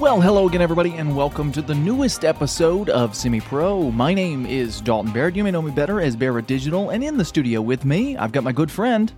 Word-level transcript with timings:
Well, 0.00 0.18
hello 0.18 0.48
again, 0.48 0.62
everybody, 0.62 0.94
and 0.94 1.14
welcome 1.14 1.52
to 1.52 1.60
the 1.60 1.74
newest 1.74 2.24
episode 2.24 2.88
of 2.88 3.14
Semi 3.14 3.38
Pro. 3.38 3.90
My 3.90 4.14
name 4.14 4.46
is 4.46 4.80
Dalton 4.80 5.12
Barrett. 5.12 5.36
You 5.36 5.44
may 5.44 5.50
know 5.50 5.60
me 5.60 5.72
better 5.72 6.00
as 6.00 6.16
Barrett 6.16 6.46
Digital, 6.46 6.88
and 6.88 7.04
in 7.04 7.18
the 7.18 7.24
studio 7.24 7.60
with 7.60 7.84
me, 7.84 8.16
I've 8.16 8.32
got 8.32 8.42
my 8.42 8.50
good 8.50 8.70
friend. 8.70 9.12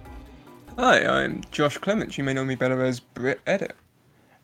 Hi, 0.77 1.07
I'm 1.07 1.41
Josh 1.53 1.79
Clements. 1.79 2.19
You 2.19 2.25
may 2.25 2.35
know 2.35 2.45
me 2.45 2.57
better 2.57 2.85
as 2.85 2.99
Brit 2.99 3.41
Edit. 3.47 3.77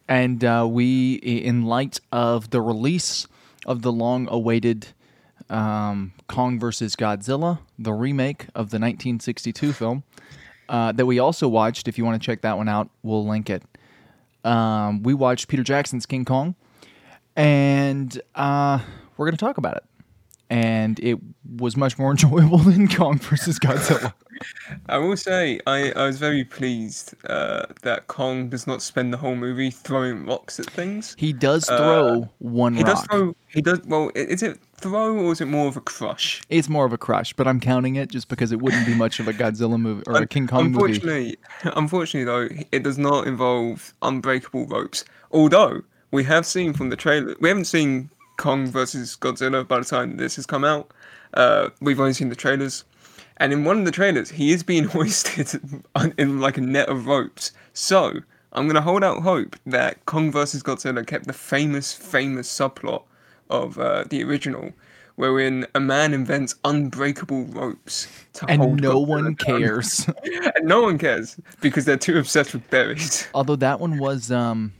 And 0.07 0.45
uh, 0.45 0.65
we, 0.71 1.15
in 1.15 1.65
light 1.65 1.99
of 2.13 2.51
the 2.51 2.61
release 2.61 3.27
of 3.67 3.83
the 3.83 3.91
long 3.91 4.29
awaited 4.31 4.87
um, 5.51 6.13
Kong 6.29 6.61
vs. 6.61 6.95
Godzilla, 6.95 7.59
the 7.81 7.93
remake 7.93 8.45
of 8.55 8.71
the 8.71 8.79
1962 8.79 9.73
film, 9.73 10.05
uh, 10.69 10.93
that 10.93 11.05
we 11.05 11.19
also 11.19 11.49
watched, 11.49 11.89
if 11.89 11.99
you 11.99 12.05
want 12.05 12.23
to 12.23 12.25
check 12.25 12.43
that 12.43 12.57
one 12.57 12.69
out, 12.69 12.91
we'll 13.03 13.27
link 13.27 13.51
it 13.51 13.65
um, 14.49 15.03
we 15.03 15.15
watched 15.15 15.49
Peter 15.49 15.63
Jackson's 15.63 16.07
King 16.07 16.25
Kong, 16.25 16.55
and 17.37 18.21
uh, 18.35 18.79
we're 19.17 19.27
going 19.27 19.37
to 19.37 19.45
talk 19.45 19.59
about 19.59 19.77
it. 19.77 19.85
And 20.51 20.99
it 21.01 21.19
was 21.59 21.77
much 21.77 21.99
more 21.99 22.11
enjoyable 22.13 22.59
than 22.59 22.89
Kong 22.89 23.19
versus 23.19 23.59
Godzilla. 23.59 24.15
I 24.89 24.99
will 24.99 25.17
say 25.17 25.61
I, 25.67 25.93
I 25.93 26.07
was 26.07 26.19
very 26.19 26.45
pleased 26.45 27.15
uh, 27.29 27.67
that 27.83 28.07
Kong 28.07 28.49
does 28.49 28.67
not 28.67 28.81
spend 28.81 29.13
the 29.13 29.17
whole 29.17 29.35
movie 29.35 29.71
throwing 29.71 30.25
rocks 30.25 30.59
at 30.59 30.67
things. 30.67 31.15
He 31.19 31.33
does 31.33 31.67
throw 31.67 32.23
uh, 32.23 32.27
one 32.39 32.75
he 32.75 32.83
rock. 32.83 32.97
does 32.97 33.07
throw. 33.07 33.37
He 33.49 33.61
does. 33.61 33.81
Well, 33.87 34.11
is 34.15 34.43
it 34.43 34.59
throw 34.79 35.17
or 35.17 35.33
is 35.33 35.41
it 35.41 35.47
more 35.47 35.69
of 35.69 35.77
a 35.77 35.81
crush? 35.81 36.43
It's 36.49 36.69
more 36.69 36.85
of 36.85 36.93
a 36.93 36.99
crush, 36.99 37.33
but 37.33 37.47
I'm 37.47 37.61
counting 37.61 37.97
it 37.97 38.11
just 38.11 38.29
because 38.29 38.53
it 38.53 38.61
wouldn't 38.61 38.87
be 38.87 38.95
much 38.95 39.21
of 39.21 39.29
a 39.29 39.33
Godzilla 39.33 39.79
movie 39.79 40.05
or 40.07 40.17
a 40.17 40.27
King 40.27 40.47
Kong 40.47 40.67
unfortunately, 40.67 41.37
movie. 41.65 41.77
Unfortunately, 41.77 42.25
though, 42.25 42.65
it 42.73 42.83
does 42.83 42.99
not 42.99 43.27
involve 43.27 43.93
unbreakable 44.03 44.67
ropes. 44.67 45.05
Although 45.33 45.83
we 46.11 46.25
have 46.25 46.47
seen 46.47 46.73
from 46.73 46.91
the 46.91 46.97
trailer, 46.97 47.35
we 47.41 47.49
haven't 47.49 47.67
seen 47.67 48.11
Kong 48.37 48.67
versus 48.67 49.17
Godzilla 49.21 49.67
by 49.67 49.81
the 49.81 49.85
time 49.85 50.17
this 50.17 50.37
has 50.37 50.47
come 50.47 50.65
out. 50.65 50.91
Uh, 51.35 51.71
we've 51.81 52.01
only 52.01 52.15
seen 52.15 52.29
the 52.29 52.37
trailers. 52.37 52.85
And 53.39 53.53
in 53.53 53.65
one 53.65 53.79
of 53.79 53.85
the 53.85 53.91
trailers, 53.93 54.31
he 54.31 54.53
is 54.53 54.63
being 54.63 54.85
hoisted 54.97 55.61
in 56.17 56.41
like 56.41 56.57
a 56.57 56.61
net 56.63 56.89
of 56.89 57.07
ropes. 57.07 57.53
So 57.73 58.21
I'm 58.53 58.67
gonna 58.67 58.81
hold 58.81 59.05
out 59.05 59.23
hope 59.23 59.57
that 59.67 60.05
Kong 60.07 60.33
vs 60.33 60.63
Godzilla 60.63 61.07
kept 61.07 61.27
the 61.27 61.33
famous, 61.33 61.93
famous 61.93 62.49
subplot 62.49 63.03
of 63.51 63.79
uh, 63.79 64.05
the 64.09 64.23
original, 64.25 64.73
wherein 65.17 65.67
a 65.75 65.81
man 65.81 66.15
invents 66.15 66.55
unbreakable 66.65 67.45
ropes 67.47 68.07
to 68.35 68.47
and 68.47 68.81
no 68.81 68.99
one 68.99 69.35
cares. 69.35 70.09
and 70.55 70.65
no 70.65 70.83
one 70.83 70.99
cares 70.99 71.39
because 71.61 71.85
they're 71.85 71.97
too 71.97 72.19
obsessed 72.19 72.53
with 72.53 72.69
berries. 72.71 73.27
Although 73.35 73.57
that 73.57 73.81
one 73.81 73.99
was 73.99 74.31
um, 74.31 74.73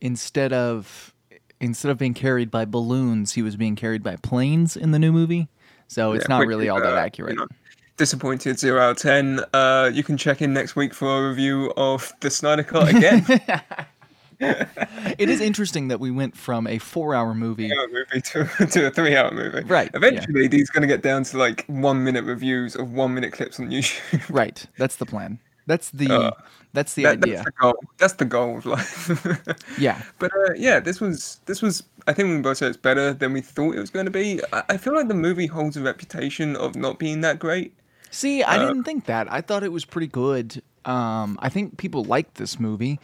instead 0.00 0.52
of 0.52 1.14
instead 1.60 1.90
of 1.90 1.98
being 1.98 2.14
carried 2.14 2.50
by 2.50 2.64
balloons, 2.64 3.32
he 3.32 3.42
was 3.42 3.56
being 3.56 3.76
carried 3.76 4.02
by 4.02 4.16
planes 4.16 4.76
in 4.76 4.92
the 4.92 4.98
new 4.98 5.12
movie. 5.12 5.48
So 5.88 6.12
it's 6.12 6.26
yeah, 6.28 6.36
not 6.36 6.46
really 6.46 6.68
all 6.68 6.80
that 6.80 6.94
uh, 6.94 7.00
accurate. 7.00 7.32
You 7.32 7.40
know, 7.40 7.48
disappointed 7.96 8.58
zero 8.58 8.80
out 8.80 8.90
of 8.92 8.96
ten. 8.98 9.40
Uh, 9.52 9.90
you 9.92 10.02
can 10.02 10.16
check 10.16 10.40
in 10.40 10.52
next 10.52 10.76
week 10.76 10.94
for 10.94 11.26
a 11.26 11.28
review 11.28 11.72
of 11.76 12.12
the 12.20 12.30
Snyder 12.30 12.62
Cut 12.62 12.88
again. 12.94 13.26
it 14.40 15.28
is 15.28 15.40
interesting 15.40 15.88
that 15.88 16.00
we 16.00 16.10
went 16.10 16.36
from 16.36 16.66
a 16.66 16.78
four-hour 16.78 17.34
movie, 17.34 17.70
movie 17.92 18.20
to, 18.22 18.44
to 18.70 18.86
a 18.86 18.90
three-hour 18.90 19.32
movie. 19.32 19.62
Right. 19.64 19.90
Eventually, 19.94 20.42
yeah. 20.42 20.48
these 20.48 20.70
going 20.70 20.82
to 20.82 20.88
get 20.88 21.02
down 21.02 21.24
to 21.24 21.38
like 21.38 21.64
one-minute 21.66 22.24
reviews 22.24 22.76
of 22.76 22.92
one-minute 22.92 23.32
clips 23.32 23.60
on 23.60 23.70
YouTube. 23.70 24.22
right. 24.30 24.64
That's 24.78 24.96
the 24.96 25.06
plan. 25.06 25.38
That's 25.66 25.90
the 25.90 26.12
uh, 26.12 26.30
that's 26.72 26.94
the 26.94 27.04
that, 27.04 27.18
idea. 27.18 27.36
That's 27.36 27.44
the 27.44 27.52
goal. 27.52 27.74
That's 27.98 28.12
the 28.14 28.24
goal 28.24 28.58
of 28.58 28.66
life. 28.66 29.58
yeah. 29.78 30.02
But 30.18 30.32
uh, 30.32 30.54
yeah, 30.56 30.80
this 30.80 31.00
was 31.00 31.40
this 31.46 31.62
was. 31.62 31.84
I 32.06 32.12
think 32.12 32.28
we 32.28 32.40
both 32.40 32.56
said 32.56 32.68
it's 32.68 32.76
better 32.76 33.12
than 33.12 33.32
we 33.32 33.40
thought 33.40 33.76
it 33.76 33.80
was 33.80 33.90
going 33.90 34.06
to 34.06 34.10
be. 34.10 34.40
I, 34.52 34.62
I 34.70 34.76
feel 34.78 34.94
like 34.94 35.08
the 35.08 35.14
movie 35.14 35.46
holds 35.46 35.76
a 35.76 35.82
reputation 35.82 36.56
of 36.56 36.74
not 36.74 36.98
being 36.98 37.20
that 37.20 37.38
great. 37.38 37.74
See, 38.10 38.42
I 38.42 38.56
uh, 38.56 38.66
didn't 38.66 38.84
think 38.84 39.04
that. 39.04 39.30
I 39.32 39.40
thought 39.42 39.62
it 39.62 39.70
was 39.70 39.84
pretty 39.84 40.08
good. 40.08 40.62
Um, 40.84 41.38
I 41.40 41.48
think 41.50 41.76
people 41.76 42.04
liked 42.04 42.36
this 42.36 42.58
movie. 42.58 42.98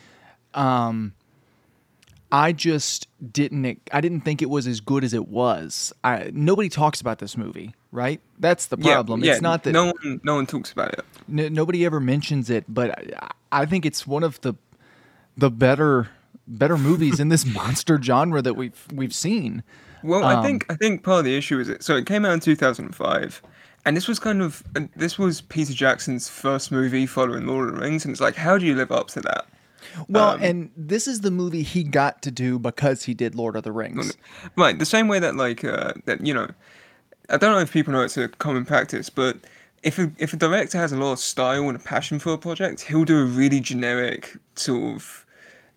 Um, 0.54 1.12
I 2.36 2.52
just 2.52 3.08
didn't. 3.32 3.80
I 3.92 4.02
didn't 4.02 4.20
think 4.20 4.42
it 4.42 4.50
was 4.50 4.66
as 4.66 4.80
good 4.80 5.04
as 5.04 5.14
it 5.14 5.26
was. 5.26 5.94
I, 6.04 6.30
nobody 6.34 6.68
talks 6.68 7.00
about 7.00 7.18
this 7.18 7.34
movie, 7.34 7.74
right? 7.92 8.20
That's 8.38 8.66
the 8.66 8.76
problem. 8.76 9.20
Yeah, 9.20 9.26
yeah. 9.26 9.32
It's 9.32 9.42
not 9.42 9.62
that 9.62 9.72
no 9.72 9.86
one, 9.86 10.20
no 10.22 10.34
one 10.34 10.44
talks 10.44 10.70
about 10.70 10.92
it. 10.92 11.04
N- 11.32 11.54
nobody 11.54 11.86
ever 11.86 11.98
mentions 11.98 12.50
it, 12.50 12.66
but 12.68 12.90
I, 13.22 13.30
I 13.62 13.64
think 13.64 13.86
it's 13.86 14.06
one 14.06 14.22
of 14.22 14.38
the 14.42 14.52
the 15.38 15.50
better 15.50 16.10
better 16.46 16.76
movies 16.76 17.20
in 17.20 17.30
this 17.30 17.46
monster 17.54 17.98
genre 18.02 18.42
that 18.42 18.52
we've 18.52 18.86
we've 18.92 19.14
seen. 19.14 19.62
Well, 20.02 20.22
um, 20.22 20.38
I 20.38 20.42
think 20.42 20.66
I 20.70 20.74
think 20.74 21.04
part 21.04 21.20
of 21.20 21.24
the 21.24 21.38
issue 21.38 21.58
is 21.58 21.70
it. 21.70 21.82
So 21.82 21.96
it 21.96 22.04
came 22.04 22.26
out 22.26 22.34
in 22.34 22.40
2005, 22.40 23.42
and 23.86 23.96
this 23.96 24.06
was 24.06 24.18
kind 24.18 24.42
of 24.42 24.62
this 24.94 25.18
was 25.18 25.40
Peter 25.40 25.72
Jackson's 25.72 26.28
first 26.28 26.70
movie 26.70 27.06
following 27.06 27.46
Lord 27.46 27.70
of 27.70 27.76
the 27.76 27.80
Rings, 27.80 28.04
and 28.04 28.12
it's 28.12 28.20
like, 28.20 28.36
how 28.36 28.58
do 28.58 28.66
you 28.66 28.74
live 28.74 28.92
up 28.92 29.08
to 29.08 29.22
that? 29.22 29.46
Well, 30.08 30.30
um, 30.30 30.42
and 30.42 30.70
this 30.76 31.06
is 31.06 31.20
the 31.20 31.30
movie 31.30 31.62
he 31.62 31.82
got 31.82 32.22
to 32.22 32.30
do 32.30 32.58
because 32.58 33.04
he 33.04 33.14
did 33.14 33.34
Lord 33.34 33.56
of 33.56 33.64
the 33.64 33.72
Rings. 33.72 34.16
Right, 34.56 34.78
the 34.78 34.86
same 34.86 35.08
way 35.08 35.18
that 35.18 35.36
like 35.36 35.64
uh, 35.64 35.94
that 36.04 36.24
you 36.24 36.32
know, 36.32 36.48
I 37.28 37.36
don't 37.36 37.52
know 37.52 37.60
if 37.60 37.72
people 37.72 37.92
know 37.92 38.02
it's 38.02 38.16
a 38.16 38.28
common 38.28 38.64
practice, 38.64 39.10
but 39.10 39.38
if 39.82 39.98
a, 39.98 40.10
if 40.18 40.32
a 40.32 40.36
director 40.36 40.78
has 40.78 40.92
a 40.92 40.96
lot 40.96 41.12
of 41.12 41.18
style 41.18 41.68
and 41.68 41.76
a 41.76 41.80
passion 41.80 42.18
for 42.18 42.32
a 42.32 42.38
project, 42.38 42.82
he'll 42.82 43.04
do 43.04 43.20
a 43.20 43.24
really 43.24 43.60
generic 43.60 44.36
sort 44.54 44.96
of 44.96 45.25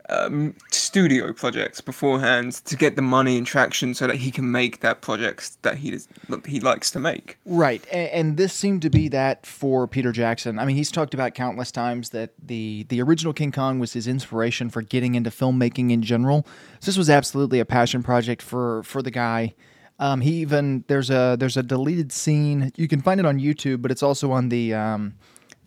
um, 0.09 0.55
studio 0.71 1.31
projects 1.33 1.81
beforehand 1.81 2.53
to 2.65 2.75
get 2.75 2.95
the 2.95 3.01
money 3.01 3.37
and 3.37 3.45
traction 3.45 3.93
so 3.93 4.07
that 4.07 4.15
he 4.15 4.31
can 4.31 4.51
make 4.51 4.79
that 4.81 5.01
project 5.01 5.61
that 5.63 5.77
he 5.77 5.91
does, 5.91 6.07
he 6.45 6.59
likes 6.59 6.91
to 6.91 6.99
make. 6.99 7.37
Right, 7.45 7.85
and, 7.91 8.09
and, 8.09 8.37
this 8.37 8.53
seemed 8.53 8.81
to 8.83 8.89
be 8.89 9.07
that 9.09 9.45
for 9.45 9.87
Peter 9.87 10.11
Jackson. 10.11 10.59
I 10.59 10.65
mean, 10.65 10.75
he's 10.75 10.91
talked 10.91 11.13
about 11.13 11.33
countless 11.33 11.71
times 11.71 12.09
that 12.09 12.31
the 12.41 12.85
the 12.89 13.01
original 13.01 13.33
King 13.33 13.51
Kong 13.51 13.79
was 13.79 13.93
his 13.93 14.07
inspiration 14.07 14.69
for 14.69 14.81
getting 14.81 15.15
into 15.15 15.29
filmmaking 15.29 15.91
in 15.91 16.01
general. 16.01 16.45
So 16.79 16.85
this 16.87 16.97
was 16.97 17.09
absolutely 17.09 17.59
a 17.59 17.65
passion 17.65 18.03
project 18.03 18.41
for 18.41 18.83
for 18.83 19.01
the 19.01 19.11
guy. 19.11 19.53
Um, 19.99 20.21
he 20.21 20.35
even 20.35 20.85
there's 20.87 21.09
a 21.09 21.35
there's 21.37 21.57
a 21.57 21.63
deleted 21.63 22.11
scene 22.11 22.71
you 22.77 22.87
can 22.87 23.01
find 23.01 23.19
it 23.19 23.25
on 23.25 23.39
YouTube, 23.39 23.81
but 23.81 23.91
it's 23.91 24.03
also 24.03 24.31
on 24.31 24.49
the 24.49 24.73
um, 24.73 25.15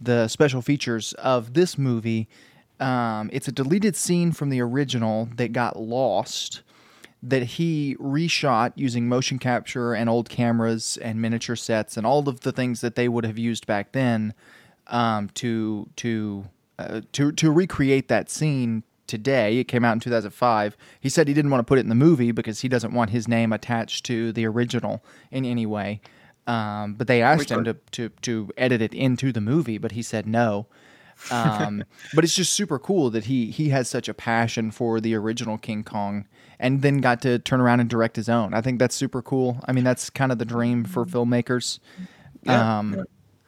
the 0.01 0.27
special 0.29 0.63
features 0.63 1.13
of 1.15 1.55
this 1.55 1.79
movie 1.79 2.29
um, 2.83 3.31
it's 3.33 3.47
a 3.47 3.53
deleted 3.53 3.95
scene 3.95 4.33
from 4.33 4.51
the 4.51 4.61
original 4.61 5.29
that 5.37 5.53
got 5.53 5.79
lost 5.79 6.63
that 7.23 7.43
he 7.43 7.97
reshot 8.01 8.73
using 8.75 9.09
motion 9.09 9.39
capture 9.39 9.95
and 9.95 10.11
old 10.11 10.29
cameras 10.29 10.99
and 11.01 11.23
miniature 11.23 11.55
sets 11.55 11.97
and 11.97 12.05
all 12.05 12.29
of 12.29 12.41
the 12.41 12.51
things 12.51 12.81
that 12.81 12.97
they 12.97 13.09
would 13.09 13.25
have 13.25 13.39
used 13.39 13.67
back 13.67 13.93
then 13.93 14.35
um, 14.89 15.29
to 15.35 15.89
to 15.95 16.45
uh, 16.81 17.01
to 17.13 17.31
to 17.33 17.53
recreate 17.53 18.09
that 18.09 18.29
scene 18.29 18.83
today. 19.07 19.59
It 19.59 19.65
came 19.65 19.85
out 19.85 19.93
in 19.93 20.01
2005. 20.01 20.77
He 20.99 21.09
said 21.09 21.29
he 21.29 21.35
didn't 21.35 21.53
want 21.53 21.61
to 21.61 21.65
put 21.65 21.79
it 21.79 21.83
in 21.83 21.89
the 21.89 21.95
movie 21.95 22.33
because 22.33 22.63
he 22.63 22.69
doesn't 22.69 22.93
want 22.93 23.11
his 23.11 23.29
name 23.29 23.53
attached 23.53 24.05
to 24.07 24.33
the 24.33 24.45
original 24.47 25.05
in 25.31 25.45
any 25.45 25.67
way. 25.67 26.01
Um, 26.49 26.95
but 26.95 27.07
they 27.07 27.23
asked 27.23 27.51
him 27.53 27.63
to, 27.63 27.75
to 27.93 28.09
to 28.09 28.51
edit 28.57 28.83
it 28.83 28.93
into 28.93 29.31
the 29.31 29.41
movie, 29.41 29.79
but 29.79 29.93
he 29.93 30.03
said 30.03 30.27
no. 30.27 30.67
Um, 31.31 31.85
but 32.15 32.25
it's 32.25 32.35
just 32.35 32.53
super 32.53 32.79
cool 32.79 33.11
that 33.11 33.25
he 33.25 33.51
he 33.51 33.69
has 33.71 33.89
such 33.89 34.09
a 34.09 34.15
passion 34.15 34.71
for 34.71 35.01
the 35.01 35.15
original 35.15 35.59
King 35.59 35.85
Kong 35.85 36.27
and 36.59 36.81
then 36.81 36.99
got 36.99 37.21
to 37.23 37.39
turn 37.41 37.61
around 37.61 37.81
and 37.81 37.91
direct 37.91 38.17
his 38.17 38.29
own. 38.29 38.55
I 38.55 38.61
think 38.61 38.79
that's 38.79 38.95
super 38.95 39.21
cool. 39.21 39.61
I 39.67 39.73
mean, 39.73 39.85
that's 39.85 40.09
kind 40.11 40.31
of 40.31 40.39
the 40.39 40.45
dream 40.45 40.85
for 40.85 41.05
filmmakers. 41.05 41.81
Yeah, 42.45 42.79
um, 42.79 42.95
yeah. 42.95 43.03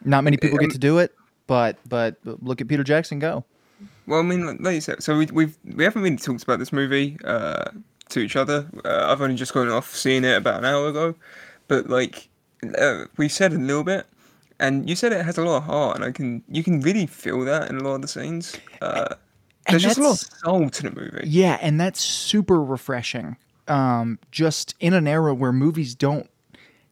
Not 0.05 0.25
many 0.25 0.37
people 0.37 0.59
get 0.59 0.73
to 0.73 0.79
do 0.79 0.99
it, 0.99 1.15
but 1.47 1.79
but 1.89 2.17
look 2.25 2.61
at 2.61 2.69
Peter 2.69 2.85
Jackson 2.85 3.19
go. 3.19 3.45
Well, 4.07 4.21
I 4.21 4.23
mean, 4.23 4.59
like 4.61 4.75
you 4.75 4.81
said, 4.81 5.03
so 5.03 5.17
we 5.17 5.27
we've 5.27 5.57
we 5.65 5.85
haven't 5.85 6.03
really 6.03 6.17
talked 6.17 6.43
about 6.43 6.59
this 6.59 6.73
movie 6.73 7.17
uh, 7.25 7.71
to 8.11 8.21
each 8.21 8.37
other. 8.37 8.69
Uh, 8.85 9.07
I've 9.11 9.23
only 9.23 9.37
just 9.37 9.55
gone 9.55 9.69
off 9.69 9.95
seeing 9.95 10.25
it 10.25 10.37
about 10.37 10.59
an 10.59 10.65
hour 10.65 10.89
ago, 10.89 11.15
but 11.69 11.89
like 11.89 12.29
uh, 12.77 13.05
we 13.17 13.29
said 13.29 13.53
a 13.53 13.59
little 13.59 13.85
bit 13.85 14.07
and 14.67 14.89
you 14.89 14.97
said 14.97 15.13
it 15.13 15.25
has 15.25 15.39
a 15.39 15.43
lot 15.43 15.59
of 15.59 15.65
heart, 15.65 15.97
and 15.97 16.05
I 16.05 16.13
can 16.13 16.43
you 16.49 16.63
can 16.63 16.81
really 16.81 17.07
feel 17.07 17.45
that 17.45 17.71
in 17.71 17.77
a 17.79 17.83
lot 17.83 17.97
of 17.97 18.03
the 18.03 18.09
scenes. 18.09 18.57
Uh, 18.81 19.15
there's 19.69 19.83
just 19.83 19.99
a 19.99 20.03
lot 20.03 20.23
of 20.23 20.29
soul 20.39 20.71
to 20.71 20.83
the 20.83 20.91
movie. 20.91 21.29
Yeah, 21.29 21.59
and 21.61 21.81
that's 21.81 22.01
super 22.01 22.63
refreshing. 22.63 23.37
Um, 23.67 24.19
just 24.31 24.75
in 24.81 24.93
an 24.93 25.07
era 25.07 25.33
where 25.35 25.53
movies 25.53 25.95
don't 25.95 26.29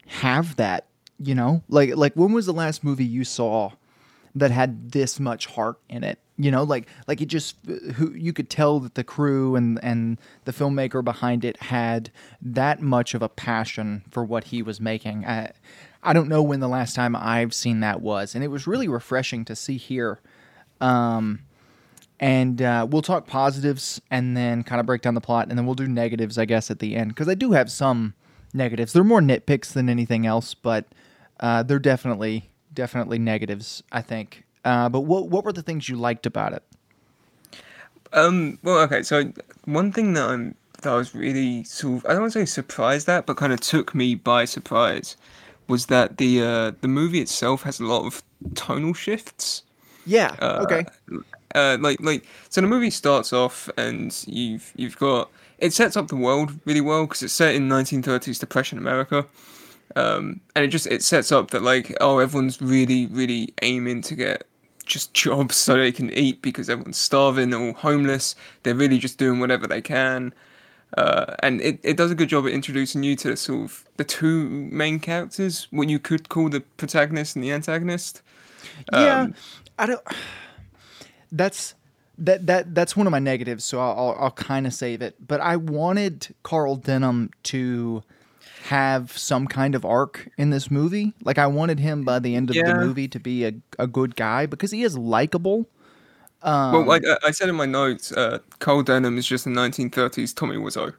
have 0.06 0.56
that, 0.56 0.86
you 1.18 1.34
know, 1.34 1.62
like 1.68 1.96
like 1.96 2.14
when 2.14 2.32
was 2.32 2.46
the 2.46 2.52
last 2.52 2.82
movie 2.84 3.04
you 3.04 3.24
saw 3.24 3.72
that 4.34 4.50
had 4.50 4.92
this 4.92 5.20
much 5.20 5.46
heart 5.46 5.78
in 5.88 6.04
it? 6.04 6.18
You 6.38 6.50
know, 6.50 6.62
like 6.62 6.88
like 7.06 7.20
it 7.20 7.26
just 7.26 7.56
who 7.94 8.12
you 8.12 8.32
could 8.32 8.48
tell 8.48 8.80
that 8.80 8.94
the 8.94 9.04
crew 9.04 9.54
and 9.54 9.78
and 9.82 10.18
the 10.44 10.52
filmmaker 10.52 11.04
behind 11.04 11.44
it 11.44 11.56
had 11.64 12.10
that 12.40 12.80
much 12.80 13.14
of 13.14 13.22
a 13.22 13.28
passion 13.28 14.02
for 14.10 14.24
what 14.24 14.44
he 14.44 14.62
was 14.62 14.80
making. 14.80 15.24
Uh, 15.24 15.52
I 16.02 16.12
don't 16.12 16.28
know 16.28 16.42
when 16.42 16.60
the 16.60 16.68
last 16.68 16.94
time 16.94 17.14
I've 17.14 17.54
seen 17.54 17.80
that 17.80 18.00
was, 18.00 18.34
and 18.34 18.42
it 18.42 18.48
was 18.48 18.66
really 18.66 18.88
refreshing 18.88 19.44
to 19.46 19.56
see 19.56 19.76
here. 19.76 20.20
Um, 20.80 21.40
and 22.18 22.62
uh, 22.62 22.86
we'll 22.88 23.02
talk 23.02 23.26
positives 23.26 24.00
and 24.10 24.36
then 24.36 24.62
kind 24.62 24.80
of 24.80 24.86
break 24.86 25.02
down 25.02 25.14
the 25.14 25.20
plot, 25.20 25.48
and 25.48 25.58
then 25.58 25.66
we'll 25.66 25.74
do 25.74 25.88
negatives, 25.88 26.38
I 26.38 26.44
guess, 26.44 26.70
at 26.70 26.78
the 26.78 26.96
end 26.96 27.10
because 27.10 27.28
I 27.28 27.34
do 27.34 27.52
have 27.52 27.70
some 27.70 28.14
negatives. 28.54 28.92
They're 28.92 29.04
more 29.04 29.20
nitpicks 29.20 29.72
than 29.72 29.88
anything 29.88 30.26
else, 30.26 30.54
but 30.54 30.86
uh, 31.40 31.62
they're 31.62 31.78
definitely 31.78 32.50
definitely 32.72 33.18
negatives. 33.18 33.82
I 33.92 34.02
think. 34.02 34.44
Uh, 34.64 34.88
but 34.88 35.00
what 35.00 35.28
what 35.28 35.44
were 35.44 35.52
the 35.52 35.62
things 35.62 35.88
you 35.88 35.96
liked 35.96 36.26
about 36.26 36.52
it? 36.52 36.62
Um. 38.12 38.58
Well, 38.62 38.78
okay. 38.80 39.02
So 39.02 39.32
one 39.64 39.92
thing 39.92 40.12
that 40.14 40.28
I'm 40.28 40.54
that 40.82 40.92
I 40.92 40.96
was 40.96 41.14
really 41.14 41.64
sort 41.64 41.98
of 41.98 42.06
I 42.06 42.12
don't 42.12 42.22
want 42.22 42.32
to 42.34 42.40
say 42.40 42.44
surprised 42.44 43.08
at, 43.08 43.26
but 43.26 43.36
kind 43.36 43.52
of 43.52 43.60
took 43.60 43.94
me 43.94 44.14
by 44.14 44.44
surprise, 44.44 45.16
was 45.68 45.86
that 45.86 46.18
the 46.18 46.42
uh, 46.42 46.72
the 46.80 46.88
movie 46.88 47.20
itself 47.20 47.62
has 47.62 47.80
a 47.80 47.84
lot 47.84 48.04
of 48.04 48.22
tonal 48.54 48.94
shifts. 48.94 49.62
Yeah. 50.06 50.34
Uh, 50.40 50.64
okay. 50.64 50.84
Uh, 51.54 51.76
like 51.80 52.00
like 52.00 52.24
so 52.48 52.60
the 52.60 52.66
movie 52.66 52.90
starts 52.90 53.32
off 53.32 53.68
and 53.76 54.24
you've 54.26 54.72
you've 54.76 54.98
got 54.98 55.30
it 55.58 55.72
sets 55.72 55.96
up 55.96 56.08
the 56.08 56.16
world 56.16 56.58
really 56.64 56.80
well 56.80 57.06
because 57.06 57.22
it's 57.22 57.32
set 57.32 57.54
in 57.54 57.68
1930s 57.68 58.40
depression 58.40 58.78
America. 58.78 59.26
Um, 59.94 60.40
and 60.56 60.64
it 60.64 60.68
just 60.68 60.86
it 60.86 61.02
sets 61.02 61.30
up 61.30 61.50
that 61.50 61.62
like 61.62 61.94
oh 62.00 62.18
everyone's 62.18 62.60
really 62.62 63.06
really 63.06 63.52
aiming 63.62 64.00
to 64.02 64.14
get 64.14 64.46
just 64.86 65.14
jobs 65.14 65.56
so 65.56 65.76
they 65.76 65.92
can 65.92 66.10
eat 66.12 66.42
because 66.42 66.70
everyone's 66.70 66.98
starving 66.98 67.52
all 67.54 67.74
homeless 67.74 68.34
they're 68.62 68.74
really 68.74 68.98
just 68.98 69.18
doing 69.18 69.38
whatever 69.38 69.66
they 69.66 69.82
can 69.82 70.32
uh, 70.96 71.34
and 71.42 71.60
it, 71.60 71.80
it 71.82 71.96
does 71.96 72.10
a 72.10 72.14
good 72.14 72.28
job 72.28 72.46
at 72.46 72.52
introducing 72.52 73.02
you 73.02 73.16
to 73.16 73.36
sort 73.36 73.62
of 73.64 73.84
the 73.96 74.04
two 74.04 74.48
main 74.48 74.98
characters 74.98 75.68
what 75.70 75.88
you 75.88 75.98
could 75.98 76.28
call 76.28 76.48
the 76.48 76.60
protagonist 76.60 77.36
and 77.36 77.44
the 77.44 77.52
antagonist 77.52 78.22
yeah, 78.92 79.22
Um, 79.22 79.34
I 79.78 79.86
don't. 79.86 80.00
That's 81.30 81.74
that 82.18 82.46
that 82.46 82.74
that's 82.74 82.96
one 82.96 83.06
of 83.06 83.10
my 83.10 83.18
negatives. 83.18 83.64
So 83.64 83.80
I'll 83.80 83.98
I'll, 83.98 84.16
I'll 84.24 84.30
kind 84.30 84.66
of 84.66 84.74
save 84.74 85.02
it. 85.02 85.16
But 85.26 85.40
I 85.40 85.56
wanted 85.56 86.34
Carl 86.42 86.76
Denham 86.76 87.30
to 87.44 88.02
have 88.64 89.16
some 89.16 89.46
kind 89.46 89.74
of 89.74 89.84
arc 89.84 90.28
in 90.38 90.50
this 90.50 90.70
movie. 90.70 91.14
Like 91.24 91.38
I 91.38 91.46
wanted 91.46 91.80
him 91.80 92.04
by 92.04 92.18
the 92.18 92.36
end 92.36 92.50
of 92.50 92.56
the 92.56 92.74
movie 92.74 93.08
to 93.08 93.18
be 93.18 93.44
a, 93.44 93.52
a 93.78 93.86
good 93.86 94.14
guy 94.14 94.46
because 94.46 94.70
he 94.70 94.84
is 94.84 94.96
likable. 94.96 95.66
Um, 96.42 96.72
well 96.72 96.84
like 96.84 97.04
I- 97.06 97.28
I 97.28 97.30
said 97.30 97.48
in 97.48 97.54
my 97.54 97.66
notes 97.66 98.12
uh, 98.12 98.38
Carl 98.58 98.82
Denham 98.82 99.16
is 99.18 99.26
just 99.26 99.46
a 99.46 99.50
1930s 99.50 100.34
Tommy 100.34 100.56
Wiseau 100.56 100.92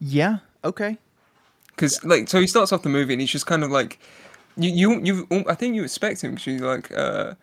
Yeah. 0.00 0.38
Okay. 0.64 0.98
because 1.68 2.02
like 2.04 2.28
so 2.28 2.40
he 2.40 2.46
starts 2.46 2.72
off 2.72 2.82
the 2.82 2.88
movie 2.88 3.12
and 3.14 3.20
he's 3.20 3.30
just 3.30 3.46
kind 3.46 3.62
of 3.64 3.70
like 3.70 3.98
you 4.56 4.70
you 4.70 5.00
you 5.30 5.44
I 5.48 5.54
think 5.54 5.74
you 5.76 5.84
expect 5.84 6.22
him 6.22 6.34
because 6.34 6.60
like 6.60 6.90
uh 6.96 7.34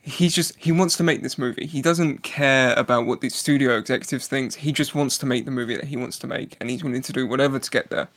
he's 0.00 0.34
just 0.34 0.54
he 0.56 0.72
wants 0.72 0.96
to 0.96 1.02
make 1.02 1.22
this 1.22 1.36
movie 1.36 1.66
he 1.66 1.82
doesn't 1.82 2.22
care 2.22 2.72
about 2.78 3.06
what 3.06 3.20
the 3.20 3.28
studio 3.28 3.76
executives 3.76 4.26
thinks 4.28 4.54
he 4.54 4.72
just 4.72 4.94
wants 4.94 5.18
to 5.18 5.26
make 5.26 5.44
the 5.44 5.50
movie 5.50 5.74
that 5.76 5.84
he 5.84 5.96
wants 5.96 6.18
to 6.20 6.26
make 6.26 6.56
and 6.60 6.70
he's 6.70 6.82
willing 6.84 7.02
to 7.02 7.12
do 7.12 7.26
whatever 7.26 7.58
to 7.58 7.70
get 7.70 7.90
there 7.90 8.08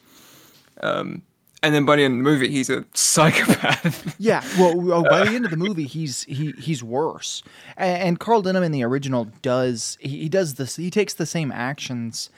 um 0.82 1.22
and 1.62 1.76
then 1.76 1.86
by 1.86 1.96
the 1.96 2.04
end 2.04 2.14
of 2.14 2.18
the 2.20 2.30
movie 2.30 2.50
he's 2.50 2.70
a 2.70 2.86
psychopath 2.94 4.16
Yeah. 4.20 4.44
Well, 4.60 4.92
oh, 4.94 5.04
by 5.04 5.26
the 5.26 5.32
end 5.32 5.46
of 5.46 5.52
the 5.52 5.58
movie, 5.58 5.86
he's 5.86 6.24
he 6.26 6.52
he's 6.52 6.84
worse. 6.84 7.42
And, 7.78 8.04
and 8.04 8.20
Carl 8.20 8.42
Denham 8.42 8.64
in 8.64 8.72
the 8.72 8.84
original 8.84 9.30
does 9.42 9.98
he, 10.02 10.10
he 10.20 10.30
does 10.30 10.56
this. 10.56 10.76
He 10.76 10.92
takes 10.92 11.14
the 11.14 11.26
same 11.26 11.52
actions, 11.52 12.30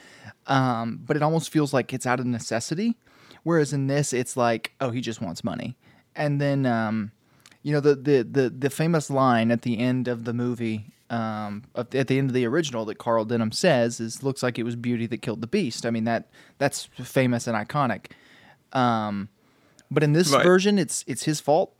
um, 0.46 1.00
but 1.04 1.16
it 1.16 1.22
almost 1.22 1.50
feels 1.50 1.74
like 1.74 1.92
it's 1.92 2.06
out 2.06 2.20
of 2.20 2.26
necessity. 2.26 2.96
Whereas 3.42 3.72
in 3.72 3.88
this, 3.88 4.12
it's 4.12 4.36
like, 4.36 4.72
oh, 4.80 4.90
he 4.90 5.00
just 5.00 5.20
wants 5.20 5.42
money. 5.42 5.76
And 6.14 6.40
then, 6.40 6.64
um, 6.64 7.10
you 7.62 7.72
know, 7.72 7.80
the 7.80 7.96
the 7.96 8.22
the 8.22 8.50
the 8.50 8.70
famous 8.70 9.10
line 9.10 9.50
at 9.50 9.62
the 9.62 9.78
end 9.78 10.08
of 10.08 10.24
the 10.24 10.32
movie. 10.32 10.86
Um, 11.10 11.64
at 11.74 11.90
the 11.90 12.18
end 12.18 12.30
of 12.30 12.32
the 12.32 12.46
original 12.46 12.86
that 12.86 12.96
Carl 12.96 13.26
Denham 13.26 13.52
says 13.52 14.00
is 14.00 14.22
looks 14.22 14.42
like 14.42 14.58
it 14.58 14.62
was 14.62 14.76
beauty 14.76 15.06
that 15.08 15.20
killed 15.20 15.42
the 15.42 15.46
beast. 15.46 15.84
I 15.84 15.90
mean 15.90 16.04
that 16.04 16.30
that's 16.56 16.84
famous 16.84 17.46
and 17.46 17.54
iconic. 17.54 18.12
Um, 18.72 19.28
but 19.90 20.02
in 20.02 20.12
this 20.12 20.30
Right. 20.30 20.42
version, 20.42 20.78
it's 20.78 21.04
it's 21.06 21.24
his 21.24 21.40
fault. 21.40 21.74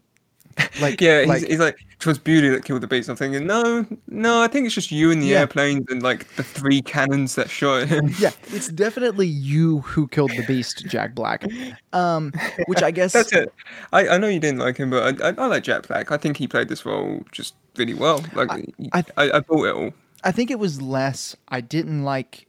Like 0.83 1.01
yeah 1.01 1.21
he's 1.21 1.29
like, 1.29 1.47
he's 1.47 1.59
like 1.61 1.77
it 1.93 2.07
was 2.07 2.19
beauty 2.19 2.51
that 2.51 2.63
killed 2.67 2.83
the 2.83 2.87
beast 2.87 3.09
i'm 3.09 3.17
thinking 3.17 3.47
no 3.47 3.87
no 4.09 4.43
i 4.43 4.49
think 4.49 4.67
it's 4.67 4.75
just 4.75 4.91
you 4.93 5.11
and 5.11 5.23
the 5.23 5.27
Yeah. 5.29 5.39
airplanes 5.41 5.87
and 5.89 6.03
like 6.03 6.29
the 6.37 6.43
three 6.43 6.83
cannons 6.83 7.37
that 7.37 7.49
shot 7.49 7.89
him 7.89 8.11
yeah, 8.19 8.33
it's 8.49 8.69
definitely 8.69 9.27
you 9.29 9.79
who 9.81 10.09
killed 10.09 10.33
the 10.33 10.43
beast, 10.47 10.85
Jack 10.89 11.15
Black. 11.15 11.47
Um, 11.95 12.33
which 12.67 12.83
I 12.83 12.91
guess 12.99 13.15
That's 13.15 13.33
it. 13.33 13.51
I, 13.95 14.09
I 14.09 14.19
know 14.19 14.29
you 14.29 14.41
didn't 14.41 14.59
like 14.61 14.77
him, 14.77 14.91
but 14.91 15.23
I, 15.23 15.29
I, 15.29 15.35
I 15.39 15.47
like 15.47 15.63
Jack 15.63 15.89
Black. 15.89 16.13
I 16.13 16.19
think 16.19 16.37
he 16.37 16.47
played 16.47 16.69
this 16.69 16.85
role 16.85 17.23
just 17.33 17.55
really 17.79 17.95
well. 17.95 18.23
Like 18.35 18.51
I, 18.51 18.65
I- 18.93 19.05
I, 19.17 19.31
I, 19.39 19.41
bought 19.41 19.65
it 19.65 19.75
all. 19.75 19.91
I 20.23 20.33
think 20.33 20.51
it 20.51 20.59
was 20.59 20.83
less. 20.83 21.35
I 21.49 21.63
didn't 21.63 22.03
like. 22.05 22.47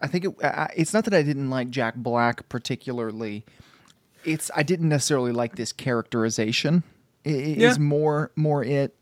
I 0.00 0.06
think 0.06 0.24
it. 0.24 0.32
I, 0.42 0.70
it's 0.74 0.94
not 0.94 1.04
that 1.04 1.12
I 1.12 1.22
didn't 1.22 1.50
like 1.50 1.68
Jack 1.68 1.96
Black 1.96 2.48
particularly. 2.48 3.44
It's 4.24 4.50
I 4.54 4.62
didn't 4.62 4.88
necessarily 4.88 5.32
like 5.32 5.56
this 5.56 5.72
characterization. 5.72 6.82
It, 7.24 7.58
Yeah. 7.58 7.70
is 7.70 7.78
more 7.78 8.30
more 8.36 8.64
it. 8.64 8.94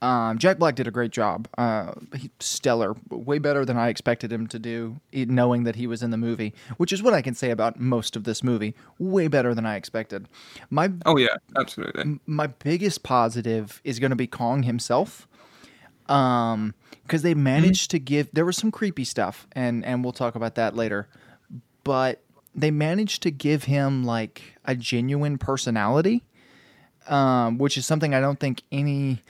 Um, 0.00 0.36
Jack 0.38 0.58
Black 0.58 0.74
did 0.74 0.88
a 0.88 0.90
great 0.90 1.12
job. 1.12 1.46
Uh, 1.56 1.92
stellar, 2.40 2.96
way 3.08 3.38
better 3.38 3.64
than 3.64 3.76
I 3.76 3.88
expected 3.88 4.32
him 4.32 4.48
to 4.48 4.58
do, 4.58 4.96
knowing 5.12 5.62
that 5.62 5.76
he 5.76 5.86
was 5.86 6.02
in 6.02 6.10
the 6.10 6.16
movie, 6.16 6.54
which 6.76 6.92
is 6.92 7.04
what 7.04 7.14
I 7.14 7.22
can 7.22 7.34
say 7.34 7.50
about 7.50 7.78
most 7.78 8.16
of 8.16 8.24
this 8.24 8.42
movie. 8.42 8.74
Way 8.98 9.28
better 9.28 9.54
than 9.54 9.64
I 9.64 9.76
expected. 9.76 10.26
My 10.70 10.90
Oh 11.06 11.16
yeah, 11.18 11.36
absolutely. 11.56 12.18
my 12.26 12.48
biggest 12.48 13.04
positive 13.04 13.80
is 13.84 14.00
going 14.00 14.10
to 14.10 14.16
be 14.16 14.26
Kong 14.26 14.64
himself. 14.64 15.28
Um, 16.08 16.74
because 17.04 17.22
they 17.22 17.34
managed 17.34 17.90
to 17.92 17.98
give 18.00 18.28
there 18.32 18.44
was 18.44 18.56
some 18.56 18.70
creepy 18.72 19.04
stuff, 19.04 19.46
and 19.52 19.84
and 19.84 20.02
we'll 20.02 20.12
talk 20.12 20.34
about 20.34 20.56
that 20.56 20.74
later. 20.74 21.08
But 21.84 22.20
they 22.54 22.70
managed 22.70 23.22
to 23.22 23.30
give 23.30 23.64
him 23.64 24.04
like 24.04 24.42
a 24.64 24.74
genuine 24.74 25.38
personality, 25.38 26.22
um, 27.08 27.58
which 27.58 27.76
is 27.76 27.86
something 27.86 28.14
I 28.14 28.20
don't 28.20 28.38
think 28.38 28.62
any 28.70 29.22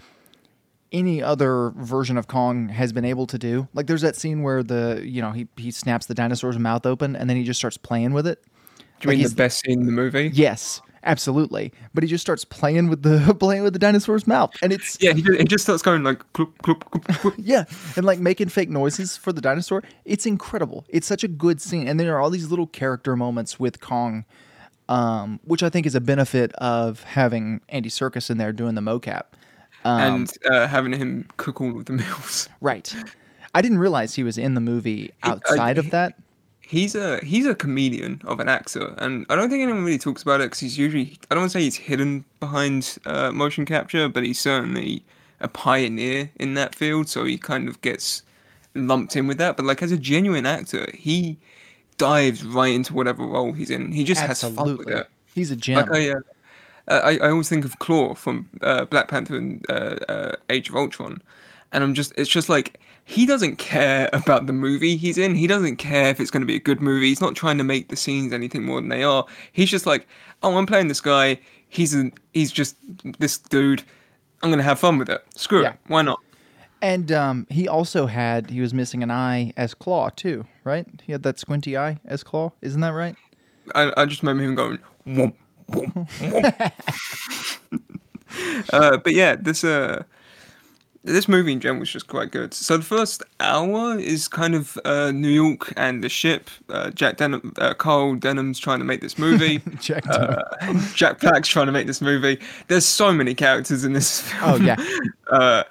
any 0.92 1.22
other 1.22 1.70
version 1.76 2.18
of 2.18 2.26
Kong 2.26 2.68
has 2.68 2.92
been 2.92 3.04
able 3.04 3.26
to 3.28 3.38
do. 3.38 3.66
Like 3.72 3.86
there's 3.86 4.02
that 4.02 4.14
scene 4.16 4.42
where 4.42 4.62
the 4.62 5.02
you 5.04 5.22
know 5.22 5.32
he 5.32 5.48
he 5.56 5.70
snaps 5.70 6.06
the 6.06 6.14
dinosaur's 6.14 6.58
mouth 6.58 6.84
open 6.84 7.16
and 7.16 7.28
then 7.30 7.36
he 7.36 7.44
just 7.44 7.58
starts 7.58 7.76
playing 7.76 8.12
with 8.12 8.26
it. 8.26 8.42
Do 9.00 9.08
you 9.08 9.08
Like 9.08 9.18
mean 9.18 9.28
the 9.28 9.34
best 9.34 9.60
scene 9.60 9.80
in 9.80 9.86
the 9.86 9.92
movie? 9.92 10.30
Yes, 10.32 10.80
absolutely. 11.04 11.72
But 11.94 12.04
he 12.04 12.08
just 12.08 12.22
starts 12.22 12.44
playing 12.44 12.88
with 12.88 13.02
the 13.02 13.34
playing 13.38 13.62
with 13.62 13.72
the 13.72 13.78
dinosaur's 13.78 14.26
mouth, 14.26 14.54
and 14.62 14.72
it's 14.72 14.98
Yeah, 15.00 15.12
he 15.12 15.22
just, 15.22 15.38
he 15.38 15.44
just 15.44 15.64
starts 15.64 15.82
going 15.82 16.02
like 16.02 16.18
cloop, 16.32 16.52
cloop, 16.62 16.80
cloop, 16.90 17.04
cloop. 17.04 17.34
yeah, 17.38 17.64
and 17.96 18.04
like 18.04 18.18
making 18.18 18.48
fake 18.48 18.70
noises 18.70 19.16
for 19.16 19.32
the 19.32 19.40
dinosaur. 19.40 19.82
It's 20.04 20.26
incredible. 20.26 20.84
It's 20.88 21.06
such 21.06 21.24
a 21.24 21.28
good 21.28 21.60
scene, 21.60 21.88
and 21.88 21.98
there 21.98 22.14
are 22.16 22.20
all 22.20 22.30
these 22.30 22.50
little 22.50 22.66
character 22.66 23.16
moments 23.16 23.58
with 23.58 23.80
Kong, 23.80 24.24
um, 24.88 25.40
which 25.44 25.62
I 25.62 25.70
think 25.70 25.86
is 25.86 25.94
a 25.94 26.00
benefit 26.00 26.52
of 26.54 27.02
having 27.02 27.60
Andy 27.68 27.88
Serkis 27.88 28.30
in 28.30 28.38
there 28.38 28.52
doing 28.52 28.74
the 28.74 28.82
mocap. 28.82 29.24
Um, 29.84 30.00
and 30.00 30.32
uh, 30.48 30.68
having 30.68 30.92
him 30.92 31.28
cook 31.38 31.60
all 31.60 31.76
of 31.76 31.86
the 31.86 31.92
meals. 31.92 32.48
right. 32.60 32.94
I 33.54 33.60
didn't 33.60 33.78
realize 33.78 34.14
he 34.14 34.22
was 34.22 34.38
in 34.38 34.54
the 34.54 34.60
movie 34.60 35.12
outside 35.22 35.76
of 35.76 35.90
that. 35.90 36.14
He's 36.72 36.94
a 36.94 37.22
he's 37.22 37.44
a 37.44 37.54
comedian 37.54 38.22
of 38.24 38.40
an 38.40 38.48
actor, 38.48 38.94
and 38.96 39.26
I 39.28 39.36
don't 39.36 39.50
think 39.50 39.62
anyone 39.62 39.84
really 39.84 39.98
talks 39.98 40.22
about 40.22 40.40
it 40.40 40.44
because 40.44 40.60
he's 40.60 40.78
usually 40.78 41.18
I 41.30 41.34
don't 41.34 41.42
want 41.42 41.52
to 41.52 41.58
say 41.58 41.64
he's 41.64 41.76
hidden 41.76 42.24
behind 42.40 42.96
uh, 43.04 43.30
motion 43.30 43.66
capture, 43.66 44.08
but 44.08 44.22
he's 44.22 44.40
certainly 44.40 45.04
a 45.38 45.48
pioneer 45.48 46.30
in 46.36 46.54
that 46.54 46.74
field. 46.74 47.10
So 47.10 47.26
he 47.26 47.36
kind 47.36 47.68
of 47.68 47.78
gets 47.82 48.22
lumped 48.74 49.16
in 49.16 49.26
with 49.26 49.36
that. 49.36 49.58
But 49.58 49.66
like 49.66 49.82
as 49.82 49.92
a 49.92 49.98
genuine 49.98 50.46
actor, 50.46 50.88
he 50.94 51.36
dives 51.98 52.42
right 52.42 52.72
into 52.72 52.94
whatever 52.94 53.22
role 53.26 53.52
he's 53.52 53.68
in. 53.68 53.92
He 53.92 54.02
just 54.02 54.22
has 54.22 54.40
fun 54.40 54.78
with 54.78 54.88
it. 54.88 55.08
he's 55.34 55.50
a 55.50 55.56
gem. 55.56 55.76
Like 55.76 55.90
I, 55.92 56.08
uh, 56.08 56.20
uh, 56.88 57.00
I, 57.04 57.18
I 57.18 57.30
always 57.32 57.50
think 57.50 57.66
of 57.66 57.78
Klaue 57.80 58.16
from 58.16 58.48
uh, 58.62 58.86
Black 58.86 59.08
Panther 59.08 59.36
and 59.36 59.66
uh, 59.68 59.96
uh, 60.08 60.36
Age 60.48 60.70
of 60.70 60.76
Ultron, 60.76 61.20
and 61.70 61.84
I'm 61.84 61.92
just, 61.92 62.14
it's 62.16 62.30
just 62.30 62.48
like 62.48 62.80
he 63.04 63.26
doesn't 63.26 63.56
care 63.56 64.08
about 64.12 64.46
the 64.46 64.52
movie 64.52 64.96
he's 64.96 65.18
in. 65.18 65.34
He 65.34 65.46
doesn't 65.46 65.76
care 65.76 66.08
if 66.08 66.20
it's 66.20 66.30
going 66.30 66.40
to 66.42 66.46
be 66.46 66.54
a 66.56 66.60
good 66.60 66.80
movie. 66.80 67.08
He's 67.08 67.20
not 67.20 67.34
trying 67.34 67.58
to 67.58 67.64
make 67.64 67.88
the 67.88 67.96
scenes 67.96 68.32
anything 68.32 68.64
more 68.64 68.80
than 68.80 68.88
they 68.88 69.02
are. 69.02 69.26
He's 69.52 69.70
just 69.70 69.86
like, 69.86 70.06
oh, 70.42 70.56
I'm 70.56 70.66
playing 70.66 70.88
this 70.88 71.00
guy. 71.00 71.38
He's 71.68 71.94
a, 71.94 72.10
he's 72.32 72.52
just 72.52 72.76
this 73.18 73.38
dude. 73.38 73.82
I'm 74.42 74.50
gonna 74.50 74.62
have 74.62 74.78
fun 74.78 74.98
with 74.98 75.08
it. 75.08 75.24
Screw 75.36 75.62
Yeah. 75.62 75.70
it. 75.70 75.78
Why 75.86 76.02
not? 76.02 76.18
And 76.80 77.12
um, 77.12 77.46
he 77.48 77.68
also 77.68 78.06
had 78.06 78.50
he 78.50 78.60
was 78.60 78.74
missing 78.74 79.02
an 79.04 79.10
eye 79.10 79.52
as 79.56 79.72
Klaue 79.74 80.14
too, 80.16 80.46
right? 80.64 80.86
He 81.04 81.12
had 81.12 81.22
that 81.22 81.38
squinty 81.38 81.76
eye 81.78 82.00
as 82.04 82.24
Klaue, 82.24 82.52
isn't 82.60 82.80
that 82.80 82.90
right? 82.90 83.14
I, 83.74 83.92
I 83.96 84.04
just 84.06 84.22
remember 84.22 84.42
him 84.42 84.54
going, 84.56 84.78
womp, 85.06 85.34
womp, 85.70 86.08
womp. 86.18 86.72
uh, 88.72 88.96
but 88.98 89.14
yeah, 89.14 89.36
this 89.36 89.62
uh, 89.62 90.02
this 91.04 91.28
movie 91.28 91.52
in 91.52 91.60
general 91.60 91.82
is 91.82 91.90
just 91.90 92.06
quite 92.06 92.30
good. 92.30 92.54
So 92.54 92.76
the 92.76 92.84
first 92.84 93.22
hour 93.40 93.98
is 93.98 94.28
kind 94.28 94.54
of 94.54 94.78
uh, 94.84 95.10
New 95.10 95.28
York 95.28 95.72
and 95.76 96.02
the 96.02 96.08
ship. 96.08 96.48
Uh, 96.68 96.90
Jack 96.90 97.16
Denham, 97.16 97.52
uh, 97.58 97.74
Carl 97.74 98.14
Denham's 98.14 98.58
trying 98.58 98.78
to 98.78 98.84
make 98.84 99.00
this 99.00 99.18
movie. 99.18 99.60
Jack 99.80 100.08
uh, 100.08 100.42
Jack 100.94 101.20
Black's 101.20 101.48
trying 101.48 101.66
to 101.66 101.72
make 101.72 101.88
this 101.88 102.00
movie. 102.00 102.38
There's 102.68 102.86
so 102.86 103.12
many 103.12 103.34
characters 103.34 103.84
in 103.84 103.92
this 103.92 104.20
film. 104.30 104.52
Oh 104.52 104.56
yeah. 104.56 104.76
uh, 105.30 105.64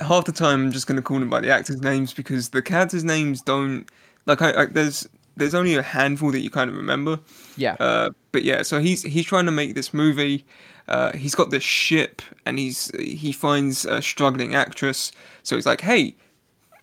half 0.00 0.24
the 0.24 0.32
time 0.32 0.62
I'm 0.66 0.72
just 0.72 0.86
gonna 0.88 1.02
call 1.02 1.20
them 1.20 1.30
by 1.30 1.40
the 1.40 1.50
actors' 1.50 1.80
names 1.80 2.12
because 2.12 2.48
the 2.48 2.62
characters' 2.62 3.04
names 3.04 3.40
don't 3.40 3.88
like. 4.26 4.42
I, 4.42 4.62
I 4.62 4.66
there's 4.66 5.08
there's 5.36 5.54
only 5.54 5.76
a 5.76 5.82
handful 5.82 6.32
that 6.32 6.40
you 6.40 6.50
kind 6.50 6.68
of 6.70 6.76
remember. 6.76 7.20
Yeah. 7.56 7.76
Uh, 7.78 8.10
but 8.32 8.42
yeah, 8.42 8.62
so 8.62 8.80
he's 8.80 9.02
he's 9.02 9.26
trying 9.26 9.46
to 9.46 9.52
make 9.52 9.74
this 9.74 9.94
movie. 9.94 10.44
Uh, 10.88 11.12
he's 11.12 11.34
got 11.34 11.50
this 11.50 11.62
ship, 11.62 12.22
and 12.44 12.58
he's 12.58 12.90
he 12.98 13.32
finds 13.32 13.84
a 13.84 14.02
struggling 14.02 14.54
actress. 14.54 15.12
So 15.42 15.56
he's 15.56 15.66
like, 15.66 15.80
"Hey, 15.80 16.16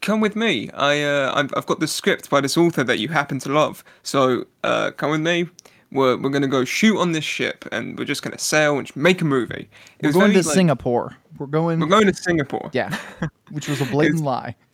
come 0.01 0.22
with 0.22 0.36
me. 0.36 0.70
I 0.72 1.01
uh, 1.03 1.34
I've, 1.36 1.53
I've 1.56 1.65
got 1.65 1.79
the 1.79 1.88
script 1.88 2.29
by 2.29 2.41
this 2.41 2.58
author 2.58 2.84
that 2.84 3.00
you 3.00 3.10
happen 3.10 3.39
to 3.39 3.50
love. 3.50 3.84
So 4.03 4.46
uh, 4.63 4.91
come 4.91 5.12
with 5.12 5.22
me. 5.22 5.50
We're 5.91 6.18
we're 6.18 6.29
gonna 6.29 6.48
go 6.48 6.65
shoot 6.65 7.00
on 7.00 7.13
this 7.13 7.24
ship, 7.24 7.65
and 7.72 7.98
we're 7.98 8.06
just 8.06 8.22
gonna 8.22 8.38
sail 8.38 8.77
and 8.77 8.96
make 8.96 9.22
a 9.22 9.25
movie. 9.25 9.70
It 10.00 10.08
we're 10.08 10.12
going 10.13 10.32
very, 10.32 10.44
to 10.44 10.48
like, 10.48 10.56
Singapore. 10.56 11.18
We're 11.38 11.48
going. 11.48 11.79
We're 11.79 11.88
going 11.88 12.06
to 12.06 12.13
Singapore. 12.13 12.70
Yeah, 12.74 12.96
which 13.51 13.68
was 13.68 13.82
a 13.82 13.86
blatant 13.86 14.24
lie. 14.24 14.56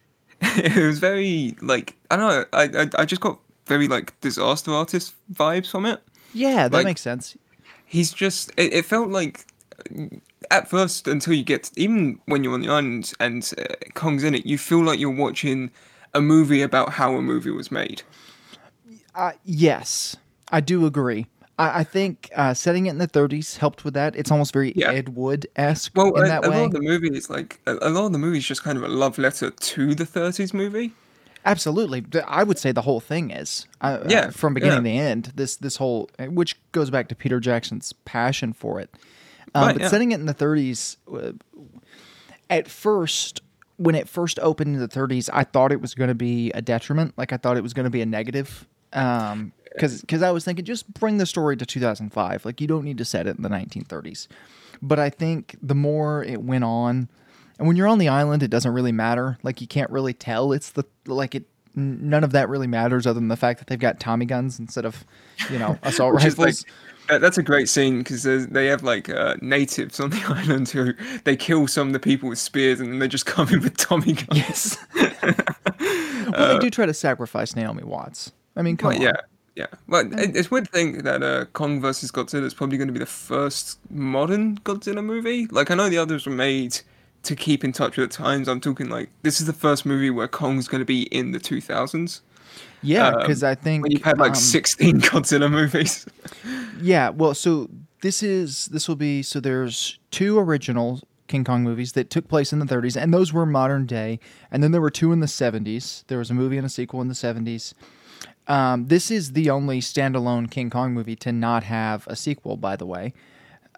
It 0.58 0.76
was 0.76 1.00
very 1.00 1.56
like 1.62 1.96
I 2.12 2.18
don't 2.18 2.30
know. 2.30 2.46
I, 2.52 2.84
I 2.84 3.02
I 3.02 3.06
just 3.06 3.22
got 3.22 3.40
very 3.66 3.88
like 3.88 4.20
disaster 4.20 4.72
artist 4.72 5.16
vibes 5.34 5.72
from 5.72 5.86
it. 5.86 6.02
Yeah, 6.34 6.68
that 6.68 6.74
like, 6.74 6.86
makes 6.86 7.02
sense 7.02 7.38
he's 7.86 8.12
just 8.12 8.52
it, 8.58 8.74
it, 8.74 8.86
felt 8.86 9.10
like 9.10 9.46
at 10.52 10.70
first 10.70 11.08
until 11.08 11.34
you 11.34 11.44
get 11.44 11.64
to, 11.64 11.82
even 11.82 12.20
when 12.26 12.44
you're 12.44 12.54
on 12.54 12.62
the 12.62 12.70
island 12.70 13.14
and 13.20 13.54
uh, 13.58 13.64
Kong's 13.94 14.24
in 14.24 14.36
it, 14.36 14.46
you 14.46 14.58
feel 14.58 14.84
like 14.84 15.00
you're 15.00 15.10
watching 15.10 15.72
a 16.14 16.22
movie 16.22 16.62
about 16.62 16.90
how 16.90 17.16
a 17.16 17.22
movie 17.22 17.52
was 17.52 17.72
made. 17.72 18.02
Uh, 19.14 19.32
yes, 19.44 20.16
I 20.52 20.62
do 20.62 20.86
agree. 20.86 21.28
I, 21.58 21.80
I 21.80 21.84
think 21.84 22.30
uh, 22.36 22.54
setting 22.54 22.88
it 22.88 22.92
in 22.92 22.98
the 22.98 23.08
30s 23.08 23.58
helped 23.58 23.86
with 23.86 23.94
that. 23.94 24.16
It's 24.16 24.32
almost 24.32 24.54
very 24.54 24.74
yeah. 24.76 24.92
Ed 24.92 25.10
Wood 25.10 25.48
esque 25.56 25.94
well, 25.96 26.14
in 26.16 26.26
a, 26.26 26.28
that 26.28 26.46
a 26.46 26.50
way. 26.50 26.58
lot 26.58 26.66
of 26.66 26.72
the 26.74 26.82
movie 26.82 27.16
is 27.16 27.30
like 27.30 27.60
a, 27.66 27.74
a 27.82 27.90
lot 27.90 28.08
of 28.08 28.12
the 28.12 28.18
movie 28.18 28.38
is 28.38 28.46
just 28.46 28.64
kind 28.64 28.78
of 28.78 28.84
a 28.84 28.88
love 28.88 29.18
letter 29.18 29.52
to 29.52 29.96
the 29.96 30.04
30s 30.04 30.54
movie. 30.54 30.94
Absolutely, 31.46 32.04
I 32.28 32.44
would 32.44 32.58
say 32.58 32.72
the 32.72 32.82
whole 32.82 33.00
thing 33.00 33.30
is, 33.30 33.68
uh, 33.80 34.00
uh, 34.04 34.08
yeah, 34.10 34.30
from 34.32 34.56
beginning 34.56 34.86
yeah. 34.86 35.02
to 35.02 35.10
end. 35.10 35.32
This 35.36 35.56
this 35.56 35.78
whole, 35.78 36.10
which 36.20 36.60
goes 36.72 36.90
back 36.90 37.08
to 37.10 37.16
Peter 37.16 37.40
Jackson's 37.40 37.94
passion 37.94 38.52
for 38.52 38.80
it. 38.80 38.90
Um, 39.54 39.68
right, 39.68 39.74
but 39.74 39.82
yeah. 39.84 39.88
setting 39.88 40.12
it 40.12 40.20
in 40.20 40.26
the 40.26 40.34
30s, 40.34 40.98
uh, 41.14 41.32
at 42.50 42.68
first, 42.68 43.42
when 43.78 43.96
it 43.96 44.10
first 44.10 44.40
opened 44.40 44.76
in 44.76 44.82
the 44.82 44.88
30s, 44.88 45.30
I 45.32 45.44
thought 45.44 45.72
it 45.72 45.82
was 45.82 45.94
going 45.94 46.10
to 46.10 46.16
be 46.16 46.52
a 46.52 46.62
detriment. 46.62 47.14
Like 47.16 47.32
I 47.32 47.38
thought 47.38 47.58
it 47.58 47.64
was 47.64 47.74
going 47.74 47.86
to 47.86 47.90
be 47.92 48.02
a 48.02 48.06
negative. 48.06 48.68
Um, 48.92 49.54
because 49.72 50.02
because 50.02 50.22
I 50.22 50.32
was 50.32 50.46
thinking 50.46 50.66
just 50.66 50.94
bring 50.94 51.18
the 51.18 51.26
story 51.26 51.58
to 51.58 51.66
2005. 51.66 52.46
Like 52.46 52.60
you 52.62 52.68
don't 52.68 52.84
need 52.84 52.98
to 52.98 53.06
set 53.06 53.28
it 53.28 53.36
in 53.36 53.44
the 53.44 53.50
1930s. 53.50 54.28
But 54.82 55.00
I 55.00 55.10
think 55.10 55.58
the 55.62 55.76
more 55.76 56.24
it 56.24 56.42
went 56.42 56.64
on, 56.64 57.10
and 57.58 57.68
when 57.68 57.78
you're 57.78 57.88
on 57.88 58.00
the 58.00 58.10
island, 58.10 58.44
it 58.44 58.50
doesn't 58.50 58.72
really 58.72 58.92
matter. 58.92 59.38
Like 59.44 59.62
you 59.62 59.68
can't 59.68 59.90
really 59.90 60.14
tell. 60.14 60.52
It's 60.52 60.72
the 60.72 60.84
like 61.06 61.36
it. 61.36 61.46
None 61.78 62.24
of 62.24 62.32
that 62.32 62.48
really 62.48 62.68
matters, 62.68 63.06
other 63.06 63.20
than 63.20 63.28
the 63.28 63.36
fact 63.36 63.60
that 63.60 63.68
they've 63.68 63.78
got 63.78 64.00
Tommy 64.00 64.26
guns 64.26 64.60
instead 64.60 64.86
of, 64.86 65.04
you 65.52 65.60
know, 65.60 65.78
assault 65.84 66.14
rifles. 66.16 66.38
Like, 67.10 67.20
that's 67.22 67.38
a 67.38 67.44
great 67.44 67.68
scene 67.68 67.98
because 68.00 68.24
they 68.24 68.68
have 68.68 68.82
like 68.82 69.10
uh, 69.10 69.36
natives 69.42 70.00
on 70.00 70.10
the 70.10 70.24
island 70.28 70.70
who 70.70 70.94
they 71.26 71.36
kill 71.36 71.68
some 71.68 71.88
of 71.88 71.94
the 71.94 72.00
people 72.00 72.30
with 72.30 72.40
spears 72.40 72.80
and 72.80 72.94
then 72.94 73.00
they 73.00 73.10
just 73.10 73.26
come 73.26 73.50
in 73.50 73.62
with 73.62 73.76
Tommy 73.78 74.14
guns. 74.14 74.28
Yes. 74.32 74.78
well, 74.96 76.36
uh, 76.36 76.54
they 76.54 76.60
do 76.60 76.70
try 76.70 76.86
to 76.86 76.94
sacrifice 76.94 77.56
Naomi 77.56 77.84
Watts. 77.84 78.32
I 78.56 78.62
mean, 78.62 78.78
come 78.78 78.90
well, 78.90 78.98
on. 78.98 79.04
Yeah, 79.04 79.18
yeah. 79.56 79.68
Well, 79.88 80.10
it's 80.14 80.50
weird 80.50 80.66
to 80.66 80.72
think 80.72 81.04
that 81.04 81.24
uh, 81.24 81.46
Kong 81.52 81.82
versus 81.82 82.10
Godzilla 82.10 82.44
is 82.44 82.54
probably 82.54 82.78
going 82.78 82.88
to 82.88 82.94
be 82.94 83.00
the 83.00 83.06
first 83.06 83.80
modern 83.92 84.58
Godzilla 84.60 85.04
movie. 85.04 85.48
Like, 85.48 85.72
I 85.72 85.76
know 85.76 85.90
the 85.90 85.98
others 85.98 86.26
were 86.26 86.32
made 86.32 86.80
to 87.26 87.36
keep 87.36 87.64
in 87.64 87.72
touch 87.72 87.98
with 87.98 88.12
the 88.12 88.18
times, 88.18 88.48
I'm 88.48 88.62
talking 88.62 88.90
like 88.90 89.10
this 89.22 89.40
is 89.40 89.48
the 89.48 89.54
first 89.54 89.86
movie 89.86 90.10
where 90.10 90.28
Kong's 90.28 90.68
going 90.68 90.82
to 90.82 90.86
be 90.86 91.04
in 91.04 91.32
the 91.32 91.40
2000s. 91.40 92.22
Yeah, 92.82 93.12
because 93.18 93.44
um, 93.44 93.50
I 93.50 93.56
think 93.56 93.86
you've 93.90 94.04
had 94.04 94.18
like 94.20 94.30
um, 94.30 94.36
16 94.36 95.02
Godzilla 95.02 95.52
movies. 95.52 96.06
yeah, 96.82 97.10
well, 97.10 97.34
so 97.34 97.70
this 98.02 98.22
is 98.22 98.68
this 98.68 98.88
will 98.88 98.96
be 98.96 99.24
so 99.24 99.40
there's 99.40 99.98
two 100.12 100.38
original 100.40 101.02
King 101.28 101.44
Kong 101.44 101.64
movies 101.64 101.94
that 101.94 102.10
took 102.10 102.28
place 102.28 102.54
in 102.54 102.60
the 102.60 102.66
30s, 102.66 103.00
and 103.02 103.14
those 103.14 103.34
were 103.34 103.46
modern 103.46 103.86
day. 103.86 104.20
And 104.52 104.64
then 104.64 104.72
there 104.72 104.82
were 104.82 104.92
two 104.92 105.12
in 105.12 105.20
the 105.20 105.28
70s. 105.28 106.04
There 106.08 106.20
was 106.20 106.30
a 106.30 106.34
movie 106.34 106.58
and 106.58 106.66
a 106.66 106.70
sequel 106.70 107.02
in 107.02 107.08
the 107.08 107.14
70s. 107.16 107.74
Um, 108.48 108.88
this 108.88 109.10
is 109.10 109.32
the 109.32 109.50
only 109.50 109.82
standalone 109.82 110.52
King 110.52 110.70
Kong 110.70 110.94
movie 110.94 111.16
to 111.18 111.32
not 111.32 111.64
have 111.64 112.06
a 112.08 112.16
sequel, 112.16 112.58
by 112.58 112.76
the 112.76 112.86
way. 112.86 113.14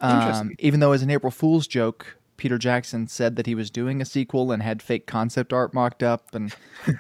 Um, 0.02 0.52
even 0.60 0.80
though, 0.80 0.92
as 0.92 1.02
an 1.02 1.10
April 1.10 1.32
Fool's 1.32 1.68
joke, 1.68 2.18
Peter 2.38 2.58
Jackson 2.58 3.08
said 3.08 3.36
that 3.36 3.46
he 3.46 3.56
was 3.56 3.70
doing 3.70 4.02
a 4.02 4.06
sequel 4.06 4.52
and 4.52 4.62
had 4.64 4.82
fake 4.82 5.08
concept 5.08 5.52
art 5.52 5.74
mocked 5.74 6.04
up, 6.04 6.34
and 6.34 6.56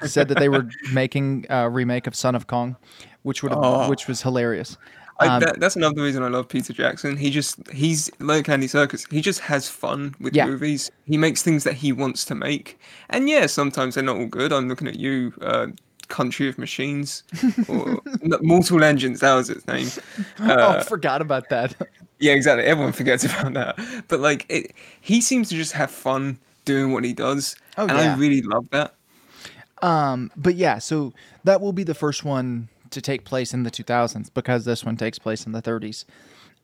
said 0.05 0.27
that 0.27 0.39
they 0.39 0.49
were 0.49 0.67
making 0.93 1.45
a 1.49 1.69
remake 1.69 2.07
of 2.07 2.15
Son 2.15 2.35
of 2.35 2.47
Kong, 2.47 2.75
which 3.23 3.43
would 3.43 3.53
oh. 3.55 3.89
which 3.89 4.07
was 4.07 4.21
hilarious. 4.21 4.77
Um, 5.19 5.29
I, 5.29 5.39
that, 5.39 5.59
that's 5.59 5.75
another 5.75 6.03
reason 6.03 6.21
I 6.21 6.27
love 6.27 6.47
Peter 6.47 6.73
Jackson. 6.73 7.17
He 7.17 7.29
just 7.29 7.59
he's 7.71 8.11
like 8.19 8.47
Andy 8.49 8.67
Serkis. 8.67 9.11
He 9.11 9.21
just 9.21 9.39
has 9.41 9.67
fun 9.67 10.15
with 10.19 10.35
yeah. 10.35 10.45
movies. 10.45 10.91
He 11.05 11.17
makes 11.17 11.41
things 11.41 11.63
that 11.63 11.73
he 11.73 11.91
wants 11.91 12.25
to 12.25 12.35
make, 12.35 12.79
and 13.09 13.29
yeah, 13.29 13.45
sometimes 13.47 13.95
they're 13.95 14.03
not 14.03 14.17
all 14.17 14.27
good. 14.27 14.53
I'm 14.53 14.67
looking 14.67 14.87
at 14.87 14.99
you, 14.99 15.33
uh, 15.41 15.67
Country 16.07 16.47
of 16.47 16.57
Machines, 16.57 17.23
or 17.67 17.99
Mortal 18.41 18.83
Engines. 18.83 19.21
That 19.21 19.33
was 19.33 19.49
its 19.49 19.65
name. 19.67 19.89
Oh, 20.39 20.49
uh, 20.49 20.77
oh, 20.79 20.83
forgot 20.83 21.21
about 21.21 21.49
that. 21.49 21.75
Yeah, 22.19 22.33
exactly. 22.33 22.65
Everyone 22.65 22.93
forgets 22.93 23.23
about 23.25 23.53
that. 23.53 23.79
But 24.07 24.19
like, 24.19 24.45
it, 24.49 24.73
he 25.01 25.21
seems 25.21 25.49
to 25.49 25.55
just 25.55 25.73
have 25.73 25.91
fun 25.91 26.39
doing 26.65 26.91
what 26.91 27.03
he 27.03 27.13
does, 27.13 27.55
oh, 27.77 27.87
and 27.87 27.97
yeah. 27.97 28.13
I 28.13 28.17
really 28.17 28.41
love 28.41 28.69
that. 28.71 28.93
Um, 29.81 30.31
but 30.35 30.55
yeah, 30.55 30.79
so 30.79 31.13
that 31.43 31.61
will 31.61 31.73
be 31.73 31.83
the 31.83 31.93
first 31.93 32.25
one 32.25 32.67
to 32.89 33.01
take 33.01 33.25
place 33.25 33.53
in 33.53 33.63
the 33.63 33.71
2000s 33.71 34.33
because 34.33 34.65
this 34.65 34.83
one 34.83 34.97
takes 34.97 35.19
place 35.19 35.45
in 35.45 35.51
the 35.51 35.61
30s. 35.61 36.05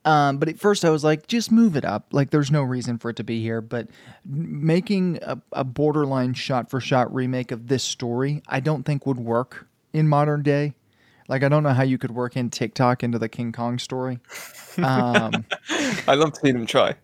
Um, 0.05 0.37
but 0.37 0.49
at 0.49 0.59
first 0.59 0.83
I 0.83 0.89
was 0.89 1.03
like, 1.03 1.27
just 1.27 1.51
move 1.51 1.77
it 1.77 1.85
up. 1.85 2.07
Like, 2.11 2.31
there's 2.31 2.51
no 2.51 2.61
reason 2.61 2.97
for 2.97 3.09
it 3.09 3.15
to 3.17 3.23
be 3.23 3.41
here. 3.41 3.61
But 3.61 3.87
making 4.25 5.19
a, 5.21 5.37
a 5.53 5.63
borderline 5.63 6.33
shot 6.33 6.69
for 6.69 6.81
shot 6.81 7.13
remake 7.13 7.51
of 7.51 7.67
this 7.67 7.83
story, 7.83 8.41
I 8.47 8.59
don't 8.59 8.83
think 8.83 9.05
would 9.05 9.19
work 9.19 9.67
in 9.93 10.07
modern 10.07 10.43
day. 10.43 10.73
Like 11.27 11.43
I 11.43 11.49
don't 11.49 11.63
know 11.63 11.73
how 11.73 11.83
you 11.83 11.97
could 11.97 12.11
work 12.11 12.35
in 12.35 12.49
TikTok 12.49 13.03
into 13.03 13.19
the 13.19 13.29
King 13.29 13.51
Kong 13.51 13.79
story. 13.79 14.19
Um, 14.77 15.45
I 16.07 16.15
love 16.15 16.33
to 16.33 16.39
see 16.41 16.51
them 16.51 16.65
try. 16.65 16.95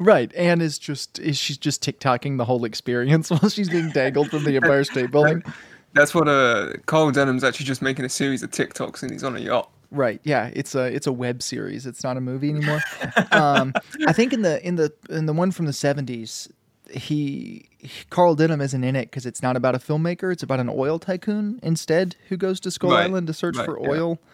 Right, 0.00 0.32
and 0.34 0.60
is 0.60 0.78
just 0.78 1.18
is 1.20 1.38
she's 1.38 1.56
just 1.56 1.82
TikToking 1.82 2.38
the 2.38 2.44
whole 2.44 2.64
experience 2.64 3.30
while 3.30 3.48
she's 3.48 3.70
being 3.70 3.90
dangled 3.90 4.30
from 4.30 4.44
the 4.44 4.56
Empire 4.56 4.84
State 4.84 5.10
Building. 5.10 5.44
That's 5.92 6.14
what 6.14 6.28
uh 6.28 6.72
Carl 6.86 7.10
Denham's 7.10 7.44
actually 7.44 7.66
just 7.66 7.82
making 7.82 8.04
a 8.04 8.08
series 8.08 8.42
of 8.42 8.50
TikToks 8.50 9.02
and 9.02 9.12
he's 9.12 9.24
on 9.24 9.36
a 9.36 9.40
yacht. 9.40 9.70
Right. 9.92 10.20
Yeah. 10.22 10.50
It's 10.52 10.74
a 10.74 10.84
it's 10.84 11.06
a 11.06 11.12
web 11.12 11.42
series. 11.42 11.86
It's 11.86 12.04
not 12.04 12.16
a 12.16 12.20
movie 12.20 12.50
anymore. 12.50 12.80
um, 13.32 13.72
I 14.06 14.12
think 14.12 14.32
in 14.32 14.42
the 14.42 14.64
in 14.66 14.76
the 14.76 14.92
in 15.08 15.26
the 15.26 15.32
one 15.32 15.50
from 15.50 15.66
the 15.66 15.72
seventies, 15.72 16.48
he 16.92 17.68
Carl 18.10 18.34
Denham 18.34 18.60
isn't 18.60 18.84
in 18.84 18.96
it 18.96 19.10
because 19.10 19.26
it's 19.26 19.42
not 19.42 19.56
about 19.56 19.74
a 19.74 19.78
filmmaker. 19.78 20.32
It's 20.32 20.42
about 20.42 20.60
an 20.60 20.68
oil 20.68 20.98
tycoon 20.98 21.60
instead 21.62 22.16
who 22.28 22.36
goes 22.36 22.60
to 22.60 22.70
Skull 22.70 22.90
right, 22.90 23.04
Island 23.04 23.26
to 23.28 23.32
search 23.32 23.56
right, 23.56 23.64
for 23.64 23.80
oil. 23.80 24.18
Yeah. 24.20 24.26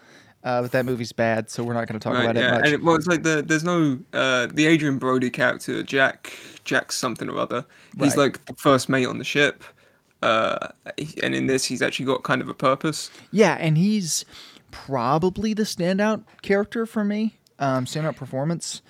Uh, 0.43 0.61
but 0.61 0.71
that 0.71 0.85
movie's 0.85 1.11
bad, 1.11 1.49
so 1.49 1.63
we're 1.63 1.73
not 1.73 1.87
going 1.87 1.99
to 1.99 2.03
talk 2.03 2.13
right, 2.13 2.23
about 2.23 2.35
yeah. 2.35 2.49
it 2.49 2.51
much. 2.51 2.65
And 2.65 2.73
it, 2.73 2.83
well, 2.83 2.95
it's 2.95 3.07
like 3.07 3.23
the 3.23 3.41
there's 3.41 3.63
no 3.63 3.99
uh, 4.13 4.47
the 4.47 4.67
Adrien 4.67 4.97
Brody 4.97 5.29
character 5.29 5.81
Jack 5.83 6.33
Jack 6.63 6.91
something 6.91 7.29
or 7.29 7.37
other. 7.37 7.65
He's 7.99 8.15
like 8.15 8.45
the 8.45 8.53
first 8.53 8.87
mate 8.87 9.07
on 9.07 9.17
the 9.17 9.23
ship, 9.23 9.63
uh, 10.21 10.69
and 11.23 11.33
in 11.33 11.47
this 11.47 11.65
he's 11.65 11.81
actually 11.81 12.05
got 12.05 12.23
kind 12.23 12.41
of 12.41 12.49
a 12.49 12.53
purpose. 12.53 13.09
Yeah, 13.31 13.57
and 13.59 13.77
he's 13.77 14.25
probably 14.71 15.53
the 15.53 15.63
standout 15.63 16.23
character 16.43 16.85
for 16.85 17.03
me, 17.03 17.39
um, 17.59 17.85
standout 17.85 18.15
performance 18.15 18.81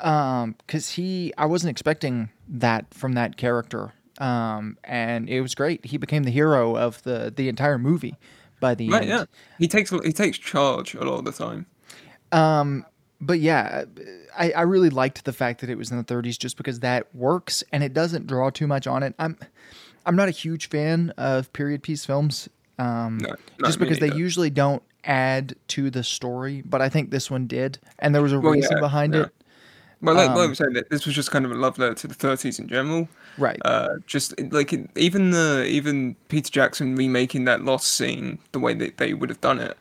because 0.00 0.44
um, 0.44 0.94
he 0.94 1.32
I 1.36 1.46
wasn't 1.46 1.70
expecting 1.70 2.30
that 2.50 2.92
from 2.92 3.14
that 3.14 3.36
character, 3.36 3.92
um, 4.18 4.76
and 4.84 5.28
it 5.28 5.40
was 5.40 5.54
great. 5.54 5.86
He 5.86 5.96
became 5.96 6.24
the 6.24 6.30
hero 6.30 6.76
of 6.76 7.02
the 7.04 7.32
the 7.34 7.48
entire 7.48 7.78
movie 7.78 8.16
by 8.60 8.74
the 8.74 8.90
right, 8.90 9.02
end. 9.02 9.10
Yeah, 9.10 9.24
he 9.58 9.68
takes 9.68 9.90
he 9.90 10.12
takes 10.12 10.38
charge 10.38 10.94
a 10.94 11.04
lot 11.04 11.18
of 11.18 11.24
the 11.24 11.32
time. 11.32 11.66
Um, 12.32 12.84
but 13.20 13.40
yeah, 13.40 13.84
I, 14.36 14.52
I 14.52 14.62
really 14.62 14.90
liked 14.90 15.24
the 15.24 15.32
fact 15.32 15.60
that 15.60 15.70
it 15.70 15.76
was 15.76 15.90
in 15.90 15.98
the 15.98 16.04
30s 16.04 16.38
just 16.38 16.56
because 16.56 16.80
that 16.80 17.14
works 17.14 17.62
and 17.72 17.82
it 17.82 17.92
doesn't 17.92 18.26
draw 18.26 18.50
too 18.50 18.66
much 18.66 18.86
on 18.86 19.02
it. 19.02 19.14
I'm 19.18 19.36
I'm 20.06 20.16
not 20.16 20.28
a 20.28 20.32
huge 20.32 20.68
fan 20.68 21.10
of 21.18 21.52
period 21.52 21.82
piece 21.82 22.04
films. 22.04 22.48
Um, 22.78 23.18
no, 23.18 23.34
just 23.64 23.78
because 23.78 23.98
they 23.98 24.12
usually 24.12 24.48
don't 24.48 24.82
add 25.04 25.54
to 25.68 25.90
the 25.90 26.02
story, 26.02 26.62
but 26.64 26.80
I 26.80 26.88
think 26.88 27.10
this 27.10 27.30
one 27.30 27.46
did, 27.46 27.78
and 27.98 28.14
there 28.14 28.22
was 28.22 28.32
a 28.32 28.40
well, 28.40 28.52
reason 28.52 28.76
yeah, 28.76 28.80
behind 28.80 29.14
yeah. 29.14 29.22
it. 29.22 29.34
Well, 30.02 30.14
like, 30.14 30.34
like 30.34 30.38
Um, 30.38 30.48
I'm 30.48 30.54
saying, 30.54 30.72
that 30.74 30.90
this 30.90 31.04
was 31.06 31.14
just 31.14 31.30
kind 31.30 31.44
of 31.44 31.52
a 31.52 31.54
love 31.54 31.78
letter 31.78 31.94
to 31.94 32.06
the 32.06 32.14
30s 32.14 32.58
in 32.58 32.68
general. 32.68 33.08
Right. 33.36 33.60
Uh, 33.64 33.96
just 34.06 34.34
like 34.52 34.72
even 34.96 35.30
the 35.30 35.64
even 35.66 36.16
Peter 36.28 36.50
Jackson 36.50 36.96
remaking 36.96 37.44
that 37.44 37.64
lost 37.64 37.88
scene 37.94 38.38
the 38.52 38.58
way 38.58 38.74
that 38.74 38.96
they 38.96 39.14
would 39.14 39.28
have 39.28 39.40
done 39.40 39.58
it, 39.60 39.76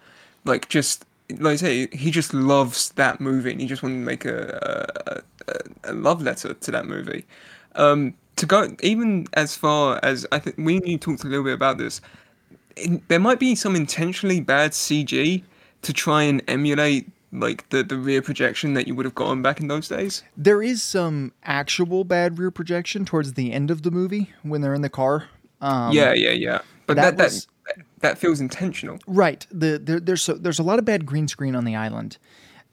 like 0.45 0.69
just 0.69 1.05
like 1.39 1.53
I 1.53 1.55
say, 1.57 1.87
he 1.91 2.11
just 2.11 2.33
loves 2.33 2.89
that 2.91 3.21
movie 3.21 3.51
and 3.51 3.61
he 3.61 3.67
just 3.67 3.83
wanted 3.83 3.95
to 3.95 4.05
make 4.05 4.25
a 4.25 5.21
a, 5.47 5.51
a, 5.51 5.91
a 5.91 5.93
love 5.93 6.21
letter 6.21 6.53
to 6.53 6.71
that 6.71 6.85
movie. 6.85 7.25
Um, 7.75 8.13
to 8.37 8.45
go 8.45 8.75
even 8.81 9.27
as 9.33 9.55
far 9.55 9.99
as 10.03 10.25
I 10.31 10.39
think 10.39 10.57
we 10.57 10.79
need 10.79 11.01
to 11.01 11.15
talk 11.15 11.23
a 11.25 11.27
little 11.27 11.43
bit 11.45 11.53
about 11.53 11.77
this. 11.77 12.01
In, 12.77 13.01
there 13.09 13.19
might 13.19 13.39
be 13.39 13.55
some 13.55 13.75
intentionally 13.75 14.41
bad 14.41 14.71
CG 14.71 15.43
to 15.81 15.93
try 15.93 16.23
and 16.23 16.41
emulate 16.47 17.09
like 17.31 17.69
the 17.69 17.83
the 17.83 17.97
rear 17.97 18.21
projection 18.21 18.73
that 18.73 18.87
you 18.87 18.95
would 18.95 19.05
have 19.05 19.15
gotten 19.15 19.41
back 19.41 19.59
in 19.59 19.67
those 19.67 19.87
days. 19.87 20.23
There 20.35 20.61
is 20.61 20.81
some 20.81 21.31
actual 21.43 22.03
bad 22.03 22.39
rear 22.39 22.51
projection 22.51 23.05
towards 23.05 23.33
the 23.33 23.51
end 23.53 23.69
of 23.71 23.83
the 23.83 23.91
movie 23.91 24.31
when 24.43 24.61
they're 24.61 24.73
in 24.73 24.81
the 24.81 24.89
car. 24.89 25.25
Um, 25.61 25.91
yeah, 25.93 26.13
yeah, 26.13 26.31
yeah. 26.31 26.61
But 26.87 26.95
that 26.95 27.01
that 27.03 27.17
that, 27.17 27.23
was- 27.25 27.47
that 27.67 27.85
that 27.99 28.17
feels 28.17 28.39
intentional. 28.39 28.97
Right. 29.05 29.45
The 29.51 29.77
there, 29.77 29.99
there's 29.99 30.23
so, 30.23 30.33
there's 30.33 30.59
a 30.59 30.63
lot 30.63 30.79
of 30.79 30.85
bad 30.85 31.05
green 31.05 31.27
screen 31.27 31.55
on 31.55 31.65
the 31.65 31.75
island, 31.75 32.17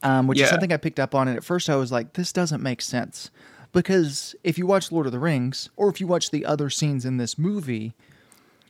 um, 0.02 0.26
which 0.26 0.40
is 0.40 0.48
something 0.48 0.72
I 0.72 0.76
picked 0.78 1.00
up 1.00 1.14
on. 1.14 1.28
And 1.28 1.36
at 1.36 1.44
first, 1.44 1.68
I 1.68 1.76
was 1.76 1.92
like, 1.92 2.14
"This 2.14 2.32
doesn't 2.32 2.62
make 2.62 2.80
sense," 2.80 3.30
because 3.72 4.34
if 4.42 4.56
you 4.56 4.66
watch 4.66 4.90
Lord 4.90 5.06
of 5.06 5.12
the 5.12 5.18
Rings, 5.18 5.68
or 5.76 5.88
if 5.90 6.00
you 6.00 6.06
watch 6.06 6.30
the 6.30 6.46
other 6.46 6.70
scenes 6.70 7.04
in 7.04 7.18
this 7.18 7.36
movie, 7.36 7.94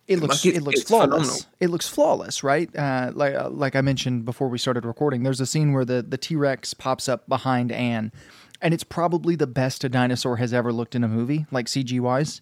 it 0.08 0.20
looks 0.20 0.44
Like, 0.44 0.54
it- 0.54 0.58
it 0.58 0.62
looks 0.62 0.82
flawless. 0.82 1.08
phenomenal. 1.10 1.36
It 1.60 1.70
looks 1.70 1.88
flawless, 1.88 2.42
right? 2.44 2.74
Uh, 2.76 3.10
like 3.14 3.34
uh, 3.34 3.48
like 3.50 3.74
I 3.76 3.80
mentioned 3.80 4.24
before 4.24 4.48
we 4.48 4.58
started 4.58 4.84
recording, 4.84 5.22
there's 5.22 5.40
a 5.40 5.46
scene 5.46 5.72
where 5.72 5.84
the 5.84 6.02
the 6.02 6.18
T 6.18 6.36
Rex 6.36 6.74
pops 6.74 7.08
up 7.08 7.28
behind 7.28 7.72
Anne, 7.72 8.12
and 8.62 8.72
it's 8.72 8.84
probably 8.84 9.34
the 9.36 9.46
best 9.46 9.82
a 9.84 9.88
dinosaur 9.88 10.36
has 10.36 10.52
ever 10.52 10.72
looked 10.72 10.94
in 10.94 11.02
a 11.04 11.08
movie, 11.08 11.46
like 11.50 11.66
CG 11.66 11.98
wise. 12.00 12.40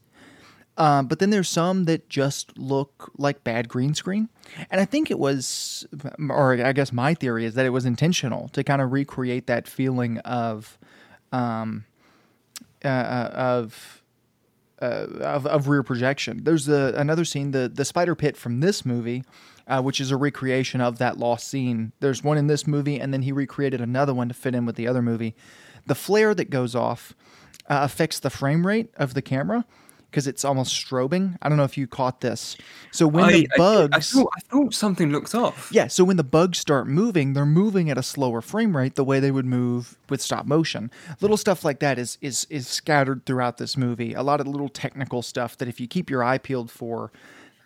Um, 0.76 1.06
but 1.06 1.20
then 1.20 1.30
there's 1.30 1.48
some 1.48 1.84
that 1.84 2.08
just 2.08 2.58
look 2.58 3.12
like 3.16 3.44
bad 3.44 3.68
green 3.68 3.94
screen. 3.94 4.28
And 4.72 4.80
I 4.80 4.84
think 4.84 5.08
it 5.08 5.20
was, 5.20 5.86
or 6.28 6.54
I 6.54 6.72
guess 6.72 6.92
my 6.92 7.14
theory 7.14 7.44
is 7.44 7.54
that 7.54 7.64
it 7.64 7.70
was 7.70 7.84
intentional 7.86 8.48
to 8.48 8.64
kind 8.64 8.82
of 8.82 8.90
recreate 8.90 9.46
that 9.46 9.68
feeling 9.68 10.18
of, 10.18 10.76
um, 11.30 11.84
uh, 12.84 12.88
uh, 12.88 13.30
of, 13.32 14.02
uh, 14.84 15.24
of, 15.24 15.46
of 15.46 15.68
rear 15.68 15.82
projection. 15.82 16.44
There's 16.44 16.68
a, 16.68 16.92
another 16.96 17.24
scene, 17.24 17.52
the, 17.52 17.70
the 17.72 17.84
spider 17.84 18.14
pit 18.14 18.36
from 18.36 18.60
this 18.60 18.84
movie, 18.84 19.24
uh, 19.66 19.80
which 19.82 20.00
is 20.00 20.10
a 20.10 20.16
recreation 20.16 20.80
of 20.80 20.98
that 20.98 21.18
lost 21.18 21.48
scene. 21.48 21.92
There's 22.00 22.22
one 22.22 22.38
in 22.38 22.46
this 22.46 22.66
movie, 22.66 23.00
and 23.00 23.12
then 23.12 23.22
he 23.22 23.32
recreated 23.32 23.80
another 23.80 24.12
one 24.12 24.28
to 24.28 24.34
fit 24.34 24.54
in 24.54 24.66
with 24.66 24.76
the 24.76 24.86
other 24.86 25.02
movie. 25.02 25.34
The 25.86 25.94
flare 25.94 26.34
that 26.34 26.50
goes 26.50 26.74
off 26.74 27.14
uh, 27.68 27.80
affects 27.82 28.18
the 28.18 28.30
frame 28.30 28.66
rate 28.66 28.90
of 28.96 29.14
the 29.14 29.22
camera 29.22 29.64
because 30.14 30.28
it's 30.28 30.44
almost 30.44 30.72
strobing. 30.72 31.36
I 31.42 31.48
don't 31.48 31.58
know 31.58 31.64
if 31.64 31.76
you 31.76 31.88
caught 31.88 32.20
this. 32.20 32.56
So 32.92 33.08
when 33.08 33.26
the 33.32 33.48
bugs, 33.56 33.92
I, 33.92 33.98
thought, 33.98 34.30
I 34.36 34.40
thought 34.42 34.72
something 34.72 35.10
looked 35.10 35.34
off. 35.34 35.70
yeah, 35.72 35.88
so 35.88 36.04
when 36.04 36.16
the 36.16 36.22
bugs 36.22 36.58
start 36.58 36.86
moving, 36.86 37.32
they're 37.32 37.44
moving 37.44 37.90
at 37.90 37.98
a 37.98 38.02
slower 38.02 38.40
frame 38.40 38.76
rate 38.76 38.94
the 38.94 39.02
way 39.02 39.18
they 39.18 39.32
would 39.32 39.44
move 39.44 39.98
with 40.08 40.22
stop 40.22 40.46
motion. 40.46 40.92
Little 41.20 41.36
stuff 41.36 41.64
like 41.64 41.80
that 41.80 41.98
is 41.98 42.16
is 42.20 42.46
is 42.48 42.68
scattered 42.68 43.26
throughout 43.26 43.58
this 43.58 43.76
movie. 43.76 44.14
A 44.14 44.22
lot 44.22 44.40
of 44.40 44.46
little 44.46 44.68
technical 44.68 45.20
stuff 45.20 45.58
that 45.58 45.66
if 45.66 45.80
you 45.80 45.88
keep 45.88 46.08
your 46.08 46.22
eye 46.22 46.38
peeled 46.38 46.70
for, 46.70 47.10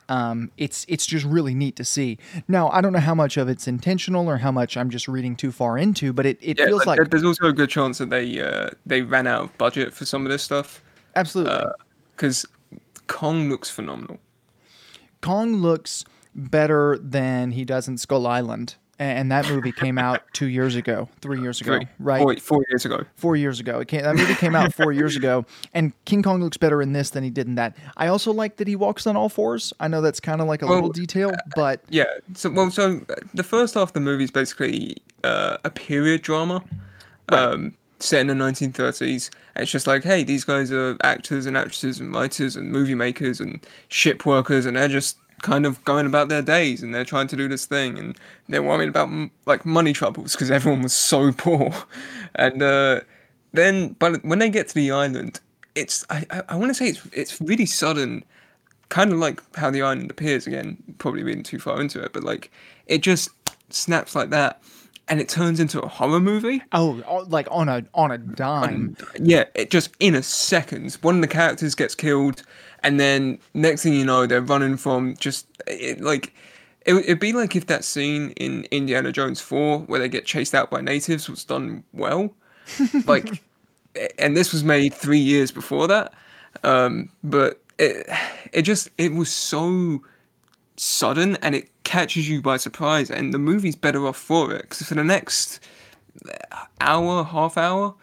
um, 0.09 0.51
it's 0.57 0.87
it's 0.89 1.05
just 1.05 1.27
really 1.27 1.55
neat 1.55 1.77
to 1.77 1.85
see. 1.85 2.17
Now 2.49 2.71
I 2.71 2.81
don't 2.81 2.95
know 2.95 2.99
how 2.99 3.15
much 3.15 3.37
of 3.37 3.51
it's 3.51 3.69
intentional 3.69 4.27
or 4.27 4.39
how 4.39 4.53
much 4.53 4.79
I'm 4.79 4.89
just 4.89 5.07
reading 5.07 5.37
too 5.37 5.53
far 5.53 5.77
into, 5.77 6.15
but 6.15 6.25
it, 6.25 6.39
it 6.41 6.59
Yeah, 6.59 6.65
feels 6.65 6.87
but 6.87 6.99
like 6.99 7.11
there's 7.11 7.25
also 7.25 7.49
a 7.49 7.53
good 7.53 7.69
chance 7.69 7.99
that 7.99 8.09
they 8.09 8.41
uh, 8.41 8.71
they 8.87 9.03
ran 9.03 9.27
out 9.27 9.43
of 9.43 9.59
budget 9.59 9.93
for 9.93 10.07
some 10.07 10.25
of 10.25 10.33
this 10.33 10.43
stuff 10.43 10.83
absolutely. 11.15 11.53
Because 12.19 12.45
Kong 13.07 13.49
looks 13.49 13.71
phenomenal. 13.71 14.19
Kong 15.21 15.55
looks 15.57 16.05
better 16.35 16.99
than 17.01 17.53
he 17.53 17.65
does 17.65 17.89
in 17.89 17.97
Skull 17.97 18.27
Island, 18.27 18.75
and 18.99 19.31
that 19.31 19.49
movie 19.49 19.73
came 19.73 19.99
out 19.99 20.23
two 20.33 20.47
years 20.47 20.75
ago, 20.75 21.09
three 21.21 21.41
years 21.41 21.61
ago, 21.61 21.79
Three, 21.79 21.89
right? 21.99 22.21
four, 22.21 22.37
four 22.37 22.65
years 22.69 22.85
ago. 22.85 23.05
four 23.17 23.37
years 23.37 23.61
ago. 23.61 23.81
It 23.81 23.89
came, 23.89 24.03
that 24.03 24.17
movie 24.17 24.35
came 24.35 24.55
out 24.57 24.75
four 24.75 24.93
years 24.93 25.17
ago, 25.17 25.45
and 25.75 25.93
King 26.05 26.23
Kong 26.23 26.41
looks 26.41 26.57
better 26.57 26.83
in 26.83 26.93
this 26.93 27.11
than 27.11 27.23
he 27.25 27.31
did 27.31 27.47
in 27.47 27.55
that. 27.55 27.77
I 27.97 28.09
also 28.09 28.33
like 28.33 28.57
that 28.57 28.67
he 28.69 28.77
walks 28.77 29.07
on 29.07 29.17
all 29.17 29.29
fours. 29.29 29.73
I 29.81 29.89
know 29.89 30.01
that's 30.01 30.21
kind 30.21 30.41
of 30.41 30.49
like 30.49 30.63
a 30.63 30.67
little 30.67 30.91
detail, 30.91 31.33
but 31.55 31.81
Yeah. 31.89 32.05
So 32.35 32.51
well, 32.51 32.71
so 32.71 33.01
uh, 33.09 33.15
the 33.35 33.45
first 33.45 33.75
half 33.75 33.89
of 33.89 33.93
the 33.95 34.01
movie 34.01 34.25
is 34.25 34.31
basically 34.31 34.97
uh, 35.25 35.59
a 35.65 35.71
period 35.71 36.23
drama, 36.23 36.63
um, 37.31 37.75
set 38.01 38.21
in 38.21 38.27
the 38.29 38.35
1930s. 38.35 39.31
And 39.55 39.63
it's 39.63 39.73
just 39.73 39.87
like, 39.87 40.05
hey, 40.05 40.23
these 40.23 40.45
guys 40.45 40.71
are 40.73 40.97
actors 41.03 41.47
and 41.47 41.57
actresses 41.57 42.01
and 42.01 42.15
writers 42.15 42.57
and 42.57 42.71
movie 42.71 42.95
makers 42.95 43.41
and 43.41 43.65
ship 43.89 44.25
workers, 44.25 44.67
and 44.67 44.77
they're 44.77 44.89
just 44.89 45.17
kind 45.43 45.67
of 45.67 45.83
going 45.85 46.07
about 46.07 46.29
their 46.29 46.43
days 46.43 46.83
and 46.83 46.95
they're 46.95 47.05
trying 47.05 47.29
to 47.29 47.37
do 47.37 47.49
this 47.49 47.65
thing 47.65 47.99
and 47.99 48.19
they're 48.49 48.63
worrying 48.63 48.89
about 48.89 49.09
like 49.47 49.65
money 49.65 49.93
troubles 49.93 50.33
because 50.33 50.51
everyone 50.51 50.83
was 50.83 50.93
so 50.93 51.31
poor 51.37 51.73
and 52.35 52.63
uh 52.63 53.01
then 53.53 53.95
but 54.01 54.25
when 54.25 54.41
they 54.41 54.51
get 54.51 54.69
to 54.69 54.75
the 54.75 54.91
island 54.91 55.41
it's 55.75 56.05
i 56.11 56.25
i, 56.31 56.43
I 56.49 56.57
want 56.57 56.71
to 56.71 56.75
say 56.75 56.89
it's 56.89 57.07
it's 57.13 57.41
really 57.41 57.67
sudden 57.67 58.25
kind 58.89 59.13
of 59.13 59.19
like 59.19 59.41
how 59.57 59.71
the 59.71 59.83
island 59.83 60.11
appears 60.11 60.47
again 60.47 60.77
probably 60.99 61.23
being 61.23 61.43
too 61.43 61.59
far 61.59 61.81
into 61.81 62.03
it 62.03 62.13
but 62.13 62.25
like 62.25 62.51
it 62.87 63.03
just 63.03 63.31
snaps 63.71 64.15
like 64.15 64.31
that 64.31 64.61
and 65.09 65.21
it 65.21 65.29
turns 65.29 65.61
into 65.61 65.81
a 65.81 65.89
horror 65.89 66.21
movie. 66.21 66.63
Oh, 66.73 67.25
like 67.29 67.49
on 67.51 67.69
a 67.69 67.85
on 67.95 68.11
a 68.11 68.19
dime. 68.19 68.97
yeah 69.19 69.45
it 69.55 69.71
just 69.71 69.91
in 70.01 70.15
a 70.15 70.23
second. 70.23 70.95
One 71.03 71.17
of 71.17 71.21
the 71.21 71.29
characters 71.29 71.75
gets 71.75 71.95
killed 71.95 72.43
and 72.83 73.01
then 73.01 73.39
next 73.55 73.83
thing 73.83 73.95
you 73.95 74.05
know 74.05 74.27
they're 74.27 74.41
running 74.41 74.77
from 74.77 75.17
just 75.17 75.47
it, 75.67 76.01
like 76.01 76.33
it, 76.87 76.95
it'd 76.95 77.19
be 77.19 77.33
like 77.33 77.57
if 77.57 77.67
that 77.67 77.85
scene 77.85 78.31
in 78.33 78.65
indiana 78.71 79.13
jones 79.13 79.41
4 79.41 79.81
where 79.81 80.01
they 80.01 80.09
get 80.09 80.25
chased 80.27 80.55
out 80.55 80.71
by 80.71 80.81
natives 80.81 81.29
was 81.29 81.45
done 81.45 81.85
well. 81.93 82.35
Like 83.07 83.43
and 84.19 84.37
this 84.37 84.53
was 84.53 84.63
made 84.63 84.95
three 84.95 85.19
years 85.19 85.51
before 85.51 85.89
that. 85.89 86.13
Um 86.63 87.11
but 87.25 87.61
it 87.79 88.07
it 88.53 88.63
just 88.63 88.91
it 88.99 89.13
was 89.13 89.33
so 89.33 90.03
sudden 90.77 91.37
and 91.43 91.55
it 91.57 91.71
catches 91.89 92.29
you 92.29 92.43
by 92.43 92.59
surprise 92.59 93.11
and 93.11 93.33
the 93.33 93.39
movie's 93.39 93.75
better 93.75 94.07
off 94.07 94.17
for 94.17 94.53
it 94.53 94.63
because 94.63 94.87
for 94.87 94.95
the 94.95 95.03
next 95.03 95.59
hour 96.81 97.25
half 97.25 97.57
hour 97.57 97.95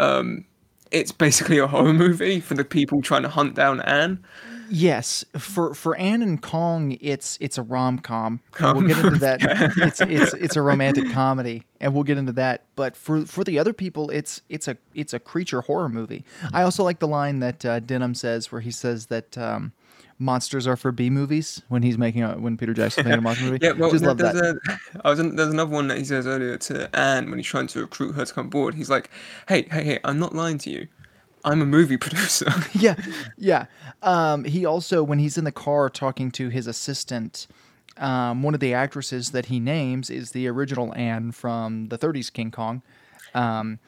um 0.00 0.44
it's 0.90 1.12
basically 1.12 1.58
a 1.58 1.66
horror 1.66 1.92
movie 1.92 2.40
for 2.40 2.54
the 2.54 2.64
people 2.64 3.00
trying 3.00 3.22
to 3.22 3.28
hunt 3.28 3.54
down 3.54 3.80
Anne. 3.82 4.24
Yes, 4.72 5.24
for 5.36 5.74
for 5.74 5.96
Anne 5.96 6.22
and 6.22 6.40
Kong, 6.40 6.96
it's 7.00 7.36
it's 7.40 7.58
a 7.58 7.62
rom 7.62 7.98
com. 7.98 8.40
We'll 8.60 8.82
get 8.82 8.98
into 9.04 9.18
that. 9.18 9.40
It's 9.76 10.00
it's 10.00 10.32
it's 10.34 10.56
a 10.56 10.62
romantic 10.62 11.10
comedy, 11.10 11.64
and 11.80 11.92
we'll 11.92 12.04
get 12.04 12.18
into 12.18 12.32
that. 12.32 12.64
But 12.76 12.96
for 12.96 13.26
for 13.26 13.42
the 13.42 13.58
other 13.58 13.72
people, 13.72 14.10
it's 14.10 14.42
it's 14.48 14.68
a 14.68 14.76
it's 14.94 15.12
a 15.12 15.18
creature 15.18 15.60
horror 15.60 15.88
movie. 15.88 16.24
I 16.52 16.62
also 16.62 16.84
like 16.84 17.00
the 17.00 17.08
line 17.08 17.40
that 17.40 17.64
uh, 17.64 17.80
Denham 17.80 18.14
says, 18.14 18.52
where 18.52 18.60
he 18.60 18.70
says 18.70 19.06
that. 19.06 19.36
Um, 19.36 19.72
Monsters 20.20 20.66
are 20.66 20.76
for 20.76 20.92
B 20.92 21.08
movies 21.08 21.62
when 21.68 21.82
he's 21.82 21.96
making 21.96 22.22
a 22.22 22.38
when 22.38 22.58
Peter 22.58 22.74
Jackson's 22.74 23.06
making 23.06 23.20
a 23.20 23.22
monster 23.22 23.44
movie. 23.46 23.58
Yeah, 23.62 23.72
well, 23.72 23.90
just 23.90 24.04
love 24.04 24.18
there's, 24.18 24.34
that. 24.34 24.78
A, 24.94 25.00
I 25.06 25.10
was 25.10 25.18
in, 25.18 25.34
there's 25.34 25.48
another 25.48 25.70
one 25.70 25.88
that 25.88 25.96
he 25.96 26.04
says 26.04 26.26
earlier 26.26 26.58
to 26.58 26.94
Anne 26.94 27.30
when 27.30 27.38
he's 27.38 27.46
trying 27.46 27.68
to 27.68 27.80
recruit 27.80 28.12
her 28.12 28.26
to 28.26 28.34
come 28.34 28.50
board. 28.50 28.74
He's 28.74 28.90
like, 28.90 29.10
"Hey, 29.48 29.62
hey, 29.70 29.82
hey! 29.82 29.98
I'm 30.04 30.18
not 30.18 30.34
lying 30.34 30.58
to 30.58 30.70
you. 30.70 30.88
I'm 31.42 31.62
a 31.62 31.66
movie 31.66 31.96
producer." 31.96 32.52
yeah, 32.74 32.96
yeah. 33.38 33.64
Um, 34.02 34.44
he 34.44 34.66
also, 34.66 35.02
when 35.02 35.18
he's 35.18 35.38
in 35.38 35.44
the 35.44 35.52
car 35.52 35.88
talking 35.88 36.30
to 36.32 36.50
his 36.50 36.66
assistant, 36.66 37.46
um, 37.96 38.42
one 38.42 38.52
of 38.52 38.60
the 38.60 38.74
actresses 38.74 39.30
that 39.30 39.46
he 39.46 39.58
names 39.58 40.10
is 40.10 40.32
the 40.32 40.48
original 40.48 40.94
Anne 40.94 41.32
from 41.32 41.88
the 41.88 41.96
30s 41.96 42.30
King 42.30 42.50
Kong. 42.50 42.82
Um, 43.34 43.78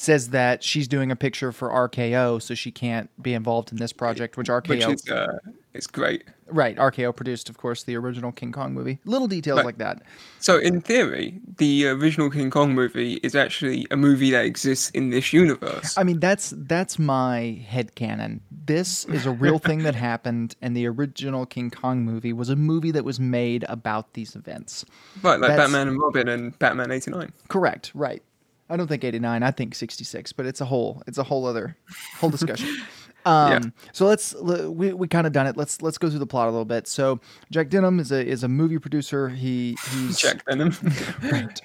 says 0.00 0.30
that 0.30 0.64
she's 0.64 0.88
doing 0.88 1.10
a 1.10 1.16
picture 1.16 1.52
for 1.52 1.68
RKO, 1.68 2.40
so 2.40 2.54
she 2.54 2.70
can't 2.72 3.10
be 3.22 3.34
involved 3.34 3.70
in 3.70 3.76
this 3.76 3.92
project, 3.92 4.38
which 4.38 4.48
RKO, 4.48 4.68
which 4.68 4.86
is 4.86 5.06
uh, 5.10 5.36
it's 5.74 5.86
great. 5.86 6.24
right? 6.46 6.74
RKO 6.76 7.14
produced, 7.14 7.50
of 7.50 7.58
course, 7.58 7.82
the 7.82 7.96
original 7.96 8.32
King 8.32 8.50
Kong 8.50 8.72
movie. 8.72 8.98
Little 9.04 9.28
details 9.28 9.58
Right. 9.58 9.66
like 9.66 9.76
that. 9.78 10.02
So 10.38 10.56
in 10.58 10.80
theory, 10.80 11.38
the 11.58 11.86
original 11.88 12.30
King 12.30 12.48
Kong 12.50 12.74
movie 12.74 13.14
is 13.22 13.34
actually 13.34 13.86
a 13.90 13.96
movie 13.98 14.30
that 14.30 14.46
exists 14.46 14.88
in 14.90 15.10
this 15.10 15.34
universe. 15.34 15.98
I 15.98 16.02
mean, 16.02 16.18
that's 16.18 16.54
that's 16.56 16.98
my 16.98 17.62
headcanon. 17.70 18.40
This 18.64 19.04
is 19.04 19.26
a 19.26 19.30
real 19.32 19.58
thing 19.58 19.82
that 19.82 19.94
happened, 20.10 20.56
and 20.62 20.74
the 20.74 20.86
original 20.88 21.44
King 21.44 21.70
Kong 21.70 22.04
movie 22.06 22.32
was 22.32 22.48
a 22.48 22.56
movie 22.56 22.90
that 22.92 23.04
was 23.04 23.20
made 23.20 23.64
about 23.68 24.14
these 24.14 24.34
events. 24.34 24.86
right, 25.22 25.38
like 25.38 25.50
that's- 25.50 25.58
Batman 25.58 25.88
and 25.88 26.00
Robin 26.00 26.26
and 26.26 26.58
Batman 26.58 26.90
'89. 26.90 27.32
Correct, 27.48 27.90
right. 27.94 28.22
I 28.70 28.76
don't 28.76 28.86
think 28.86 29.04
89, 29.04 29.42
I 29.42 29.50
think 29.50 29.74
66, 29.74 30.32
but 30.32 30.46
it's 30.46 30.60
a 30.60 30.64
whole 30.64 31.02
it's 31.06 31.18
a 31.18 31.24
whole 31.24 31.44
other 31.46 31.76
whole 32.18 32.30
discussion. 32.30 32.68
Um, 33.26 33.52
Yeah. 33.52 33.70
So 33.92 34.06
let's 34.06 34.34
we 34.34 34.94
we 34.94 35.06
kind 35.06 35.26
of 35.26 35.34
done 35.34 35.46
it. 35.46 35.56
Let's 35.56 35.82
let's 35.82 35.98
go 35.98 36.08
through 36.08 36.20
the 36.20 36.26
plot 36.26 36.48
a 36.48 36.50
little 36.50 36.64
bit. 36.64 36.88
So 36.88 37.20
Jack 37.50 37.68
Denham 37.68 38.00
is 38.00 38.10
a 38.10 38.26
is 38.26 38.44
a 38.44 38.48
movie 38.48 38.78
producer. 38.78 39.28
He 39.28 39.76
he's 39.90 40.18
Jack 40.18 40.42
Venom. 40.46 40.72
Right? 41.30 41.60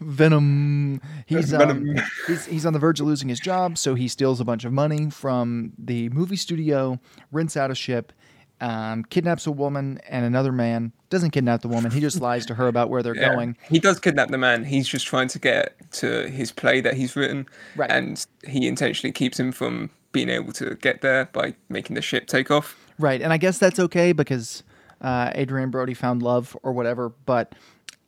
Venom. 0.00 1.00
He's 1.26 1.54
um, 1.54 1.94
he's 2.26 2.44
he's 2.44 2.66
on 2.66 2.74
the 2.74 2.78
verge 2.78 3.00
of 3.00 3.06
losing 3.06 3.30
his 3.30 3.40
job, 3.40 3.78
so 3.78 3.94
he 3.94 4.06
steals 4.06 4.38
a 4.38 4.44
bunch 4.44 4.66
of 4.66 4.72
money 4.72 5.08
from 5.08 5.72
the 5.78 6.10
movie 6.10 6.36
studio, 6.36 7.00
rents 7.32 7.56
out 7.56 7.70
a 7.70 7.74
ship, 7.74 8.12
um, 8.60 9.04
kidnaps 9.04 9.46
a 9.46 9.52
woman 9.52 10.00
and 10.08 10.24
another 10.24 10.52
man. 10.52 10.92
Doesn't 11.10 11.30
kidnap 11.30 11.62
the 11.62 11.68
woman. 11.68 11.90
He 11.90 12.00
just 12.00 12.20
lies 12.20 12.44
to 12.46 12.54
her 12.54 12.66
about 12.68 12.90
where 12.90 13.02
they're 13.02 13.16
Yeah. 13.20 13.34
going. 13.34 13.56
He 13.70 13.78
does 13.78 13.98
kidnap 13.98 14.30
the 14.30 14.38
man. 14.38 14.64
He's 14.64 14.86
just 14.88 15.06
trying 15.06 15.28
to 15.28 15.38
get 15.38 15.74
to 15.92 16.28
his 16.28 16.52
play 16.52 16.80
that 16.80 16.94
he's 16.94 17.14
written, 17.16 17.46
Right. 17.76 17.90
and 17.90 18.24
he 18.46 18.66
intentionally 18.66 19.12
keeps 19.12 19.38
him 19.38 19.52
from 19.52 19.90
being 20.12 20.28
able 20.28 20.52
to 20.54 20.74
get 20.76 21.00
there 21.02 21.26
by 21.32 21.54
making 21.68 21.94
the 21.94 22.02
ship 22.02 22.26
take 22.26 22.50
off. 22.50 22.76
Right, 22.98 23.20
and 23.22 23.32
I 23.32 23.36
guess 23.36 23.58
that's 23.58 23.78
okay 23.78 24.12
because 24.12 24.62
uh, 25.00 25.30
Adrien 25.36 25.70
Brody 25.70 25.94
found 25.94 26.22
love 26.22 26.56
or 26.62 26.72
whatever. 26.72 27.10
But 27.26 27.54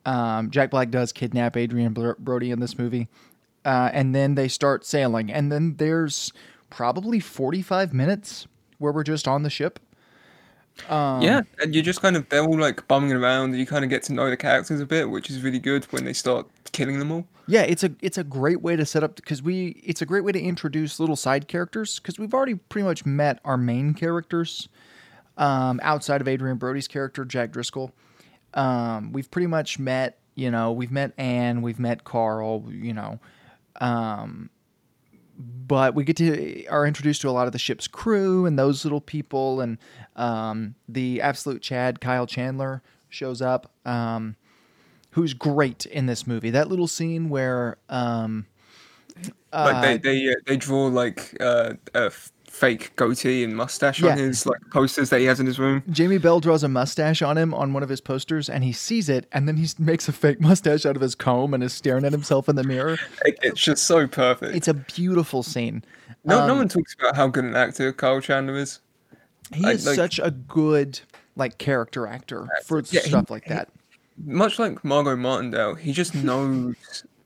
um, 0.05 0.51
Jack 0.51 0.71
Black 0.71 0.89
does 0.89 1.11
kidnap 1.13 1.55
Adrien 1.55 1.93
Brody 2.19 2.51
in 2.51 2.59
this 2.59 2.77
movie, 2.77 3.07
uh, 3.63 3.89
and 3.93 4.13
then 4.13 4.35
they 4.35 4.47
start 4.47 4.85
sailing, 4.85 5.31
and 5.31 5.51
then 5.51 5.75
there's 5.77 6.33
probably 6.69 7.19
45 7.19 7.93
minutes 7.93 8.47
where 8.79 8.91
we're 8.91 9.03
just 9.03 9.27
on 9.27 9.43
the 9.43 9.49
ship. 9.49 9.79
Um, 10.89 11.21
yeah, 11.21 11.41
and 11.61 11.73
you're 11.73 11.83
just 11.83 12.01
kind 12.01 12.15
of 12.15 12.27
they're 12.29 12.43
all 12.43 12.59
like 12.59 12.87
bumming 12.87 13.13
around, 13.13 13.51
and 13.51 13.59
you 13.59 13.65
kind 13.65 13.83
of 13.83 13.89
get 13.89 14.03
to 14.03 14.13
know 14.13 14.29
the 14.29 14.37
characters 14.37 14.79
a 14.79 14.85
bit, 14.85 15.09
which 15.09 15.29
is 15.29 15.41
really 15.41 15.59
good 15.59 15.85
when 15.85 16.05
they 16.05 16.13
start 16.13 16.47
killing 16.71 16.99
them 16.99 17.11
all. 17.11 17.27
Yeah, 17.47 17.61
it's 17.61 17.83
a 17.83 17.91
it's 18.01 18.17
a 18.17 18.23
great 18.23 18.61
way 18.61 18.75
to 18.75 18.85
set 18.85 19.03
up 19.03 19.15
because 19.15 19.41
we 19.41 19.81
it's 19.83 20.01
a 20.01 20.05
great 20.05 20.23
way 20.23 20.31
to 20.31 20.39
introduce 20.41 20.99
little 20.99 21.15
side 21.15 21.47
characters 21.47 21.99
because 21.99 22.19
we've 22.19 22.33
already 22.33 22.55
pretty 22.55 22.85
much 22.85 23.05
met 23.05 23.39
our 23.43 23.57
main 23.57 23.93
characters 23.93 24.69
um, 25.37 25.79
outside 25.83 26.21
of 26.21 26.27
Adrien 26.27 26.57
Brody's 26.57 26.87
character 26.87 27.25
Jack 27.25 27.51
Driscoll. 27.51 27.91
Um, 28.53 29.11
we've 29.11 29.29
pretty 29.29 29.47
much 29.47 29.79
met 29.79 30.19
you 30.35 30.51
know 30.51 30.71
we've 30.71 30.91
met 30.91 31.13
Anne, 31.17 31.61
we've 31.61 31.79
met 31.79 32.03
Carl, 32.03 32.65
you 32.69 32.93
know, 32.93 33.19
um, 33.79 34.49
but 35.67 35.95
we 35.95 36.03
get 36.03 36.17
to 36.17 36.65
are 36.67 36.85
introduced 36.85 37.21
to 37.21 37.29
a 37.29 37.31
lot 37.31 37.47
of 37.47 37.53
the 37.53 37.59
ship's 37.59 37.87
crew 37.87 38.45
and 38.45 38.57
those 38.57 38.85
little 38.85 39.01
people 39.01 39.61
and 39.61 39.77
um, 40.15 40.75
the 40.87 41.21
absolute 41.21 41.61
Chad 41.61 42.01
Kyle 42.01 42.27
Chandler 42.27 42.81
shows 43.09 43.41
up. 43.41 43.71
Um, 43.85 44.35
who's 45.11 45.33
great 45.33 45.85
in 45.85 46.05
this 46.05 46.25
movie. 46.25 46.49
That 46.49 46.69
little 46.69 46.87
scene 46.87 47.29
where 47.29 47.77
um 47.89 48.47
Like 49.53 49.75
uh, 49.75 49.81
they 49.81 49.97
they 49.97 50.29
uh, 50.29 50.35
they 50.45 50.57
draw 50.57 50.87
like 50.87 51.35
uh, 51.39 51.73
a 51.93 52.05
f- 52.05 52.31
fake 52.51 52.93
goatee 52.97 53.43
and 53.43 53.55
mustache 53.55 54.01
Yeah. 54.01 54.11
on 54.11 54.17
his 54.17 54.45
like 54.45 54.59
posters 54.71 55.09
that 55.09 55.19
he 55.19 55.25
has 55.25 55.39
in 55.39 55.45
his 55.47 55.57
room. 55.57 55.81
Jamie 55.89 56.17
Bell 56.17 56.39
draws 56.41 56.63
a 56.63 56.67
mustache 56.67 57.21
on 57.21 57.37
him 57.37 57.53
on 57.53 57.71
one 57.73 57.81
of 57.81 57.89
his 57.89 58.01
posters 58.01 58.49
and 58.49 58.63
he 58.63 58.73
sees 58.73 59.07
it 59.09 59.25
and 59.31 59.47
then 59.47 59.55
he 59.57 59.67
makes 59.79 60.07
a 60.07 60.11
fake 60.11 60.39
mustache 60.41 60.85
out 60.85 60.95
of 60.95 61.01
his 61.01 61.15
comb 61.15 61.53
and 61.53 61.63
is 61.63 61.73
staring 61.73 62.03
at 62.05 62.11
himself 62.11 62.49
in 62.49 62.55
the 62.57 62.63
mirror. 62.63 62.97
It, 63.25 63.39
it's 63.41 63.61
just 63.61 63.85
so 63.85 64.05
perfect. 64.05 64.53
It's 64.55 64.67
a 64.67 64.73
beautiful 64.73 65.43
scene. 65.43 65.83
no, 66.25 66.45
no 66.45 66.51
um, 66.53 66.57
one 66.59 66.67
talks 66.67 66.93
about 66.99 67.15
how 67.15 67.27
good 67.27 67.45
an 67.45 67.55
actor 67.55 67.93
Kyle 67.93 68.19
Chandler 68.21 68.57
is. 68.57 68.79
He 69.53 69.65
I- 69.65 69.71
is 69.71 69.85
like- 69.87 69.95
such 69.95 70.19
a 70.19 70.29
good 70.31 70.99
like 71.37 71.57
character 71.57 72.05
actor 72.05 72.47
for 72.65 72.81
Yeah, 72.91 73.01
he- 73.01 73.09
stuff 73.09 73.29
like 73.31 73.45
that. 73.45 73.69
Much 74.23 74.59
like 74.59 74.83
Margot 74.83 75.15
Martindale, 75.15 75.73
he 75.75 75.93
just 75.93 76.13
knows. 76.27 76.75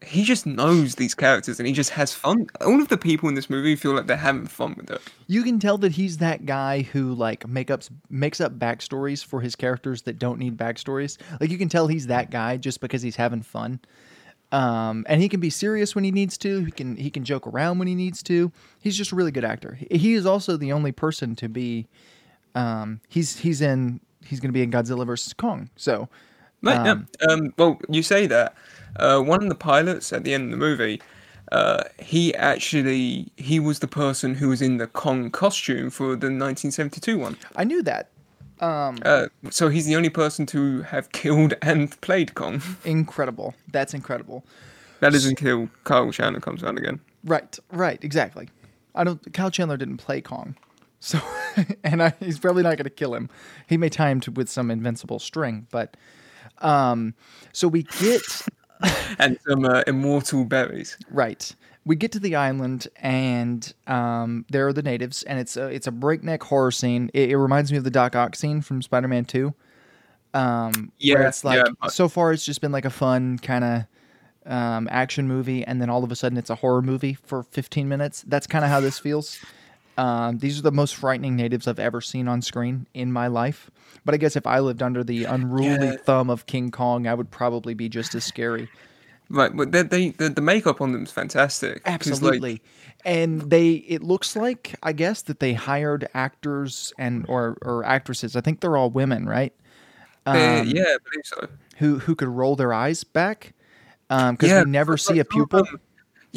He 0.06 0.22
just 0.22 0.46
knows 0.46 0.94
these 0.94 1.14
characters, 1.14 1.58
and 1.58 1.66
he 1.66 1.72
just 1.72 1.90
has 1.90 2.14
fun. 2.14 2.46
All 2.60 2.80
of 2.80 2.88
the 2.88 2.96
people 2.96 3.28
in 3.28 3.34
this 3.34 3.50
movie 3.50 3.74
feel 3.74 3.92
like 3.92 4.06
they're 4.06 4.16
having 4.16 4.46
fun 4.46 4.74
with 4.76 4.90
it. 4.90 5.00
You 5.26 5.42
can 5.42 5.58
tell 5.58 5.78
that 5.78 5.92
he's 5.92 6.18
that 6.18 6.46
guy 6.46 6.82
who 6.82 7.12
like 7.14 7.46
make 7.48 7.70
up 7.70 7.82
makes 8.08 8.40
up 8.40 8.58
backstories 8.58 9.24
for 9.24 9.40
his 9.40 9.56
characters 9.56 10.02
that 10.02 10.18
don't 10.18 10.38
need 10.38 10.56
backstories. 10.56 11.18
Like 11.40 11.50
you 11.50 11.58
can 11.58 11.68
tell 11.68 11.88
he's 11.88 12.06
that 12.06 12.30
guy 12.30 12.56
just 12.56 12.80
because 12.80 13.02
he's 13.02 13.16
having 13.16 13.42
fun. 13.42 13.80
Um, 14.52 15.04
and 15.08 15.20
he 15.20 15.28
can 15.28 15.40
be 15.40 15.50
serious 15.50 15.96
when 15.96 16.04
he 16.04 16.12
needs 16.12 16.38
to. 16.38 16.64
He 16.64 16.70
can 16.70 16.96
he 16.96 17.10
can 17.10 17.24
joke 17.24 17.46
around 17.46 17.78
when 17.78 17.88
he 17.88 17.96
needs 17.96 18.22
to. 18.24 18.52
He's 18.80 18.96
just 18.96 19.10
a 19.10 19.16
really 19.16 19.32
good 19.32 19.44
actor. 19.44 19.76
He, 19.90 20.14
is 20.14 20.24
also 20.24 20.56
the 20.56 20.72
only 20.72 20.92
person 20.92 21.34
to 21.36 21.48
be. 21.48 21.88
Um, 22.54 23.00
he's 23.08 23.38
he's 23.40 23.60
in 23.60 24.00
he's 24.24 24.38
going 24.38 24.50
to 24.50 24.54
be 24.54 24.62
in 24.62 24.70
Godzilla 24.70 25.04
versus 25.04 25.32
Kong. 25.32 25.68
So 25.74 26.08
Right, 26.62 26.88
Um, 26.88 27.08
yeah. 27.20 27.26
Um, 27.32 27.54
well, 27.56 27.78
you 27.88 28.02
say 28.02 28.26
that. 28.26 28.54
Uh, 28.96 29.20
one 29.20 29.42
of 29.42 29.48
the 29.48 29.54
pilots 29.54 30.12
at 30.12 30.24
the 30.24 30.32
end 30.34 30.44
of 30.44 30.50
the 30.52 30.56
movie, 30.56 31.02
uh, 31.52 31.84
he 31.98 32.34
actually 32.34 33.30
he 33.36 33.60
was 33.60 33.78
the 33.80 33.88
person 33.88 34.34
who 34.34 34.48
was 34.48 34.62
in 34.62 34.78
the 34.78 34.86
Kong 34.86 35.30
costume 35.30 35.90
for 35.90 36.08
the 36.16 36.28
1972 36.28 37.18
one. 37.18 37.36
I 37.56 37.64
knew 37.64 37.82
that. 37.82 38.10
Um, 38.60 38.98
Uh, 39.04 39.26
so 39.50 39.68
he's 39.68 39.84
the 39.84 39.96
only 39.96 40.08
person 40.08 40.46
to 40.46 40.80
have 40.82 41.12
killed 41.12 41.54
and 41.60 41.98
played 42.00 42.34
Kong. 42.34 42.62
incredible. 42.84 43.54
That's 43.70 43.92
incredible. 43.92 44.44
That 45.00 45.14
is 45.14 45.26
until 45.26 45.68
Kyle 45.84 46.10
Chandler 46.10 46.40
comes 46.40 46.62
around 46.62 46.78
again. 46.78 47.00
Right, 47.22 47.58
right, 47.70 48.02
exactly. 48.02 48.48
I 48.94 49.04
don't. 49.04 49.20
Kyle 49.34 49.50
Chandler 49.50 49.76
didn't 49.76 49.98
play 49.98 50.22
Kong, 50.22 50.56
so 51.00 51.20
and 51.84 52.02
I, 52.02 52.14
he's 52.18 52.38
probably 52.38 52.62
not 52.62 52.78
going 52.78 52.84
to 52.84 52.90
kill 52.90 53.14
him. 53.14 53.28
He 53.66 53.76
may 53.76 53.90
tie 53.90 54.08
him 54.08 54.20
to 54.22 54.30
with 54.30 54.48
some 54.48 54.70
invincible 54.70 55.18
string, 55.18 55.66
but 55.70 55.98
um, 56.62 57.12
so 57.52 57.68
we 57.68 57.82
get 57.82 58.22
And 59.18 59.38
some 59.48 59.64
uh, 59.64 59.82
immortal 59.86 60.44
berries. 60.44 60.96
right. 61.10 61.54
We 61.84 61.94
get 61.94 62.10
to 62.12 62.18
the 62.18 62.34
island, 62.34 62.88
and 62.96 63.72
um, 63.86 64.44
there 64.50 64.66
are 64.66 64.72
the 64.72 64.82
natives, 64.82 65.22
and 65.22 65.38
it's 65.38 65.56
a 65.56 65.68
it's 65.68 65.86
a 65.86 65.92
breakneck 65.92 66.42
horror 66.42 66.72
scene. 66.72 67.10
It, 67.14 67.30
it 67.30 67.36
reminds 67.36 67.70
me 67.70 67.78
of 67.78 67.84
the 67.84 67.92
Doc 67.92 68.16
Ock 68.16 68.34
scene 68.34 68.60
from 68.60 68.82
Spider 68.82 69.06
Man 69.06 69.24
Two. 69.24 69.54
Um, 70.34 70.72
where 70.72 71.22
Yeah, 71.22 71.28
it's 71.28 71.44
like 71.44 71.64
yeah. 71.64 71.88
so 71.88 72.08
far 72.08 72.32
it's 72.32 72.44
just 72.44 72.60
been 72.60 72.72
like 72.72 72.84
a 72.84 72.90
fun 72.90 73.38
kind 73.38 73.64
of 73.64 74.52
um, 74.52 74.88
action 74.90 75.28
movie, 75.28 75.64
and 75.64 75.80
then 75.80 75.88
all 75.88 76.02
of 76.04 76.10
a 76.10 76.16
sudden 76.16 76.36
it's 76.36 76.50
a 76.50 76.56
horror 76.56 76.82
movie 76.82 77.14
for 77.14 77.44
15 77.44 77.88
minutes. 77.88 78.24
That's 78.26 78.46
kind 78.48 78.64
of 78.64 78.70
how 78.70 78.80
this 78.80 78.98
feels. 78.98 79.38
Um, 79.96 80.38
these 80.38 80.58
are 80.58 80.62
the 80.62 80.72
most 80.72 80.94
frightening 80.96 81.36
natives 81.36 81.66
I've 81.66 81.78
ever 81.78 82.00
seen 82.00 82.28
on 82.28 82.42
screen 82.42 82.86
in 82.94 83.12
my 83.12 83.26
life. 83.28 83.70
But 84.04 84.14
I 84.14 84.18
guess 84.18 84.36
if 84.36 84.46
I 84.46 84.60
lived 84.60 84.82
under 84.82 85.02
the 85.02 85.24
unruly 85.24 85.88
Yeah. 85.88 85.96
thumb 86.04 86.30
of 86.30 86.46
King 86.46 86.70
Kong, 86.70 87.06
I 87.06 87.14
would 87.14 87.30
probably 87.30 87.74
be 87.74 87.88
just 87.88 88.14
as 88.14 88.24
scary. 88.24 88.68
Right, 89.28 89.54
but 89.56 89.72
they, 89.72 89.82
they, 89.82 90.10
the, 90.10 90.28
the 90.28 90.40
makeup 90.40 90.80
on 90.80 90.92
them 90.92 91.02
is 91.02 91.10
fantastic. 91.10 91.82
'cause, 91.82 91.90
like, 91.90 92.02
Absolutely. 92.02 92.62
and 93.04 93.42
they 93.50 93.70
it 93.88 94.02
looks 94.02 94.36
like 94.36 94.76
I 94.82 94.92
guess 94.92 95.22
that 95.22 95.40
they 95.40 95.54
hired 95.54 96.08
actors 96.14 96.92
and 96.98 97.24
or 97.28 97.56
or 97.62 97.84
actresses. 97.84 98.36
I 98.36 98.40
think 98.40 98.60
they're 98.60 98.76
all 98.76 98.90
women, 98.90 99.26
right? 99.26 99.52
Um, 100.26 100.36
yeah, 100.68 100.82
I 100.82 100.96
believe 101.10 101.24
so. 101.24 101.48
Who 101.78 101.98
who 101.98 102.14
could 102.14 102.28
roll 102.28 102.54
their 102.56 102.72
eyes 102.72 103.02
back? 103.04 103.54
Um, 104.10 104.34
because 104.36 104.50
yeah, 104.50 104.62
we 104.62 104.70
never 104.70 104.96
see 104.96 105.18
a 105.18 105.24
pupil. 105.24 105.60
um, 105.60 105.80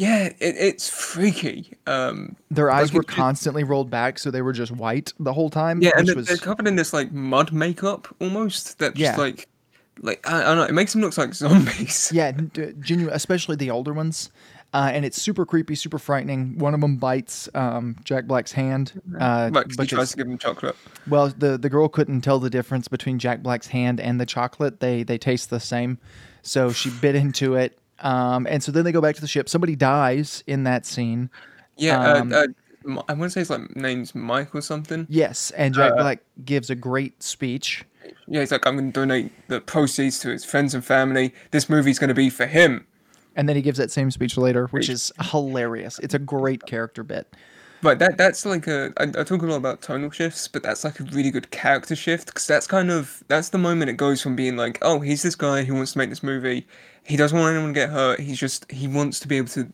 yeah, 0.00 0.24
it, 0.26 0.36
it's 0.40 0.88
freaky. 0.88 1.74
Um, 1.86 2.36
Their 2.50 2.70
eyes 2.70 2.88
like, 2.88 2.94
were 2.94 3.00
it- 3.02 3.08
constantly 3.08 3.64
rolled 3.64 3.90
back, 3.90 4.18
so 4.18 4.30
they 4.30 4.40
were 4.42 4.54
just 4.54 4.72
white 4.72 5.12
the 5.20 5.32
whole 5.34 5.50
time. 5.50 5.82
Yeah, 5.82 5.90
and 5.90 6.00
which 6.00 6.06
they're, 6.06 6.16
was 6.16 6.26
they're 6.28 6.36
covered 6.38 6.66
in 6.66 6.76
this 6.76 6.92
like 6.94 7.12
mud 7.12 7.52
makeup 7.52 8.08
almost. 8.20 8.78
That 8.78 8.94
just 8.94 9.00
Yeah. 9.00 9.16
like, 9.16 9.46
like 10.00 10.26
I, 10.28 10.40
I 10.40 10.44
don't 10.44 10.56
know. 10.56 10.64
It 10.64 10.72
makes 10.72 10.92
them 10.92 11.02
look 11.02 11.16
like 11.18 11.34
zombies. 11.34 12.10
yeah, 12.14 12.32
genuine, 12.80 13.14
especially 13.14 13.56
the 13.56 13.70
older 13.70 13.92
ones. 13.92 14.30
Uh, 14.72 14.88
and 14.92 15.04
it's 15.04 15.20
super 15.20 15.44
creepy, 15.44 15.74
super 15.74 15.98
frightening. 15.98 16.56
One 16.56 16.74
of 16.74 16.80
them 16.80 16.96
bites 16.96 17.48
um, 17.56 17.96
Jack 18.04 18.26
Black's 18.26 18.52
hand. 18.52 19.02
Uh, 19.18 19.50
he 19.80 19.86
tries 19.86 20.12
to 20.12 20.16
give 20.16 20.28
them 20.28 20.38
chocolate. 20.38 20.76
well, 21.08 21.28
the, 21.36 21.58
the 21.58 21.68
girl 21.68 21.88
couldn't 21.88 22.20
tell 22.20 22.38
the 22.38 22.50
difference 22.50 22.86
between 22.86 23.18
Jack 23.18 23.42
Black's 23.42 23.66
hand 23.66 23.98
and 24.00 24.20
the 24.20 24.26
chocolate. 24.26 24.78
They 24.78 25.02
they 25.02 25.18
taste 25.18 25.50
the 25.50 25.58
same, 25.58 25.98
so 26.42 26.70
she 26.70 26.88
bit 26.88 27.16
into 27.16 27.56
it. 27.56 27.79
Um, 28.00 28.46
and 28.48 28.62
so 28.62 28.72
then 28.72 28.84
they 28.84 28.92
go 28.92 29.00
back 29.00 29.14
to 29.16 29.20
the 29.20 29.28
ship. 29.28 29.48
Somebody 29.48 29.76
dies 29.76 30.42
in 30.46 30.64
that 30.64 30.86
scene. 30.86 31.30
Yeah, 31.76 32.00
Um, 32.00 32.32
uh, 32.32 32.36
uh, 32.36 33.02
I 33.08 33.12
want 33.12 33.24
to 33.24 33.30
say 33.30 33.40
his 33.40 33.50
like 33.50 33.74
name's 33.76 34.14
Mike 34.14 34.54
or 34.54 34.60
something. 34.60 35.06
Yes, 35.08 35.50
and 35.52 35.74
Jack 35.74 35.92
Uh, 35.92 35.96
Black 35.96 36.20
gives 36.44 36.70
a 36.70 36.74
great 36.74 37.22
speech. 37.22 37.84
Yeah, 38.26 38.40
he's 38.40 38.52
like, 38.52 38.66
I'm 38.66 38.76
going 38.76 38.92
to 38.92 39.00
donate 39.00 39.32
the 39.48 39.60
proceeds 39.60 40.18
to 40.20 40.30
his 40.30 40.44
friends 40.44 40.74
and 40.74 40.84
family. 40.84 41.34
This 41.50 41.68
movie's 41.68 41.98
going 41.98 42.08
to 42.08 42.14
be 42.14 42.30
for 42.30 42.46
him. 42.46 42.86
And 43.36 43.48
then 43.48 43.56
he 43.56 43.62
gives 43.62 43.78
that 43.78 43.90
same 43.90 44.10
speech 44.10 44.36
later, 44.36 44.66
which 44.68 44.88
is 44.88 45.12
hilarious. 45.30 45.98
It's 46.00 46.14
a 46.14 46.18
great 46.18 46.66
character 46.66 47.02
bit. 47.02 47.34
But 47.82 47.98
that 47.98 48.18
that's 48.18 48.44
like 48.44 48.66
a 48.66 48.92
I, 48.98 49.04
I 49.04 49.24
talk 49.24 49.42
a 49.42 49.46
lot 49.46 49.56
about 49.56 49.80
tonal 49.80 50.10
shifts, 50.10 50.48
but 50.48 50.62
that's 50.62 50.84
like 50.84 51.00
a 51.00 51.04
really 51.04 51.30
good 51.30 51.50
character 51.50 51.96
shift 51.96 52.26
because 52.26 52.46
that's 52.46 52.66
kind 52.66 52.90
of 52.90 53.22
that's 53.28 53.50
the 53.50 53.58
moment 53.58 53.90
it 53.90 53.96
goes 53.96 54.20
from 54.20 54.36
being 54.36 54.56
like, 54.56 54.78
oh, 54.82 55.00
he's 55.00 55.22
this 55.22 55.34
guy 55.34 55.64
who 55.64 55.74
wants 55.74 55.92
to 55.92 55.98
make 55.98 56.10
this 56.10 56.22
movie. 56.22 56.66
He 57.04 57.16
doesn't 57.16 57.38
want 57.38 57.54
anyone 57.54 57.72
to 57.72 57.80
get 57.80 57.90
hurt. 57.90 58.20
He's 58.20 58.38
just 58.38 58.70
he 58.70 58.86
wants 58.86 59.18
to 59.20 59.28
be 59.28 59.38
able 59.38 59.48
to 59.48 59.66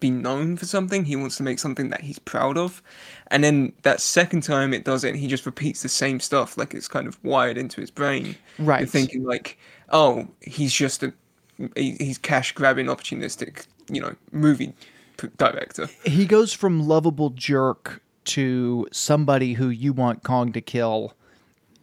be 0.00 0.10
known 0.10 0.56
for 0.56 0.66
something. 0.66 1.04
He 1.04 1.14
wants 1.14 1.36
to 1.36 1.44
make 1.44 1.60
something 1.60 1.88
that 1.90 2.00
he's 2.00 2.18
proud 2.18 2.58
of. 2.58 2.82
And 3.28 3.44
then 3.44 3.72
that 3.82 4.00
second 4.00 4.42
time 4.42 4.74
it 4.74 4.84
does 4.84 5.04
it, 5.04 5.14
he 5.14 5.28
just 5.28 5.46
repeats 5.46 5.82
the 5.82 5.88
same 5.88 6.18
stuff 6.18 6.58
like 6.58 6.74
it's 6.74 6.88
kind 6.88 7.06
of 7.06 7.22
wired 7.22 7.56
into 7.56 7.80
his 7.80 7.90
brain. 7.92 8.34
Right. 8.58 8.80
You're 8.80 8.88
thinking 8.88 9.24
like, 9.24 9.56
oh, 9.90 10.26
he's 10.40 10.72
just 10.72 11.04
a 11.04 11.12
he- 11.76 11.96
he's 12.00 12.18
cash 12.18 12.50
grabbing 12.52 12.86
opportunistic, 12.86 13.66
you 13.88 14.00
know, 14.00 14.16
movie 14.32 14.74
director. 15.36 15.88
He 16.04 16.26
goes 16.26 16.52
from 16.52 16.86
lovable 16.86 17.30
jerk 17.30 18.02
to 18.24 18.86
somebody 18.92 19.54
who 19.54 19.68
you 19.68 19.92
want 19.92 20.22
Kong 20.22 20.52
to 20.52 20.60
kill 20.60 21.14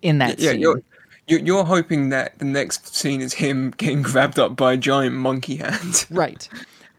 in 0.02 0.20
that 0.20 0.40
Yeah, 0.40 0.52
scene. 0.52 0.62
you're 0.62 0.82
you're 1.28 1.40
you're 1.42 1.66
hoping 1.66 2.10
that 2.10 2.40
the 2.40 2.46
next 2.46 2.96
scene 2.96 3.22
is 3.22 3.34
him 3.34 3.72
getting 3.78 4.02
grabbed 4.02 4.40
up 4.40 4.56
by 4.56 4.74
a 4.74 4.78
giant 4.78 5.16
monkey 5.16 5.58
hand. 5.58 6.06
right 6.12 6.48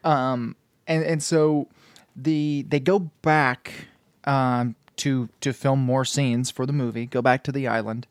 um 0.05 0.55
and 0.87 1.03
and 1.05 1.23
so 1.23 1.69
the 2.15 2.65
they 2.69 2.79
go 2.81 2.99
back 3.23 3.87
um 4.25 4.77
to 4.97 5.29
to 5.41 5.53
film 5.53 5.81
more 5.81 6.05
scenes 6.05 6.51
for 6.51 6.67
the 6.67 6.73
movie 6.73 7.07
go 7.07 7.23
back 7.23 7.43
to 7.45 7.51
the 7.53 7.67
island 7.67 8.07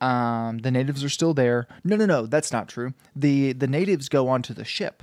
um 0.00 0.58
the 0.58 0.70
natives 0.70 1.04
are 1.04 1.08
still 1.10 1.34
there 1.34 1.66
no 1.84 1.96
no 1.96 2.06
no 2.06 2.26
that's 2.26 2.52
not 2.52 2.68
true 2.68 2.94
the 3.14 3.52
the 3.52 3.66
natives 3.66 4.08
go 4.08 4.28
onto 4.28 4.54
the 4.54 4.64
ship 4.64 5.02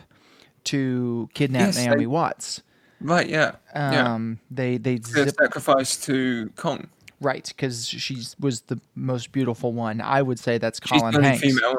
to 0.66 1.30
kidnap 1.34 1.62
Yes, 1.68 1.76
they- 1.78 1.86
naomi 1.88 2.06
watts 2.08 2.62
Right, 3.04 3.28
yeah. 3.28 3.54
yeah. 3.74 4.14
um 4.14 4.40
they 4.52 4.78
they 4.78 4.98
The 4.98 5.08
zip 5.26 5.36
sacrifice 5.40 5.98
to 6.06 6.52
Kong. 6.56 6.88
right 7.20 7.46
because 7.48 7.88
she 7.88 8.24
was 8.40 8.62
the 8.62 8.80
most 8.96 9.32
beautiful 9.32 9.74
one 9.74 10.02
i 10.02 10.22
would 10.22 10.38
say 10.40 10.58
that's 10.60 10.80
She's 10.86 11.02
colin 11.02 11.16
only 11.16 11.28
hanks 11.30 11.42
female. 11.42 11.76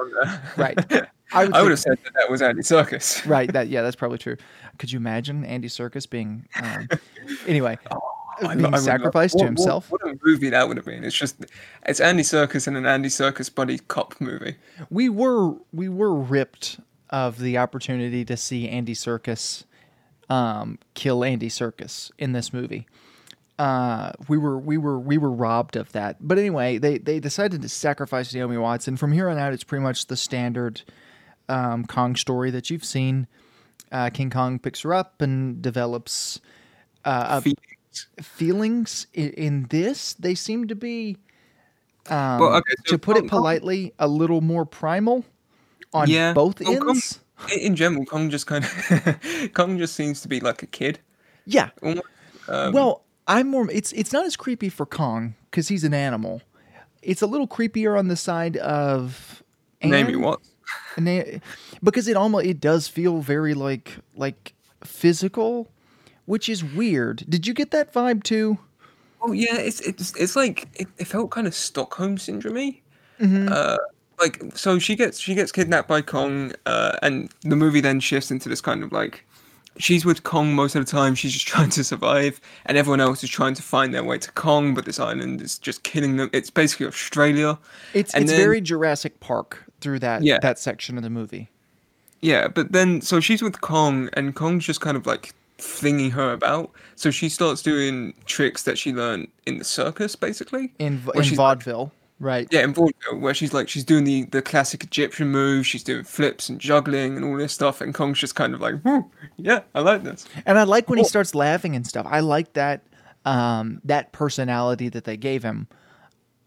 Right. 0.56 0.78
I 1.34 1.44
would 1.46 1.54
I 1.54 1.62
would 1.62 1.70
have 1.70 1.78
said 1.80 1.96
that 2.04 2.12
that 2.14 2.30
was 2.30 2.42
Andy 2.42 2.60
Serkis. 2.62 3.26
right 3.26 3.50
that 3.52 3.68
yeah 3.68 3.80
that's 3.82 3.96
probably 3.96 4.18
true 4.18 4.36
could 4.78 4.90
you 4.92 4.98
imagine 4.98 5.44
Andy 5.44 5.68
Serkis 5.68 6.08
being 6.10 6.46
um, 6.62 6.88
anyway 7.46 7.78
I 8.42 8.54
being 8.56 8.60
lo- 8.62 8.68
I 8.68 8.72
would 8.72 8.80
sacrificed 8.80 9.34
to 9.38 9.44
what- 9.44 9.44
what- 9.44 9.46
himself 9.60 9.90
What, 9.92 10.02
a 10.02 10.18
movie 10.24 10.50
that 10.50 10.66
would 10.66 10.76
have 10.76 10.86
been. 10.86 11.04
It's 11.04 11.14
just, 11.16 11.36
it's 11.86 12.00
Andy 12.00 12.22
Serkis 12.22 12.66
and 12.66 12.76
an 12.76 12.86
Andy 12.86 13.08
Serkis 13.08 13.54
buddy 13.54 13.78
cop 13.78 14.20
movie. 14.20 14.56
we 14.90 15.08
were 15.08 15.52
we 15.72 15.88
were 15.88 16.14
ripped 16.14 16.80
of 17.12 17.38
the 17.38 17.58
opportunity 17.58 18.24
to 18.24 18.36
see 18.36 18.68
Andy 18.68 18.94
Serkis 18.94 19.64
um, 20.28 20.78
kill 20.94 21.22
Andy 21.22 21.48
Serkis 21.48 22.10
in 22.18 22.32
this 22.32 22.52
movie. 22.52 22.86
Uh, 23.58 24.12
we 24.28 24.38
were 24.38 24.58
we 24.58 24.78
were 24.78 24.98
we 24.98 25.18
were 25.18 25.30
robbed 25.30 25.76
of 25.76 25.92
that. 25.92 26.16
But 26.20 26.38
anyway, 26.38 26.78
they 26.78 26.98
they 26.98 27.20
decided 27.20 27.62
to 27.62 27.68
sacrifice 27.68 28.34
Naomi 28.34 28.56
Watts, 28.56 28.88
and 28.88 28.98
from 28.98 29.12
here 29.12 29.28
on 29.28 29.38
out, 29.38 29.52
it's 29.52 29.62
pretty 29.62 29.82
much 29.82 30.06
the 30.06 30.16
standard 30.16 30.82
um, 31.48 31.84
Kong 31.84 32.16
story 32.16 32.50
that 32.50 32.70
you've 32.70 32.84
seen. 32.84 33.26
Uh, 33.92 34.08
King 34.08 34.30
Kong 34.30 34.58
picks 34.58 34.80
her 34.80 34.94
up 34.94 35.20
and 35.20 35.60
develops 35.60 36.40
uh, 37.04 37.40
Feelings. 37.42 38.06
feelings. 38.22 39.06
In, 39.12 39.30
in 39.34 39.66
this, 39.68 40.14
they 40.14 40.34
seem 40.34 40.66
to 40.68 40.74
be, 40.74 41.18
um, 42.08 42.38
Well, 42.40 42.54
okay, 42.54 42.72
so 42.86 42.92
to 42.92 42.98
put 42.98 43.16
it 43.18 43.20
Kong- 43.20 43.28
Kong- 43.28 43.38
politely, 43.40 43.92
a 43.98 44.08
little 44.08 44.40
more 44.40 44.64
primal 44.64 45.26
on 45.92 46.08
Yeah, 46.08 46.32
both 46.32 46.62
Kong- 46.64 46.78
Kong- 46.78 46.88
ends. 46.90 47.20
In- 47.52 47.58
In 47.60 47.76
general, 47.76 48.04
Kong 48.04 48.30
just 48.30 48.46
kind 48.46 48.64
of, 48.64 49.18
Kong 49.54 49.76
just 49.78 49.94
seems 49.96 50.20
to 50.22 50.28
be 50.28 50.38
like 50.40 50.62
a 50.62 50.66
kid. 50.66 51.00
Yeah. 51.44 51.70
Um, 51.82 52.72
well, 52.72 53.02
I'm 53.26 53.48
more. 53.48 53.68
It's 53.70 53.92
it's 53.92 54.12
not 54.12 54.24
as 54.26 54.36
creepy 54.36 54.68
for 54.68 54.86
Kong 54.86 55.34
because 55.50 55.68
he's 55.68 55.82
an 55.84 55.94
animal. 55.94 56.40
It's 57.02 57.20
a 57.22 57.26
little 57.26 57.48
creepier 57.48 57.98
on 57.98 58.06
the 58.08 58.16
side 58.16 58.56
of 58.58 59.42
Naomi 59.82 60.12
Anne, 60.14 60.20
Watts. 60.20 60.50
Na- 60.96 61.38
because 61.82 62.06
it 62.06 62.16
almost 62.16 62.46
it 62.46 62.60
does 62.60 62.86
feel 62.86 63.20
very 63.20 63.54
like 63.54 63.98
like 64.14 64.54
physical, 64.84 65.68
which 66.26 66.48
is 66.48 66.62
weird. 66.62 67.24
Did 67.28 67.46
you 67.46 67.54
get 67.54 67.70
that 67.72 67.92
vibe 67.92 68.22
too? 68.22 68.58
Oh 69.20 69.32
yeah, 69.32 69.56
it's 69.56 69.80
it's 69.80 70.14
it's 70.16 70.36
like 70.36 70.68
it, 70.74 70.86
it 70.98 71.06
felt 71.08 71.30
kind 71.32 71.46
of 71.48 71.54
Stockholm 71.54 72.18
syndrome 72.18 72.76
Mm-hmm. 73.20 73.48
Uh, 73.52 73.76
like 74.22 74.40
so 74.56 74.78
she 74.78 74.94
gets 74.96 75.18
she 75.18 75.34
gets 75.34 75.52
kidnapped 75.52 75.88
by 75.88 76.00
Kong, 76.02 76.52
uh, 76.66 76.96
and 77.02 77.30
the 77.42 77.56
movie 77.56 77.80
then 77.80 78.00
shifts 78.00 78.30
into 78.30 78.48
this 78.48 78.60
kind 78.60 78.82
of 78.82 78.92
like 78.92 79.24
she's 79.78 80.04
with 80.04 80.22
Kong 80.22 80.54
most 80.54 80.74
of 80.76 80.84
the 80.84 80.90
time. 80.90 81.14
She's 81.14 81.32
just 81.32 81.46
trying 81.54 81.70
to 81.70 81.82
survive, 81.84 82.40
and 82.66 82.78
everyone 82.78 83.00
else 83.00 83.22
is 83.24 83.30
trying 83.30 83.54
to 83.54 83.62
find 83.62 83.92
their 83.94 84.04
way 84.04 84.18
to 84.18 84.30
Kong. 84.32 84.74
But 84.74 84.84
this 84.84 84.98
island 85.00 85.40
is 85.42 85.58
just 85.58 85.82
killing 85.82 86.16
them. 86.16 86.30
It's 86.32 86.50
basically 86.50 86.86
Australia. 86.86 87.58
It's 87.94 88.14
And 88.14 88.24
it's 88.24 88.32
then- 88.32 88.40
very 88.40 88.60
Jurassic 88.60 89.20
Park 89.20 89.64
through 89.80 89.98
that 90.00 90.22
Yeah. 90.22 90.38
that 90.40 90.58
section 90.58 90.96
of 90.96 91.02
the 91.02 91.10
movie. 91.10 91.48
Yeah, 92.20 92.46
but 92.48 92.70
then 92.72 93.00
so 93.00 93.18
she's 93.20 93.42
with 93.42 93.60
Kong, 93.60 94.08
and 94.12 94.34
Kong's 94.34 94.64
just 94.64 94.80
kind 94.80 94.96
of 94.96 95.06
like 95.06 95.34
flinging 95.58 96.10
her 96.12 96.32
about. 96.32 96.70
So 96.96 97.10
she 97.10 97.28
starts 97.28 97.62
doing 97.62 98.14
tricks 98.26 98.62
that 98.64 98.78
she 98.78 98.92
learned 98.92 99.28
in 99.46 99.58
the 99.58 99.64
circus, 99.64 100.14
basically. 100.16 100.72
in 100.78 101.02
in 101.14 101.22
she's 101.22 101.32
like- 101.32 101.36
vaudeville, 101.64 101.92
right? 102.22 102.48
Yeah, 102.50 102.62
in 102.62 102.72
vaudeville, 102.72 103.18
where 103.18 103.34
she's 103.34 103.52
like 103.52 103.68
she's 103.68 103.84
doing 103.84 104.04
the 104.04 104.24
the 104.26 104.40
classic 104.40 104.84
Egyptian 104.84 105.28
move, 105.28 105.66
she's 105.66 105.82
doing 105.82 106.04
flips 106.04 106.48
and 106.48 106.60
juggling 106.60 107.16
and 107.16 107.24
all 107.24 107.36
this 107.36 107.52
stuff, 107.52 107.80
and 107.80 107.92
Kong's 107.92 108.18
just 108.18 108.34
kind 108.34 108.54
of 108.54 108.60
like, 108.60 108.80
"Whew, 108.82 109.10
yeah, 109.36 109.60
I 109.74 109.80
like 109.80 110.04
this. 110.04 110.26
And 110.46 110.58
I 110.58 110.62
like 110.62 110.88
when 110.88 110.98
he 110.98 111.04
starts 111.04 111.34
laughing 111.34 111.76
and 111.76 111.86
stuff. 111.86 112.06
I 112.08 112.20
like 112.20 112.54
that 112.54 112.82
um, 113.24 113.80
that 113.84 114.12
personality 114.12 114.88
that 114.88 115.04
they 115.04 115.16
gave 115.16 115.42
him. 115.42 115.68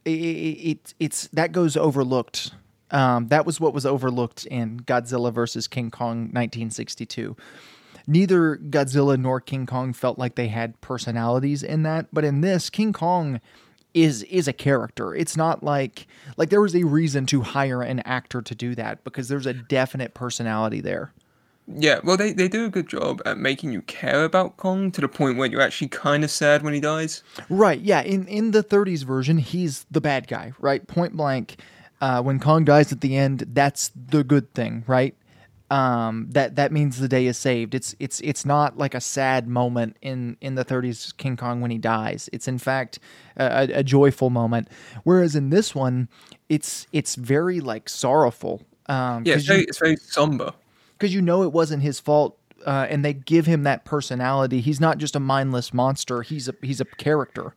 It, 0.05 0.11
it, 0.11 0.93
it's 0.99 1.27
that 1.27 1.51
goes 1.51 1.75
overlooked. 1.75 2.51
Um, 2.91 3.27
that 3.27 3.45
was 3.45 3.59
what 3.59 3.73
was 3.73 3.85
overlooked 3.85 4.45
in 4.45 4.79
Godzilla 4.81 5.33
versus 5.33 5.67
King 5.67 5.91
Kong 5.91 6.29
1962. 6.31 7.35
Neither 8.07 8.57
Godzilla 8.57 9.17
nor 9.17 9.41
King 9.41 9.65
Kong 9.65 9.91
felt 9.91 10.19
like 10.19 10.35
they 10.35 10.47
had 10.47 10.79
personalities 10.81 11.63
in 11.63 11.81
that, 11.83 12.07
but 12.13 12.23
in 12.23 12.41
this, 12.41 12.69
King 12.69 12.93
Kong 12.93 13.41
is 13.95 14.23
is 14.23 14.47
a 14.47 14.53
character. 14.53 15.15
It's 15.15 15.35
not 15.35 15.63
like 15.63 16.05
like 16.37 16.49
there 16.49 16.61
was 16.61 16.75
a 16.75 16.83
reason 16.83 17.25
to 17.27 17.41
hire 17.41 17.81
an 17.81 18.01
actor 18.01 18.41
to 18.43 18.53
do 18.53 18.75
that 18.75 19.03
because 19.03 19.29
there's 19.29 19.47
a 19.47 19.53
definite 19.53 20.13
personality 20.13 20.81
there. 20.81 21.13
Yeah, 21.67 21.99
well, 22.03 22.15
they, 22.15 22.31
they 22.31 22.47
do 22.47 22.65
a 22.65 22.69
good 22.69 22.87
job 22.87 23.23
at 23.25 23.39
making 23.39 23.71
you 23.71 23.81
care 23.81 24.23
about 24.23 24.57
Kong 24.57 24.91
to 24.91 25.01
the 25.01 25.07
point 25.07 25.37
where 25.37 25.47
you're 25.47 25.61
actually 25.61 25.87
kind 25.87 26.23
of 26.23 26.29
sad 26.29 26.61
when 26.61 26.75
he 26.75 26.79
dies. 26.79 27.23
Right. 27.49 27.81
Yeah. 27.81 28.01
In 28.01 28.27
in 28.27 28.51
the 28.51 28.63
30s 28.63 29.03
version, 29.03 29.39
he's 29.39 29.85
the 29.89 30.01
bad 30.01 30.27
guy. 30.27 30.53
Right. 30.59 30.85
Point 30.85 31.13
blank. 31.13 31.57
Uh, 32.01 32.21
when 32.21 32.39
Kong 32.39 32.65
dies 32.65 32.91
at 32.91 33.01
the 33.01 33.15
end, 33.15 33.45
that's 33.53 33.89
the 33.95 34.23
good 34.23 34.53
thing. 34.53 34.83
Right. 34.85 35.15
Um, 35.71 36.27
that 36.29 36.55
that 36.57 36.71
means 36.71 36.99
the 36.99 37.07
day 37.07 37.25
is 37.25 37.37
saved. 37.39 37.73
It's 37.73 37.95
it's 37.99 38.19
it's 38.21 38.45
not 38.45 38.77
like 38.77 38.93
a 38.93 39.01
sad 39.01 39.47
moment 39.47 39.97
in 40.01 40.37
in 40.39 40.53
the 40.55 40.63
30s 40.63 41.15
King 41.17 41.35
Kong 41.37 41.59
when 41.59 41.71
he 41.71 41.79
dies. 41.79 42.29
It's 42.31 42.47
in 42.47 42.59
fact 42.59 42.99
a, 43.35 43.67
a 43.73 43.83
joyful 43.83 44.29
moment. 44.29 44.67
Whereas 45.03 45.35
in 45.35 45.49
this 45.49 45.73
one, 45.73 46.07
it's 46.49 46.85
it's 46.93 47.15
very 47.15 47.59
like 47.61 47.89
sorrowful. 47.89 48.61
Um, 48.87 49.23
Yeah, 49.25 49.35
it's 49.35 49.45
very, 49.45 49.61
you- 49.61 49.65
it's 49.67 49.79
very 49.79 49.95
somber. 49.97 50.53
because 50.99 51.15
you 51.15 51.21
know 51.21 51.41
it 51.41 51.51
wasn't 51.51 51.81
his 51.81 51.99
fault, 51.99 52.37
uh, 52.67 52.85
and 52.87 53.03
they 53.03 53.13
give 53.13 53.47
him 53.47 53.63
that 53.63 53.85
personality. 53.85 54.61
He's 54.61 54.79
not 54.79 54.99
just 54.99 55.15
a 55.15 55.19
mindless 55.19 55.73
monster. 55.73 56.21
He's 56.21 56.47
a 56.47 56.53
he's 56.61 56.79
a 56.79 56.85
character. 56.85 57.55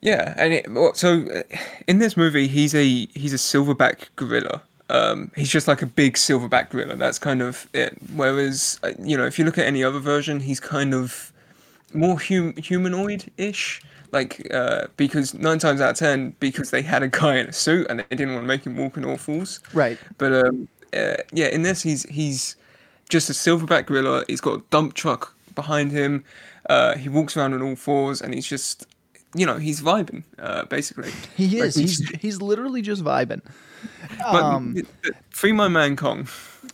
Yeah, 0.00 0.34
and 0.36 0.52
it, 0.52 0.70
well, 0.70 0.92
so 0.94 1.24
uh, 1.30 1.42
in 1.86 1.98
this 2.00 2.16
movie, 2.16 2.48
he's 2.48 2.74
a 2.74 3.06
he's 3.14 3.32
a 3.32 3.36
silverback 3.38 4.08
gorilla. 4.16 4.62
Um, 4.94 5.30
he's 5.38 5.52
just 5.56 5.66
like 5.68 5.82
a 5.82 5.90
big 6.02 6.12
silverback 6.14 6.66
gorilla. 6.70 6.96
That's 6.96 7.18
kind 7.18 7.40
of 7.42 7.68
it. 7.72 7.92
Whereas, 8.14 8.78
uh, 8.82 8.92
you 9.10 9.16
know, 9.18 9.26
if 9.26 9.38
you 9.38 9.44
look 9.44 9.58
at 9.58 9.66
any 9.66 9.82
other 9.88 10.00
version, 10.00 10.40
he's 10.40 10.60
kind 10.60 10.92
of 10.94 11.32
more 11.92 12.18
hum- 12.28 12.56
humanoid-ish. 12.68 13.82
Like, 14.12 14.32
uh, 14.60 14.86
because 14.96 15.34
nine 15.34 15.58
times 15.58 15.80
out 15.80 15.90
of 15.90 15.96
ten, 15.96 16.36
because 16.38 16.70
they 16.70 16.82
had 16.82 17.02
a 17.02 17.08
guy 17.08 17.34
in 17.40 17.46
a 17.48 17.52
suit 17.52 17.84
and 17.88 17.98
they 17.98 18.16
didn't 18.16 18.34
want 18.34 18.44
to 18.44 18.48
make 18.54 18.64
him 18.66 18.76
walk 18.76 18.96
on 18.96 19.04
all 19.04 19.16
fours. 19.16 19.60
Right. 19.72 19.98
But 20.18 20.32
um, 20.32 20.68
uh, 20.92 21.16
yeah, 21.32 21.48
in 21.56 21.62
this, 21.62 21.82
he's 21.82 22.04
he's 22.08 22.56
just 23.08 23.28
a 23.28 23.32
silverback 23.32 23.86
gorilla. 23.86 24.24
He's 24.28 24.40
got 24.40 24.54
a 24.60 24.62
dump 24.70 24.94
truck 24.94 25.34
behind 25.54 25.90
him. 25.90 26.22
Uh, 26.70 26.94
he 26.96 27.08
walks 27.08 27.36
around 27.36 27.54
on 27.54 27.62
all 27.62 27.76
fours, 27.76 28.22
and 28.22 28.32
he's 28.34 28.46
just, 28.46 28.86
you 29.34 29.46
know, 29.46 29.58
he's 29.58 29.80
vibing, 29.80 30.24
uh, 30.38 30.64
basically. 30.66 31.10
He 31.36 31.60
Like, 31.60 31.68
is. 31.68 31.74
He's 31.76 32.08
he's 32.20 32.42
literally 32.42 32.82
just 32.82 33.02
vibing. 33.02 33.42
But 34.18 34.42
Um, 34.42 34.74
th- 34.74 34.86
free 35.30 35.52
my 35.52 35.68
man 35.68 35.96
Kong. 35.96 36.28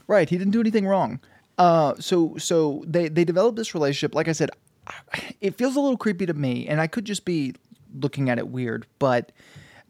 Right. 0.06 0.28
He 0.28 0.36
didn't 0.38 0.52
do 0.52 0.60
anything 0.60 0.86
wrong. 0.86 1.20
Uh, 1.58 1.94
so 1.98 2.36
so 2.38 2.84
they 2.86 3.08
they 3.08 3.24
developed 3.24 3.56
this 3.56 3.74
relationship. 3.74 4.14
Like 4.14 4.28
I 4.28 4.32
said, 4.32 4.50
it 5.40 5.56
feels 5.56 5.76
a 5.76 5.80
little 5.80 5.96
creepy 5.96 6.26
to 6.26 6.34
me, 6.34 6.66
and 6.68 6.80
I 6.80 6.86
could 6.86 7.04
just 7.04 7.24
be 7.24 7.54
looking 7.94 8.30
at 8.30 8.38
it 8.38 8.48
weird, 8.48 8.86
but 8.98 9.32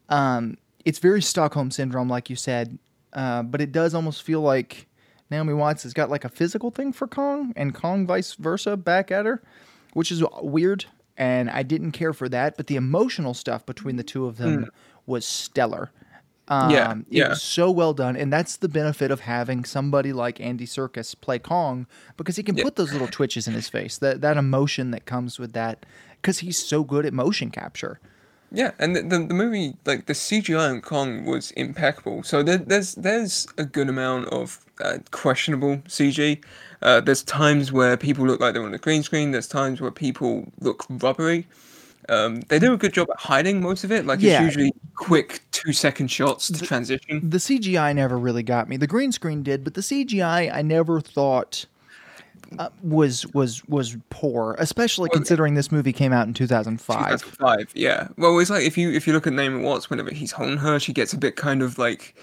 um, 0.09 0.57
it's 0.85 0.99
very 0.99 1.21
Stockholm 1.21 1.71
syndrome, 1.71 2.09
like 2.09 2.29
you 2.29 2.35
said. 2.35 2.77
Uh, 3.13 3.43
but 3.43 3.61
it 3.61 3.71
does 3.71 3.93
almost 3.93 4.23
feel 4.23 4.41
like 4.41 4.87
Naomi 5.29 5.53
Watts 5.53 5.83
has 5.83 5.93
got 5.93 6.09
like 6.09 6.25
a 6.25 6.29
physical 6.29 6.71
thing 6.71 6.91
for 6.93 7.07
Kong, 7.07 7.53
and 7.55 7.73
Kong 7.73 8.05
vice 8.07 8.33
versa 8.33 8.75
back 8.77 9.11
at 9.11 9.25
her, 9.25 9.41
which 9.93 10.11
is 10.11 10.23
weird. 10.41 10.85
And 11.17 11.49
I 11.49 11.63
didn't 11.63 11.91
care 11.91 12.13
for 12.13 12.29
that, 12.29 12.57
but 12.57 12.67
the 12.67 12.75
emotional 12.75 13.33
stuff 13.33 13.65
between 13.65 13.97
the 13.97 14.03
two 14.03 14.25
of 14.25 14.37
them 14.37 14.69
was 15.05 15.25
stellar. 15.25 15.91
Um, 16.47 16.71
Yeah, 16.71 16.91
it 16.93 17.05
yeah. 17.09 17.29
was 17.29 17.41
so 17.41 17.69
well 17.71 17.93
done, 17.93 18.15
and 18.17 18.31
that's 18.33 18.57
the 18.57 18.67
benefit 18.67 19.11
of 19.11 19.21
having 19.21 19.63
somebody 19.63 20.11
like 20.11 20.41
Andy 20.41 20.65
Serkis 20.65 21.15
play 21.19 21.39
Kong 21.39 21.85
because 22.17 22.35
he 22.35 22.43
can 22.43 22.57
Yeah. 22.57 22.63
put 22.63 22.75
those 22.75 22.91
little 22.91 23.07
twitches 23.07 23.47
in 23.47 23.53
his 23.53 23.69
face, 23.69 23.97
that 23.99 24.21
that 24.21 24.37
emotion 24.37 24.91
that 24.91 25.05
comes 25.05 25.39
with 25.39 25.53
that, 25.53 25.85
because 26.21 26.39
he's 26.39 26.57
so 26.57 26.83
good 26.83 27.05
at 27.05 27.13
motion 27.13 27.51
capture. 27.51 27.99
Yeah, 28.51 28.71
and 28.79 28.95
the, 28.95 29.01
the 29.03 29.19
the 29.27 29.33
movie 29.33 29.75
like 29.85 30.07
the 30.07 30.13
CGI 30.13 30.69
on 30.71 30.81
Kong 30.81 31.23
was 31.25 31.51
impeccable. 31.51 32.23
So 32.23 32.43
there, 32.43 32.57
there's 32.57 32.95
there's 32.95 33.47
a 33.57 33.63
good 33.63 33.87
amount 33.87 34.27
of 34.27 34.59
uh, 34.81 34.97
questionable 35.11 35.77
CG. 35.87 36.43
Uh, 36.81 36.99
there's 36.99 37.23
times 37.23 37.71
where 37.71 37.95
people 37.97 38.25
look 38.25 38.39
like 38.39 38.53
they're 38.53 38.63
on 38.63 38.73
a 38.73 38.77
green 38.79 39.03
screen. 39.03 39.31
There's 39.31 39.47
times 39.47 39.81
where 39.81 39.91
people 39.91 40.51
look 40.59 40.85
rubbery. 40.89 41.47
Um, 42.09 42.41
they 42.49 42.59
do 42.59 42.73
a 42.73 42.77
good 42.77 42.93
job 42.93 43.09
at 43.11 43.19
hiding 43.19 43.61
most 43.61 43.83
of 43.83 43.91
it. 43.91 44.05
Like 44.05 44.19
Yeah. 44.21 44.37
it's 44.37 44.55
usually 44.55 44.73
quick 44.95 45.41
two 45.51 45.71
second 45.71 46.07
shots 46.09 46.47
to 46.47 46.65
transition. 46.65 47.29
The 47.29 47.37
CGI 47.37 47.93
never 47.95 48.17
really 48.17 48.43
got 48.43 48.67
me. 48.67 48.77
The 48.77 48.87
green 48.87 49.11
screen 49.11 49.43
did, 49.43 49.63
but 49.63 49.75
the 49.75 49.81
CGI 49.81 50.53
I 50.53 50.61
never 50.63 50.99
thought 50.99 51.65
uh, 52.59 52.69
was 52.83 53.25
was 53.33 53.63
was 53.69 53.95
poor, 54.09 54.55
especially 54.59 55.09
considering 55.09 55.53
this 55.53 55.71
movie 55.71 55.93
came 55.93 56.11
out 56.11 56.27
in 56.27 56.33
2005. 56.33 56.97
2005, 56.97 57.71
yeah. 57.75 58.07
Well, 58.17 58.37
it's 58.39 58.49
like 58.49 58.63
if 58.63 58.77
you 58.77 58.91
if 58.91 59.07
you 59.07 59.13
look 59.13 59.27
at 59.27 59.33
Naomi 59.33 59.63
Watts, 59.63 59.89
whenever 59.89 60.11
he's 60.11 60.31
holding 60.31 60.57
her, 60.57 60.79
she 60.79 60.91
gets 60.91 61.13
a 61.13 61.17
bit 61.17 61.35
kind 61.35 61.61
of 61.61 61.77
like 61.77 62.15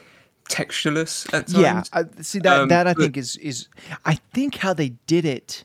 textureless 0.49 1.27
at 1.33 1.47
times. 1.49 1.59
Yeah, 1.59 1.83
I, 1.93 2.05
see 2.23 2.39
that 2.41 2.61
Um, 2.61 2.69
that 2.69 2.87
I 2.87 2.95
but- 2.95 3.03
think 3.03 3.17
is 3.17 3.37
is 3.37 3.69
I 4.05 4.15
think 4.33 4.57
how 4.57 4.73
they 4.75 4.91
did 5.07 5.25
it, 5.25 5.65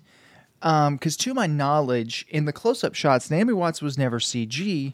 because 0.62 1.18
to 1.18 1.34
my 1.34 1.48
knowledge, 1.48 2.26
in 2.30 2.46
the 2.46 2.54
close 2.54 2.84
up 2.84 2.96
shots, 2.96 3.30
Naomi 3.32 3.54
Watts 3.54 3.82
was 3.82 3.98
never 3.98 4.20
CG. 4.20 4.94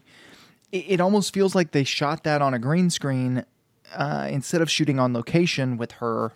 It, 0.72 0.76
it 0.88 1.00
almost 1.00 1.32
feels 1.34 1.54
like 1.54 1.72
they 1.72 1.84
shot 1.84 2.24
that 2.24 2.42
on 2.42 2.54
a 2.54 2.58
green 2.58 2.90
screen 2.90 3.44
uh, 3.94 4.28
instead 4.30 4.60
of 4.62 4.70
shooting 4.70 4.98
on 5.00 5.12
location 5.12 5.76
with 5.76 5.92
her, 5.92 6.32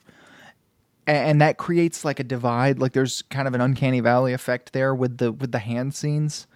A- 1.06 1.10
and 1.10 1.40
that 1.40 1.56
creates 1.56 2.04
like 2.04 2.18
a 2.20 2.24
divide. 2.24 2.78
Like 2.80 2.92
there's 2.92 3.22
kind 3.30 3.46
of 3.46 3.54
an 3.54 3.60
uncanny 3.60 4.00
valley 4.00 4.32
effect 4.32 4.72
there 4.72 4.94
with 4.94 5.18
the 5.18 5.30
with 5.32 5.52
the 5.52 5.60
hand 5.60 5.94
scenes. 5.94 6.46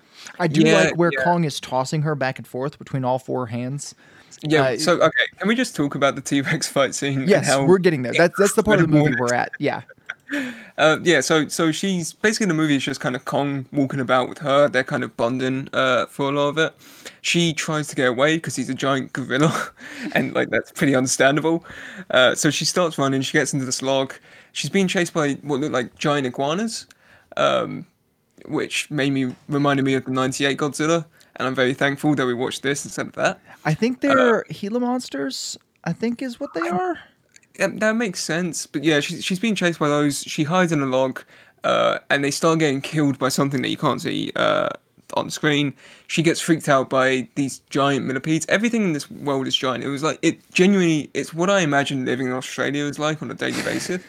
I 0.41 0.49
do 0.49 0.63
Yeah, 0.63 0.75
like 0.75 0.97
where 0.97 1.13
yeah. 1.17 1.23
Kong 1.23 1.45
is 1.45 1.61
tossing 1.61 2.03
her 2.03 2.17
back 2.17 2.39
and 2.39 2.47
forth 2.47 2.77
between 2.79 3.05
all 3.05 3.21
four 3.21 3.47
hands. 3.47 3.95
Yeah. 4.43 4.63
Uh, 4.63 4.79
so 4.79 5.01
okay, 5.01 5.25
can 5.39 5.49
we 5.49 5.55
just 5.55 5.75
talk 5.75 5.95
about 5.95 6.15
the 6.15 6.21
T 6.21 6.41
Rex 6.41 6.69
fight 6.69 6.95
scene? 6.95 7.27
Yes, 7.27 7.57
we're 7.57 7.79
getting 7.79 8.03
there. 8.03 8.13
That's 8.13 8.39
that's 8.39 8.55
the 8.55 8.63
part 8.63 8.81
of 8.81 8.91
the 8.91 8.97
movie 8.97 9.15
we're 9.19 9.35
at. 9.35 9.53
Yeah. 9.59 9.83
Uh, 10.79 10.97
yeah, 11.03 11.21
so 11.21 11.49
so 11.49 11.73
she's 11.73 12.13
basically 12.13 12.47
the 12.47 12.55
movie 12.55 12.77
is 12.77 12.85
just 12.85 13.01
kind 13.01 13.17
of 13.17 13.25
Kong 13.25 13.67
walking 13.73 13.99
about 13.99 14.29
with 14.29 14.39
her. 14.39 14.69
They're 14.69 14.85
kind 14.85 15.03
of 15.03 15.17
bonding 15.17 15.69
uh, 15.73 16.07
for 16.07 16.29
a 16.29 16.33
lot 16.33 16.49
of 16.51 16.59
it. 16.59 16.75
She 17.21 17.53
tries 17.53 17.89
to 17.89 17.97
get 17.97 18.07
away 18.07 18.37
because 18.37 18.55
he's 18.55 18.69
a 18.69 18.75
giant 18.75 19.13
gorilla, 19.13 19.71
and 20.15 20.33
like 20.35 20.51
that's 20.51 20.71
pretty 20.71 20.95
understandable. 20.95 21.65
Uh, 22.11 22.37
so 22.37 22.51
she 22.51 22.65
starts 22.65 22.97
running. 22.97 23.23
She 23.23 23.33
gets 23.33 23.53
into 23.53 23.67
this 23.67 23.83
log. 23.83 24.15
She's 24.53 24.71
being 24.71 24.87
chased 24.87 25.13
by 25.13 25.33
what 25.43 25.59
look 25.59 25.73
like 25.73 25.97
giant 25.97 26.29
iguanas, 26.29 26.87
um, 27.37 27.85
which 28.47 28.89
made 28.89 29.13
me 29.13 29.35
reminded 29.49 29.85
me 29.85 29.95
of 29.95 30.05
the 30.05 30.13
'98 30.13 30.59
Godzilla. 30.59 31.07
And 31.39 31.47
I'm 31.47 31.55
very 31.55 31.75
thankful 31.75 32.15
that 32.17 32.27
we 32.27 32.35
watched 32.35 32.63
this 32.63 32.85
instead 32.85 33.07
of 33.07 33.13
that. 33.13 33.41
I 33.65 33.75
think 33.75 34.01
they're 34.01 34.45
Gila 34.45 34.81
monsters. 34.81 35.57
I 35.85 35.93
think 35.93 36.21
is 36.21 36.41
what 36.41 36.53
they 36.55 36.69
are. 36.69 36.99
Yeah, 37.59 37.69
that 37.75 37.97
makes 37.97 38.23
sense. 38.23 38.67
But 38.67 38.85
yeah, 38.85 39.01
she's 39.01 39.25
she's 39.25 39.39
being 39.39 39.55
chased 39.55 39.79
by 39.79 39.89
those. 39.89 40.23
She 40.23 40.45
hides 40.45 40.73
in 40.73 40.83
a 40.83 40.87
log, 40.87 41.23
uh, 41.65 41.99
and 42.11 42.25
they 42.25 42.31
start 42.31 42.59
getting 42.59 42.81
killed 42.81 43.19
by 43.19 43.29
something 43.29 43.63
that 43.63 43.69
you 43.69 43.77
can't 43.77 44.01
see 44.01 44.33
uh, 44.37 44.69
on 45.15 45.31
screen. 45.31 45.75
She 46.07 46.23
gets 46.23 46.41
freaked 46.41 46.69
out 46.69 46.91
by 46.91 47.29
these 47.35 47.61
giant 47.71 48.07
millipedes. 48.07 48.47
Everything 48.49 48.83
in 48.83 48.93
this 48.93 49.11
world 49.11 49.47
is 49.47 49.57
giant. 49.57 49.85
It 49.85 49.89
was 49.89 50.03
like 50.03 50.19
it 50.23 50.39
genuinely. 50.53 51.11
It's 51.15 51.33
what 51.33 51.51
I 51.51 51.61
imagine 51.61 52.05
living 52.05 52.27
in 52.27 52.33
Australia 52.33 52.85
is 52.85 52.99
like 52.99 53.23
on 53.23 53.31
a 53.31 53.35
daily 53.35 53.63
basis. 53.63 54.03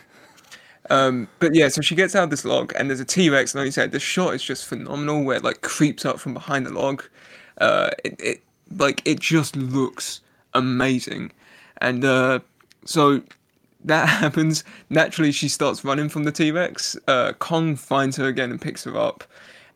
Um, 0.90 1.28
but 1.40 1.54
yeah, 1.54 1.68
so 1.68 1.82
she 1.82 1.96
gets 1.96 2.16
out 2.16 2.26
of 2.26 2.30
this 2.30 2.46
log, 2.46 2.74
and 2.76 2.90
there's 2.90 3.00
a 3.00 3.06
T 3.06 3.30
Rex. 3.30 3.54
And 3.54 3.60
like 3.60 3.68
you 3.68 3.72
said, 3.72 3.92
the 3.92 4.00
shot 4.00 4.34
is 4.34 4.44
just 4.44 4.66
phenomenal, 4.66 5.24
where 5.24 5.38
it 5.38 5.44
like 5.44 5.62
creeps 5.62 6.06
up 6.06 6.20
from 6.20 6.34
behind 6.34 6.66
the 6.66 6.74
log. 6.74 7.04
Uh, 7.60 7.92
it, 8.04 8.20
it 8.20 8.44
like 8.78 9.02
it 9.06 9.20
just 9.20 9.56
looks 9.56 10.22
amazing, 10.54 11.32
and 11.82 12.04
uh, 12.04 12.40
so 12.86 13.22
that 13.86 14.06
happens. 14.10 14.64
Naturally, 14.90 15.32
she 15.32 15.48
starts 15.48 15.86
running 15.86 16.10
from 16.10 16.24
the 16.24 16.32
T 16.32 16.52
Rex. 16.52 16.98
Uh, 17.08 17.34
Kong 17.34 17.76
finds 17.76 18.18
her 18.18 18.26
again 18.26 18.52
and 18.52 18.62
picks 18.62 18.84
her 18.84 18.98
up, 18.98 19.24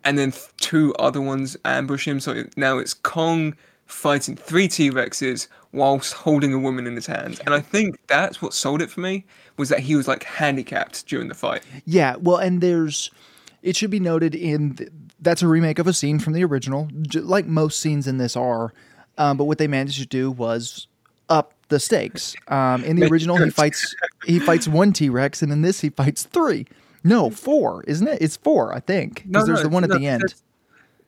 and 0.03 0.17
then 0.17 0.31
th- 0.31 0.47
two 0.59 0.93
other 0.95 1.21
ones 1.21 1.55
ambush 1.63 2.07
him. 2.07 2.19
So 2.19 2.43
now 2.57 2.79
it's 2.79 2.93
Kong 2.93 3.55
fighting 3.85 4.35
three 4.35 4.67
T 4.67 4.89
Rexes 4.89 5.47
whilst 5.73 6.13
holding 6.13 6.53
a 6.53 6.59
woman 6.59 6.87
in 6.87 6.95
his 6.95 7.07
hands. 7.07 7.39
And 7.39 7.53
I 7.53 7.59
think 7.59 7.99
that's 8.07 8.41
what 8.41 8.53
sold 8.53 8.81
it 8.81 8.89
for 8.89 9.01
me 9.01 9.25
was 9.57 9.69
that 9.69 9.79
he 9.79 9.95
was 9.95 10.07
like 10.07 10.23
handicapped 10.23 11.05
during 11.07 11.27
the 11.27 11.33
fight. 11.35 11.63
Yeah. 11.85 12.15
Well, 12.19 12.37
and 12.37 12.61
there's. 12.61 13.11
It 13.63 13.75
should 13.75 13.89
be 13.91 13.99
noted 13.99 14.35
in 14.35 14.75
th- 14.75 14.89
that's 15.21 15.41
a 15.41 15.47
remake 15.47 15.79
of 15.79 15.87
a 15.87 15.93
scene 15.93 16.19
from 16.19 16.33
the 16.33 16.43
original, 16.43 16.89
j- 17.03 17.21
like 17.21 17.45
most 17.45 17.79
scenes 17.79 18.07
in 18.07 18.17
this 18.17 18.35
are. 18.35 18.73
Um, 19.17 19.37
but 19.37 19.45
what 19.45 19.57
they 19.57 19.67
managed 19.67 19.99
to 19.99 20.05
do 20.05 20.29
was 20.31 20.87
up 21.29 21.53
the 21.69 21.79
stakes. 21.79 22.35
Um, 22.49 22.83
in 22.83 22.97
the 22.97 23.07
original, 23.07 23.37
he 23.37 23.49
fights 23.49 23.95
he 24.25 24.39
fights 24.39 24.67
one 24.67 24.91
T 24.91 25.07
Rex, 25.09 25.41
and 25.41 25.51
in 25.51 25.61
this, 25.61 25.79
he 25.81 25.89
fights 25.89 26.23
three. 26.23 26.65
No, 27.05 27.29
four, 27.29 27.83
isn't 27.87 28.07
it? 28.07 28.21
It's 28.21 28.35
four, 28.37 28.73
I 28.73 28.79
think. 28.81 29.23
Because 29.27 29.47
there's 29.47 29.61
the 29.61 29.69
one 29.69 29.83
at 29.83 29.89
no, 29.89 29.97
the 29.97 30.07
end. 30.07 30.21
that's- 30.23 30.43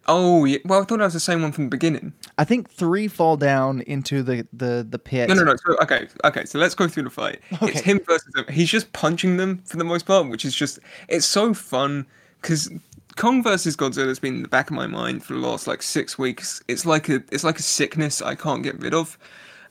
Oh, 0.07 0.45
yeah. 0.45 0.59
well, 0.65 0.81
I 0.81 0.85
thought 0.85 0.99
that 0.99 1.05
was 1.05 1.13
the 1.13 1.19
same 1.19 1.41
one 1.41 1.51
from 1.51 1.65
the 1.65 1.69
beginning. 1.69 2.13
I 2.37 2.43
think 2.43 2.69
three 2.69 3.07
fall 3.07 3.37
down 3.37 3.81
into 3.81 4.21
the 4.21 4.47
the 4.53 4.85
the 4.87 4.99
pit. 4.99 5.29
No, 5.29 5.35
no, 5.35 5.43
no. 5.43 5.55
So 5.55 5.77
okay, 5.81 6.07
okay. 6.23 6.45
So 6.45 6.59
let's 6.59 6.75
go 6.75 6.87
through 6.87 7.03
the 7.03 7.09
fight. 7.09 7.39
Okay. 7.53 7.67
It's 7.67 7.81
him 7.81 7.99
versus 8.05 8.31
them. 8.33 8.45
He's 8.49 8.69
just 8.69 8.91
punching 8.93 9.37
them 9.37 9.63
for 9.65 9.77
the 9.77 9.83
most 9.83 10.05
part, 10.05 10.29
which 10.29 10.45
is 10.45 10.53
just 10.53 10.79
it's 11.07 11.25
so 11.25 11.53
fun 11.53 12.05
because 12.41 12.69
Kong 13.15 13.41
versus 13.41 13.75
Godzilla 13.75 14.07
has 14.07 14.19
been 14.19 14.35
in 14.35 14.41
the 14.43 14.49
back 14.49 14.69
of 14.69 14.75
my 14.75 14.87
mind 14.87 15.23
for 15.23 15.33
the 15.33 15.39
last 15.39 15.67
like 15.67 15.81
six 15.81 16.19
weeks. 16.19 16.61
It's 16.67 16.85
like 16.85 17.09
a 17.09 17.23
it's 17.31 17.43
like 17.43 17.57
a 17.59 17.63
sickness 17.63 18.21
I 18.21 18.35
can't 18.35 18.61
get 18.61 18.79
rid 18.79 18.93
of, 18.93 19.17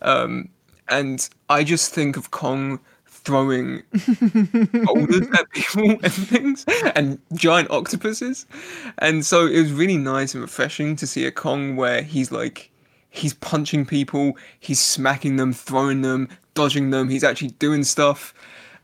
um, 0.02 0.48
and 0.88 1.28
I 1.48 1.62
just 1.62 1.92
think 1.92 2.16
of 2.16 2.30
Kong 2.30 2.80
throwing 3.24 3.82
boulders 4.84 5.26
at 5.32 5.50
people 5.50 5.90
and 6.02 6.12
things 6.12 6.64
and 6.94 7.18
giant 7.34 7.70
octopuses 7.70 8.46
and 8.98 9.24
so 9.24 9.46
it 9.46 9.60
was 9.60 9.72
really 9.72 9.96
nice 9.96 10.34
and 10.34 10.42
refreshing 10.42 10.94
to 10.96 11.06
see 11.06 11.24
a 11.26 11.32
kong 11.32 11.76
where 11.76 12.02
he's 12.02 12.30
like 12.30 12.70
he's 13.10 13.34
punching 13.34 13.86
people 13.86 14.36
he's 14.60 14.80
smacking 14.80 15.36
them 15.36 15.52
throwing 15.52 16.02
them 16.02 16.28
dodging 16.54 16.90
them 16.90 17.08
he's 17.08 17.24
actually 17.24 17.50
doing 17.52 17.82
stuff 17.84 18.34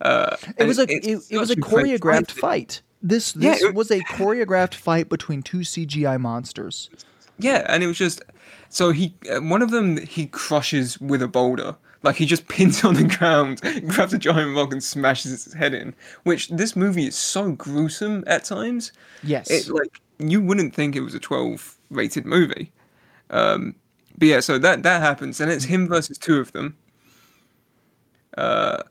uh 0.01 0.37
It 0.57 0.65
was 0.65 0.79
a 0.79 0.85
it, 0.85 1.23
it 1.31 1.39
was 1.39 1.51
a 1.51 1.57
choreographed 1.57 2.31
fight. 2.31 2.81
This 3.03 3.35
Yeah, 3.37 3.53
this 3.53 3.63
it- 3.63 3.75
was 3.75 3.91
a 3.91 4.01
choreographed 4.01 4.75
fight 4.75 5.09
between 5.11 5.43
two 5.43 5.59
CGI 5.59 6.19
monsters. 6.19 6.89
Yeah, 7.39 7.65
and 7.69 7.83
it 7.83 7.87
was 7.87 7.99
just 7.99 8.23
so 8.71 8.93
he 8.93 9.15
uh, 9.31 9.41
one 9.41 9.61
of 9.63 9.71
them 9.71 9.99
he 9.99 10.27
crushes 10.27 10.99
with 11.01 11.21
a 11.23 11.29
boulder. 11.29 11.77
Like 12.03 12.17
he 12.17 12.27
just 12.27 12.49
pins 12.49 12.85
on 12.85 12.95
the 12.95 13.05
ground, 13.05 13.61
grabs 13.89 14.13
a 14.13 14.19
giant 14.19 14.57
rock 14.57 14.73
and 14.73 14.83
smashes 14.83 15.33
its 15.33 15.55
head 15.55 15.75
in. 15.75 15.95
Which 16.25 16.49
this 16.49 16.77
movie 16.77 17.07
is 17.07 17.17
so 17.17 17.53
gruesome 17.53 18.25
at 18.27 18.45
times. 18.45 18.93
Yes. 19.23 19.51
It 19.51 19.69
like 19.69 20.01
you 20.19 20.41
wouldn't 20.41 20.75
think 20.75 20.97
it 20.97 21.01
was 21.01 21.15
a 21.15 21.21
12 21.21 21.77
rated 21.91 22.27
movie. 22.27 22.73
Um 23.31 23.75
but 24.19 24.29
yeah, 24.29 24.41
so 24.41 24.59
that 24.59 24.83
that 24.83 25.03
happens 25.03 25.41
and 25.41 25.51
it's 25.51 25.65
him 25.65 25.89
versus 25.89 26.19
two 26.19 26.39
of 26.39 26.53
them. 26.53 26.77
Uh 28.37 28.83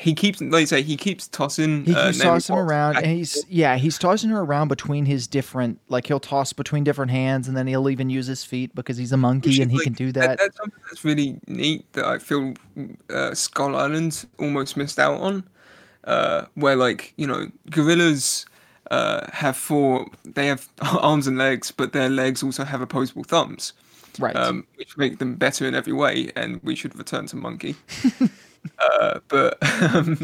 he 0.00 0.14
keeps 0.14 0.40
like 0.40 0.60
you 0.62 0.66
say 0.66 0.82
he 0.82 0.96
keeps 0.96 1.28
tossing 1.28 1.84
He 1.84 1.94
uh, 1.94 2.06
keeps 2.06 2.18
Naomi 2.18 2.36
tossing 2.36 2.56
around, 2.56 2.96
and 2.96 3.06
he's 3.06 3.44
yeah, 3.48 3.76
he's 3.76 3.98
tossing 3.98 4.30
her 4.30 4.40
around 4.40 4.68
between 4.68 5.04
his 5.04 5.26
different. 5.26 5.78
Like 5.88 6.06
he'll 6.06 6.20
toss 6.20 6.52
between 6.52 6.84
different 6.84 7.10
hands, 7.10 7.46
and 7.46 7.56
then 7.56 7.66
he'll 7.66 7.88
even 7.90 8.08
use 8.08 8.26
his 8.26 8.42
feet 8.42 8.74
because 8.74 8.96
he's 8.96 9.12
a 9.12 9.16
monkey 9.18 9.50
Which 9.50 9.58
and 9.58 9.70
he 9.70 9.76
like, 9.76 9.84
can 9.84 9.92
do 9.92 10.10
that. 10.12 10.38
That's 10.38 10.56
something 10.56 10.80
that's 10.88 11.04
really 11.04 11.38
neat 11.46 11.92
that 11.92 12.06
I 12.06 12.18
feel 12.18 12.54
uh, 13.10 13.34
Skull 13.34 13.76
Island 13.76 14.26
almost 14.38 14.76
missed 14.76 14.98
out 14.98 15.20
on. 15.20 15.44
Uh, 16.04 16.46
where 16.54 16.76
like 16.76 17.12
you 17.18 17.26
know 17.26 17.46
gorillas 17.68 18.46
uh, 18.90 19.26
have 19.32 19.56
four, 19.56 20.06
they 20.24 20.46
have 20.46 20.66
arms 20.80 21.26
and 21.26 21.36
legs, 21.36 21.70
but 21.70 21.92
their 21.92 22.08
legs 22.08 22.42
also 22.42 22.64
have 22.64 22.80
opposable 22.80 23.22
thumbs, 23.22 23.74
right. 24.18 24.34
um, 24.34 24.66
which 24.76 24.96
make 24.96 25.18
them 25.18 25.34
better 25.34 25.66
in 25.66 25.74
every 25.74 25.92
way. 25.92 26.32
And 26.36 26.58
we 26.62 26.74
should 26.74 26.96
return 26.96 27.26
to 27.26 27.36
monkey. 27.36 27.76
Uh, 28.78 29.20
but 29.28 29.58
um, 29.94 30.18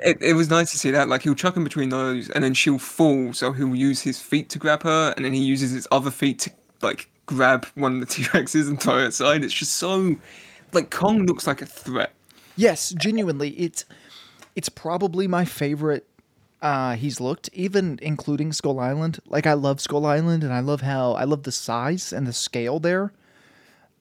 it, 0.00 0.20
it 0.20 0.34
was 0.34 0.50
nice 0.50 0.70
to 0.72 0.78
see 0.78 0.90
that. 0.90 1.08
Like 1.08 1.22
he'll 1.22 1.34
chuck 1.34 1.56
him 1.56 1.64
between 1.64 1.88
those, 1.88 2.30
and 2.30 2.42
then 2.42 2.54
she'll 2.54 2.78
fall. 2.78 3.32
So 3.32 3.52
he'll 3.52 3.74
use 3.74 4.00
his 4.00 4.20
feet 4.20 4.48
to 4.50 4.58
grab 4.58 4.82
her, 4.82 5.12
and 5.16 5.24
then 5.24 5.32
he 5.32 5.42
uses 5.42 5.70
his 5.70 5.86
other 5.90 6.10
feet 6.10 6.38
to 6.40 6.50
like 6.82 7.08
grab 7.26 7.66
one 7.74 7.94
of 7.94 8.00
the 8.00 8.06
T 8.14 8.22
Rexes 8.24 8.68
and 8.68 8.80
throw 8.80 8.98
it 8.98 9.08
aside. 9.08 9.44
It's 9.44 9.54
just 9.54 9.72
so 9.76 10.16
like 10.72 10.90
Kong 10.90 11.26
looks 11.26 11.46
like 11.46 11.62
a 11.62 11.66
threat. 11.66 12.12
yes, 12.56 12.90
genuinely, 12.90 13.50
it's 13.50 13.84
it's 14.56 14.68
probably 14.68 15.26
my 15.26 15.44
favorite. 15.44 16.06
Uh, 16.62 16.94
he's 16.94 17.20
looked, 17.20 17.48
even 17.54 17.98
including 18.02 18.52
Skull 18.52 18.80
Island. 18.80 19.18
Like 19.26 19.46
I 19.46 19.54
love 19.54 19.80
Skull 19.80 20.04
Island, 20.04 20.44
and 20.44 20.52
I 20.52 20.60
love 20.60 20.82
how 20.82 21.12
I 21.12 21.24
love 21.24 21.44
the 21.44 21.52
size 21.52 22.12
and 22.12 22.26
the 22.26 22.32
scale 22.32 22.78
there. 22.80 23.12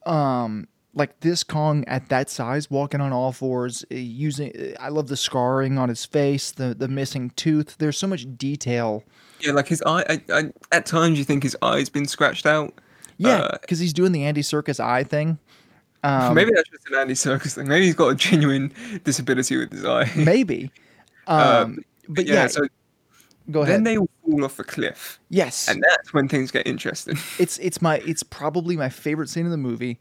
Um, 0.05 0.67
like 0.93 1.19
this 1.19 1.43
Kong 1.43 1.83
at 1.85 2.09
that 2.09 2.29
size, 2.29 2.69
walking 2.69 3.01
on 3.01 3.13
all 3.13 3.31
fours, 3.31 3.85
uh, 3.91 3.95
using. 3.95 4.51
uh, 4.57 4.81
I 4.81 4.89
love 4.89 5.07
the 5.07 5.17
scarring 5.17 5.77
on 5.77 5.89
his 5.89 6.05
face, 6.05 6.51
the 6.51 6.73
the 6.73 6.87
missing 6.87 7.31
tooth. 7.35 7.75
There's 7.77 7.97
so 7.97 8.07
much 8.07 8.25
detail. 8.37 9.03
Yeah, 9.39 9.53
like 9.53 9.67
his 9.67 9.81
eye. 9.85 10.03
I, 10.09 10.21
I, 10.33 10.51
at 10.71 10.85
times, 10.85 11.17
you 11.17 11.23
think 11.23 11.43
his 11.43 11.55
eye's 11.61 11.89
been 11.89 12.05
scratched 12.05 12.45
out. 12.45 12.73
Yeah, 13.17 13.37
Uh, 13.39 13.57
because 13.61 13.79
he's 13.79 13.93
doing 13.93 14.11
the 14.11 14.23
Andy 14.23 14.41
Serkis 14.41 14.79
eye 14.79 15.03
thing. 15.03 15.39
Um, 16.03 16.33
Maybe 16.33 16.51
that's 16.55 16.69
just 16.69 16.87
an 16.87 16.95
Andy 16.95 17.13
Serkis 17.13 17.55
thing. 17.55 17.67
Maybe 17.67 17.85
he's 17.85 17.95
got 17.95 18.07
a 18.07 18.15
genuine 18.15 18.73
disability 19.03 19.57
with 19.57 19.71
his 19.71 19.85
eye. 19.85 20.09
maybe. 20.15 20.71
Um, 21.27 21.79
but 22.07 22.25
yeah, 22.25 22.33
yeah, 22.33 22.47
so 22.47 22.61
Go 23.51 23.61
ahead. 23.61 23.75
Then 23.75 23.83
they 23.83 23.97
all 23.97 24.09
fall 24.23 24.45
off 24.45 24.59
a 24.59 24.63
cliff, 24.63 25.19
yes, 25.29 25.67
and 25.67 25.83
that's 25.89 26.13
when 26.13 26.27
things 26.27 26.51
get 26.51 26.67
interesting. 26.67 27.17
it's 27.39 27.57
it's 27.57 27.81
my 27.81 27.97
it's 28.05 28.21
probably 28.21 28.77
my 28.77 28.89
favorite 28.89 29.27
scene 29.27 29.45
in 29.45 29.51
the 29.51 29.57
movie 29.57 29.99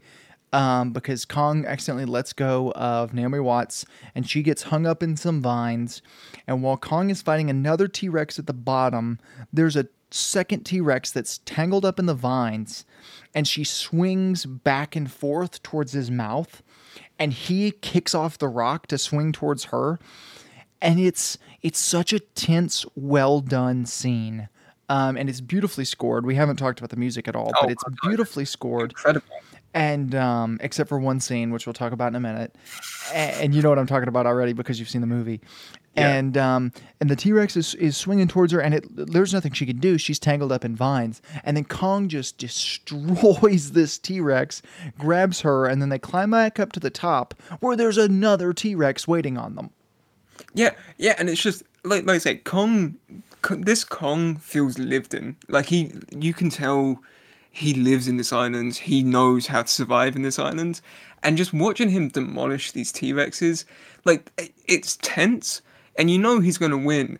um, 0.52 0.92
because 0.92 1.24
Kong 1.24 1.64
accidentally 1.66 2.06
lets 2.06 2.32
go 2.32 2.72
of 2.72 3.12
Naomi 3.12 3.40
Watts 3.40 3.84
and 4.14 4.28
she 4.28 4.42
gets 4.42 4.64
hung 4.64 4.86
up 4.86 5.02
in 5.02 5.16
some 5.16 5.40
vines. 5.40 6.02
And 6.46 6.62
while 6.62 6.76
Kong 6.76 7.10
is 7.10 7.22
fighting 7.22 7.50
another 7.50 7.88
T 7.88 8.08
Rex 8.08 8.38
at 8.38 8.46
the 8.46 8.54
bottom, 8.54 9.18
there's 9.52 9.76
a 9.76 9.88
second 10.10 10.64
T 10.64 10.80
Rex 10.80 11.10
that's 11.10 11.38
tangled 11.38 11.84
up 11.84 11.98
in 11.98 12.06
the 12.06 12.14
vines 12.14 12.84
and 13.34 13.46
she 13.46 13.64
swings 13.64 14.46
back 14.46 14.96
and 14.96 15.10
forth 15.10 15.62
towards 15.62 15.92
his 15.92 16.10
mouth 16.10 16.62
and 17.18 17.32
he 17.32 17.70
kicks 17.70 18.14
off 18.14 18.38
the 18.38 18.48
rock 18.48 18.86
to 18.86 18.98
swing 18.98 19.32
towards 19.32 19.64
her 19.64 19.98
and 20.80 20.98
it's 20.98 21.36
it's 21.62 21.78
such 21.78 22.12
a 22.12 22.20
tense 22.20 22.86
well 22.94 23.40
done 23.40 23.84
scene 23.84 24.48
um, 24.90 25.18
and 25.18 25.28
it's 25.28 25.40
beautifully 25.40 25.84
scored 25.84 26.24
we 26.24 26.34
haven't 26.34 26.56
talked 26.56 26.78
about 26.78 26.90
the 26.90 26.96
music 26.96 27.28
at 27.28 27.36
all 27.36 27.52
Oh 27.54 27.58
but 27.62 27.70
it's 27.70 27.84
beautifully 28.02 28.44
scored 28.44 28.92
Incredible. 28.92 29.26
And 29.74 30.14
um, 30.14 30.58
except 30.62 30.88
for 30.88 30.98
one 30.98 31.20
scene, 31.20 31.50
which 31.50 31.66
we'll 31.66 31.74
talk 31.74 31.92
about 31.92 32.08
in 32.08 32.16
a 32.16 32.20
minute, 32.20 32.54
A- 33.12 33.16
and 33.42 33.54
you 33.54 33.62
know 33.62 33.68
what 33.68 33.78
I'm 33.78 33.86
talking 33.86 34.08
about 34.08 34.26
already 34.26 34.52
because 34.52 34.78
you've 34.78 34.88
seen 34.88 35.00
the 35.00 35.06
movie. 35.06 35.40
Yeah. 35.96 36.08
And 36.16 36.36
um, 36.36 36.72
and 37.00 37.10
the 37.10 37.16
T 37.16 37.32
Rex 37.32 37.56
is, 37.56 37.74
is 37.74 37.96
swinging 37.96 38.28
towards 38.28 38.52
her, 38.52 38.60
and 38.60 38.72
it, 38.74 38.84
there's 38.90 39.32
nothing 39.34 39.52
she 39.52 39.66
can 39.66 39.78
do. 39.78 39.98
She's 39.98 40.18
tangled 40.18 40.52
up 40.52 40.64
in 40.64 40.76
vines, 40.76 41.20
and 41.44 41.56
then 41.56 41.64
Kong 41.64 42.08
just 42.08 42.38
destroys 42.38 43.72
this 43.72 43.98
T 43.98 44.20
Rex, 44.20 44.62
grabs 44.98 45.40
her, 45.40 45.66
and 45.66 45.82
then 45.82 45.88
they 45.88 45.98
climb 45.98 46.30
back 46.30 46.60
up 46.60 46.72
to 46.72 46.80
the 46.80 46.90
top 46.90 47.34
where 47.60 47.76
there's 47.76 47.98
another 47.98 48.52
T 48.52 48.74
Rex 48.74 49.08
waiting 49.08 49.36
on 49.36 49.54
them. 49.56 49.70
Yeah, 50.54 50.70
yeah, 50.98 51.14
and 51.18 51.28
it's 51.28 51.42
just 51.42 51.62
like 51.84 52.04
like 52.06 52.16
I 52.16 52.18
say, 52.18 52.36
Kong. 52.36 52.94
K- 53.42 53.56
This 53.56 53.84
Kong 53.84 54.36
feels 54.36 54.78
lived 54.78 55.14
in. 55.14 55.36
Like 55.48 55.66
he, 55.66 55.92
you 56.10 56.34
can 56.34 56.50
tell 56.50 57.00
he 57.50 57.74
lives 57.74 58.08
in 58.08 58.16
this 58.16 58.32
island. 58.32 58.76
He 58.76 59.02
knows 59.02 59.46
how 59.46 59.62
to 59.62 59.68
survive 59.68 60.16
in 60.16 60.22
this 60.22 60.38
island, 60.38 60.80
and 61.22 61.36
just 61.36 61.52
watching 61.52 61.90
him 61.90 62.08
demolish 62.08 62.72
these 62.72 62.92
T 62.92 63.12
Rexes, 63.12 63.64
like 64.04 64.30
it's 64.66 64.98
tense, 65.02 65.62
and 65.96 66.10
you 66.10 66.18
know 66.18 66.40
he's 66.40 66.58
gonna 66.58 66.78
win, 66.78 67.18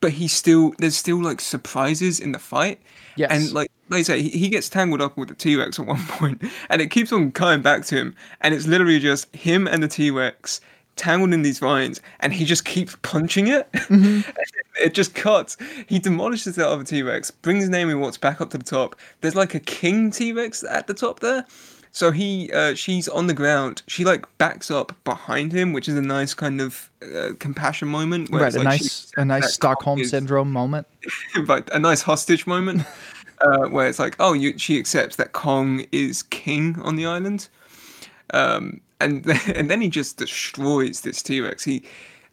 but 0.00 0.12
he 0.12 0.28
still 0.28 0.74
there's 0.78 0.96
still 0.96 1.22
like 1.22 1.40
surprises 1.40 2.20
in 2.20 2.32
the 2.32 2.38
fight. 2.38 2.80
Yes. 3.16 3.30
and 3.30 3.52
like 3.52 3.70
like 3.90 4.00
I 4.00 4.02
say, 4.02 4.22
he, 4.22 4.30
he 4.30 4.48
gets 4.48 4.68
tangled 4.68 5.02
up 5.02 5.16
with 5.16 5.28
the 5.28 5.34
T 5.34 5.56
Rex 5.56 5.78
at 5.78 5.86
one 5.86 6.04
point, 6.08 6.42
and 6.70 6.80
it 6.80 6.90
keeps 6.90 7.12
on 7.12 7.32
coming 7.32 7.62
back 7.62 7.84
to 7.86 7.96
him, 7.96 8.14
and 8.40 8.54
it's 8.54 8.66
literally 8.66 8.98
just 8.98 9.34
him 9.34 9.66
and 9.66 9.82
the 9.82 9.88
T 9.88 10.10
Rex 10.10 10.60
tangled 10.96 11.32
in 11.32 11.42
these 11.42 11.58
vines, 11.58 12.00
and 12.20 12.32
he 12.32 12.44
just 12.44 12.64
keeps 12.64 12.96
punching 13.02 13.48
it. 13.48 13.68
it 14.80 14.94
just 14.94 15.14
cuts. 15.14 15.56
He 15.86 15.98
demolishes 15.98 16.56
the 16.56 16.68
other 16.68 16.84
T 16.84 17.02
Rex, 17.02 17.30
brings 17.30 17.68
Naomi 17.68 17.94
Watts 17.94 18.18
back 18.18 18.40
up 18.40 18.50
to 18.50 18.58
the 18.58 18.64
top. 18.64 18.96
There's 19.20 19.34
like 19.34 19.54
a 19.54 19.60
king 19.60 20.10
T 20.10 20.32
Rex 20.32 20.64
at 20.64 20.86
the 20.86 20.94
top 20.94 21.20
there. 21.20 21.46
So 21.94 22.10
he, 22.10 22.50
uh, 22.52 22.74
she's 22.74 23.06
on 23.06 23.26
the 23.26 23.34
ground. 23.34 23.82
She 23.86 24.04
like 24.04 24.26
backs 24.38 24.70
up 24.70 24.96
behind 25.04 25.52
him, 25.52 25.74
which 25.74 25.88
is 25.88 25.94
a 25.94 26.00
nice 26.00 26.32
kind 26.32 26.60
of 26.60 26.90
uh, 27.02 27.32
compassion 27.38 27.88
moment. 27.88 28.30
where 28.30 28.42
right, 28.42 28.54
a 28.54 28.58
like 28.58 28.64
nice 28.64 29.12
a 29.18 29.24
nice 29.24 29.42
that 29.42 29.50
Stockholm 29.50 30.00
is- 30.00 30.10
syndrome 30.10 30.50
moment. 30.50 30.86
like 31.46 31.68
a 31.74 31.78
nice 31.78 32.00
hostage 32.00 32.46
moment 32.46 32.86
uh, 33.42 33.66
where 33.66 33.86
it's 33.86 33.98
like, 33.98 34.16
oh, 34.20 34.32
you, 34.32 34.58
she 34.58 34.78
accepts 34.78 35.16
that 35.16 35.32
Kong 35.32 35.84
is 35.92 36.22
king 36.22 36.80
on 36.80 36.96
the 36.96 37.04
island, 37.04 37.48
um, 38.32 38.80
and 39.02 39.26
and 39.54 39.70
then 39.70 39.80
he 39.80 39.88
just 39.88 40.16
destroys 40.16 41.00
this 41.02 41.22
T 41.22 41.40
Rex. 41.40 41.64
He 41.64 41.84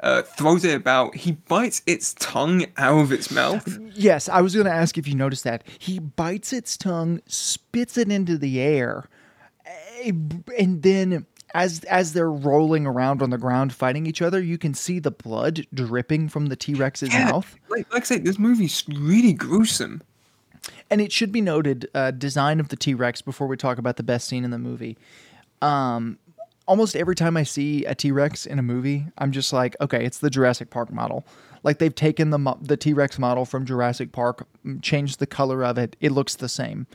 uh, 0.02 0.22
throws 0.22 0.64
it 0.64 0.76
about. 0.76 1.16
He 1.16 1.34
bites 1.34 1.82
its 1.86 2.14
tongue 2.16 2.66
out 2.78 3.00
of 3.02 3.12
its 3.12 3.32
mouth. 3.32 3.78
Yes, 3.94 4.30
I 4.30 4.42
was 4.42 4.54
going 4.54 4.66
to 4.66 4.72
ask 4.72 4.98
if 4.98 5.08
you 5.08 5.16
noticed 5.16 5.44
that. 5.44 5.64
He 5.78 6.00
bites 6.00 6.54
its 6.54 6.78
tongue, 6.78 7.22
spits 7.26 7.98
it 7.98 8.12
into 8.12 8.38
the 8.38 8.62
air, 8.62 9.10
eh, 9.66 10.12
and 10.58 10.84
then 10.84 11.26
as 11.54 11.84
as 11.86 12.14
they're 12.14 12.32
rolling 12.32 12.86
around 12.86 13.22
on 13.22 13.30
the 13.30 13.38
ground 13.38 13.74
fighting 13.74 14.06
each 14.06 14.22
other, 14.22 14.40
you 14.40 14.58
can 14.58 14.74
see 14.74 15.00
the 15.00 15.12
blood 15.12 15.66
dripping 15.74 16.30
from 16.30 16.46
the 16.46 16.56
T-Rex's 16.56 17.10
Yeah, 17.14 17.26
mouth. 17.26 17.56
Like, 17.70 17.92
like 17.92 18.04
I 18.04 18.06
say, 18.06 18.20
this 18.20 18.40
movie's 18.40 18.84
really 18.88 19.34
gruesome. 19.34 20.02
And 20.92 21.02
it 21.02 21.12
should 21.12 21.32
be 21.32 21.42
noted, 21.42 21.90
uh, 21.96 22.12
design 22.12 22.60
of 22.60 22.70
the 22.70 22.76
T-Rex 22.76 23.22
before 23.22 23.48
we 23.48 23.58
talk 23.58 23.78
about 23.78 23.98
the 23.98 24.04
best 24.04 24.28
scene 24.28 24.44
in 24.44 24.52
the 24.52 24.58
movie. 24.60 24.98
Um, 25.62 26.20
almost 26.70 26.96
every 26.96 27.16
time 27.16 27.36
I 27.36 27.44
see 27.44 27.84
a 27.86 27.94
T-Rex 27.96 28.46
in 28.46 28.60
a 28.60 28.62
movie, 28.64 29.06
I'm 29.18 29.32
just 29.34 29.52
like, 29.52 29.76
okay, 29.82 30.06
it's 30.06 30.20
the 30.20 30.30
Jurassic 30.30 30.70
Park 30.70 30.94
model. 30.94 31.26
Like 31.64 31.80
they've 31.80 31.94
taken 31.96 32.30
the 32.30 32.56
the 32.62 32.78
T-Rex 32.78 33.20
model 33.20 33.44
from 33.46 33.66
Jurassic 33.66 34.14
Park, 34.14 34.48
changed 34.82 35.20
the 35.20 35.28
color 35.28 35.66
of 35.66 35.78
it. 35.78 35.98
It 36.00 36.12
looks 36.14 36.36
the 36.36 36.48
same. 36.48 36.88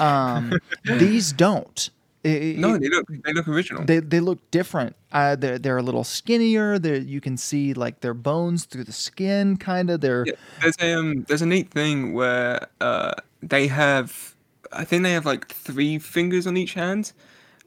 Um, 0.00 0.52
these 0.84 1.32
don't. 1.32 1.90
I- 2.24 2.54
No, 2.56 2.78
they 2.78 2.88
look 2.88 3.06
they 3.24 3.32
look 3.32 3.46
original. 3.48 3.84
they 3.84 3.98
they 4.00 4.20
look 4.20 4.38
different. 4.50 4.96
Uh, 5.12 5.36
they're 5.36 5.58
they're 5.58 5.76
a 5.78 5.82
little 5.82 6.04
skinnier. 6.04 6.78
They 6.78 6.98
you 6.98 7.20
can 7.20 7.36
see 7.36 7.74
like 7.74 8.00
their 8.00 8.14
bones 8.14 8.64
through 8.64 8.84
the 8.84 8.92
skin, 8.92 9.56
kind 9.56 9.90
of. 9.90 10.00
They're 10.00 10.24
Yeah, 10.26 10.32
there's 10.60 10.76
a 10.80 10.94
um, 10.94 11.24
there's 11.28 11.42
a 11.42 11.46
neat 11.46 11.70
thing 11.70 12.12
where 12.14 12.66
uh, 12.80 13.12
they 13.42 13.66
have, 13.68 14.34
I 14.72 14.84
think 14.84 15.02
they 15.02 15.12
have 15.12 15.26
like 15.26 15.48
three 15.48 15.98
fingers 15.98 16.46
on 16.46 16.56
each 16.56 16.74
hand, 16.74 17.12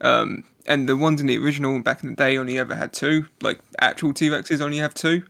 um, 0.00 0.44
and 0.68 0.88
the 0.88 0.96
ones 0.96 1.20
in 1.20 1.26
the 1.26 1.38
original 1.38 1.80
back 1.80 2.02
in 2.02 2.10
the 2.10 2.16
day 2.16 2.36
only 2.36 2.58
ever 2.58 2.74
had 2.74 2.92
two. 2.92 3.26
Like 3.42 3.60
actual 3.80 4.12
T 4.12 4.28
Rexes 4.28 4.60
only 4.60 4.78
have 4.78 4.94
two. 4.94 5.22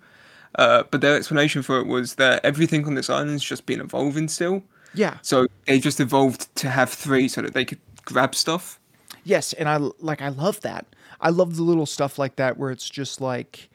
Uh, 0.57 0.85
but 0.91 1.01
their 1.01 1.17
explanation 1.17 1.63
for 1.63 1.79
it 1.79 1.87
was 1.87 2.15
that 2.15 2.45
everything 2.45 2.87
on 2.87 2.95
this 2.95 3.11
island's 3.11 3.45
just 3.45 3.67
been 3.67 3.81
evolving 3.81 4.29
still. 4.29 4.63
yeah. 4.95 5.19
So 5.23 5.47
they 5.67 5.79
just 5.79 6.01
evolved 6.01 6.55
to 6.57 6.71
have 6.71 6.91
three 6.91 7.29
so 7.29 7.43
that 7.43 7.53
they 7.53 7.65
could 7.65 7.81
grab 8.05 8.35
stuff. 8.35 8.81
Yes, 9.25 9.53
and 9.53 9.69
I 9.69 9.77
like 10.01 10.23
I 10.23 10.29
love 10.29 10.61
that. 10.63 10.87
I 11.21 11.31
love 11.31 11.57
the 11.57 11.63
little 11.63 11.87
stuff 11.87 12.19
like 12.19 12.37
that 12.37 12.57
where 12.57 12.71
it's 12.71 12.89
just 12.89 13.21
like 13.21 13.69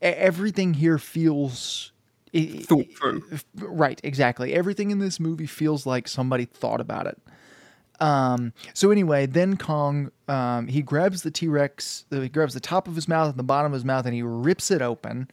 everything 0.00 0.74
here 0.74 0.98
feels 0.98 1.92
Thought 2.34 2.86
through. 2.96 3.22
Right, 3.56 4.00
exactly. 4.02 4.54
Everything 4.54 4.90
in 4.90 5.00
this 5.00 5.20
movie 5.20 5.46
feels 5.46 5.84
like 5.84 6.08
somebody 6.08 6.46
thought 6.46 6.80
about 6.80 7.06
it. 7.06 7.18
Um, 8.02 8.52
so 8.74 8.90
anyway, 8.90 9.26
then 9.26 9.56
Kong, 9.56 10.10
um, 10.26 10.66
he 10.66 10.82
grabs 10.82 11.22
the 11.22 11.30
T 11.30 11.46
Rex, 11.46 12.04
he 12.10 12.28
grabs 12.28 12.52
the 12.52 12.60
top 12.60 12.88
of 12.88 12.96
his 12.96 13.06
mouth 13.06 13.30
and 13.30 13.38
the 13.38 13.44
bottom 13.44 13.66
of 13.66 13.74
his 13.74 13.84
mouth, 13.84 14.04
and 14.06 14.14
he 14.14 14.22
rips 14.22 14.72
it 14.72 14.82
open, 14.82 15.30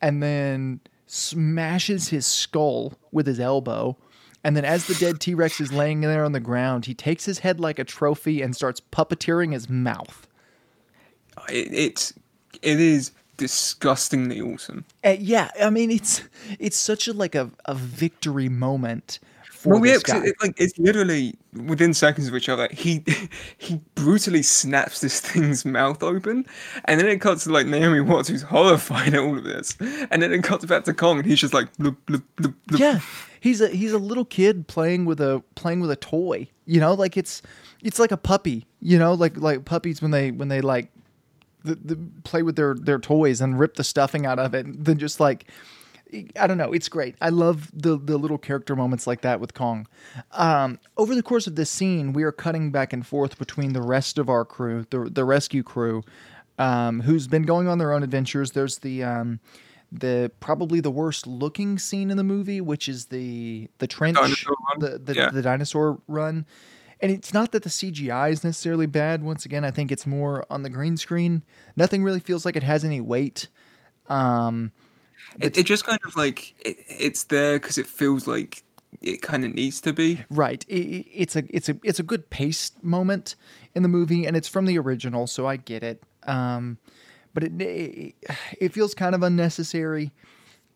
and 0.00 0.20
then 0.20 0.80
smashes 1.06 2.08
his 2.08 2.26
skull 2.26 2.94
with 3.12 3.28
his 3.28 3.38
elbow. 3.38 3.96
And 4.42 4.56
then, 4.56 4.64
as 4.64 4.88
the 4.88 4.94
dead 4.94 5.20
T 5.20 5.34
Rex 5.34 5.60
is 5.60 5.72
laying 5.72 6.00
there 6.00 6.24
on 6.24 6.32
the 6.32 6.40
ground, 6.40 6.86
he 6.86 6.94
takes 6.94 7.24
his 7.24 7.38
head 7.38 7.60
like 7.60 7.78
a 7.78 7.84
trophy 7.84 8.42
and 8.42 8.56
starts 8.56 8.80
puppeteering 8.80 9.52
his 9.52 9.68
mouth. 9.68 10.26
It, 11.48 11.72
it's 11.72 12.12
it 12.62 12.80
is 12.80 13.12
disgustingly 13.36 14.40
awesome. 14.40 14.84
Uh, 15.04 15.14
yeah, 15.20 15.50
I 15.62 15.70
mean, 15.70 15.92
it's 15.92 16.22
it's 16.58 16.76
such 16.76 17.06
a 17.06 17.12
like 17.12 17.36
a, 17.36 17.52
a 17.64 17.76
victory 17.76 18.48
moment 18.48 19.20
for 19.62 19.70
Well, 19.74 19.86
yeah, 19.86 19.94
this 19.94 20.02
'cause 20.02 20.20
guy. 20.20 20.26
it, 20.28 20.34
like 20.42 20.54
it's 20.60 20.78
literally 20.78 21.34
within 21.66 21.94
seconds 21.94 22.28
of 22.28 22.34
each 22.34 22.48
other. 22.48 22.68
He 22.72 23.04
he 23.58 23.80
brutally 23.94 24.42
snaps 24.42 25.00
this 25.00 25.20
thing's 25.20 25.64
mouth 25.64 26.02
open, 26.02 26.44
and 26.86 27.00
then 27.00 27.08
it 27.08 27.20
cuts 27.20 27.44
to 27.44 27.50
like 27.52 27.66
Naomi 27.66 28.00
Watts, 28.00 28.28
who's 28.28 28.42
horrified 28.42 29.14
at 29.14 29.20
all 29.20 29.38
of 29.38 29.44
this, 29.44 29.76
and 30.10 30.22
then 30.22 30.32
it 30.32 30.42
cuts 30.42 30.64
back 30.64 30.84
to 30.84 30.94
Kong, 30.94 31.18
and 31.18 31.26
he's 31.26 31.40
just 31.40 31.54
like, 31.54 31.72
bloop, 31.76 31.96
bloop, 32.06 32.22
bloop. 32.36 32.54
yeah 32.78 33.00
he's 33.40 33.60
a 33.60 33.68
he's 33.68 33.92
a 33.92 33.98
little 33.98 34.24
kid 34.24 34.68
playing 34.68 35.04
with 35.04 35.20
a 35.20 35.42
playing 35.56 35.80
with 35.80 35.90
a 35.90 35.96
toy 35.96 36.46
you 36.64 36.78
know 36.78 36.94
like 36.94 37.16
it's 37.16 37.42
it's 37.82 37.98
like 37.98 38.12
a 38.12 38.16
puppy 38.16 38.64
you 38.80 38.96
know 38.96 39.12
like 39.14 39.36
like 39.36 39.64
puppies 39.64 40.00
when 40.00 40.12
they 40.12 40.30
when 40.30 40.46
they 40.46 40.60
like 40.60 40.88
the, 41.64 41.74
the, 41.74 41.98
play 42.22 42.42
with 42.44 42.54
their 42.54 42.74
their 42.74 43.00
toys 43.00 43.40
and 43.40 43.58
rip 43.58 43.74
the 43.74 43.82
stuffing 43.82 44.26
out 44.26 44.38
of 44.38 44.54
it 44.54 44.64
and 44.64 44.84
then 44.84 44.96
just 44.96 45.18
like 45.18 45.46
I 46.38 46.46
don't 46.46 46.58
know. 46.58 46.72
It's 46.72 46.88
great. 46.88 47.14
I 47.20 47.30
love 47.30 47.70
the 47.72 47.96
the 47.98 48.18
little 48.18 48.38
character 48.38 48.76
moments 48.76 49.06
like 49.06 49.22
that 49.22 49.40
with 49.40 49.54
Kong. 49.54 49.86
Um, 50.32 50.78
over 50.96 51.14
the 51.14 51.22
course 51.22 51.46
of 51.46 51.56
this 51.56 51.70
scene, 51.70 52.12
we 52.12 52.22
are 52.22 52.32
cutting 52.32 52.70
back 52.70 52.92
and 52.92 53.06
forth 53.06 53.38
between 53.38 53.72
the 53.72 53.82
rest 53.82 54.18
of 54.18 54.28
our 54.28 54.44
crew, 54.44 54.84
the 54.90 55.08
the 55.10 55.24
rescue 55.24 55.62
crew, 55.62 56.02
um, 56.58 57.00
who's 57.00 57.26
been 57.28 57.44
going 57.44 57.68
on 57.68 57.78
their 57.78 57.92
own 57.92 58.02
adventures. 58.02 58.50
There's 58.52 58.78
the 58.78 59.02
um, 59.04 59.40
the 59.90 60.30
probably 60.40 60.80
the 60.80 60.90
worst 60.90 61.26
looking 61.26 61.78
scene 61.78 62.10
in 62.10 62.16
the 62.16 62.24
movie, 62.24 62.60
which 62.60 62.88
is 62.88 63.06
the 63.06 63.68
the 63.78 63.86
trench, 63.86 64.16
Dinosaur 64.16 64.54
run? 64.70 64.78
the 64.80 64.98
the, 64.98 65.14
Yeah. 65.14 65.30
the 65.30 65.42
dinosaur 65.42 66.00
run. 66.08 66.46
And 67.00 67.10
it's 67.10 67.34
not 67.34 67.50
that 67.50 67.64
the 67.64 67.68
CGI 67.68 68.30
is 68.30 68.44
necessarily 68.44 68.86
bad. 68.86 69.24
Once 69.24 69.44
again, 69.44 69.64
I 69.64 69.72
think 69.72 69.90
it's 69.90 70.06
more 70.06 70.46
on 70.48 70.62
the 70.62 70.70
green 70.70 70.96
screen. 70.96 71.42
Nothing 71.74 72.04
really 72.04 72.20
feels 72.20 72.44
like 72.44 72.54
it 72.54 72.62
has 72.62 72.84
any 72.84 73.00
weight. 73.00 73.48
Um, 74.08 74.70
It, 75.40 75.56
it 75.56 75.66
just 75.66 75.84
kind 75.84 75.98
of 76.04 76.14
like 76.16 76.54
it, 76.64 76.76
it's 76.88 77.24
there 77.24 77.58
because 77.58 77.78
it 77.78 77.86
feels 77.86 78.26
like 78.26 78.62
it 79.00 79.22
kind 79.22 79.44
of 79.44 79.54
needs 79.54 79.80
to 79.82 79.92
be. 79.92 80.24
Right. 80.30 80.64
I- 80.70 80.74
I- 80.74 81.04
it's 81.14 81.36
a 81.36 81.44
it's 81.50 81.68
a 81.68 81.76
it's 81.82 81.98
a 81.98 82.02
good 82.02 82.28
pace 82.30 82.70
moment 82.82 83.34
in 83.74 83.82
the 83.82 83.88
movie, 83.88 84.26
and 84.26 84.36
it's 84.36 84.48
from 84.48 84.66
the 84.66 84.78
original, 84.78 85.26
so 85.26 85.46
I 85.46 85.56
get 85.56 85.82
it. 85.82 86.02
Um, 86.24 86.78
but 87.34 87.44
it, 87.44 87.60
it 87.62 88.14
it 88.60 88.72
feels 88.72 88.94
kind 88.94 89.14
of 89.14 89.22
unnecessary. 89.22 90.12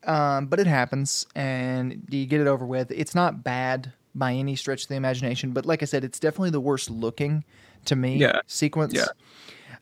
um, 0.05 0.47
but 0.47 0.61
it 0.61 0.67
happens, 0.67 1.27
and 1.35 2.07
you 2.11 2.27
get 2.27 2.41
it 2.41 2.47
over 2.47 2.65
with. 2.65 2.91
It's 2.93 3.15
not 3.15 3.43
bad 3.45 3.93
by 4.15 4.33
any 4.33 4.57
stretch 4.57 4.85
of 4.85 4.89
the 4.89 4.95
imagination, 4.95 5.51
but 5.53 5.67
like 5.67 5.83
I 5.83 5.87
said, 5.87 6.03
it's 6.05 6.19
definitely 6.21 6.51
the 6.51 6.61
worst 6.61 6.89
looking 6.89 7.45
to 7.85 7.95
me 7.97 8.17
Yeah. 8.17 8.41
sequence. 8.47 8.95
Yeah. 8.95 9.07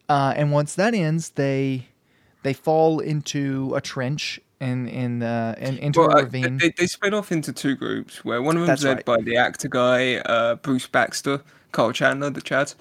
Uh, 0.09 0.33
and 0.37 0.51
once 0.51 0.75
that 0.75 0.95
ends, 0.95 1.31
they 1.31 1.89
they 2.43 2.53
fall 2.53 2.99
into 3.01 3.73
a 3.77 3.81
trench 3.81 4.41
and 4.61 4.89
in 4.89 5.19
the 5.19 5.55
in, 5.59 5.79
into 5.79 6.01
Well, 6.01 6.11
a 6.11 6.17
uh, 6.19 6.23
ravine. 6.23 6.59
they, 6.59 6.71
they 6.77 6.87
split 6.87 7.15
off 7.15 7.33
into 7.33 7.53
two 7.53 7.75
groups, 7.75 8.25
where 8.25 8.41
one 8.43 8.57
of 8.57 8.67
them's 8.67 8.85
led 8.85 8.97
right. 8.97 9.05
by 9.05 9.21
the 9.21 9.37
actor 9.37 9.69
guy, 9.69 10.17
uh, 10.19 10.55
Bruce 10.57 10.87
Baxter, 10.87 11.43
Carl 11.73 11.93
Chandler, 11.93 12.31
the 12.31 12.41
Chad, 12.41 12.73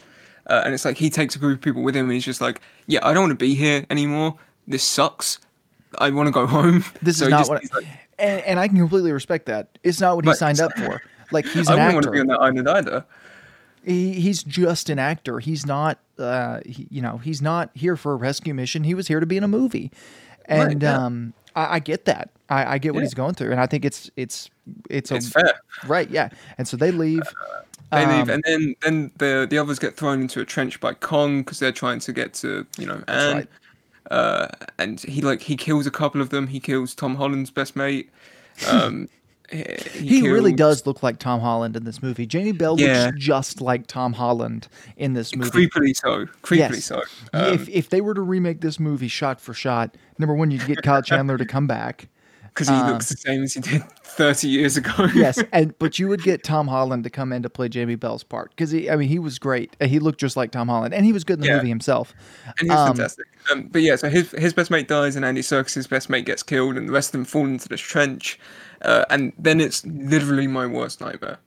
uh, 0.47 0.61
and 0.65 0.74
it's 0.74 0.86
like 0.86 0.97
he 0.97 1.09
takes 1.09 1.36
a 1.36 1.39
group 1.39 1.59
of 1.59 1.61
people 1.63 1.82
with 1.84 1.95
him, 1.95 2.05
and 2.05 2.13
he's 2.13 2.26
just 2.26 2.41
like, 2.41 2.61
"Yeah, 2.88 2.99
I 3.03 3.13
don't 3.13 3.24
want 3.24 3.39
to 3.39 3.43
be 3.45 3.55
here 3.55 3.86
anymore. 3.89 4.36
This 4.67 4.84
sucks. 4.84 5.39
I 5.99 6.09
want 6.11 6.28
to 6.28 6.32
go 6.32 6.45
home." 6.47 6.84
this 7.01 7.17
So 7.17 7.26
is 7.26 7.32
not 7.32 7.47
what, 7.49 7.61
he's 7.61 7.74
like, 7.74 7.86
and, 8.19 8.41
and 8.41 8.59
I 8.59 8.67
can 8.67 8.78
completely 8.78 9.11
respect 9.11 9.45
that. 9.47 9.78
It's 9.84 9.99
not 9.99 10.15
what 10.15 10.26
he 10.26 10.34
signed 10.34 10.59
up 10.61 10.71
for. 10.78 11.01
Like 11.32 11.45
he's 11.45 11.67
an 11.69 11.80
I 11.80 11.88
wouldn't 11.88 11.93
want 11.95 12.03
to 12.05 12.11
be 12.11 12.19
actor. 12.19 12.32
on 12.43 12.55
that 12.55 12.67
island 12.67 12.69
either. 12.69 13.05
he, 13.84 14.13
he's 14.13 14.43
just 14.43 14.89
an 14.89 14.99
actor. 14.99 15.39
He's 15.39 15.65
not, 15.65 15.97
uh, 16.19 16.59
he, 16.65 16.88
you 16.91 17.01
know, 17.01 17.17
he's 17.17 17.41
not 17.41 17.71
here 17.74 17.95
for 17.97 18.13
a 18.13 18.15
rescue 18.15 18.53
mission. 18.53 18.84
He 18.84 18.93
was 18.93 19.07
here 19.07 19.19
to 19.19 19.26
be 19.26 19.38
in 19.38 19.43
a 19.43 19.47
movie, 19.47 19.91
and 20.45 20.67
Right, 20.76 20.82
yeah. 20.82 21.05
um, 21.05 21.34
I, 21.56 21.76
I 21.76 21.80
get 21.80 22.06
that. 22.06 22.30
I, 22.49 22.74
I 22.74 22.78
get 22.78 22.93
what 22.93 22.99
Yeah. 22.99 23.06
he's 23.06 23.14
going 23.14 23.34
through, 23.36 23.51
and 23.51 23.60
I 23.60 23.66
think 23.68 23.86
it's 23.86 24.10
it's 24.16 24.49
it's 24.89 25.12
a 25.12 25.16
It's 25.16 25.30
fair. 25.30 25.54
right, 25.88 26.10
yeah. 26.10 26.30
And 26.58 26.68
so 26.68 26.78
they 26.78 26.91
leave. 26.91 27.24
They 27.91 28.06
leave, 28.06 28.24
Um, 28.24 28.30
and 28.30 28.43
then 28.45 28.76
then 28.82 29.12
the 29.18 29.47
the 29.49 29.58
others 29.58 29.80
get 29.80 29.95
thrown 29.95 30.22
into 30.22 30.39
a 30.41 30.45
trench 30.45 30.80
by 30.80 30.93
Kong 30.93 31.41
because 31.41 31.60
they're 31.60 31.72
trying 31.72 31.99
to 31.99 32.14
get 32.14 32.34
to 32.36 32.66
you 32.78 32.86
know 32.88 33.04
Anne. 33.08 33.34
right. 33.36 33.47
Uh, 34.12 34.47
and 34.80 34.99
he 35.01 35.22
like 35.22 35.41
he 35.41 35.56
kills 35.56 35.88
a 35.88 35.91
couple 35.91 36.22
of 36.22 36.30
them. 36.30 36.47
He 36.47 36.60
kills 36.60 36.93
Tom 36.95 37.16
Holland's 37.16 37.49
best 37.51 37.76
mate. 37.76 38.10
Um, 38.70 39.10
he, 39.54 40.22
He 40.22 40.28
really 40.30 40.54
does 40.54 40.86
look 40.86 41.04
like 41.04 41.20
Tom 41.20 41.39
Holland 41.39 41.76
in 41.76 41.84
this 41.84 42.01
movie. 42.01 42.26
Jamie 42.26 42.51
Bell 42.51 42.80
Yeah. 42.80 43.06
looks 43.06 43.18
just 43.20 43.62
like 43.62 43.88
Tom 43.88 44.14
Holland 44.14 44.68
in 44.97 45.14
this 45.14 45.36
movie. 45.36 45.68
creepily 45.68 45.95
so. 45.95 46.26
Creepily 46.41 46.58
Yes. 46.58 46.86
so. 46.86 47.01
Um, 47.34 47.54
if 47.54 47.70
if 47.70 47.89
they 47.89 48.01
were 48.01 48.14
to 48.14 48.22
remake 48.22 48.62
this 48.62 48.80
movie 48.80 49.08
shot 49.08 49.39
for 49.39 49.54
shot, 49.54 49.95
number 50.18 50.34
one, 50.36 50.51
you'd 50.51 50.66
get 50.66 50.82
Kyle 50.82 51.01
Chandler 51.01 51.38
to 51.38 51.45
come 51.45 51.68
back. 51.68 52.08
Because 52.54 52.68
he 52.68 52.76
um, 52.76 52.91
looks 52.91 53.10
the 53.10 53.18
same 53.18 53.41
as 53.43 53.54
he 53.54 53.60
did 53.62 53.84
30 54.04 54.47
years 54.47 54.78
ago. 54.78 54.91
yes, 55.16 55.41
and 55.51 55.78
but 55.80 55.97
you 55.97 56.08
would 56.08 56.22
get 56.22 56.43
Tom 56.43 56.68
Holland 56.68 57.04
to 57.04 57.10
come 57.10 57.34
in 57.34 57.41
to 57.43 57.49
play 57.49 57.68
Jamie 57.68 57.95
Bell's 57.95 58.24
part 58.24 58.51
because 58.51 58.70
he, 58.72 58.89
I 58.89 58.95
mean, 58.95 59.10
he 59.10 59.18
was 59.20 59.39
great. 59.39 59.76
Uh, 59.82 59.88
He 59.88 59.99
looked 59.99 60.20
just 60.20 60.38
like 60.38 60.51
Tom 60.51 60.68
Holland, 60.68 60.93
and 60.93 61.06
he 61.06 61.12
was 61.14 61.24
good 61.24 61.36
in 61.36 61.41
the 61.41 61.47
Yeah. 61.47 61.56
movie 61.58 61.70
himself. 61.70 62.14
and 62.60 62.70
he 62.70 62.76
was 62.76 62.80
Um, 62.80 62.95
fantastic. 62.95 63.26
Um, 63.51 63.64
but 63.72 63.82
yeah, 63.82 63.95
so 63.95 64.10
his 64.10 64.32
his 64.32 64.54
best 64.54 64.70
mate 64.72 64.88
dies, 64.88 65.16
and 65.16 65.26
Andy 65.26 65.41
Serkis's 65.41 65.88
best 65.88 66.10
mate 66.10 66.26
gets 66.26 66.43
killed, 66.43 66.78
and 66.78 66.88
the 66.88 66.93
rest 66.93 67.10
of 67.10 67.14
them 67.14 67.26
fall 67.26 67.45
into 67.45 67.68
this 67.68 67.82
trench. 67.82 68.39
Uh, 68.82 69.06
and 69.10 69.34
then 69.39 69.60
it's 69.60 69.86
literally 69.86 70.45
my 70.47 70.66
worst 70.68 71.01
nightmare. 71.01 71.39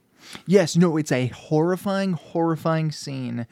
Yes, 0.47 0.75
no, 0.77 0.97
it's 0.97 1.13
a 1.13 1.29
horrifying, 1.29 2.15
horrifying 2.15 2.91
scene. 2.91 3.47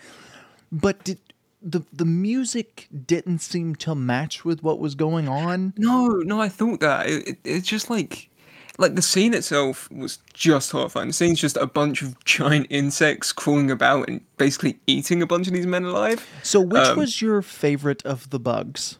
But 0.72 1.04
did, 1.04 1.18
the 1.64 1.80
the 1.92 2.04
music 2.04 2.88
didn't 3.06 3.38
seem 3.40 3.74
to 3.76 3.94
match 3.94 4.44
with 4.44 4.62
what 4.62 4.78
was 4.78 4.94
going 4.94 5.28
on. 5.28 5.72
No, 5.76 6.08
no, 6.08 6.40
I 6.40 6.48
thought 6.48 6.80
that 6.80 7.06
it, 7.08 7.28
it, 7.28 7.38
it's 7.44 7.66
just 7.66 7.88
like, 7.88 8.28
like 8.78 8.94
the 8.94 9.02
scene 9.02 9.32
itself 9.34 9.90
was 9.90 10.18
just 10.34 10.70
horrifying. 10.72 11.08
The 11.08 11.14
scene's 11.14 11.40
just 11.40 11.56
a 11.56 11.66
bunch 11.66 12.02
of 12.02 12.22
giant 12.24 12.66
insects 12.70 13.32
crawling 13.32 13.70
about 13.70 14.08
and 14.08 14.20
basically 14.36 14.78
eating 14.86 15.22
a 15.22 15.26
bunch 15.26 15.46
of 15.46 15.54
these 15.54 15.66
men 15.66 15.84
alive. 15.84 16.26
So, 16.42 16.60
which 16.60 16.82
Um, 16.82 16.98
was 16.98 17.22
your 17.22 17.40
favorite 17.40 18.04
of 18.04 18.28
the 18.30 18.38
bugs? 18.38 18.98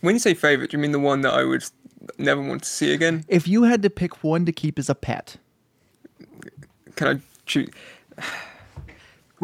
When 0.00 0.14
you 0.14 0.20
say 0.20 0.34
favorite, 0.34 0.70
do 0.70 0.76
you 0.76 0.80
mean 0.80 0.92
the 0.92 1.00
one 1.00 1.20
that 1.22 1.34
I 1.34 1.44
would 1.44 1.64
never 2.16 2.40
want 2.40 2.62
to 2.62 2.68
see 2.68 2.92
again? 2.92 3.24
If 3.28 3.46
you 3.46 3.64
had 3.64 3.82
to 3.82 3.90
pick 3.90 4.22
one 4.24 4.46
to 4.46 4.52
keep 4.52 4.78
as 4.78 4.88
a 4.88 4.94
pet, 4.94 5.36
Can 6.96 7.08
I 7.08 7.20
choose? 7.44 7.68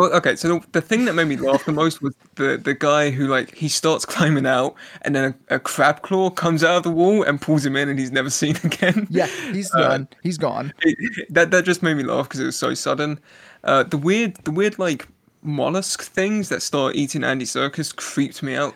Well, 0.01 0.12
okay. 0.14 0.34
So 0.34 0.48
the, 0.48 0.66
the 0.72 0.80
thing 0.80 1.05
that 1.05 1.12
made 1.12 1.26
me 1.28 1.36
laugh 1.36 1.66
the 1.66 1.72
most 1.72 2.01
was 2.01 2.14
the 2.36 2.57
the 2.57 2.72
guy 2.72 3.11
who 3.11 3.26
like 3.26 3.55
he 3.55 3.68
starts 3.68 4.07
climbing 4.14 4.46
out, 4.46 4.74
and 5.03 5.14
then 5.14 5.34
a, 5.51 5.57
a 5.57 5.59
crab 5.59 6.01
claw 6.01 6.30
comes 6.30 6.64
out 6.64 6.78
of 6.78 6.82
the 6.84 6.90
wall 6.90 7.22
and 7.22 7.38
pulls 7.38 7.66
him 7.66 7.76
in, 7.76 7.90
and 7.90 7.98
he's 7.98 8.11
never 8.11 8.30
seen 8.42 8.57
again. 8.64 9.07
yeah, 9.11 9.26
he's 9.53 9.70
Uh, 9.74 9.80
done. 9.88 10.09
He's 10.22 10.38
gone. 10.38 10.72
It- 10.80 11.28
that 11.34 11.51
that 11.51 11.64
just 11.66 11.82
made 11.82 11.98
me 11.98 12.03
laugh 12.03 12.28
because 12.28 12.40
it 12.40 12.46
was 12.46 12.57
so 12.57 12.72
sudden. 12.72 13.20
Uh, 13.62 13.82
the 13.82 13.98
weird 13.98 14.36
the 14.44 14.51
weird 14.51 14.78
like 14.78 15.07
mollusk 15.42 16.03
things 16.03 16.48
that 16.48 16.62
start 16.62 16.96
eating 16.96 17.22
Andy 17.22 17.44
Serkis 17.44 17.94
creeped 17.94 18.42
me 18.42 18.55
out. 18.55 18.74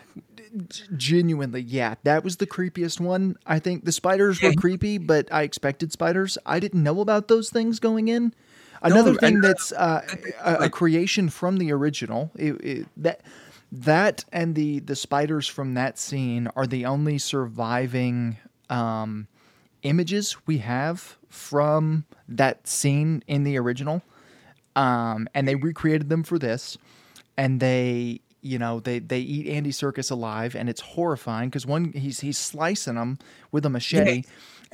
Genuinely, 0.95 1.61
yeah, 1.61 1.95
that 2.03 2.23
was 2.23 2.37
the 2.37 2.47
creepiest 2.47 2.99
one. 2.99 3.35
I 3.45 3.59
think 3.59 3.83
the 3.83 3.91
spiders 3.91 4.41
were 4.41 4.53
creepy, 4.53 4.97
but 4.99 5.27
I 5.31 5.41
expected 5.41 5.91
spiders. 5.91 6.37
I 6.45 6.59
didn't 6.59 6.81
know 6.83 7.01
about 7.01 7.27
those 7.27 7.49
things 7.49 7.79
going 7.79 8.07
in. 8.07 8.33
Another 8.81 9.13
No, 9.13 9.17
thing 9.17 9.37
uh, 9.37 9.41
that's 9.41 9.71
uh, 9.71 10.01
a, 10.43 10.65
a 10.65 10.69
creation 10.69 11.29
from 11.29 11.57
the 11.57 11.71
original. 11.71 12.31
It, 12.35 12.53
it, 12.61 12.87
that 12.97 13.21
that 13.71 14.25
and 14.31 14.55
the 14.55 14.79
the 14.79 14.95
spiders 14.95 15.47
from 15.47 15.73
that 15.73 15.97
scene 15.97 16.47
are 16.55 16.67
the 16.67 16.85
only 16.85 17.17
surviving 17.17 18.37
um, 18.69 19.27
images 19.83 20.37
we 20.45 20.59
have 20.59 21.17
from 21.29 22.05
that 22.27 22.67
scene 22.67 23.23
in 23.27 23.43
the 23.43 23.57
original. 23.57 24.01
Um, 24.75 25.27
and 25.33 25.47
they 25.47 25.55
recreated 25.55 26.09
them 26.09 26.23
for 26.23 26.37
this, 26.37 26.77
and 27.37 27.59
they 27.59 28.19
you 28.41 28.59
know 28.59 28.79
they 28.79 28.99
they 28.99 29.19
eat 29.19 29.47
Andy 29.47 29.71
Serkis 29.71 30.11
alive, 30.11 30.55
and 30.55 30.69
it's 30.69 30.81
horrifying 30.81 31.49
because 31.49 31.65
one 31.65 31.93
he's 31.93 32.19
he's 32.19 32.37
slicing 32.37 32.95
them 32.95 33.17
with 33.51 33.65
a 33.65 33.69
machete. 33.69 34.23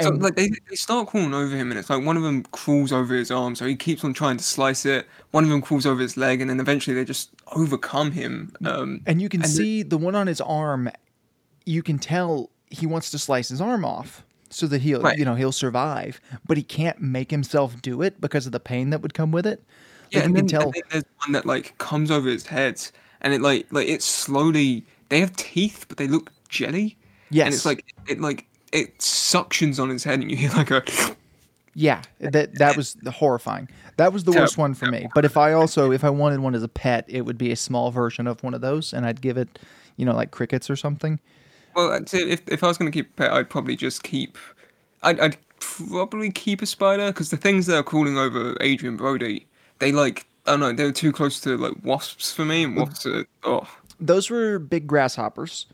So 0.02 0.10
And 0.10 0.22
like 0.22 0.36
they, 0.36 0.50
they 0.70 0.76
start 0.76 1.08
crawling 1.10 1.34
over 1.34 1.56
him, 1.56 1.72
and 1.72 1.80
it's 1.80 1.90
like 1.90 2.04
one 2.04 2.18
of 2.18 2.24
them 2.24 2.44
crawls 2.52 2.92
over 2.92 3.14
his 3.16 3.32
arm, 3.32 3.56
so 3.56 3.66
he 3.66 3.76
keeps 3.76 4.04
on 4.04 4.14
trying 4.14 4.38
to 4.38 4.44
slice 4.44 4.86
it. 4.86 5.08
One 5.32 5.44
of 5.44 5.50
them 5.50 5.62
crawls 5.62 5.86
over 5.86 6.02
his 6.02 6.18
leg, 6.18 6.42
and 6.42 6.50
then 6.50 6.60
eventually 6.60 6.96
they 6.96 7.06
just 7.06 7.30
overcome 7.54 8.12
him. 8.12 8.54
Um, 8.66 9.02
And 9.06 9.22
you 9.22 9.30
can 9.30 9.42
And 9.42 9.50
see 9.50 9.84
the 9.84 9.98
one 9.98 10.16
on 10.16 10.28
his 10.28 10.42
arm. 10.42 10.90
You 11.66 11.84
can 11.84 12.00
tell 12.00 12.50
he 12.70 12.86
wants 12.86 13.12
to 13.12 13.20
slice 13.20 13.50
his 13.50 13.62
arm 13.62 13.84
off 13.86 14.24
so 14.50 14.66
that 14.68 14.82
he'll, 14.82 15.02
Right. 15.02 15.18
you 15.18 15.26
know, 15.26 15.36
he'll 15.36 15.52
survive. 15.52 16.20
But 16.48 16.58
he 16.58 16.64
can't 16.64 17.02
make 17.02 17.32
himself 17.32 17.82
do 17.82 18.02
it 18.02 18.20
because 18.20 18.46
of 18.46 18.52
the 18.52 18.60
pain 18.60 18.90
that 18.92 19.02
would 19.02 19.14
come 19.14 19.32
with 19.32 19.46
it. 19.46 19.64
yeah, 20.10 20.20
Like, 20.20 20.26
and 20.26 20.36
you 20.36 20.42
then, 20.42 20.48
tell. 20.48 20.62
and 20.64 20.74
then 20.74 20.82
there's 20.90 21.04
one 21.26 21.32
that 21.34 21.46
like 21.46 21.78
comes 21.78 22.10
over 22.12 22.28
his 22.30 22.46
head, 22.48 22.82
and 23.22 23.34
it 23.34 23.42
like 23.42 23.68
like 23.72 23.88
it 23.88 24.02
slowly. 24.02 24.86
They 25.10 25.20
have 25.20 25.36
teeth, 25.36 25.86
but 25.90 25.98
they 25.98 26.08
look 26.08 26.32
jelly. 26.50 26.98
Yes. 27.30 27.46
and 27.46 27.54
it's 27.56 27.66
like 27.66 27.86
it 28.08 28.20
like 28.20 28.46
it 28.72 28.98
suctions 29.00 29.82
on 29.82 29.90
his 29.90 30.04
head, 30.04 30.20
and 30.20 30.30
you 30.30 30.38
hear 30.38 30.52
like 30.52 30.72
a. 30.72 30.84
Yeah, 31.74 32.02
that 32.20 32.56
that 32.56 32.76
was 32.76 32.98
horrifying. 33.10 33.70
That 33.98 34.12
was 34.12 34.26
the 34.26 34.32
worst 34.32 34.58
one 34.58 34.74
for 34.74 34.88
me. 34.88 35.08
But 35.16 35.24
if 35.24 35.38
I 35.38 35.54
also 35.54 35.92
if 35.92 36.04
I 36.04 36.10
wanted 36.10 36.42
one 36.42 36.54
as 36.54 36.64
a 36.64 36.68
pet, 36.68 37.06
it 37.08 37.22
would 37.22 37.38
be 37.38 37.52
a 37.52 37.56
small 37.56 37.92
version 37.92 38.28
of 38.28 38.44
one 38.44 38.54
of 38.54 38.62
those, 38.62 38.94
and 38.94 39.06
I'd 39.06 39.22
give 39.22 39.38
it, 39.38 39.60
you 39.96 40.06
know, 40.06 40.14
like 40.14 40.32
crickets 40.32 40.70
or 40.70 40.76
something. 40.76 41.20
Well, 41.76 41.94
if 42.12 42.42
if 42.48 42.64
I 42.64 42.68
was 42.68 42.78
gonna 42.78 42.92
keep 42.92 43.12
a 43.12 43.14
pet, 43.14 43.32
I'd 43.32 43.50
probably 43.50 43.78
just 43.78 44.04
keep. 44.04 44.38
I'd, 45.04 45.20
I'd 45.20 45.38
probably 45.60 46.30
keep 46.30 46.62
a 46.62 46.66
spider 46.66 47.08
because 47.08 47.30
the 47.30 47.38
things 47.38 47.68
that 47.68 47.78
are 47.78 47.84
crawling 47.84 48.18
over 48.18 48.58
Adrien 48.62 48.98
Brody, 48.98 49.48
they 49.80 49.94
like 49.94 50.28
I 50.46 50.52
don't 50.52 50.60
know, 50.60 50.74
they're 50.74 50.92
too 50.92 51.14
close 51.14 51.40
to 51.42 51.56
like 51.56 51.76
wasps 51.84 52.34
for 52.34 52.44
me, 52.44 52.64
and 52.64 52.76
wasps 52.76 53.06
are 53.06 53.26
oh. 53.44 53.68
Those 54.00 54.30
were 54.30 54.58
big 54.58 54.88
grasshoppers 54.88 55.68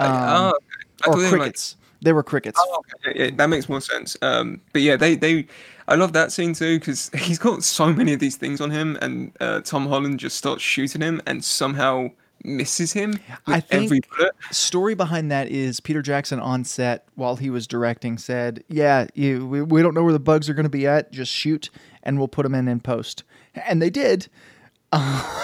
oh, 0.00 0.06
um, 0.06 0.46
okay. 0.48 0.58
I 1.04 1.10
or 1.10 1.16
they 1.16 1.16
were, 1.16 1.22
like- 1.22 1.40
crickets. 1.40 1.76
They 2.06 2.12
were 2.12 2.22
crickets. 2.22 2.58
Oh, 2.62 2.82
okay. 3.04 3.18
yeah, 3.18 3.30
that 3.34 3.48
makes 3.48 3.68
more 3.68 3.80
sense. 3.80 4.16
Um, 4.22 4.60
but 4.72 4.80
yeah, 4.82 4.96
they 4.96 5.16
they, 5.16 5.48
I 5.88 5.96
love 5.96 6.12
that 6.12 6.30
scene 6.30 6.54
too 6.54 6.78
because 6.78 7.10
he's 7.18 7.38
got 7.38 7.64
so 7.64 7.92
many 7.92 8.12
of 8.12 8.20
these 8.20 8.36
things 8.36 8.60
on 8.60 8.70
him, 8.70 8.96
and 9.02 9.32
uh, 9.40 9.60
Tom 9.60 9.88
Holland 9.88 10.20
just 10.20 10.36
starts 10.36 10.62
shooting 10.62 11.02
him 11.02 11.20
and 11.26 11.44
somehow 11.44 12.10
misses 12.44 12.92
him 12.92 13.18
I 13.48 13.58
think-. 13.58 14.06
Story 14.52 14.94
behind 14.94 15.32
that 15.32 15.48
is 15.48 15.80
Peter 15.80 16.00
Jackson 16.00 16.38
on 16.38 16.62
set 16.62 17.08
while 17.16 17.34
he 17.34 17.50
was 17.50 17.66
directing 17.66 18.18
said, 18.18 18.62
"Yeah, 18.68 19.08
you, 19.14 19.44
we, 19.44 19.62
we 19.62 19.82
don't 19.82 19.94
know 19.94 20.04
where 20.04 20.12
the 20.12 20.20
bugs 20.20 20.48
are 20.48 20.54
going 20.54 20.64
to 20.64 20.70
be 20.70 20.86
at. 20.86 21.10
Just 21.10 21.32
shoot, 21.32 21.70
and 22.04 22.18
we'll 22.18 22.28
put 22.28 22.44
them 22.44 22.54
in 22.54 22.68
in 22.68 22.78
post." 22.78 23.24
And 23.66 23.82
they 23.82 23.90
did. 23.90 24.28
Uh, 24.92 25.42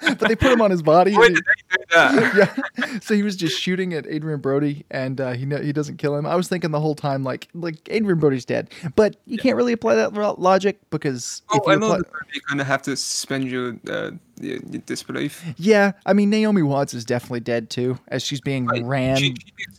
but 0.18 0.20
they 0.20 0.36
put 0.36 0.52
him 0.52 0.60
on 0.60 0.70
his 0.70 0.82
body. 0.82 1.14
Why 1.14 1.28
did 1.28 1.36
they 1.36 1.76
do 1.76 1.84
that? 1.92 2.64
yeah. 2.78 2.98
So 3.00 3.14
he 3.14 3.22
was 3.22 3.36
just 3.36 3.58
shooting 3.60 3.94
at 3.94 4.06
Adrien 4.06 4.40
Brody, 4.40 4.84
and 4.90 5.20
uh, 5.20 5.32
he 5.32 5.46
he 5.46 5.72
doesn't 5.72 5.96
kill 5.98 6.16
him. 6.16 6.26
I 6.26 6.34
was 6.36 6.48
thinking 6.48 6.70
the 6.70 6.80
whole 6.80 6.94
time 6.94 7.22
like 7.24 7.48
like 7.54 7.76
Adrien 7.90 8.18
Brody's 8.18 8.44
dead, 8.44 8.70
but 8.94 9.16
you 9.26 9.38
can't 9.38 9.56
really 9.56 9.72
apply 9.72 9.94
that 9.96 10.12
logic 10.38 10.78
because 10.90 11.42
if 11.54 11.60
Oh, 11.60 11.62
you 11.66 11.72
I 11.72 11.76
know 11.76 11.92
apply, 11.92 12.08
you 12.34 12.40
kind 12.42 12.60
of 12.60 12.66
have 12.66 12.82
to 12.82 12.96
suspend 12.96 13.50
your, 13.50 13.76
uh, 13.88 14.10
your, 14.40 14.58
your 14.70 14.82
disbelief. 14.86 15.44
yeah, 15.56 15.92
I 16.04 16.12
mean 16.12 16.30
Naomi 16.30 16.62
Watts 16.62 16.94
is 16.94 17.04
definitely 17.04 17.40
dead 17.40 17.70
too, 17.70 17.98
as 18.08 18.22
she's 18.22 18.40
being 18.40 18.66
ran. 18.86 19.16
She, 19.16 19.34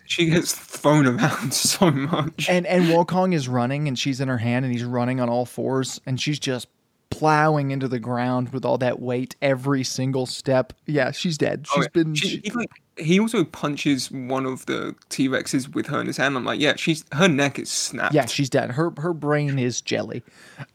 she, 0.06 0.26
gets, 0.30 0.54
thrown 0.54 1.06
around 1.06 1.54
so 1.54 1.92
much. 1.92 2.48
and 2.50 2.66
and 2.66 2.86
Wukong 2.86 3.34
is 3.34 3.48
running, 3.48 3.88
and 3.88 3.98
she's 3.98 4.20
in 4.22 4.28
her 4.28 4.38
hand, 4.38 4.66
and 4.66 4.74
he's 4.74 4.84
running 4.84 5.20
on 5.20 5.30
all 5.30 5.46
fours, 5.46 6.00
and 6.06 6.20
she's 6.20 6.40
just 6.40 6.68
plowing 7.10 7.72
into 7.72 7.88
the 7.88 8.00
ground 8.00 8.50
with 8.50 8.66
all 8.66 8.78
that 8.78 9.00
weight 9.00 9.36
every 9.42 9.84
single 9.84 10.26
step. 10.26 10.74
Yeah, 10.86 11.12
she's 11.12 11.38
dead. 11.38 11.66
Oh, 11.72 11.76
She's 11.78 11.84
yeah. 11.86 11.90
been. 11.94 12.16
She, 12.16 12.42
he, 12.44 12.52
like, 12.52 12.70
he 12.98 13.20
also 13.20 13.44
punches 13.44 14.12
one 14.12 14.46
of 14.46 14.66
the 14.66 14.96
T 15.10 15.30
Rexes 15.30 15.74
with 15.74 15.86
her 15.88 16.02
in 16.02 16.08
his 16.08 16.18
hand. 16.18 16.36
I'm 16.36 16.44
like, 16.46 16.60
yeah, 16.60 16.76
she's 16.76 17.06
her 17.14 17.28
neck 17.28 17.60
is 17.60 17.70
snapped. 17.70 18.14
Yeah, 18.14 18.26
she's 18.26 18.50
dead. 18.50 18.72
Her 18.72 18.92
her 18.98 19.14
brain 19.14 19.60
is 19.60 19.82
jelly. 19.82 20.24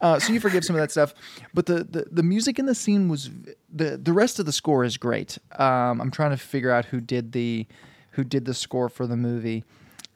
Uh, 0.00 0.18
so 0.18 0.32
you 0.32 0.40
forgive 0.40 0.64
some 0.64 0.76
of 0.76 0.80
that 0.80 0.90
stuff, 0.90 1.14
but 1.52 1.66
the, 1.66 1.84
the 1.84 2.06
the 2.10 2.22
music 2.22 2.58
in 2.58 2.66
the 2.66 2.74
scene 2.74 3.08
was 3.08 3.30
the 3.72 3.96
the 3.96 4.12
rest 4.12 4.38
of 4.38 4.46
the 4.46 4.52
score 4.52 4.84
is 4.84 4.96
great. 4.96 5.36
Um, 5.58 6.00
I'm 6.00 6.10
trying 6.10 6.30
to 6.30 6.36
figure 6.36 6.70
out 6.70 6.84
who 6.86 7.00
did 7.00 7.32
the 7.32 7.66
who 8.12 8.24
did 8.24 8.44
the 8.44 8.54
score 8.54 8.88
for 8.88 9.06
the 9.06 9.16
movie, 9.16 9.64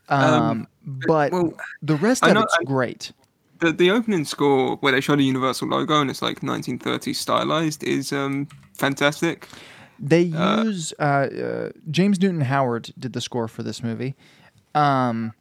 um, 0.09 0.69
but 1.09 1.33
well, 1.33 1.53
the 1.83 1.97
rest 1.97 2.25
of 2.25 2.35
know- 2.35 2.43
it's 2.43 2.57
I- 2.61 2.65
great. 2.65 3.13
The 3.61 3.73
the 3.73 3.91
opening 3.91 4.25
score 4.25 4.77
where 4.77 4.93
they 4.93 5.01
show 5.01 5.17
the 5.17 5.25
Universal 5.25 5.69
logo 5.69 6.01
and 6.01 6.11
it's 6.11 6.23
like 6.23 6.43
1930 6.43 7.13
stylized 7.15 7.83
is 7.85 8.13
um 8.13 8.49
fantastic. 8.75 9.49
They 9.99 10.23
use 10.23 10.93
uh, 10.99 11.03
uh, 11.03 11.71
James 11.91 12.21
Newton 12.21 12.43
Howard 12.43 12.93
did 12.99 13.15
the 13.15 13.21
score 13.21 13.49
for 13.49 13.63
this 13.63 13.83
movie. 13.83 14.15
Um, 14.75 15.33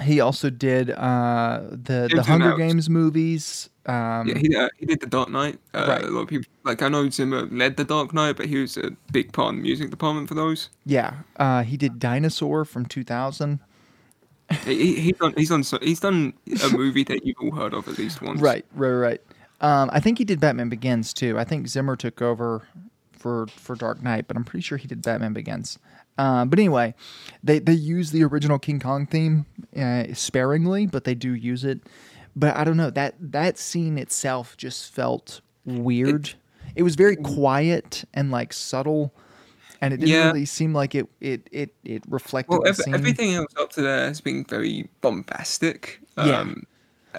he 0.00 0.20
also 0.20 0.50
did 0.50 0.90
uh, 0.90 1.62
the 1.70 2.08
the 2.14 2.22
Hunger 2.22 2.46
Howard. 2.50 2.58
Games 2.58 2.88
movies. 2.88 3.68
Um, 3.84 4.28
Yeah, 4.28 4.38
he 4.38 4.56
uh, 4.56 4.68
he 4.78 4.86
did 4.86 5.00
the 5.00 5.06
Dark 5.08 5.30
Knight. 5.30 5.58
Uh, 5.74 5.86
Right. 5.88 6.04
A 6.04 6.06
lot 6.06 6.20
of 6.22 6.28
people 6.28 6.46
like 6.64 6.80
I 6.80 6.88
know 6.88 7.10
Zimmer 7.10 7.46
led 7.46 7.76
the 7.76 7.84
Dark 7.84 8.14
Knight, 8.14 8.36
but 8.36 8.46
he 8.46 8.58
was 8.58 8.76
a 8.76 8.92
big 9.10 9.32
part 9.32 9.50
in 9.50 9.56
the 9.56 9.62
music 9.62 9.90
department 9.90 10.28
for 10.28 10.34
those. 10.34 10.70
yeah, 10.86 11.14
uh, 11.36 11.62
he 11.62 11.76
did 11.76 11.98
Dinosaur 11.98 12.64
from 12.64 12.86
2000. 12.86 13.58
He, 14.64 14.74
he- 14.76 15.00
he's 15.00 15.16
done 15.18 15.34
he's 15.36 15.48
done 15.48 15.62
so, 15.64 15.78
he's 15.82 16.00
done 16.00 16.34
a 16.64 16.68
movie 16.70 17.04
that 17.04 17.24
you've 17.26 17.36
all 17.40 17.52
heard 17.52 17.74
of 17.74 17.88
at 17.88 17.98
least 17.98 18.22
once. 18.22 18.40
Right, 18.40 18.64
right, 18.74 18.90
right. 18.90 19.20
Um, 19.60 19.90
I 19.92 20.00
think 20.00 20.18
he 20.18 20.24
did 20.24 20.40
Batman 20.40 20.68
Begins 20.68 21.12
too. 21.14 21.38
I 21.38 21.44
think 21.44 21.68
Zimmer 21.68 21.96
took 21.96 22.20
over 22.20 22.62
for 23.12 23.46
for 23.48 23.76
Dark 23.76 24.02
Knight, 24.02 24.26
but 24.28 24.36
I'm 24.36 24.44
pretty 24.44 24.62
sure 24.62 24.78
he 24.78 24.88
did 24.88 25.02
Batman 25.02 25.32
Begins. 25.32 25.78
Um, 26.18 26.48
but 26.48 26.58
anyway, 26.58 26.94
they 27.42 27.58
they 27.58 27.72
use 27.72 28.10
the 28.10 28.24
original 28.24 28.58
King 28.58 28.80
Kong 28.80 29.06
theme 29.06 29.46
uh, 29.76 30.04
sparingly, 30.14 30.86
but 30.86 31.04
they 31.04 31.14
do 31.14 31.32
use 31.32 31.64
it. 31.64 31.80
But 32.34 32.56
I 32.56 32.64
don't 32.64 32.76
know 32.76 32.90
that 32.90 33.14
that 33.20 33.58
scene 33.58 33.98
itself 33.98 34.56
just 34.56 34.92
felt 34.92 35.40
weird. 35.64 36.34
It, 36.74 36.82
was 36.82 36.96
very 36.96 37.16
quiet 37.16 38.04
and 38.14 38.30
like 38.30 38.52
subtle, 38.52 39.14
and 39.82 39.92
it 39.92 39.98
didn't 39.98 40.08
Yeah. 40.14 40.26
really 40.28 40.46
seem 40.46 40.72
like 40.72 40.94
it 40.94 41.06
it 41.20 41.46
it 41.52 41.74
it 41.84 42.02
reflected 42.08 42.50
Well, 42.52 42.62
the 42.62 42.70
ev- 42.70 42.76
scene. 42.76 42.94
everything 42.94 43.34
else 43.34 43.52
up 43.60 43.70
to 43.72 43.82
there 43.82 44.06
has 44.06 44.20
been 44.22 44.44
very 44.44 44.88
bombastic. 45.02 46.00
Yeah. 46.16 46.40
Um, 46.40 46.66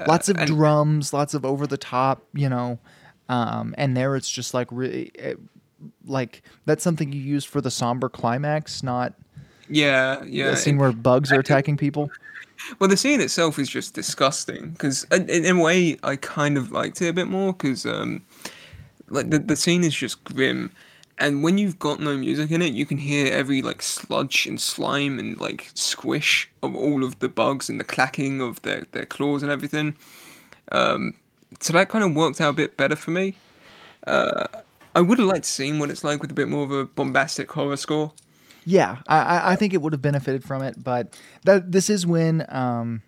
lots 0.07 0.29
of 0.29 0.37
and- 0.37 0.47
drums, 0.47 1.13
lots 1.13 1.33
of 1.35 1.45
over 1.45 1.67
the 1.67 1.77
top, 1.77 2.23
you 2.33 2.49
know. 2.49 2.79
Um, 3.29 3.75
and 3.77 3.95
there 3.95 4.15
it's 4.15 4.29
just 4.29 4.53
like 4.53 4.67
really, 4.71 5.11
eh, 5.19 5.35
like 6.05 6.41
that's 6.65 6.83
something 6.83 7.13
you 7.13 7.21
use 7.21 7.45
for 7.45 7.61
the 7.61 7.71
somber 7.71 8.09
climax, 8.09 8.81
not 8.83 9.13
yeah, 9.69 10.23
yeah. 10.25 10.47
a 10.47 10.55
scene 10.57 10.75
it- 10.75 10.79
where 10.79 10.91
bugs 10.91 11.31
are 11.31 11.39
attacking 11.39 11.77
people. 11.77 12.09
Well, 12.79 12.89
the 12.89 12.95
scene 12.97 13.19
itself 13.19 13.59
is 13.59 13.67
just 13.67 13.93
disgusting 13.93 14.69
because, 14.71 15.05
in, 15.11 15.27
in 15.29 15.57
a 15.57 15.61
way, 15.61 15.97
I 16.03 16.15
kind 16.15 16.57
of 16.57 16.71
liked 16.71 17.01
it 17.01 17.09
a 17.09 17.13
bit 17.13 17.27
more 17.27 17.51
because, 17.51 17.85
um, 17.85 18.21
like 19.09 19.29
the 19.31 19.39
the 19.39 19.55
scene 19.55 19.83
is 19.83 19.93
just 19.93 20.23
grim, 20.23 20.71
and 21.23 21.43
when 21.43 21.57
you've 21.57 21.79
got 21.79 21.99
no 21.99 22.17
music 22.17 22.51
in 22.51 22.61
it, 22.61 22.73
you 22.73 22.85
can 22.85 22.97
hear 22.97 23.31
every 23.33 23.61
like 23.61 23.81
sludge 23.81 24.45
and 24.45 24.59
slime 24.59 25.19
and 25.19 25.39
like 25.39 25.71
squish 25.73 26.49
of 26.61 26.75
all 26.75 27.03
of 27.03 27.19
the 27.19 27.29
bugs 27.29 27.69
and 27.69 27.79
the 27.79 27.83
clacking 27.83 28.41
of 28.41 28.61
their 28.61 28.83
their 28.91 29.05
claws 29.05 29.41
and 29.43 29.51
everything. 29.51 29.95
Um, 30.71 31.13
so 31.59 31.73
that 31.73 31.89
kind 31.89 32.03
of 32.03 32.15
worked 32.15 32.41
out 32.41 32.49
a 32.49 32.53
bit 32.53 32.77
better 32.77 32.95
for 32.95 33.11
me. 33.11 33.35
Uh, 34.05 34.45
I 34.95 35.01
would 35.01 35.17
have 35.19 35.27
liked 35.27 35.45
to 35.45 35.49
seeing 35.49 35.79
what 35.79 35.89
it's 35.89 36.03
like 36.03 36.21
with 36.21 36.31
a 36.31 36.33
bit 36.33 36.47
more 36.49 36.63
of 36.63 36.71
a 36.71 36.85
bombastic 36.85 37.51
horror 37.51 37.77
score. 37.77 38.11
Yeah, 38.65 38.97
I, 39.07 39.17
I- 39.17 39.51
I 39.51 39.55
think 39.55 39.73
it 39.73 39.81
would 39.81 39.93
have 39.93 40.01
benefited 40.01 40.43
from 40.43 40.61
it, 40.61 40.83
but 40.83 41.19
that 41.43 41.71
this 41.71 41.89
is 41.89 42.05
when 42.05 42.45
um, 42.49 43.01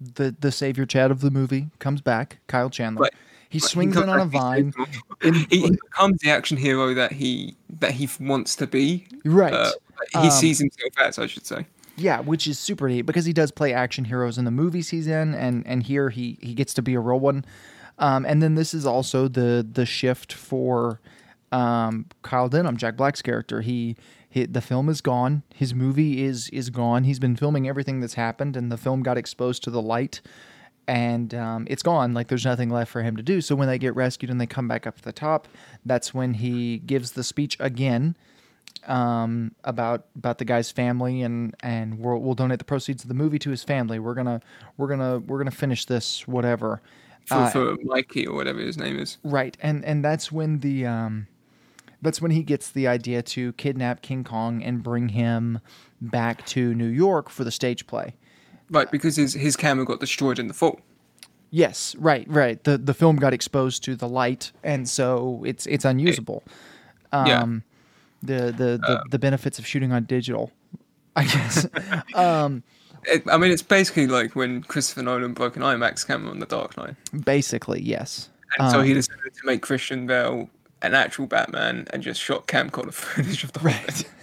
the 0.00 0.34
the 0.38 0.50
savior 0.52 0.86
Chad 0.86 1.10
of 1.10 1.20
the 1.20 1.30
movie 1.30 1.68
comes 1.78 2.00
back, 2.00 2.38
Kyle 2.46 2.70
Chandler. 2.70 3.02
Right. 3.02 3.14
He 3.48 3.56
He 3.56 3.60
swings 3.60 3.94
comes 3.94 4.04
in 4.04 4.10
on 4.10 4.20
a 4.20 4.24
vine. 4.26 4.72
he- 5.22 5.28
in- 5.28 5.34
he, 5.34 5.46
he 5.62 5.70
becomes 5.70 6.20
the 6.20 6.30
action 6.30 6.56
hero 6.56 6.92
that 6.94 7.12
he 7.12 7.56
that 7.80 7.92
he 7.92 8.08
wants 8.20 8.54
to 8.56 8.66
be. 8.66 9.06
Right. 9.24 9.52
Uh, 9.52 9.70
he 10.12 10.18
Um, 10.18 10.30
sees 10.30 10.58
himself 10.58 10.92
as, 10.98 11.18
I 11.18 11.26
should 11.26 11.46
say. 11.46 11.66
Yeah, 11.96 12.20
which 12.20 12.46
is 12.46 12.58
super 12.58 12.88
neat 12.88 13.02
because 13.02 13.24
he 13.24 13.32
does 13.32 13.50
play 13.50 13.72
action 13.72 14.04
heroes 14.04 14.38
in 14.38 14.44
the 14.44 14.50
movies 14.52 14.90
he's 14.90 15.06
in, 15.08 15.34
and 15.34 15.66
and 15.66 15.82
here 15.82 16.10
he 16.10 16.38
he 16.40 16.54
gets 16.54 16.72
to 16.74 16.82
be 16.82 16.94
a 16.94 17.00
real 17.00 17.18
one. 17.20 17.44
Um, 17.98 18.24
and 18.24 18.40
then 18.42 18.54
this 18.54 18.72
is 18.74 18.86
also 18.86 19.26
the 19.28 19.66
the 19.70 19.84
shift 19.86 20.32
for 20.32 21.00
um, 21.50 22.06
Kyle 22.22 22.48
Denham, 22.48 22.76
Jack 22.76 22.96
Black's 22.96 23.22
character. 23.22 23.62
He, 23.62 23.96
he 24.30 24.44
the 24.46 24.60
film 24.60 24.88
is 24.88 25.00
gone. 25.00 25.42
His 25.54 25.74
movie 25.74 26.22
is 26.22 26.48
is 26.50 26.70
gone. 26.70 27.02
He's 27.04 27.18
been 27.18 27.34
filming 27.34 27.66
everything 27.66 28.00
that's 28.00 28.14
happened, 28.14 28.56
and 28.56 28.70
the 28.70 28.76
film 28.76 29.02
got 29.02 29.18
exposed 29.18 29.64
to 29.64 29.70
the 29.70 29.82
light, 29.82 30.20
and 30.88 31.34
um, 31.34 31.66
it's 31.70 31.82
gone. 31.82 32.14
Like 32.14 32.28
there's 32.28 32.46
nothing 32.46 32.70
left 32.70 32.90
for 32.90 33.02
him 33.02 33.16
to 33.16 33.22
do. 33.22 33.40
So 33.40 33.54
when 33.54 33.68
they 33.68 33.78
get 33.78 33.94
rescued 33.94 34.30
and 34.30 34.40
they 34.40 34.46
come 34.46 34.66
back 34.66 34.86
up 34.86 34.96
to 34.96 35.02
the 35.02 35.12
top, 35.12 35.46
that's 35.84 36.12
when 36.12 36.34
he 36.34 36.78
gives 36.78 37.12
the 37.12 37.22
speech 37.22 37.56
again 37.60 38.16
um, 38.86 39.54
about 39.64 40.06
about 40.16 40.38
the 40.38 40.44
guy's 40.44 40.70
family 40.70 41.22
and 41.22 41.54
and 41.60 41.98
we'll, 42.00 42.18
we'll 42.18 42.34
donate 42.34 42.58
the 42.58 42.64
proceeds 42.64 43.04
of 43.04 43.08
the 43.08 43.14
movie 43.14 43.38
to 43.38 43.50
his 43.50 43.62
family. 43.62 43.98
We're 43.98 44.14
gonna 44.14 44.40
we're 44.78 44.88
gonna 44.88 45.18
we're 45.20 45.38
gonna 45.38 45.50
finish 45.50 45.84
this 45.84 46.26
whatever. 46.26 46.80
For, 47.26 47.34
Uh, 47.34 47.50
for 47.50 47.76
Mikey 47.82 48.26
or 48.26 48.34
whatever 48.34 48.58
his 48.58 48.78
name 48.78 48.98
is. 48.98 49.18
Right, 49.22 49.56
and 49.60 49.84
and 49.84 50.02
that's 50.02 50.32
when 50.32 50.60
the 50.60 50.86
um, 50.86 51.26
that's 52.00 52.22
when 52.22 52.30
he 52.30 52.42
gets 52.42 52.70
the 52.70 52.88
idea 52.88 53.22
to 53.22 53.52
kidnap 53.54 54.00
King 54.00 54.24
Kong 54.24 54.62
and 54.62 54.82
bring 54.82 55.10
him 55.10 55.60
back 56.00 56.46
to 56.46 56.72
New 56.74 56.86
York 56.86 57.28
for 57.28 57.44
the 57.44 57.50
stage 57.50 57.86
play. 57.86 58.14
Right, 58.70 58.90
because 58.90 59.16
his 59.16 59.34
his 59.34 59.56
camera 59.56 59.84
got 59.84 60.00
destroyed 60.00 60.38
in 60.38 60.48
the 60.48 60.54
fall. 60.54 60.80
Yes, 61.50 61.94
right, 61.98 62.26
right. 62.28 62.62
The 62.64 62.76
the 62.76 62.94
film 62.94 63.16
got 63.16 63.32
exposed 63.32 63.82
to 63.84 63.96
the 63.96 64.08
light, 64.08 64.52
and 64.62 64.88
so 64.88 65.42
it's 65.46 65.66
it's 65.66 65.84
unusable. 65.84 66.42
Um, 67.12 67.26
Yeah. 67.26 67.46
The 68.20 68.52
the 68.52 68.78
the, 68.78 69.04
the 69.10 69.18
benefits 69.18 69.58
of 69.58 69.66
shooting 69.66 69.92
on 69.92 70.04
digital, 70.04 70.52
I 71.16 71.24
guess. 71.24 71.66
um, 72.14 72.62
It, 73.04 73.22
I 73.28 73.38
mean, 73.38 73.52
it's 73.52 73.62
basically 73.62 74.08
like 74.08 74.34
when 74.34 74.62
Christopher 74.64 75.02
Nolan 75.02 75.32
broke 75.32 75.56
an 75.56 75.62
IMAX 75.62 76.06
camera 76.06 76.30
on 76.30 76.40
The 76.40 76.46
Dark 76.46 76.76
Knight. 76.76 76.96
basically, 77.24 77.80
yes. 77.80 78.28
And 78.58 78.70
so 78.70 78.80
Um, 78.80 78.84
he 78.84 78.92
decided 78.92 79.32
to 79.34 79.46
make 79.46 79.62
Christian 79.62 80.06
Bale 80.06 80.50
an 80.82 80.94
actual 80.94 81.26
Batman 81.26 81.86
and 81.92 82.02
just 82.02 82.20
shot 82.20 82.46
camcorder 82.48 82.92
footage 83.02 83.44
of 83.44 83.52
the 83.52 83.60
Right. 83.60 84.04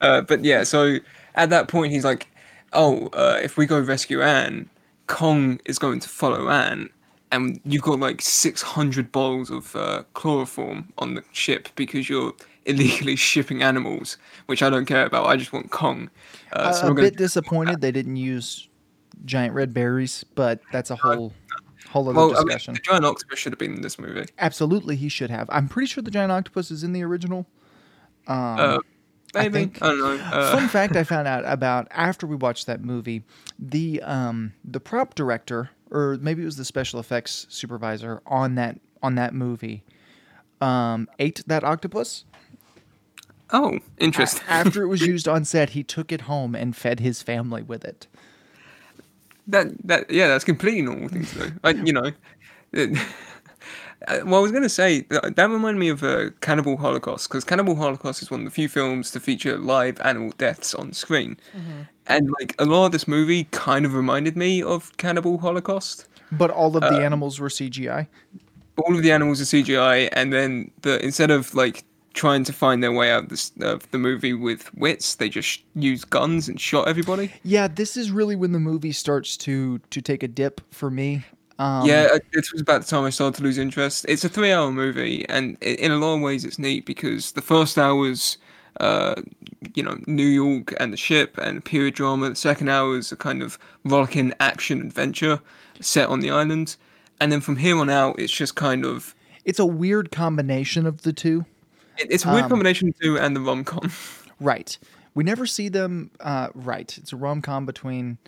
Uh, 0.00 0.20
but 0.20 0.44
yeah, 0.44 0.62
so 0.62 0.98
at 1.34 1.50
that 1.50 1.66
point 1.66 1.92
he's 1.92 2.04
like, 2.04 2.28
"Oh, 2.74 3.08
uh, 3.12 3.38
if 3.42 3.56
we 3.56 3.66
go 3.66 3.80
rescue 3.80 4.20
Anne, 4.22 4.68
Kong 5.06 5.60
is 5.64 5.78
going 5.78 6.00
to 6.00 6.08
follow 6.08 6.48
Anne, 6.48 6.90
and 7.32 7.60
you've 7.64 7.82
got 7.82 7.98
like 8.00 8.20
600 8.20 9.10
bottles 9.12 9.50
of 9.50 9.74
uh, 9.76 10.02
chloroform 10.14 10.92
on 10.98 11.14
the 11.14 11.24
ship 11.32 11.68
because 11.76 12.08
you're 12.08 12.32
illegally 12.66 13.16
shipping 13.16 13.62
animals, 13.62 14.16
which 14.46 14.62
I 14.62 14.70
don't 14.70 14.86
care 14.86 15.06
about. 15.06 15.26
I 15.26 15.36
just 15.36 15.52
want 15.52 15.70
Kong." 15.70 16.10
Uh, 16.52 16.68
a 16.70 16.74
so 16.74 16.80
a 16.86 16.88
we're 16.90 16.94
gonna- 16.94 17.08
bit 17.10 17.16
disappointed 17.18 17.80
they 17.80 17.92
didn't 17.92 18.16
use 18.16 18.68
giant 19.24 19.54
red 19.54 19.72
berries, 19.72 20.24
but 20.34 20.60
that's 20.72 20.90
a 20.90 20.96
whole 20.96 21.32
whole 21.90 22.08
other 22.08 22.16
well, 22.16 22.30
I 22.32 22.38
mean, 22.38 22.46
discussion. 22.46 22.74
the 22.74 22.80
giant 22.80 23.04
octopus 23.04 23.38
should 23.38 23.52
have 23.52 23.58
been 23.58 23.74
in 23.74 23.82
this 23.82 23.98
movie. 23.98 24.26
Absolutely, 24.38 24.96
he 24.96 25.08
should 25.08 25.30
have. 25.30 25.48
I'm 25.52 25.68
pretty 25.68 25.86
sure 25.86 26.02
the 26.02 26.10
giant 26.10 26.32
octopus 26.32 26.70
is 26.70 26.82
in 26.82 26.92
the 26.92 27.02
original. 27.04 27.46
Um, 28.26 28.80
I 29.36 29.48
maybe 29.48 29.58
I, 29.58 29.60
think- 29.62 29.78
don't 29.80 29.98
know. 29.98 30.12
Uh, 30.24 30.52
Fun 30.56 30.68
fact 30.68 30.96
I 30.96 31.04
found 31.04 31.28
out 31.28 31.44
about 31.46 31.88
after 31.90 32.26
we 32.26 32.36
watched 32.36 32.66
that 32.66 32.82
movie, 32.82 33.22
the 33.58 34.00
um, 34.02 34.52
the 34.64 34.80
prop 34.80 35.14
director, 35.14 35.70
or 35.90 36.18
maybe 36.20 36.42
it 36.42 36.46
was 36.46 36.56
the 36.56 36.64
special 36.64 37.00
effects 37.00 37.46
supervisor 37.48 38.22
on 38.26 38.54
that 38.56 38.80
on 39.02 39.14
that 39.16 39.34
movie, 39.34 39.84
um, 40.60 41.08
ate 41.18 41.42
that 41.46 41.62
octopus. 41.64 42.24
oh, 43.52 43.78
interesting. 43.98 44.42
After 44.48 44.82
it 44.82 44.88
was 44.88 45.02
used 45.06 45.28
on 45.28 45.44
set, 45.44 45.70
he 45.70 45.82
took 45.82 46.10
it 46.12 46.22
home 46.22 46.54
and 46.54 46.74
fed 46.74 47.00
his 47.00 47.22
family 47.22 47.62
with 47.62 47.84
it. 47.84 48.06
That 49.46 49.66
that 49.86 50.10
yeah, 50.10 50.28
that's 50.28 50.44
completely 50.44 50.82
normal 50.82 51.08
thing 51.08 51.26
to 51.26 51.38
do. 51.50 51.52
Like 51.62 51.76
you 51.84 51.92
know, 51.92 52.10
it, 52.72 52.98
well, 54.08 54.36
I 54.36 54.38
was 54.40 54.52
gonna 54.52 54.68
say 54.68 55.02
that, 55.10 55.36
that 55.36 55.50
reminded 55.50 55.78
me 55.78 55.88
of 55.88 56.02
uh, 56.02 56.30
Cannibal 56.40 56.76
Holocaust 56.76 57.28
because 57.28 57.44
Cannibal 57.44 57.76
Holocaust 57.76 58.22
is 58.22 58.30
one 58.30 58.40
of 58.40 58.44
the 58.44 58.50
few 58.50 58.68
films 58.68 59.10
to 59.12 59.20
feature 59.20 59.56
live 59.58 60.00
animal 60.00 60.32
deaths 60.38 60.74
on 60.74 60.92
screen, 60.92 61.36
and 62.06 62.30
like 62.40 62.54
a 62.58 62.64
lot 62.64 62.86
of 62.86 62.92
this 62.92 63.08
movie 63.08 63.44
kind 63.50 63.84
of 63.86 63.94
reminded 63.94 64.36
me 64.36 64.62
of 64.62 64.96
Cannibal 64.96 65.38
Holocaust. 65.38 66.06
But 66.32 66.50
all 66.50 66.76
of 66.76 66.82
the 66.82 66.96
Uh, 66.96 67.00
animals 67.00 67.38
were 67.38 67.48
CGI. 67.48 68.08
All 68.76 68.96
of 68.96 69.02
the 69.02 69.12
animals 69.12 69.40
are 69.40 69.44
CGI, 69.44 70.08
and 70.12 70.32
then 70.32 70.70
the 70.82 71.02
instead 71.04 71.30
of 71.30 71.54
like 71.54 71.84
trying 72.14 72.44
to 72.44 72.52
find 72.52 72.82
their 72.82 72.92
way 72.92 73.10
out 73.10 73.24
of 73.24 73.28
this, 73.28 73.50
of 73.60 73.90
the 73.90 73.98
movie 73.98 74.32
with 74.32 74.72
wits, 74.74 75.16
they 75.16 75.28
just 75.28 75.62
used 75.74 76.08
guns 76.10 76.48
and 76.48 76.60
shot 76.60 76.86
everybody. 76.86 77.32
Yeah, 77.42 77.66
this 77.66 77.96
is 77.96 78.10
really 78.12 78.36
when 78.36 78.52
the 78.52 78.60
movie 78.60 78.92
starts 78.92 79.36
to 79.38 79.78
to 79.90 80.00
take 80.00 80.22
a 80.22 80.28
dip 80.28 80.60
for 80.70 80.90
me. 80.90 81.24
Um, 81.58 81.86
yeah, 81.86 82.08
uh, 82.12 82.18
it 82.32 82.46
was 82.52 82.60
about 82.60 82.82
the 82.82 82.86
time 82.88 83.04
I 83.04 83.10
started 83.10 83.36
to 83.38 83.42
lose 83.44 83.58
interest. 83.58 84.04
It's 84.08 84.24
a 84.24 84.28
three-hour 84.28 84.72
movie, 84.72 85.24
and 85.28 85.56
in 85.62 85.92
a 85.92 85.96
lot 85.96 86.14
of 86.16 86.20
ways, 86.20 86.44
it's 86.44 86.58
neat 86.58 86.84
because 86.84 87.32
the 87.32 87.42
first 87.42 87.78
hour's, 87.78 88.38
uh, 88.80 89.14
you 89.74 89.82
know, 89.82 89.98
New 90.08 90.26
York 90.26 90.74
and 90.80 90.92
the 90.92 90.96
ship 90.96 91.38
and 91.38 91.64
period 91.64 91.94
drama. 91.94 92.30
The 92.30 92.34
second 92.36 92.68
hour 92.70 92.96
is 92.98 93.12
a 93.12 93.16
kind 93.16 93.40
of 93.42 93.56
rollicking 93.84 94.32
action 94.40 94.80
adventure 94.80 95.40
set 95.80 96.08
on 96.08 96.20
the 96.20 96.30
island, 96.30 96.76
and 97.20 97.30
then 97.30 97.40
from 97.40 97.56
here 97.56 97.78
on 97.78 97.88
out, 97.88 98.18
it's 98.18 98.32
just 98.32 98.56
kind 98.56 98.84
of 98.84 99.14
it's 99.44 99.58
a 99.60 99.66
weird 99.66 100.10
combination 100.10 100.86
of 100.86 101.02
the 101.02 101.12
two. 101.12 101.44
it- 101.98 102.08
it's 102.10 102.24
a 102.24 102.32
weird 102.32 102.48
combination 102.48 102.88
of 102.88 102.94
the 102.98 103.04
two 103.04 103.18
and 103.18 103.36
the 103.36 103.40
rom 103.40 103.62
com. 103.64 103.92
Right. 104.40 104.76
We 105.14 105.22
never 105.22 105.46
see 105.46 105.68
them. 105.68 106.10
Uh, 106.18 106.48
right. 106.54 106.98
It's 106.98 107.12
a 107.12 107.16
rom 107.16 107.40
com 107.42 107.64
between 107.66 108.18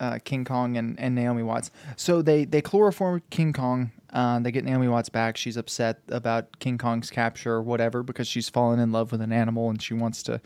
uh, 0.00 0.18
King 0.24 0.44
Kong 0.44 0.76
and, 0.76 0.98
and 0.98 1.14
Naomi 1.14 1.42
Watts. 1.42 1.70
So 1.96 2.22
they 2.22 2.44
they 2.44 2.62
chloroform 2.62 3.22
King 3.30 3.52
Kong. 3.52 3.92
Uh, 4.12 4.40
they 4.40 4.50
get 4.50 4.64
Naomi 4.64 4.88
Watts 4.88 5.08
back. 5.08 5.36
She's 5.36 5.56
upset 5.56 6.00
about 6.08 6.58
King 6.58 6.78
Kong's 6.78 7.10
capture 7.10 7.52
or 7.52 7.62
whatever 7.62 8.02
because 8.02 8.26
she's 8.26 8.48
fallen 8.48 8.80
in 8.80 8.90
love 8.90 9.12
with 9.12 9.20
an 9.20 9.32
animal 9.32 9.70
and 9.70 9.80
she 9.80 9.94
wants 9.94 10.22
to 10.24 10.40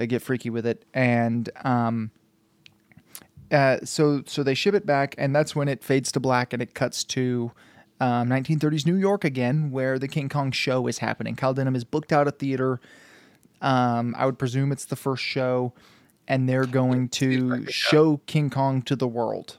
uh, 0.00 0.06
get 0.06 0.22
freaky 0.22 0.48
with 0.48 0.64
it. 0.64 0.84
And 0.94 1.50
um, 1.64 2.10
uh, 3.50 3.78
so 3.84 4.22
so 4.26 4.42
they 4.42 4.54
ship 4.54 4.74
it 4.74 4.86
back, 4.86 5.14
and 5.18 5.34
that's 5.36 5.54
when 5.54 5.68
it 5.68 5.84
fades 5.84 6.10
to 6.12 6.20
black 6.20 6.52
and 6.52 6.62
it 6.62 6.74
cuts 6.74 7.04
to. 7.04 7.52
Um, 8.00 8.28
1930s 8.28 8.84
New 8.84 8.96
York 8.96 9.22
again, 9.24 9.70
where 9.70 9.96
the 9.96 10.08
King 10.08 10.28
Kong 10.28 10.50
show 10.50 10.88
is 10.88 10.98
happening. 10.98 11.36
Carl 11.36 11.54
Denham 11.54 11.76
is 11.76 11.84
booked 11.84 12.12
out 12.12 12.26
a 12.26 12.32
theater. 12.32 12.80
Um, 13.60 14.16
I 14.18 14.26
would 14.26 14.40
presume 14.40 14.72
it's 14.72 14.86
the 14.86 14.96
first 14.96 15.22
show, 15.22 15.72
and 16.28 16.48
they're 16.48 16.66
going 16.66 17.08
to 17.10 17.66
show 17.70 18.20
King 18.26 18.50
Kong 18.50 18.82
to 18.82 18.96
the 18.96 19.08
world. 19.08 19.58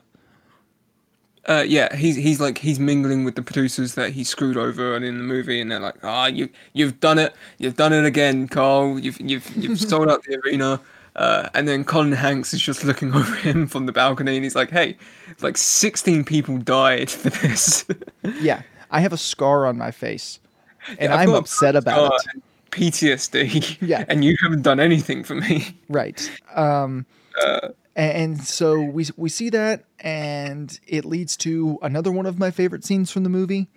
Uh, 1.46 1.64
yeah, 1.66 1.94
he's 1.94 2.16
he's 2.16 2.40
like 2.40 2.58
he's 2.58 2.80
mingling 2.80 3.24
with 3.24 3.34
the 3.34 3.42
producers 3.42 3.94
that 3.94 4.10
he 4.12 4.24
screwed 4.24 4.56
over 4.56 4.96
and 4.96 5.04
in 5.04 5.18
the 5.18 5.24
movie, 5.24 5.60
and 5.60 5.70
they're 5.70 5.80
like, 5.80 6.02
ah, 6.02 6.26
you 6.26 6.48
you've 6.72 6.98
done 7.00 7.18
it, 7.18 7.34
you've 7.58 7.76
done 7.76 7.92
it 7.92 8.06
again, 8.06 8.48
Carl. 8.48 8.98
You've 8.98 9.20
you've 9.20 9.54
you've 9.54 9.78
sold 9.88 10.10
out 10.10 10.22
the 10.24 10.40
arena. 10.44 10.80
Uh, 11.16 11.48
and 11.54 11.68
then 11.68 11.84
Colin 11.84 12.10
Hanks 12.10 12.52
is 12.52 12.60
just 12.60 12.82
looking 12.82 13.14
over 13.14 13.36
him 13.36 13.68
from 13.68 13.86
the 13.86 13.92
balcony, 13.92 14.36
and 14.36 14.42
he's 14.42 14.56
like, 14.56 14.70
"Hey, 14.70 14.96
like 15.42 15.56
16 15.56 16.24
people 16.24 16.58
died 16.58 17.10
for 17.10 17.30
this. 17.30 17.84
Yeah, 18.40 18.62
I 18.90 19.00
have 19.00 19.12
a 19.12 19.18
scar 19.18 19.66
on 19.66 19.76
my 19.76 19.90
face, 19.90 20.40
and 20.98 21.12
I've 21.12 21.28
I'm 21.28 21.34
upset 21.34 21.76
about 21.76 22.14
it. 22.34 22.42
PTSD. 22.74 23.78
Yeah. 23.86 24.04
and 24.08 24.24
you 24.24 24.36
haven't 24.42 24.62
done 24.62 24.80
anything 24.80 25.24
for 25.24 25.34
me. 25.34 25.76
Right. 25.88 26.30
Um, 26.54 27.06
and 27.96 28.42
so 28.42 28.80
we 28.80 29.06
we 29.16 29.28
see 29.28 29.50
that, 29.50 29.84
and 30.00 30.78
it 30.86 31.04
leads 31.04 31.36
to 31.38 31.78
another 31.82 32.10
one 32.10 32.26
of 32.26 32.38
my 32.38 32.50
favorite 32.50 32.84
scenes 32.84 33.10
from 33.10 33.22
the 33.22 33.28
movie, 33.30 33.68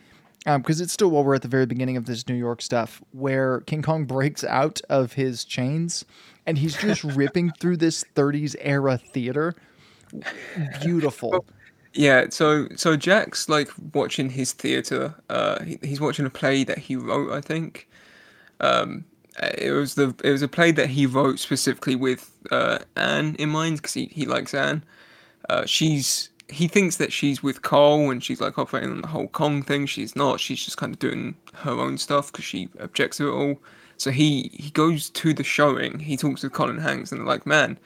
because 0.46 0.82
it's 0.82 0.94
still 0.94 1.10
while 1.10 1.24
we're 1.24 1.36
at 1.36 1.42
the 1.44 1.48
very 1.48 1.66
beginning 1.66 1.98
of 1.98 2.06
this 2.06 2.28
New 2.28 2.36
York 2.36 2.62
stuff, 2.62 3.02
where 3.12 3.62
King 3.62 3.82
Kong 3.84 4.06
breaks 4.06 4.44
out 4.44 4.82
of 4.90 5.14
his 5.14 5.46
chains, 5.46 6.04
and 6.46 6.58
he's 6.58 6.76
just 6.76 7.04
ripping 7.16 7.52
through 7.60 7.78
this 7.78 8.04
30s 8.16 8.56
era 8.60 8.98
theater. 8.98 9.56
Beautiful. 10.82 11.46
Yeah, 11.94 12.26
so 12.30 12.68
so 12.76 12.96
Jack's 12.96 13.50
like 13.50 13.70
watching 13.94 14.30
his 14.30 14.54
theater. 14.54 15.14
Uh, 15.30 15.64
he, 15.64 15.80
he's 15.84 16.00
watching 16.00 16.26
a 16.26 16.30
play 16.30 16.64
that 16.64 16.78
he 16.78 16.96
wrote, 16.96 17.32
I 17.32 17.42
think. 17.42 17.87
Um, 18.60 19.06
it 19.40 19.72
was 19.72 19.96
the 19.96 20.16
it 20.24 20.32
was 20.32 20.42
a 20.42 20.48
play 20.48 20.72
that 20.72 20.90
he 20.90 21.06
wrote 21.06 21.40
specifically 21.40 21.96
with 21.96 22.32
uh, 22.52 22.80
Anne 22.96 23.36
in 23.38 23.50
mind 23.50 23.78
because 23.78 23.94
he, 23.94 24.06
he 24.12 24.26
likes 24.26 24.54
Anne. 24.54 24.84
Uh, 25.50 25.66
she's 25.66 26.30
he 26.50 26.68
thinks 26.68 26.98
that 26.98 27.12
she's 27.12 27.44
with 27.44 27.62
Cole 27.62 28.10
and 28.10 28.24
she's 28.24 28.42
like 28.42 28.58
operating 28.58 28.92
on 28.92 29.02
the 29.02 29.08
whole 29.08 29.28
Kong 29.28 29.62
thing. 29.62 29.86
She's 29.86 30.16
not. 30.16 30.40
She's 30.40 30.64
just 30.64 30.78
kind 30.78 30.94
of 30.94 31.00
doing 31.00 31.36
her 31.54 31.72
own 31.72 31.98
stuff 31.98 32.32
because 32.32 32.46
she 32.46 32.70
objects 32.80 33.18
to 33.18 33.30
it 33.30 33.34
all. 33.34 33.62
So 33.98 34.12
he 34.12 34.50
he 34.54 34.70
goes 34.72 35.10
to 35.12 35.34
the 35.34 35.44
showing. 35.44 36.00
He 36.00 36.18
talks 36.18 36.44
with 36.44 36.54
Colin 36.54 36.78
Hanks 36.78 37.12
and 37.12 37.22
they're 37.22 37.28
like, 37.28 37.46
man, 37.46 37.78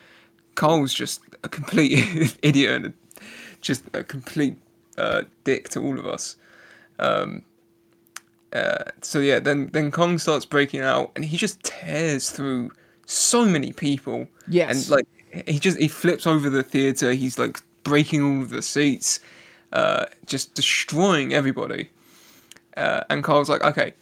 Cole's 0.55 0.93
just 0.93 1.21
a 1.43 1.49
complete 1.49 2.37
idiot 2.43 2.85
and 2.85 2.93
just 3.61 3.83
a 3.93 4.03
complete 4.03 4.57
uh, 4.97 5.23
dick 5.43 5.69
to 5.69 5.81
all 5.81 5.99
of 5.99 6.05
us. 6.05 6.35
Um, 6.99 7.43
uh, 8.53 8.83
so 9.01 9.19
yeah, 9.19 9.39
then 9.39 9.67
then 9.67 9.91
Kong 9.91 10.17
starts 10.17 10.45
breaking 10.45 10.81
out 10.81 11.11
and 11.15 11.23
he 11.23 11.37
just 11.37 11.63
tears 11.63 12.29
through 12.31 12.71
so 13.05 13.45
many 13.45 13.73
people. 13.73 14.27
Yes. 14.47 14.69
and 14.71 14.89
like 14.89 15.07
he 15.47 15.59
just 15.59 15.77
he 15.77 15.87
flips 15.87 16.27
over 16.27 16.49
the 16.49 16.63
theater. 16.63 17.13
He's 17.13 17.39
like 17.39 17.61
breaking 17.83 18.23
all 18.23 18.41
of 18.41 18.49
the 18.49 18.61
seats, 18.61 19.19
uh, 19.71 20.05
just 20.25 20.53
destroying 20.53 21.33
everybody. 21.33 21.89
Uh, 22.77 23.03
and 23.09 23.23
Carl's 23.23 23.49
like, 23.49 23.63
okay, 23.63 23.93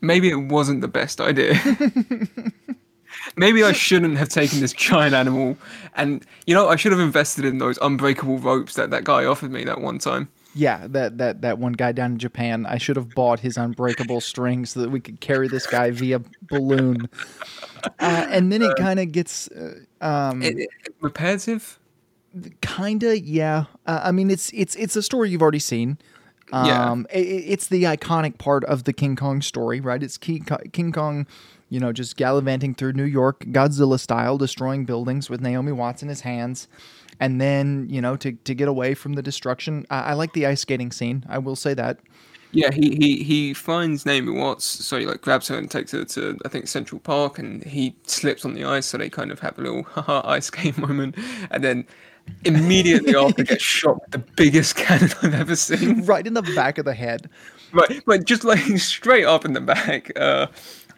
maybe 0.00 0.30
it 0.30 0.36
wasn't 0.36 0.80
the 0.80 0.88
best 0.88 1.20
idea. 1.20 1.54
maybe 3.36 3.62
I 3.62 3.72
shouldn't 3.72 4.18
have 4.18 4.28
taken 4.28 4.60
this 4.60 4.72
giant 4.72 5.14
animal, 5.14 5.56
and 5.96 6.24
you 6.46 6.54
know 6.54 6.68
I 6.68 6.76
should 6.76 6.92
have 6.92 7.00
invested 7.00 7.44
in 7.44 7.58
those 7.58 7.78
unbreakable 7.82 8.38
ropes 8.38 8.74
that 8.74 8.90
that 8.90 9.04
guy 9.04 9.24
offered 9.24 9.50
me 9.50 9.64
that 9.64 9.80
one 9.80 9.98
time. 9.98 10.28
Yeah, 10.54 10.86
that, 10.88 11.18
that 11.18 11.42
that 11.42 11.58
one 11.58 11.72
guy 11.74 11.92
down 11.92 12.12
in 12.12 12.18
Japan. 12.18 12.66
I 12.66 12.78
should 12.78 12.96
have 12.96 13.10
bought 13.14 13.40
his 13.40 13.56
unbreakable 13.56 14.20
string 14.20 14.66
so 14.66 14.80
that 14.80 14.90
we 14.90 14.98
could 15.00 15.20
carry 15.20 15.46
this 15.48 15.66
guy 15.66 15.90
via 15.92 16.20
balloon. 16.48 17.08
Uh, 17.98 18.26
and 18.28 18.50
then 18.52 18.60
it 18.62 18.76
kind 18.76 18.98
of 19.00 19.12
gets 19.12 19.48
uh, 19.48 19.74
um, 20.00 20.42
It, 20.42 20.58
it, 20.58 20.68
repetitive. 21.00 21.78
kinda 22.62 23.18
yeah. 23.20 23.64
Uh, 23.86 24.00
I 24.04 24.12
mean, 24.12 24.30
it's 24.30 24.50
it's 24.52 24.74
it's 24.76 24.96
a 24.96 25.02
story 25.02 25.30
you've 25.30 25.42
already 25.42 25.58
seen. 25.60 25.98
Yeah. 26.52 26.90
Um, 26.90 27.06
i- 27.14 27.16
i 27.16 27.20
it's 27.20 27.68
the 27.68 27.84
iconic 27.84 28.38
part 28.38 28.64
of 28.64 28.82
the 28.84 28.92
King 28.92 29.14
Kong 29.16 29.40
story, 29.42 29.80
right? 29.80 30.02
It's 30.02 30.18
King, 30.18 30.44
King 30.72 30.90
Kong, 30.90 31.28
you 31.68 31.78
know, 31.78 31.92
just 31.92 32.16
gallivanting 32.16 32.74
through 32.74 32.94
New 32.94 33.04
York, 33.04 33.44
Godzilla 33.46 34.00
style, 34.00 34.36
destroying 34.36 34.84
buildings 34.84 35.30
with 35.30 35.40
Naomi 35.40 35.70
Watts 35.70 36.02
in 36.02 36.08
his 36.08 36.22
hands. 36.22 36.66
And 37.20 37.40
then, 37.40 37.86
you 37.88 38.00
know, 38.00 38.16
to, 38.16 38.32
to 38.32 38.54
get 38.54 38.66
away 38.66 38.94
from 38.94 39.12
the 39.12 39.22
destruction. 39.22 39.86
I, 39.90 40.00
I 40.00 40.12
like 40.14 40.32
the 40.32 40.46
ice 40.46 40.62
skating 40.62 40.90
scene. 40.90 41.24
I 41.28 41.38
will 41.38 41.56
say 41.56 41.74
that. 41.74 41.98
Yeah, 42.52 42.72
he, 42.72 42.96
he, 42.96 43.22
he 43.22 43.54
finds 43.54 44.04
Naomi 44.04 44.32
Watts, 44.32 44.64
so 44.64 44.98
he 44.98 45.06
like 45.06 45.20
grabs 45.20 45.46
her 45.48 45.56
and 45.56 45.70
takes 45.70 45.92
her 45.92 46.04
to 46.04 46.36
I 46.44 46.48
think 46.48 46.66
Central 46.66 46.98
Park, 46.98 47.38
and 47.38 47.62
he 47.62 47.94
slips 48.06 48.44
on 48.44 48.54
the 48.54 48.64
ice, 48.64 48.86
so 48.86 48.98
they 48.98 49.08
kind 49.08 49.30
of 49.30 49.38
have 49.38 49.56
a 49.58 49.62
little 49.62 49.82
haha 49.88 50.22
ice 50.24 50.46
skate 50.46 50.76
moment, 50.88 51.16
and 51.52 51.62
then 51.62 51.86
immediately 52.44 53.14
after 53.16 53.44
gets 53.44 53.62
shot 53.62 54.00
with 54.00 54.10
the 54.10 54.18
biggest 54.18 54.74
cannon 54.76 55.10
I've 55.22 55.34
ever 55.34 55.56
seen. 55.56 56.04
right 56.04 56.26
in 56.26 56.34
the 56.34 56.42
back 56.42 56.78
of 56.78 56.84
the 56.84 56.94
head. 56.94 57.30
Right, 57.72 58.02
but 58.04 58.24
just 58.24 58.42
like 58.42 58.58
straight 58.78 59.26
up 59.26 59.44
in 59.44 59.52
the 59.52 59.60
back. 59.60 60.10
Uh, 60.18 60.48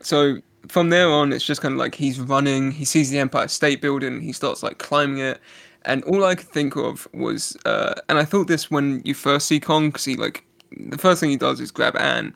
so 0.01 0.39
from 0.69 0.89
there 0.89 1.11
on, 1.11 1.33
it's 1.33 1.45
just 1.45 1.61
kind 1.61 1.73
of 1.73 1.79
like 1.79 1.95
he's 1.95 2.19
running. 2.19 2.73
He 2.73 2.87
sees 2.87 3.11
the 3.11 3.19
Empire 3.19 3.49
State 3.49 3.83
Building. 3.83 4.21
He 4.21 4.33
starts 4.33 4.63
like 4.63 4.79
climbing 4.79 5.19
it, 5.19 5.39
and 5.85 6.05
all 6.05 6.25
I 6.25 6.35
could 6.35 6.49
think 6.49 6.77
of 6.77 7.09
was, 7.13 7.57
uh, 7.65 7.95
and 8.09 8.19
I 8.19 8.25
thought 8.25 8.47
this 8.47 8.71
when 8.71 9.03
you 9.05 9.15
first 9.15 9.47
see 9.47 9.61
Kong, 9.61 9.89
because 9.89 10.05
he 10.05 10.17
like 10.17 10.45
the 10.77 10.99
first 10.99 11.21
thing 11.21 11.31
he 11.31 11.37
does 11.37 11.61
is 11.61 11.71
grab 11.71 11.97
Anne. 11.97 12.35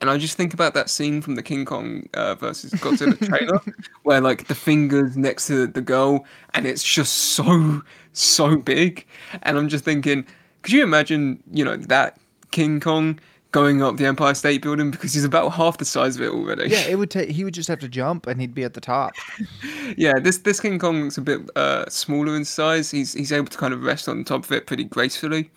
And 0.00 0.10
I 0.10 0.16
just 0.16 0.36
think 0.36 0.54
about 0.54 0.74
that 0.74 0.88
scene 0.88 1.20
from 1.20 1.34
the 1.34 1.42
King 1.42 1.64
Kong 1.64 2.08
uh, 2.14 2.36
versus 2.36 2.72
Godzilla 2.74 3.18
trailer, 3.28 3.60
where 4.04 4.20
like 4.20 4.46
the 4.46 4.54
fingers 4.54 5.16
next 5.16 5.48
to 5.48 5.66
the 5.66 5.80
girl, 5.80 6.24
and 6.54 6.66
it's 6.66 6.84
just 6.84 7.12
so 7.12 7.82
so 8.12 8.56
big. 8.56 9.04
And 9.42 9.58
I'm 9.58 9.68
just 9.68 9.84
thinking, 9.84 10.24
could 10.62 10.72
you 10.72 10.82
imagine, 10.82 11.42
you 11.52 11.64
know, 11.64 11.76
that 11.76 12.18
King 12.52 12.78
Kong 12.78 13.18
going 13.52 13.82
up 13.82 13.96
the 13.96 14.06
Empire 14.06 14.34
State 14.34 14.62
Building 14.62 14.90
because 14.90 15.14
he's 15.14 15.24
about 15.24 15.50
half 15.50 15.78
the 15.78 15.84
size 15.84 16.16
of 16.16 16.22
it 16.22 16.30
already. 16.30 16.68
Yeah, 16.68 16.86
it 16.86 16.98
would 16.98 17.10
take. 17.10 17.30
He 17.30 17.44
would 17.44 17.54
just 17.54 17.68
have 17.68 17.78
to 17.80 17.88
jump, 17.88 18.26
and 18.26 18.40
he'd 18.40 18.54
be 18.54 18.64
at 18.64 18.74
the 18.74 18.80
top. 18.80 19.14
yeah. 19.96 20.18
This 20.18 20.38
this 20.38 20.60
King 20.60 20.78
Kong 20.78 21.02
looks 21.04 21.18
a 21.18 21.22
bit 21.22 21.48
uh, 21.56 21.88
smaller 21.88 22.36
in 22.36 22.44
size. 22.44 22.90
He's 22.90 23.14
he's 23.14 23.32
able 23.32 23.48
to 23.48 23.58
kind 23.58 23.72
of 23.72 23.82
rest 23.82 24.08
on 24.08 24.24
top 24.24 24.44
of 24.44 24.52
it 24.52 24.66
pretty 24.66 24.84
gracefully. 24.84 25.50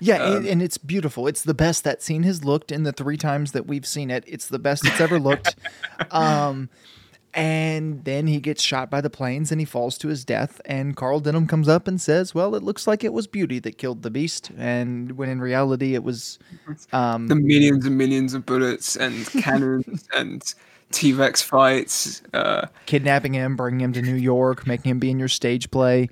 Yeah, 0.00 0.16
Um, 0.16 0.36
and, 0.36 0.46
and 0.46 0.62
it's 0.62 0.78
beautiful. 0.78 1.26
It's 1.26 1.42
the 1.42 1.52
best 1.52 1.84
that 1.84 2.02
scene 2.02 2.22
has 2.22 2.42
looked 2.42 2.72
in 2.72 2.84
the 2.84 2.92
three 2.92 3.18
times 3.18 3.52
that 3.52 3.66
we've 3.66 3.86
seen 3.86 4.10
it. 4.10 4.24
It's 4.26 4.48
the 4.48 4.58
best 4.58 4.86
it's 4.86 5.00
ever 5.00 5.20
looked. 5.20 5.56
um, 6.10 6.70
and 7.34 8.04
then 8.04 8.26
he 8.26 8.38
gets 8.40 8.62
shot 8.62 8.90
by 8.90 9.00
the 9.00 9.10
planes 9.10 9.50
and 9.52 9.60
he 9.60 9.64
falls 9.64 9.98
to 9.98 10.08
his 10.08 10.24
death. 10.24 10.60
And 10.64 10.96
Carl 10.96 11.20
Denham 11.20 11.46
comes 11.46 11.68
up 11.68 11.88
and 11.88 12.00
says, 12.00 12.34
"Well, 12.34 12.54
it 12.54 12.62
looks 12.62 12.86
like 12.86 13.02
it 13.04 13.12
was 13.12 13.26
Beauty 13.26 13.58
that 13.60 13.78
killed 13.78 14.02
the 14.02 14.10
beast," 14.10 14.50
and 14.56 15.12
when 15.12 15.28
in 15.28 15.40
reality 15.40 15.94
it 15.94 16.04
was. 16.04 16.38
Um, 16.92 17.26
The 17.28 17.34
millions 17.34 17.84
and 17.86 17.98
millions 17.98 18.34
of 18.34 18.46
bullets 18.46 18.96
and 18.96 19.26
cannons 19.42 20.08
and 20.14 20.42
T 20.92 21.12
Rex 21.12 21.42
fights. 21.42 22.22
Uh, 22.32 22.66
kidnapping 22.86 23.34
him, 23.34 23.56
bringing 23.56 23.80
him 23.80 23.92
to 23.94 24.02
New 24.02 24.14
York, 24.14 24.66
making 24.66 24.90
him 24.90 24.98
be 24.98 25.10
in 25.10 25.18
your 25.18 25.28
stage 25.28 25.70
play. 25.70 26.08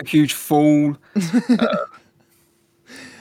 a 0.00 0.06
huge 0.06 0.32
fool. 0.32 0.96
uh, 1.48 1.76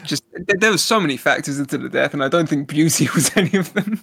just 0.07 0.23
there, 0.59 0.71
were 0.71 0.77
so 0.77 0.99
many 0.99 1.17
factors 1.17 1.59
into 1.59 1.77
the 1.77 1.89
death, 1.89 2.13
and 2.13 2.23
I 2.23 2.27
don't 2.29 2.47
think 2.49 2.67
beauty 2.67 3.07
was 3.15 3.29
any 3.35 3.55
of 3.57 3.73
them. 3.73 4.01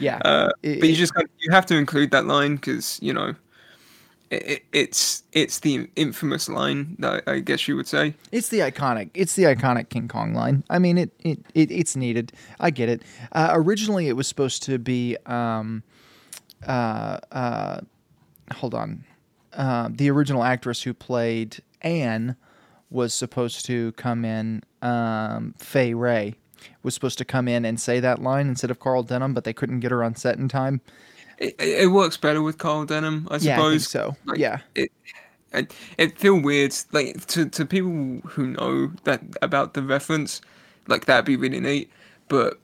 Yeah, 0.00 0.18
Uh, 0.24 0.50
It- 0.62 0.80
but 0.80 0.88
you 0.88 0.96
just 0.96 1.12
you 1.38 1.52
have 1.52 1.66
to 1.66 1.76
include 1.76 2.10
that 2.10 2.26
line 2.26 2.56
because 2.56 2.98
you 3.02 3.12
know 3.14 3.34
it, 4.30 4.42
it, 4.46 4.62
it's 4.72 5.22
it's 5.32 5.60
the 5.60 5.88
infamous 5.96 6.48
line 6.48 6.96
that 6.98 7.22
I 7.28 7.38
guess 7.40 7.68
you 7.68 7.76
would 7.76 7.86
say. 7.86 8.14
It's 8.32 8.48
the 8.48 8.60
iconic. 8.60 9.10
It's 9.14 9.34
the 9.36 9.44
iconic 9.44 9.88
King 9.90 10.08
Kong 10.08 10.34
line. 10.34 10.64
I 10.70 10.78
mean, 10.78 10.98
it 10.98 11.10
it, 11.20 11.38
it 11.54 11.70
it's 11.70 11.94
needed. 11.94 12.32
I 12.58 12.70
get 12.70 12.88
it. 12.88 13.02
Uh, 13.32 13.50
originally, 13.52 14.08
it 14.08 14.14
was 14.16 14.26
supposed 14.26 14.62
to 14.64 14.78
be. 14.78 15.16
Um, 15.26 15.82
uh, 16.66 17.18
uh, 17.32 17.80
hold 18.54 18.74
on. 18.74 19.04
Uh, 19.52 19.88
the 19.92 20.10
original 20.10 20.42
actress 20.42 20.82
who 20.82 20.92
played 20.94 21.62
Anne 21.82 22.34
was 22.94 23.12
supposed 23.12 23.66
to 23.66 23.92
come 23.92 24.24
in. 24.24 24.62
Um, 24.80 25.54
Fay 25.58 25.92
Wray 25.92 26.34
was 26.82 26.94
supposed 26.94 27.18
to 27.18 27.24
come 27.24 27.48
in 27.48 27.64
and 27.64 27.78
say 27.78 28.00
that 28.00 28.22
line 28.22 28.48
instead 28.48 28.70
of 28.70 28.78
Carl 28.80 29.02
Denham, 29.02 29.34
but 29.34 29.44
they 29.44 29.52
couldn't 29.52 29.80
get 29.80 29.90
her 29.90 30.02
on 30.02 30.14
set 30.14 30.38
in 30.38 30.48
time. 30.48 30.80
It, 31.38 31.56
it 31.58 31.90
works 31.90 32.16
better 32.16 32.40
with 32.40 32.58
Carl 32.58 32.86
Denham, 32.86 33.26
I 33.30 33.38
suppose. 33.38 33.44
Yeah, 33.44 33.60
I 33.66 33.70
think 33.70 33.82
so. 33.82 34.16
Like, 34.24 34.38
yeah. 34.38 34.60
It, 34.74 34.92
it 35.52 35.74
it 35.98 36.18
feel 36.18 36.40
weird 36.40 36.74
like 36.92 37.26
to 37.28 37.48
to 37.48 37.64
people 37.66 37.90
who 38.28 38.46
know 38.48 38.92
that 39.04 39.20
about 39.42 39.74
the 39.74 39.82
reference, 39.82 40.40
like 40.86 41.06
that'd 41.06 41.24
be 41.24 41.36
really 41.36 41.60
neat. 41.60 41.90
But 42.28 42.60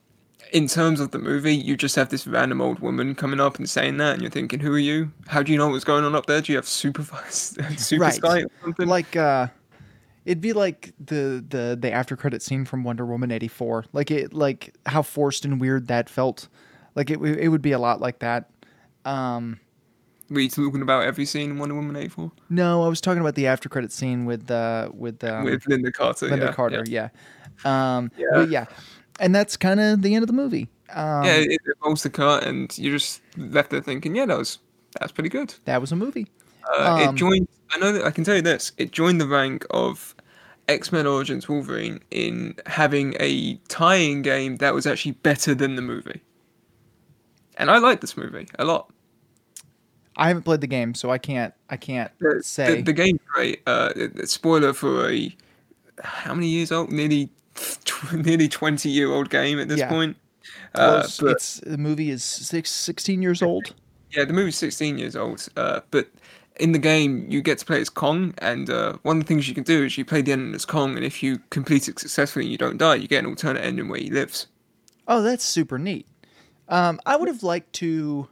in 0.52 0.66
terms 0.66 0.98
of 1.00 1.10
the 1.12 1.18
movie, 1.18 1.54
you 1.54 1.76
just 1.76 1.94
have 1.96 2.08
this 2.08 2.26
random 2.26 2.60
old 2.60 2.80
woman 2.80 3.14
coming 3.14 3.40
up 3.40 3.58
and 3.58 3.68
saying 3.68 3.98
that, 3.98 4.14
and 4.14 4.22
you're 4.22 4.30
thinking, 4.30 4.60
"Who 4.60 4.72
are 4.74 4.78
you? 4.78 5.12
How 5.28 5.42
do 5.42 5.52
you 5.52 5.58
know 5.58 5.68
what's 5.68 5.84
going 5.84 6.04
on 6.04 6.14
up 6.14 6.26
there? 6.26 6.40
Do 6.40 6.52
you 6.52 6.56
have 6.58 6.66
super 6.66 7.02
super 7.30 8.00
Right. 8.00 8.14
sky 8.14 8.42
or 8.42 8.50
something?" 8.62 8.88
like 8.88 9.14
uh 9.16 9.48
it'd 10.30 10.40
be 10.40 10.52
like 10.52 10.92
the 11.04 11.44
the 11.48 11.76
the 11.78 11.90
after 11.90 12.16
credit 12.16 12.40
scene 12.40 12.64
from 12.64 12.84
Wonder 12.84 13.04
Woman 13.04 13.32
84 13.32 13.86
like 13.92 14.12
it 14.12 14.32
like 14.32 14.76
how 14.86 15.02
forced 15.02 15.44
and 15.44 15.60
weird 15.60 15.88
that 15.88 16.08
felt 16.08 16.46
like 16.94 17.10
it 17.10 17.20
it 17.20 17.48
would 17.48 17.62
be 17.62 17.72
a 17.72 17.80
lot 17.80 18.00
like 18.00 18.20
that 18.20 18.48
um 19.04 19.58
Were 20.30 20.38
you 20.38 20.48
talking 20.48 20.82
about 20.82 21.02
every 21.02 21.24
scene 21.24 21.50
in 21.50 21.58
Wonder 21.58 21.74
Woman 21.74 21.96
eighty 21.96 22.08
four 22.08 22.30
no 22.48 22.84
I 22.84 22.88
was 22.88 23.00
talking 23.00 23.20
about 23.20 23.34
the 23.34 23.48
after 23.48 23.68
credit 23.68 23.90
scene 23.90 24.24
with 24.24 24.48
uh 24.52 24.90
with 24.94 25.24
um, 25.24 25.44
with 25.44 25.64
Lynda 25.64 25.92
Carter? 25.92 26.28
Lynda 26.28 26.46
yeah, 26.46 26.52
Carter 26.52 26.84
Yeah, 26.86 27.08
yeah, 27.64 27.96
um 27.96 28.12
Yeah. 28.16 28.26
but 28.32 28.48
yeah 28.48 28.66
and 29.18 29.34
that's 29.34 29.56
kind 29.56 29.80
of 29.80 30.02
the 30.02 30.14
end 30.14 30.22
of 30.22 30.28
the 30.28 30.32
movie 30.32 30.68
um 30.90 31.24
yeah 31.24 31.34
it, 31.38 31.50
it 31.50 31.76
rolls 31.84 32.04
the 32.04 32.10
cut, 32.10 32.44
and 32.46 32.76
you're 32.78 32.96
just 32.98 33.20
left 33.36 33.70
there 33.70 33.82
thinking, 33.82 34.14
"Yeah, 34.14 34.26
that 34.26 34.38
was 34.38 34.58
that's 34.98 35.10
pretty 35.12 35.28
good." 35.28 35.54
that 35.64 35.80
was 35.80 35.90
a 35.90 35.96
movie 35.96 36.28
Uh, 36.72 36.94
Um, 37.08 37.16
it 37.16 37.18
joined. 37.18 37.48
I 37.72 37.78
know 37.78 37.92
that 37.92 38.04
I 38.04 38.10
can 38.10 38.24
tell 38.24 38.34
you 38.36 38.42
this. 38.42 38.72
It 38.76 38.90
joined 38.92 39.20
the 39.20 39.26
rank 39.26 39.64
of 39.70 40.14
X 40.70 40.92
Men 40.92 41.06
Origins 41.06 41.48
Wolverine 41.48 42.00
in 42.10 42.54
having 42.66 43.14
a 43.20 43.54
tie-in 43.68 44.22
game 44.22 44.56
that 44.58 44.72
was 44.74 44.86
actually 44.86 45.12
better 45.12 45.54
than 45.54 45.76
the 45.76 45.82
movie. 45.82 46.20
And 47.56 47.70
I 47.70 47.78
like 47.78 48.00
this 48.00 48.16
movie 48.16 48.46
a 48.58 48.64
lot. 48.64 48.90
I 50.16 50.28
haven't 50.28 50.42
played 50.44 50.60
the 50.60 50.66
game 50.66 50.94
so 50.94 51.10
I 51.10 51.18
can't 51.18 51.52
I 51.68 51.76
can't 51.76 52.10
The, 52.20 52.42
say 52.42 52.76
the, 52.76 52.82
the 52.82 52.92
game's 52.92 53.20
great. 53.26 53.62
Uh, 53.66 53.92
spoiler 54.24 54.72
for 54.72 55.10
a 55.10 55.34
how 56.02 56.34
many 56.34 56.48
years 56.48 56.72
old? 56.72 56.90
Nearly, 56.90 57.30
tw- 57.84 58.12
nearly 58.26 58.48
twenty-year-old 58.48 59.28
game 59.30 59.58
at 59.58 59.68
this 59.68 59.78
Yeah. 59.80 59.88
point. 59.88 60.16
Uh, 60.74 61.00
Close. 61.00 61.20
but 61.20 61.30
it's 61.32 61.60
the 61.60 61.76
movie 61.78 62.10
is 62.10 62.24
six, 62.24 62.70
16 62.70 63.20
years 63.22 63.42
old 63.42 63.74
Yeah, 64.12 64.24
the 64.24 64.32
movie's 64.32 64.56
16 64.56 64.96
years 64.98 65.14
old, 65.16 65.46
uh, 65.56 65.80
but 65.90 66.08
in 66.60 66.72
the 66.72 66.78
game 66.78 67.26
you 67.28 67.42
get 67.42 67.58
to 67.58 67.64
play 67.64 67.80
as 67.80 67.88
Kong, 67.88 68.34
and 68.38 68.70
uh, 68.70 68.98
one 69.02 69.16
of 69.16 69.24
the 69.24 69.26
things 69.28 69.48
you 69.48 69.54
can 69.54 69.64
do 69.64 69.84
is 69.84 69.96
you 69.96 70.04
play 70.04 70.22
the 70.22 70.32
ending 70.32 70.54
as 70.54 70.64
Kong, 70.64 70.96
and 70.96 71.04
if 71.04 71.22
you 71.22 71.40
complete 71.50 71.88
it 71.88 71.98
successfully 71.98 72.44
and 72.44 72.52
you 72.52 72.58
don't 72.58 72.76
die, 72.76 72.96
you 72.96 73.08
get 73.08 73.24
an 73.24 73.30
alternate 73.30 73.64
ending 73.64 73.88
where 73.88 74.00
he 74.00 74.10
lives. 74.10 74.46
Oh, 75.08 75.22
that's 75.22 75.44
super 75.44 75.78
neat. 75.78 76.06
Um, 76.68 77.00
I 77.04 77.16
would 77.16 77.28
have 77.28 77.42
liked 77.42 77.72
to 77.74 78.28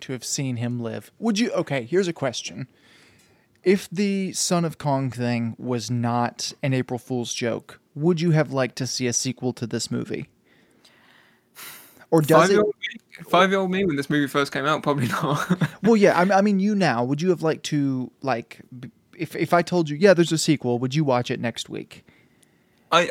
to 0.00 0.12
have 0.12 0.24
seen 0.24 0.56
him 0.56 0.80
live. 0.80 1.10
Would 1.18 1.38
you? 1.38 1.50
Okay, 1.52 1.84
here's 1.84 2.08
a 2.08 2.12
question: 2.12 2.66
If 3.62 3.88
the 3.90 4.32
Son 4.32 4.64
of 4.64 4.78
Kong 4.78 5.10
thing 5.10 5.54
was 5.58 5.90
not 5.90 6.52
an 6.62 6.74
April 6.74 6.98
Fool's 6.98 7.34
joke, 7.34 7.80
would 7.94 8.20
you 8.20 8.32
have 8.32 8.52
liked 8.52 8.76
to 8.76 8.86
see 8.86 9.06
a 9.06 9.12
sequel 9.12 9.52
to 9.52 9.66
this 9.66 9.90
movie? 9.90 10.28
Or 12.10 12.22
does 12.22 12.30
it? 12.30 12.54
Five-year-old 12.54 12.74
me, 12.74 13.24
five-year-old 13.30 13.70
me 13.70 13.84
when 13.84 13.96
this 13.96 14.08
movie 14.08 14.26
first 14.26 14.52
came 14.52 14.64
out, 14.64 14.82
probably 14.82 15.08
not. 15.22 15.82
Well, 15.82 15.96
yeah. 15.96 16.18
I, 16.18 16.38
I 16.38 16.40
mean, 16.40 16.60
you 16.60 16.74
now. 16.74 17.04
Would 17.04 17.20
you 17.20 17.30
have 17.30 17.42
liked 17.42 17.64
to 17.66 18.10
like? 18.22 18.60
If 19.16 19.34
if 19.36 19.52
I 19.52 19.62
told 19.62 19.90
you, 19.90 19.96
yeah, 19.96 20.14
there's 20.14 20.32
a 20.32 20.38
sequel, 20.38 20.78
would 20.78 20.94
you 20.94 21.04
watch 21.04 21.30
it 21.30 21.40
next 21.40 21.68
week? 21.68 22.06
I, 22.90 23.10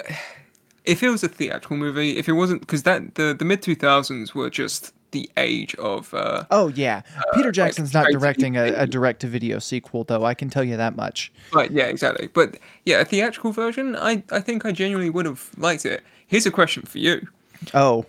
if 0.86 1.04
it 1.04 1.10
was 1.10 1.24
a 1.24 1.28
theatrical 1.28 1.78
movie, 1.78 2.18
if 2.18 2.28
it 2.28 2.34
wasn't, 2.34 2.62
because 2.62 2.84
that 2.84 3.16
the 3.16 3.36
the 3.38 3.46
mid 3.46 3.62
2000s 3.62 4.34
were 4.34 4.50
just 4.50 4.94
the 5.12 5.30
age 5.38 5.76
of. 5.76 6.14
Uh, 6.14 6.46
Oh 6.50 6.70
yeah, 6.70 7.02
Peter 7.34 7.52
Jackson's 7.52 7.94
not 7.94 8.08
directing 8.12 8.58
a, 8.58 8.74
a 8.74 8.88
direct 8.88 9.22
to 9.22 9.28
video 9.28 9.60
sequel, 9.60 10.06
though. 10.06 10.26
I 10.26 10.34
can 10.34 10.50
tell 10.50 10.64
you 10.64 10.78
that 10.78 10.96
much. 10.96 11.32
Right, 11.54 11.70
yeah, 11.72 11.86
exactly. 11.86 12.28
But 12.28 12.58
yeah, 12.86 13.02
a 13.02 13.06
theatrical 13.06 13.52
version, 13.52 13.96
I 13.96 14.24
I 14.32 14.40
think 14.40 14.66
I 14.66 14.72
genuinely 14.72 15.10
would 15.10 15.26
have 15.26 15.52
liked 15.58 15.86
it. 15.86 16.04
Here's 16.26 16.46
a 16.46 16.52
question 16.52 16.84
for 16.84 16.98
you. 16.98 17.28
Oh, 17.74 18.06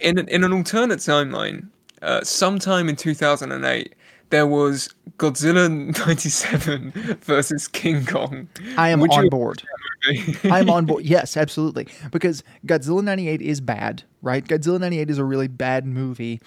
in 0.00 0.18
an, 0.18 0.28
in 0.28 0.44
an 0.44 0.52
alternate 0.52 0.98
timeline, 1.00 1.68
uh, 2.02 2.22
sometime 2.22 2.88
in 2.88 2.96
2008, 2.96 3.94
there 4.30 4.46
was 4.46 4.94
Godzilla 5.18 5.68
97 6.06 6.92
versus 7.22 7.68
King 7.68 8.06
Kong. 8.06 8.48
I 8.76 8.90
am 8.90 9.00
Would 9.00 9.12
on 9.12 9.28
board. 9.28 9.62
I'm 10.44 10.70
on 10.70 10.86
board. 10.86 11.04
Yes, 11.04 11.36
absolutely. 11.36 11.88
Because 12.10 12.42
Godzilla 12.66 13.02
98 13.02 13.42
is 13.42 13.60
bad, 13.60 14.02
right? 14.22 14.44
Godzilla 14.44 14.80
98 14.80 15.10
is 15.10 15.18
a 15.18 15.24
really 15.24 15.48
bad 15.48 15.84
movie, 15.84 16.40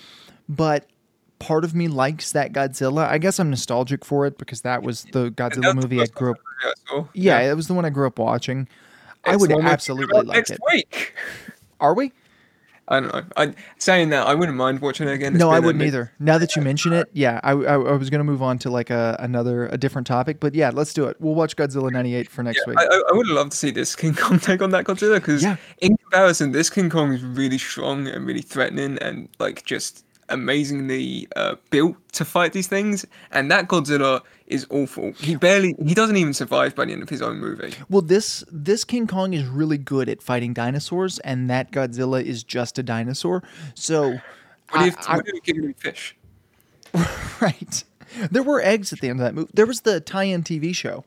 but 0.49 0.87
part 1.39 1.63
of 1.65 1.75
me 1.75 1.87
likes 1.87 2.31
that 2.31 2.53
Godzilla. 2.53 3.07
I 3.07 3.17
guess 3.17 3.39
I'm 3.39 3.49
nostalgic 3.49 4.05
for 4.05 4.25
it 4.25 4.37
because 4.37 4.61
that 4.61 4.81
was 4.81 5.03
the 5.11 5.29
Godzilla 5.29 5.35
That's 5.35 5.57
the 5.57 5.73
movie 5.75 6.01
I 6.01 6.05
grew 6.05 6.31
up. 6.31 6.37
Yeah, 6.63 6.97
I. 6.97 7.05
Yeah, 7.13 7.51
it 7.51 7.55
was 7.55 7.67
the 7.67 7.73
one 7.73 7.85
I 7.85 7.89
grew 7.89 8.07
up 8.07 8.17
watching. 8.17 8.67
I 9.25 9.35
would 9.35 9.49
the 9.49 9.55
one 9.55 9.63
we're 9.63 9.69
talking 9.69 9.73
absolutely 9.73 10.21
like 10.21 10.35
next 10.35 10.51
it. 10.51 10.59
week. 10.71 11.13
Are 11.79 11.93
we? 11.93 12.11
I 12.89 12.99
don't 12.99 13.13
know. 13.13 13.23
I 13.37 13.53
saying 13.77 14.09
that 14.09 14.27
I 14.27 14.35
wouldn't 14.35 14.57
mind 14.57 14.81
watching 14.81 15.07
it 15.07 15.13
again. 15.13 15.33
It's 15.33 15.39
No, 15.39 15.49
I 15.49 15.59
wouldn't 15.59 15.83
either. 15.83 16.11
Now 16.19 16.37
that 16.37 16.55
you 16.55 16.61
mention 16.61 16.91
it, 16.91 17.07
yeah, 17.13 17.39
I, 17.43 17.51
I, 17.51 17.73
I 17.75 17.77
was 17.93 18.09
going 18.09 18.19
to 18.19 18.25
move 18.25 18.41
on 18.41 18.57
to 18.59 18.69
like 18.69 18.89
a 18.89 19.15
another 19.19 19.67
a 19.67 19.77
different 19.77 20.05
topic, 20.05 20.39
but 20.41 20.53
yeah, 20.53 20.69
let's 20.73 20.93
do 20.93 21.05
it. 21.05 21.15
We'll 21.21 21.35
watch 21.35 21.55
Godzilla 21.55 21.91
98 21.91 22.29
for 22.29 22.43
next 22.43 22.67
week. 22.67 22.77
I, 22.77 22.83
I 22.85 23.01
I 23.09 23.13
would 23.13 23.27
love 23.27 23.51
to 23.51 23.57
see 23.57 23.71
this 23.71 23.95
King 24.03 24.13
Kong 24.13 24.37
take 24.39 24.61
on 24.61 24.71
that 24.71 24.83
Godzilla 24.83 25.15
because 25.15 25.43
Yeah. 25.43 25.55
in 25.79 25.95
comparison, 25.95 26.51
this 26.51 26.69
King 26.69 26.89
Kong 26.89 27.13
is 27.13 27.23
really 27.23 27.57
strong 27.57 28.07
and 28.07 28.25
really 28.25 28.41
threatening 28.41 28.97
and 28.99 29.29
like 29.39 29.63
just 29.63 30.03
amazingly 30.29 31.27
uh, 31.35 31.55
built 31.69 31.95
to 32.13 32.25
fight 32.25 32.53
these 32.53 32.67
things. 32.67 33.05
And 33.31 33.49
that 33.51 33.67
Godzilla 33.67 34.21
is 34.47 34.65
awful. 34.69 35.13
He 35.13 35.35
barely, 35.35 35.75
he 35.85 35.93
doesn't 35.93 36.17
even 36.17 36.33
survive 36.33 36.75
by 36.75 36.85
the 36.85 36.93
end 36.93 37.03
of 37.03 37.09
his 37.09 37.21
own 37.21 37.39
movie. 37.39 37.73
Well, 37.89 38.01
this 38.01 38.43
this 38.51 38.83
King 38.83 39.07
Kong 39.07 39.33
is 39.33 39.45
really 39.47 39.77
good 39.77 40.09
at 40.09 40.21
fighting 40.21 40.53
dinosaurs, 40.53 41.19
and 41.19 41.49
that 41.49 41.71
Godzilla 41.71 42.23
is 42.23 42.43
just 42.43 42.77
a 42.77 42.83
dinosaur. 42.83 43.43
So, 43.73 44.17
What 44.71 44.87
if, 44.87 44.95
I- 45.09 45.15
what 45.17 45.27
if 45.27 45.33
you 45.33 45.41
give 45.53 45.63
him 45.63 45.73
fish? 45.73 46.15
right, 47.41 47.83
there 48.31 48.43
were 48.43 48.61
eggs 48.61 48.93
at 48.93 48.99
the 49.01 49.09
end 49.09 49.19
of 49.19 49.25
that 49.25 49.33
movie. 49.33 49.49
There 49.53 49.65
was 49.65 49.81
the 49.81 49.99
tie-in 49.99 50.43
TV 50.43 50.75
show. 50.75 51.03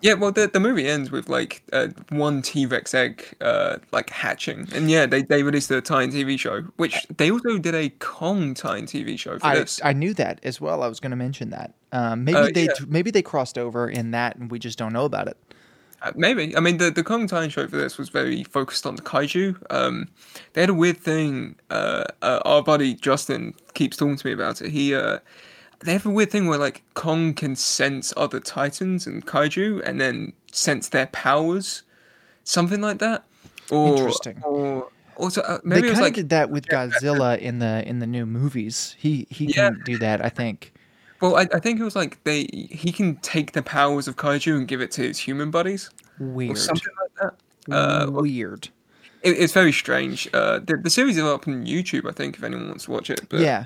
Yeah, 0.00 0.14
well, 0.14 0.30
the, 0.30 0.46
the 0.46 0.60
movie 0.60 0.86
ends 0.86 1.10
with 1.10 1.28
like 1.28 1.62
uh, 1.72 1.88
one 2.10 2.40
T 2.40 2.66
Rex 2.66 2.94
egg 2.94 3.24
uh, 3.40 3.78
like 3.90 4.10
hatching, 4.10 4.68
and 4.72 4.88
yeah, 4.88 5.06
they, 5.06 5.22
they 5.22 5.42
released 5.42 5.70
a 5.72 5.80
tie-in 5.80 6.10
TV 6.12 6.38
show, 6.38 6.62
which 6.76 7.06
they 7.16 7.30
also 7.32 7.58
did 7.58 7.74
a 7.74 7.88
Kong 7.98 8.54
tie-in 8.54 8.86
TV 8.86 9.18
show 9.18 9.38
for 9.40 9.46
I 9.46 9.56
this. 9.56 9.80
I 9.82 9.92
knew 9.92 10.14
that 10.14 10.38
as 10.44 10.60
well. 10.60 10.84
I 10.84 10.88
was 10.88 11.00
going 11.00 11.10
to 11.10 11.16
mention 11.16 11.50
that. 11.50 11.74
Um, 11.90 12.24
maybe 12.24 12.38
Uh, 12.38 12.50
they 12.54 12.64
yeah. 12.64 12.86
maybe 12.86 13.10
they 13.10 13.22
crossed 13.22 13.58
over 13.58 13.88
in 13.88 14.12
that, 14.12 14.36
and 14.36 14.50
we 14.50 14.60
just 14.60 14.78
don't 14.78 14.92
know 14.92 15.04
about 15.04 15.26
it. 15.26 15.36
Uh, 16.00 16.12
maybe. 16.14 16.56
I 16.56 16.60
mean, 16.60 16.76
the 16.76 16.92
the 16.92 17.02
Kong 17.02 17.26
Time 17.26 17.50
show 17.50 17.66
for 17.66 17.76
this 17.76 17.98
was 17.98 18.08
very 18.08 18.44
focused 18.44 18.86
on 18.86 18.94
the 18.94 19.02
kaiju. 19.02 19.56
Um, 19.70 20.06
they 20.52 20.60
had 20.60 20.70
a 20.70 20.74
weird 20.74 20.98
thing. 20.98 21.56
Uh, 21.70 22.04
uh, 22.22 22.40
our 22.44 22.62
buddy 22.62 22.94
Justin 22.94 23.52
keeps 23.74 23.96
talking 23.96 24.14
to 24.14 24.26
me 24.28 24.32
about 24.32 24.62
it. 24.62 24.70
He 24.70 24.94
uh, 24.94 25.18
they 25.80 25.92
have 25.92 26.06
a 26.06 26.10
weird 26.10 26.30
thing 26.30 26.46
where 26.46 26.58
like 26.58 26.82
Kong 26.94 27.34
can 27.34 27.54
sense 27.56 28.12
other 28.16 28.40
titans 28.40 29.06
and 29.06 29.24
kaiju, 29.26 29.80
and 29.84 30.00
then 30.00 30.32
sense 30.52 30.88
their 30.88 31.06
powers, 31.08 31.82
something 32.44 32.80
like 32.80 32.98
that. 32.98 33.24
Or, 33.70 33.96
Interesting. 33.96 34.42
Or 34.44 34.88
also 35.16 35.42
uh, 35.42 35.58
They 35.58 35.68
maybe 35.68 35.88
it 35.88 35.90
was 35.90 35.98
kind 35.98 36.06
of 36.06 36.06
like 36.06 36.14
did 36.14 36.28
that 36.30 36.50
with 36.50 36.66
Godzilla 36.66 37.38
in 37.38 37.58
the 37.58 37.86
in 37.86 37.98
the 37.98 38.06
new 38.06 38.26
movies. 38.26 38.96
He 38.98 39.26
he 39.30 39.46
Yeah. 39.46 39.70
can 39.70 39.82
do 39.84 39.98
that, 39.98 40.24
I 40.24 40.28
think. 40.30 40.72
well, 41.20 41.36
I, 41.36 41.46
I 41.52 41.58
think 41.60 41.78
it 41.80 41.84
was 41.84 41.96
like 41.96 42.22
they 42.24 42.48
he 42.52 42.90
can 42.92 43.16
take 43.16 43.52
the 43.52 43.62
powers 43.62 44.08
of 44.08 44.16
kaiju 44.16 44.56
and 44.56 44.66
give 44.66 44.80
it 44.80 44.90
to 44.92 45.02
his 45.02 45.18
human 45.18 45.50
buddies 45.50 45.90
or 46.20 46.26
Weird, 46.26 46.58
something 46.58 46.92
like 47.02 47.32
that. 47.68 47.74
Uh, 47.74 48.10
weird. 48.10 48.68
It, 49.22 49.32
it's 49.38 49.52
very 49.52 49.72
strange. 49.72 50.28
Uh, 50.32 50.60
the, 50.60 50.76
the 50.76 50.90
series 50.90 51.16
is 51.18 51.24
up 51.24 51.46
on 51.46 51.66
YouTube, 51.66 52.08
I 52.08 52.12
think, 52.12 52.36
if 52.36 52.42
anyone 52.44 52.68
wants 52.68 52.84
to 52.84 52.92
watch 52.92 53.10
it. 53.10 53.20
But, 53.28 53.40
yeah, 53.40 53.64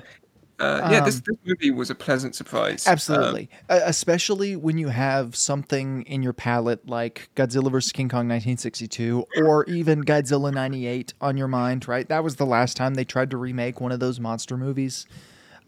uh, 0.63 0.89
yeah. 0.91 1.01
This, 1.01 1.17
um, 1.17 1.21
this 1.27 1.37
movie 1.45 1.71
was 1.71 1.89
a 1.89 1.95
pleasant 1.95 2.35
surprise. 2.35 2.87
Um, 2.87 2.91
Absolutely. 2.93 3.49
Uh, 3.69 3.79
especially 3.83 4.55
when 4.55 4.77
you 4.77 4.87
have 4.89 5.35
something 5.35 6.03
in 6.03 6.23
your 6.23 6.33
palette 6.33 6.87
like 6.87 7.29
Godzilla 7.35 7.71
vs. 7.71 7.91
King 7.91 8.09
Kong 8.09 8.27
1962 8.29 9.25
or 9.37 9.65
even 9.65 10.03
Godzilla 10.03 10.53
98 10.53 11.13
on 11.21 11.37
your 11.37 11.47
mind, 11.47 11.87
right? 11.87 12.07
That 12.09 12.23
was 12.23 12.37
the 12.37 12.45
last 12.45 12.75
time 12.77 12.95
they 12.95 13.05
tried 13.05 13.31
to 13.31 13.37
remake 13.37 13.79
one 13.79 13.91
of 13.91 13.99
those 13.99 14.19
monster 14.19 14.57
movies. 14.57 15.05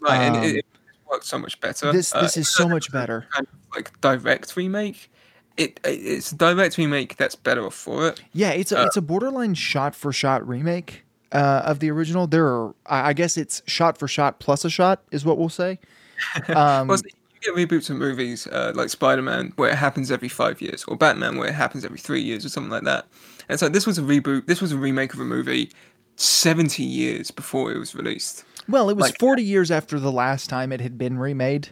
right, 0.00 0.16
and 0.22 0.36
um, 0.36 0.42
it, 0.42 0.56
it 0.56 0.66
works 1.10 1.28
so 1.28 1.38
much 1.38 1.60
better. 1.60 1.92
This 1.92 2.14
Uh, 2.14 2.28
is 2.34 2.48
so 2.48 2.68
much 2.68 2.90
better. 2.98 3.26
kind 3.32 3.46
of 3.46 3.74
like 3.76 4.00
direct 4.00 4.56
remake. 4.56 5.10
It 5.56 5.80
it's 5.84 6.32
a 6.32 6.36
direct 6.36 6.76
remake 6.76 7.16
that's 7.16 7.34
better 7.34 7.70
for 7.70 8.08
it. 8.08 8.20
Yeah, 8.34 8.50
it's 8.50 8.72
a 8.72 8.82
it's 8.84 8.98
a 8.98 9.00
borderline 9.00 9.54
shot 9.54 9.94
for 9.94 10.12
shot 10.12 10.46
remake 10.46 11.05
uh, 11.32 11.62
of 11.64 11.80
the 11.80 11.90
original. 11.90 12.26
There 12.26 12.46
are 12.46 12.74
I 12.86 13.12
guess 13.12 13.36
it's 13.36 13.62
shot 13.66 13.98
for 13.98 14.08
shot 14.08 14.38
plus 14.40 14.64
a 14.64 14.70
shot 14.70 15.02
is 15.10 15.24
what 15.24 15.38
we'll 15.38 15.48
say. 15.48 15.78
Um, 16.48 16.88
Well, 16.88 16.98
you 17.04 17.54
get 17.54 17.54
reboots 17.54 17.90
of 17.90 17.96
movies 17.96 18.46
uh, 18.46 18.72
like 18.74 18.88
Spider 18.88 19.22
Man 19.22 19.52
where 19.56 19.68
it 19.70 19.76
happens 19.76 20.10
every 20.10 20.28
five 20.30 20.60
years, 20.62 20.84
or 20.84 20.96
Batman 20.96 21.36
where 21.36 21.48
it 21.48 21.54
happens 21.54 21.84
every 21.84 21.98
three 21.98 22.22
years, 22.22 22.44
or 22.44 22.48
something 22.48 22.70
like 22.70 22.84
that. 22.84 23.06
And 23.48 23.60
so 23.60 23.68
this 23.68 23.86
was 23.86 23.98
a 23.98 24.02
reboot. 24.02 24.46
This 24.46 24.60
was 24.62 24.72
a 24.72 24.78
remake 24.78 25.12
of 25.14 25.20
a 25.20 25.24
movie 25.24 25.70
seventy 26.16 26.82
years 26.84 27.30
before 27.30 27.70
it 27.72 27.78
was 27.78 27.94
released. 27.94 28.44
Well, 28.68 28.88
it 28.90 28.96
was 28.96 29.02
Like- 29.10 29.18
40 29.20 29.42
years 29.44 29.70
after 29.70 30.00
the 30.00 30.10
last 30.10 30.48
time 30.50 30.72
it 30.72 30.80
had 30.80 30.96
been 30.98 31.18
remade. 31.18 31.68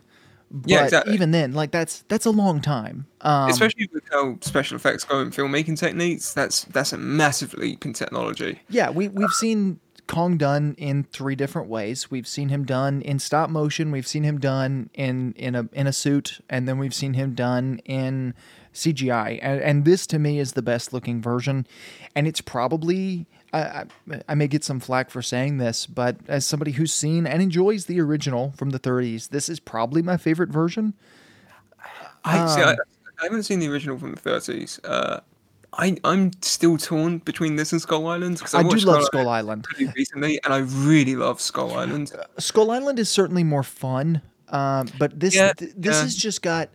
But 0.56 0.70
Yeah, 0.70 0.84
exactly. 0.84 1.14
even 1.14 1.32
then, 1.32 1.52
like 1.52 1.72
that's 1.72 2.04
that's 2.08 2.26
a 2.26 2.30
long 2.30 2.60
time. 2.60 3.06
Um, 3.22 3.50
Especially 3.50 3.88
with 3.92 4.04
how 4.12 4.38
special 4.40 4.76
effects 4.76 5.02
go 5.02 5.18
in 5.20 5.30
filmmaking 5.30 5.76
techniques, 5.78 6.32
that's 6.32 6.62
that's 6.66 6.92
a 6.92 6.96
massive 6.96 7.54
leap 7.54 7.84
in 7.84 7.92
technology. 7.92 8.60
yeah, 8.68 8.88
we 8.90 9.08
we've 9.08 9.32
seen 9.32 9.80
Kong 10.06 10.36
done 10.36 10.74
in 10.78 11.02
three 11.04 11.34
different 11.34 11.68
ways. 11.68 12.08
We've 12.10 12.28
seen 12.28 12.50
him 12.50 12.64
done 12.64 13.02
in 13.02 13.18
stop 13.18 13.50
motion. 13.50 13.90
We've 13.90 14.06
seen 14.06 14.22
him 14.22 14.38
done 14.38 14.90
in 14.94 15.32
in 15.32 15.56
a 15.56 15.68
in 15.72 15.88
a 15.88 15.92
suit, 15.92 16.40
and 16.48 16.68
then 16.68 16.78
we've 16.78 16.94
seen 16.94 17.14
him 17.14 17.34
done 17.34 17.80
in 17.84 18.34
CGI. 18.72 19.40
And, 19.42 19.60
and 19.60 19.84
this 19.84 20.06
to 20.08 20.18
me 20.20 20.38
is 20.38 20.52
the 20.52 20.62
best 20.62 20.92
looking 20.92 21.20
version, 21.20 21.66
and 22.14 22.28
it's 22.28 22.40
probably. 22.40 23.26
I, 23.58 23.84
I, 24.28 24.34
may 24.34 24.48
get 24.48 24.64
some 24.64 24.80
flack 24.80 25.10
for 25.10 25.22
saying 25.22 25.58
this, 25.58 25.86
but 25.86 26.16
as 26.26 26.44
somebody 26.46 26.72
who's 26.72 26.92
seen 26.92 27.26
and 27.26 27.40
enjoys 27.40 27.86
the 27.86 28.00
original 28.00 28.52
from 28.56 28.70
the 28.70 28.80
30s, 28.80 29.28
this 29.28 29.48
is 29.48 29.60
probably 29.60 30.02
my 30.02 30.16
favorite 30.16 30.50
version. 30.50 30.94
I 32.24 32.46
see. 32.46 32.62
I, 32.62 32.72
Um, 32.72 32.76
I 33.20 33.24
haven't 33.24 33.44
seen 33.44 33.60
the 33.60 33.68
original 33.68 33.98
from 33.98 34.14
the 34.14 34.20
thirties. 34.20 34.80
Uh, 34.84 35.20
I 35.72 35.96
I'm 36.04 36.30
still 36.42 36.76
torn 36.76 37.18
between 37.18 37.56
this 37.56 37.72
and 37.72 37.80
Skull 37.80 38.06
Island 38.06 38.38
because 38.38 38.54
I, 38.54 38.58
I 38.58 38.62
do 38.62 38.68
watched 38.68 38.84
love 38.86 39.04
Skull 39.04 39.28
Island 39.28 39.66
Island. 39.78 39.94
recently, 39.96 40.40
and 40.44 40.52
I 40.52 40.58
really 40.58 41.16
love 41.16 41.40
Skull 41.40 41.76
Island. 41.76 42.12
Skull 42.38 42.70
Island 42.70 42.98
is 42.98 43.08
certainly 43.08 43.44
more 43.44 43.62
fun, 43.62 44.20
um, 44.48 44.88
but 44.98 45.18
this 45.18 45.34
Yeah, 45.34 45.52
th- 45.52 45.72
this 45.76 45.96
yeah. 45.96 46.02
has 46.02 46.16
just 46.16 46.42
got, 46.42 46.70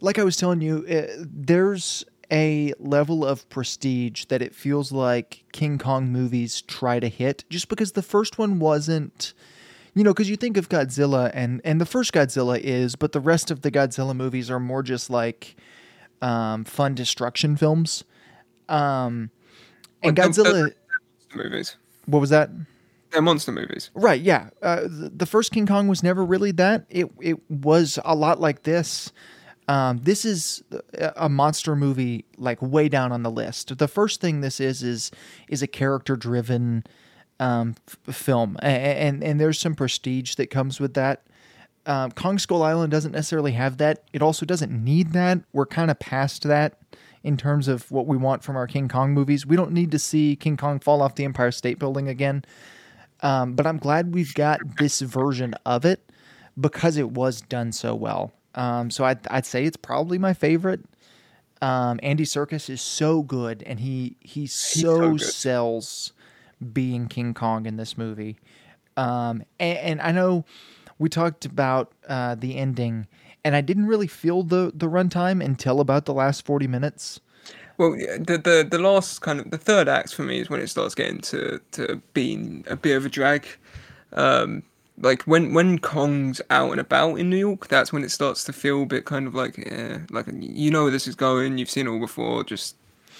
like 0.00 0.18
I 0.18 0.24
was 0.24 0.36
telling 0.36 0.60
you, 0.60 0.84
uh, 0.88 1.24
there's 1.30 2.04
a 2.32 2.72
level 2.78 3.24
of 3.26 3.46
prestige 3.50 4.24
that 4.26 4.40
it 4.40 4.54
feels 4.54 4.90
like 4.90 5.44
King 5.52 5.76
Kong 5.78 6.10
movies 6.10 6.62
try 6.62 6.98
to 6.98 7.08
hit, 7.08 7.44
just 7.50 7.68
because 7.68 7.92
the 7.92 8.02
first 8.02 8.38
one 8.38 8.58
wasn't. 8.58 9.34
You 9.94 10.02
know, 10.04 10.14
because 10.14 10.30
you 10.30 10.36
think 10.36 10.56
of 10.56 10.70
Godzilla, 10.70 11.30
and 11.34 11.60
and 11.64 11.78
the 11.80 11.84
first 11.86 12.14
Godzilla 12.14 12.58
is, 12.58 12.96
but 12.96 13.12
the 13.12 13.20
rest 13.20 13.50
of 13.50 13.60
the 13.60 13.70
Godzilla 13.70 14.16
movies 14.16 14.50
are 14.50 14.58
more 14.58 14.82
just 14.82 15.10
like 15.10 15.54
um, 16.22 16.64
fun 16.64 16.94
destruction 16.94 17.56
films. 17.58 18.02
Um, 18.70 19.30
and 20.02 20.16
Well, 20.16 20.30
the- 20.30 20.42
the- 20.42 20.48
Godzilla, 20.50 20.72
movies, 21.34 21.76
what 22.06 22.20
was 22.20 22.30
that? 22.30 22.50
they're 23.10 23.20
monster 23.20 23.52
movies. 23.52 23.90
Right, 23.92 24.22
yeah. 24.22 24.48
Uh, 24.62 24.80
the, 24.84 25.12
the 25.14 25.26
first 25.26 25.52
King 25.52 25.66
Kong 25.66 25.86
was 25.86 26.02
never 26.02 26.24
really 26.24 26.52
that. 26.52 26.86
It 26.88 27.10
it 27.20 27.38
was 27.50 27.98
a 28.06 28.14
lot 28.14 28.40
like 28.40 28.62
this. 28.62 29.12
Um, 29.68 29.98
this 30.02 30.24
is 30.24 30.62
a 31.16 31.28
monster 31.28 31.76
movie, 31.76 32.24
like 32.36 32.60
way 32.60 32.88
down 32.88 33.12
on 33.12 33.22
the 33.22 33.30
list. 33.30 33.76
The 33.78 33.88
first 33.88 34.20
thing 34.20 34.40
this 34.40 34.60
is 34.60 34.82
is 34.82 35.10
is 35.48 35.62
a 35.62 35.66
character 35.68 36.16
driven 36.16 36.84
um, 37.38 37.76
f- 37.88 38.14
film, 38.14 38.56
A- 38.62 38.66
a- 38.66 38.68
and 39.06 39.22
and 39.22 39.40
there's 39.40 39.58
some 39.60 39.74
prestige 39.74 40.34
that 40.34 40.48
comes 40.50 40.80
with 40.80 40.94
that. 40.94 41.22
Um, 41.86 42.10
Kong 42.12 42.38
Skull 42.38 42.62
Island 42.62 42.90
doesn't 42.90 43.12
necessarily 43.12 43.52
have 43.52 43.78
that. 43.78 44.04
It 44.12 44.22
also 44.22 44.44
doesn't 44.46 44.72
need 44.72 45.12
that. 45.12 45.40
We're 45.52 45.66
kind 45.66 45.90
of 45.90 45.98
past 45.98 46.42
that 46.44 46.78
in 47.24 47.36
terms 47.36 47.68
of 47.68 47.90
what 47.90 48.06
we 48.06 48.16
want 48.16 48.42
from 48.42 48.56
our 48.56 48.66
King 48.66 48.88
Kong 48.88 49.12
movies. 49.12 49.46
We 49.46 49.56
don't 49.56 49.72
need 49.72 49.90
to 49.92 49.98
see 49.98 50.36
King 50.36 50.56
Kong 50.56 50.80
fall 50.80 51.02
off 51.02 51.14
the 51.14 51.24
Empire 51.24 51.50
State 51.52 51.78
Building 51.78 52.08
again. 52.08 52.44
Um, 53.20 53.54
but 53.54 53.66
I'm 53.66 53.78
glad 53.78 54.12
we've 54.14 54.34
got 54.34 54.58
this 54.78 55.00
version 55.00 55.54
of 55.64 55.84
it 55.84 56.10
because 56.60 56.96
it 56.96 57.12
was 57.12 57.40
done 57.40 57.70
so 57.72 57.94
well. 57.94 58.32
Um, 58.54 58.90
so 58.90 59.04
I'd, 59.04 59.26
I'd 59.28 59.46
say 59.46 59.64
it's 59.64 59.76
probably 59.76 60.18
my 60.18 60.34
favorite. 60.34 60.80
Um, 61.60 62.00
Andy 62.02 62.24
Serkis 62.24 62.68
is 62.68 62.82
so 62.82 63.22
good, 63.22 63.62
and 63.64 63.78
he 63.78 64.16
he 64.20 64.46
so, 64.46 65.16
so 65.16 65.24
sells 65.24 66.12
being 66.72 67.06
King 67.06 67.34
Kong 67.34 67.66
in 67.66 67.76
this 67.76 67.96
movie. 67.96 68.36
Um, 68.96 69.42
and, 69.60 69.78
and 69.78 70.00
I 70.02 70.12
know 70.12 70.44
we 70.98 71.08
talked 71.08 71.44
about 71.44 71.92
uh, 72.08 72.34
the 72.34 72.56
ending, 72.56 73.06
and 73.44 73.54
I 73.54 73.60
didn't 73.60 73.86
really 73.86 74.08
feel 74.08 74.42
the 74.42 74.72
the 74.74 74.88
runtime 74.88 75.44
until 75.44 75.80
about 75.80 76.04
the 76.04 76.14
last 76.14 76.44
forty 76.44 76.66
minutes. 76.66 77.20
Well, 77.78 77.96
yeah, 77.96 78.18
the 78.18 78.38
the 78.38 78.66
the 78.68 78.78
last 78.78 79.20
kind 79.20 79.40
of 79.40 79.50
the 79.50 79.58
third 79.58 79.88
act 79.88 80.14
for 80.14 80.22
me 80.22 80.40
is 80.40 80.50
when 80.50 80.60
it 80.60 80.66
starts 80.68 80.94
getting 80.94 81.20
to 81.20 81.60
to 81.72 82.02
being 82.12 82.64
a 82.68 82.76
bit 82.76 82.96
of 82.96 83.06
a 83.06 83.08
drag. 83.08 83.46
Um, 84.12 84.62
like 84.98 85.22
when 85.22 85.54
when 85.54 85.78
Kong's 85.78 86.40
out 86.50 86.70
and 86.72 86.80
about 86.80 87.16
in 87.16 87.30
New 87.30 87.36
York, 87.36 87.68
that's 87.68 87.92
when 87.92 88.04
it 88.04 88.10
starts 88.10 88.44
to 88.44 88.52
feel 88.52 88.82
a 88.82 88.86
bit 88.86 89.04
kind 89.04 89.26
of 89.26 89.34
like 89.34 89.58
eh, 89.70 89.98
like 90.10 90.26
you 90.38 90.70
know 90.70 90.82
where 90.84 90.92
this 90.92 91.06
is 91.06 91.14
going. 91.14 91.58
You've 91.58 91.70
seen 91.70 91.86
it 91.86 91.90
all 91.90 91.98
before. 92.00 92.44
Just 92.44 92.76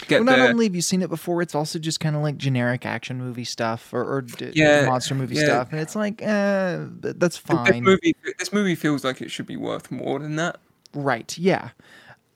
get 0.08 0.16
Well, 0.18 0.24
not 0.24 0.38
there. 0.38 0.50
only 0.50 0.66
have 0.66 0.74
you 0.74 0.82
seen 0.82 1.00
it 1.02 1.08
before, 1.10 1.42
it's 1.42 1.54
also 1.54 1.78
just 1.78 2.00
kind 2.00 2.14
of 2.16 2.22
like 2.22 2.36
generic 2.36 2.84
action 2.84 3.18
movie 3.18 3.44
stuff 3.44 3.92
or, 3.92 4.02
or 4.02 4.24
Yeah, 4.52 4.86
monster 4.86 5.14
movie 5.14 5.36
yeah. 5.36 5.44
stuff, 5.44 5.68
and 5.72 5.80
it's 5.80 5.94
like, 5.96 6.20
eh, 6.22 6.84
th- 7.02 7.16
that's 7.18 7.36
this 7.38 7.56
fine, 7.56 7.82
movie 7.84 8.14
this 8.38 8.52
movie 8.52 8.74
feels 8.74 9.04
like 9.04 9.20
it 9.22 9.30
should 9.30 9.46
be 9.46 9.56
worth 9.56 9.90
more 9.90 10.18
than 10.18 10.36
that. 10.36 10.58
right? 10.94 11.36
Yeah. 11.38 11.70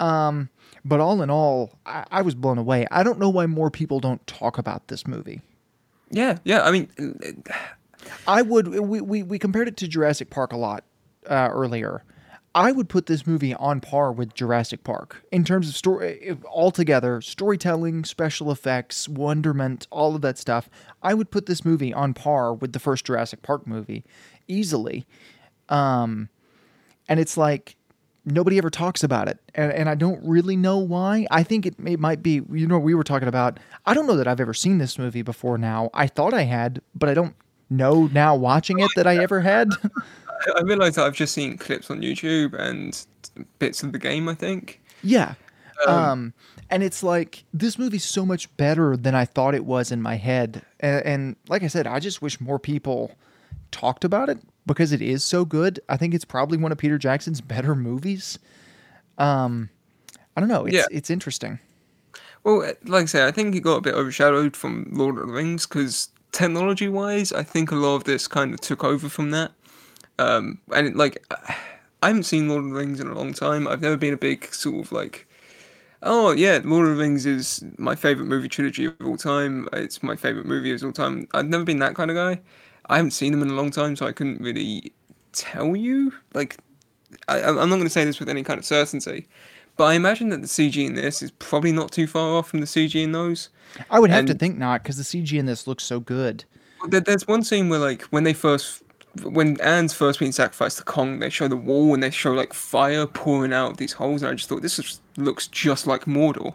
Um, 0.00 0.48
but 0.84 1.00
all 1.00 1.20
in 1.22 1.30
all, 1.30 1.72
I, 1.84 2.04
I 2.10 2.22
was 2.22 2.34
blown 2.34 2.58
away. 2.58 2.86
I 2.90 3.02
don't 3.02 3.18
know 3.18 3.28
why 3.30 3.46
more 3.46 3.70
people 3.70 3.98
don't 4.00 4.24
talk 4.26 4.56
about 4.58 4.86
this 4.88 5.06
movie. 5.06 5.40
Yeah, 6.10 6.38
yeah. 6.44 6.62
I 6.62 6.70
mean, 6.70 6.88
I 8.26 8.42
would. 8.42 8.68
We 8.68 9.00
we, 9.00 9.22
we 9.22 9.38
compared 9.38 9.68
it 9.68 9.76
to 9.78 9.88
Jurassic 9.88 10.30
Park 10.30 10.52
a 10.52 10.56
lot 10.56 10.84
uh, 11.28 11.48
earlier. 11.50 12.02
I 12.54 12.72
would 12.72 12.88
put 12.88 13.04
this 13.04 13.26
movie 13.26 13.52
on 13.52 13.82
par 13.82 14.10
with 14.10 14.34
Jurassic 14.34 14.82
Park 14.82 15.22
in 15.30 15.44
terms 15.44 15.68
of 15.68 15.76
story 15.76 16.34
altogether, 16.46 17.20
storytelling, 17.20 18.06
special 18.06 18.50
effects, 18.50 19.06
wonderment, 19.10 19.86
all 19.90 20.14
of 20.14 20.22
that 20.22 20.38
stuff. 20.38 20.70
I 21.02 21.12
would 21.12 21.30
put 21.30 21.44
this 21.44 21.66
movie 21.66 21.92
on 21.92 22.14
par 22.14 22.54
with 22.54 22.72
the 22.72 22.78
first 22.78 23.04
Jurassic 23.04 23.42
Park 23.42 23.66
movie 23.66 24.04
easily. 24.48 25.06
Um, 25.68 26.30
and 27.10 27.20
it's 27.20 27.36
like 27.36 27.76
nobody 28.24 28.56
ever 28.56 28.70
talks 28.70 29.04
about 29.04 29.28
it, 29.28 29.38
and, 29.54 29.70
and 29.72 29.88
I 29.88 29.94
don't 29.94 30.26
really 30.26 30.56
know 30.56 30.78
why. 30.78 31.26
I 31.30 31.42
think 31.42 31.66
it, 31.66 31.74
it 31.84 32.00
might 32.00 32.22
be. 32.22 32.40
You 32.50 32.66
know, 32.66 32.78
we 32.78 32.94
were 32.94 33.04
talking 33.04 33.28
about. 33.28 33.58
I 33.84 33.92
don't 33.92 34.06
know 34.06 34.16
that 34.16 34.26
I've 34.26 34.40
ever 34.40 34.54
seen 34.54 34.78
this 34.78 34.98
movie 34.98 35.22
before. 35.22 35.58
Now 35.58 35.90
I 35.92 36.06
thought 36.06 36.32
I 36.32 36.42
had, 36.42 36.80
but 36.94 37.08
I 37.08 37.14
don't 37.14 37.36
know 37.70 38.06
now 38.12 38.34
watching 38.36 38.78
it 38.80 38.90
that 38.96 39.06
I 39.06 39.16
ever 39.18 39.40
had. 39.40 39.70
I 40.56 40.60
realize 40.62 40.94
that 40.96 41.04
I've 41.06 41.14
just 41.14 41.34
seen 41.34 41.56
clips 41.58 41.90
on 41.90 42.00
YouTube 42.02 42.54
and 42.54 43.04
bits 43.58 43.82
of 43.82 43.92
the 43.92 43.98
game. 43.98 44.28
I 44.28 44.34
think. 44.34 44.80
Yeah. 45.02 45.34
Um, 45.86 46.32
and 46.70 46.82
it's 46.82 47.02
like 47.02 47.44
this 47.52 47.78
movie's 47.78 48.04
so 48.04 48.24
much 48.24 48.54
better 48.56 48.96
than 48.96 49.14
I 49.14 49.24
thought 49.26 49.54
it 49.54 49.64
was 49.64 49.92
in 49.92 50.00
my 50.00 50.16
head. 50.16 50.62
And, 50.80 51.04
and 51.04 51.36
like 51.48 51.62
I 51.62 51.66
said, 51.66 51.86
I 51.86 52.00
just 52.00 52.22
wish 52.22 52.40
more 52.40 52.58
people 52.58 53.12
talked 53.72 54.04
about 54.04 54.28
it 54.30 54.38
because 54.64 54.92
it 54.92 55.02
is 55.02 55.22
so 55.22 55.44
good. 55.44 55.78
I 55.88 55.96
think 55.96 56.14
it's 56.14 56.24
probably 56.24 56.56
one 56.56 56.72
of 56.72 56.78
Peter 56.78 56.96
Jackson's 56.98 57.40
better 57.42 57.74
movies. 57.74 58.38
Um, 59.18 59.68
I 60.36 60.40
don't 60.40 60.48
know. 60.48 60.64
It's 60.66 60.74
Yeah. 60.76 60.84
it's 60.90 61.10
interesting. 61.10 61.58
Well, 62.42 62.60
like 62.84 63.02
I 63.02 63.06
say, 63.06 63.26
I 63.26 63.30
think 63.30 63.54
it 63.54 63.60
got 63.60 63.76
a 63.76 63.80
bit 63.80 63.94
overshadowed 63.94 64.56
from 64.56 64.88
Lord 64.92 65.18
of 65.18 65.26
the 65.26 65.32
Rings 65.32 65.66
because 65.66 66.08
technology-wise, 66.32 67.32
I 67.32 67.42
think 67.42 67.70
a 67.70 67.76
lot 67.76 67.96
of 67.96 68.04
this 68.04 68.28
kind 68.28 68.54
of 68.54 68.60
took 68.60 68.84
over 68.84 69.08
from 69.08 69.30
that. 69.30 69.52
Um, 70.18 70.58
and 70.74 70.86
it, 70.86 70.96
like, 70.96 71.24
I 72.02 72.08
haven't 72.08 72.24
seen 72.24 72.48
Lord 72.48 72.64
of 72.64 72.70
the 72.70 72.76
Rings 72.76 73.00
in 73.00 73.08
a 73.08 73.14
long 73.14 73.32
time. 73.32 73.66
I've 73.66 73.82
never 73.82 73.96
been 73.96 74.14
a 74.14 74.18
big 74.18 74.52
sort 74.52 74.86
of 74.86 74.92
like, 74.92 75.26
oh 76.02 76.32
yeah, 76.32 76.60
Lord 76.62 76.88
of 76.88 76.96
the 76.96 77.02
Rings 77.02 77.26
is 77.26 77.64
my 77.78 77.94
favorite 77.94 78.26
movie 78.26 78.48
trilogy 78.48 78.84
of 78.84 78.94
all 79.04 79.16
time. 79.16 79.68
It's 79.72 80.02
my 80.02 80.14
favorite 80.14 80.46
movie 80.46 80.72
of 80.72 80.82
all 80.84 80.92
time. 80.92 81.26
I've 81.34 81.48
never 81.48 81.64
been 81.64 81.78
that 81.80 81.94
kind 81.94 82.10
of 82.10 82.16
guy. 82.16 82.40
I 82.86 82.96
haven't 82.96 83.12
seen 83.12 83.32
them 83.32 83.42
in 83.42 83.50
a 83.50 83.54
long 83.54 83.70
time, 83.70 83.96
so 83.96 84.06
I 84.06 84.12
couldn't 84.12 84.40
really 84.40 84.92
tell 85.32 85.74
you. 85.74 86.12
Like, 86.34 86.58
I, 87.28 87.42
I'm 87.42 87.56
not 87.56 87.76
going 87.76 87.84
to 87.84 87.90
say 87.90 88.04
this 88.04 88.20
with 88.20 88.28
any 88.28 88.42
kind 88.42 88.58
of 88.58 88.64
certainty, 88.64 89.26
but 89.76 89.84
I 89.84 89.94
imagine 89.94 90.30
that 90.30 90.40
the 90.40 90.46
CG 90.46 90.84
in 90.84 90.94
this 90.94 91.22
is 91.22 91.30
probably 91.32 91.72
not 91.72 91.92
too 91.92 92.06
far 92.06 92.36
off 92.36 92.48
from 92.48 92.60
the 92.60 92.66
CG 92.66 93.02
in 93.02 93.12
those. 93.12 93.50
I 93.90 94.00
would 94.00 94.10
have 94.10 94.26
to 94.26 94.34
think 94.34 94.56
not 94.56 94.82
because 94.82 94.96
the 94.96 95.02
CG 95.02 95.38
in 95.38 95.46
this 95.46 95.66
looks 95.66 95.84
so 95.84 96.00
good. 96.00 96.44
There's 96.88 97.26
one 97.26 97.42
scene 97.42 97.68
where, 97.68 97.78
like, 97.78 98.02
when 98.04 98.24
they 98.24 98.32
first, 98.32 98.82
when 99.22 99.60
Anne's 99.60 99.92
first 99.92 100.18
being 100.18 100.32
sacrificed 100.32 100.78
to 100.78 100.84
Kong, 100.84 101.18
they 101.18 101.30
show 101.30 101.48
the 101.48 101.56
wall 101.56 101.92
and 101.94 102.02
they 102.02 102.10
show 102.10 102.32
like 102.32 102.52
fire 102.52 103.06
pouring 103.06 103.52
out 103.52 103.72
of 103.72 103.76
these 103.76 103.92
holes, 103.92 104.22
and 104.22 104.30
I 104.30 104.34
just 104.34 104.48
thought 104.48 104.62
this 104.62 104.78
is, 104.78 105.00
looks 105.16 105.46
just 105.48 105.86
like 105.86 106.04
Mordor. 106.04 106.54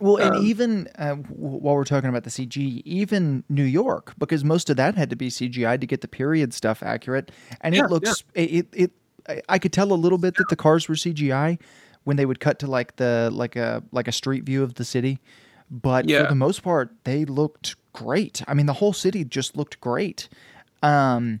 Well, 0.00 0.16
and 0.16 0.42
even 0.44 0.88
uh, 0.98 1.14
while 1.14 1.74
we're 1.74 1.84
talking 1.84 2.08
about 2.08 2.24
the 2.24 2.30
CG, 2.30 2.82
even 2.84 3.44
New 3.50 3.64
York, 3.64 4.14
because 4.18 4.44
most 4.44 4.70
of 4.70 4.76
that 4.78 4.94
had 4.94 5.10
to 5.10 5.16
be 5.16 5.28
CGI 5.28 5.78
to 5.78 5.86
get 5.86 6.00
the 6.00 6.08
period 6.08 6.54
stuff 6.54 6.82
accurate, 6.82 7.30
and 7.60 7.74
Yeah, 7.74 7.84
it 7.84 7.90
looks 7.90 8.24
it 8.34 8.50
it. 8.50 8.66
it 8.72 8.90
I, 9.28 9.42
I 9.50 9.58
could 9.58 9.72
tell 9.72 9.92
a 9.92 9.94
little 9.94 10.16
bit 10.16 10.36
that 10.36 10.48
the 10.48 10.56
cars 10.56 10.88
were 10.88 10.94
CGI 10.94 11.58
when 12.04 12.16
they 12.16 12.26
would 12.26 12.40
cut 12.40 12.58
to 12.60 12.66
like 12.66 12.96
the 12.96 13.30
like 13.32 13.56
a 13.56 13.82
like 13.92 14.08
a 14.08 14.12
street 14.12 14.44
view 14.44 14.62
of 14.62 14.74
the 14.74 14.84
city, 14.84 15.18
but 15.70 16.08
Yeah. 16.08 16.22
for 16.22 16.28
the 16.28 16.34
most 16.34 16.62
part, 16.62 16.90
they 17.04 17.24
looked 17.24 17.76
great. 17.92 18.42
I 18.48 18.54
mean, 18.54 18.66
the 18.66 18.74
whole 18.74 18.92
city 18.92 19.24
just 19.24 19.56
looked 19.56 19.80
great. 19.80 20.28
Um, 20.82 21.40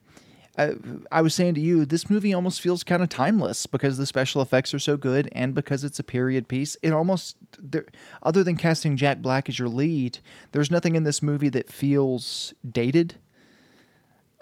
I, 0.58 0.72
I 1.10 1.22
was 1.22 1.34
saying 1.34 1.54
to 1.54 1.60
you, 1.60 1.86
this 1.86 2.10
movie 2.10 2.34
almost 2.34 2.60
feels 2.60 2.82
kind 2.84 3.02
of 3.02 3.08
timeless 3.08 3.66
because 3.66 3.96
the 3.96 4.04
special 4.04 4.42
effects 4.42 4.74
are 4.74 4.78
so 4.80 4.96
good, 4.96 5.28
and 5.32 5.54
because 5.54 5.84
it's 5.84 5.98
a 5.98 6.02
period 6.02 6.48
piece. 6.48 6.76
It 6.82 6.92
almost, 6.92 7.36
there, 7.58 7.86
other 8.22 8.42
than 8.44 8.56
casting 8.56 8.96
Jack 8.96 9.22
Black 9.22 9.48
as 9.48 9.58
your 9.58 9.68
lead, 9.68 10.18
there's 10.52 10.70
nothing 10.70 10.96
in 10.96 11.04
this 11.04 11.22
movie 11.22 11.48
that 11.50 11.70
feels 11.70 12.52
dated. 12.68 13.14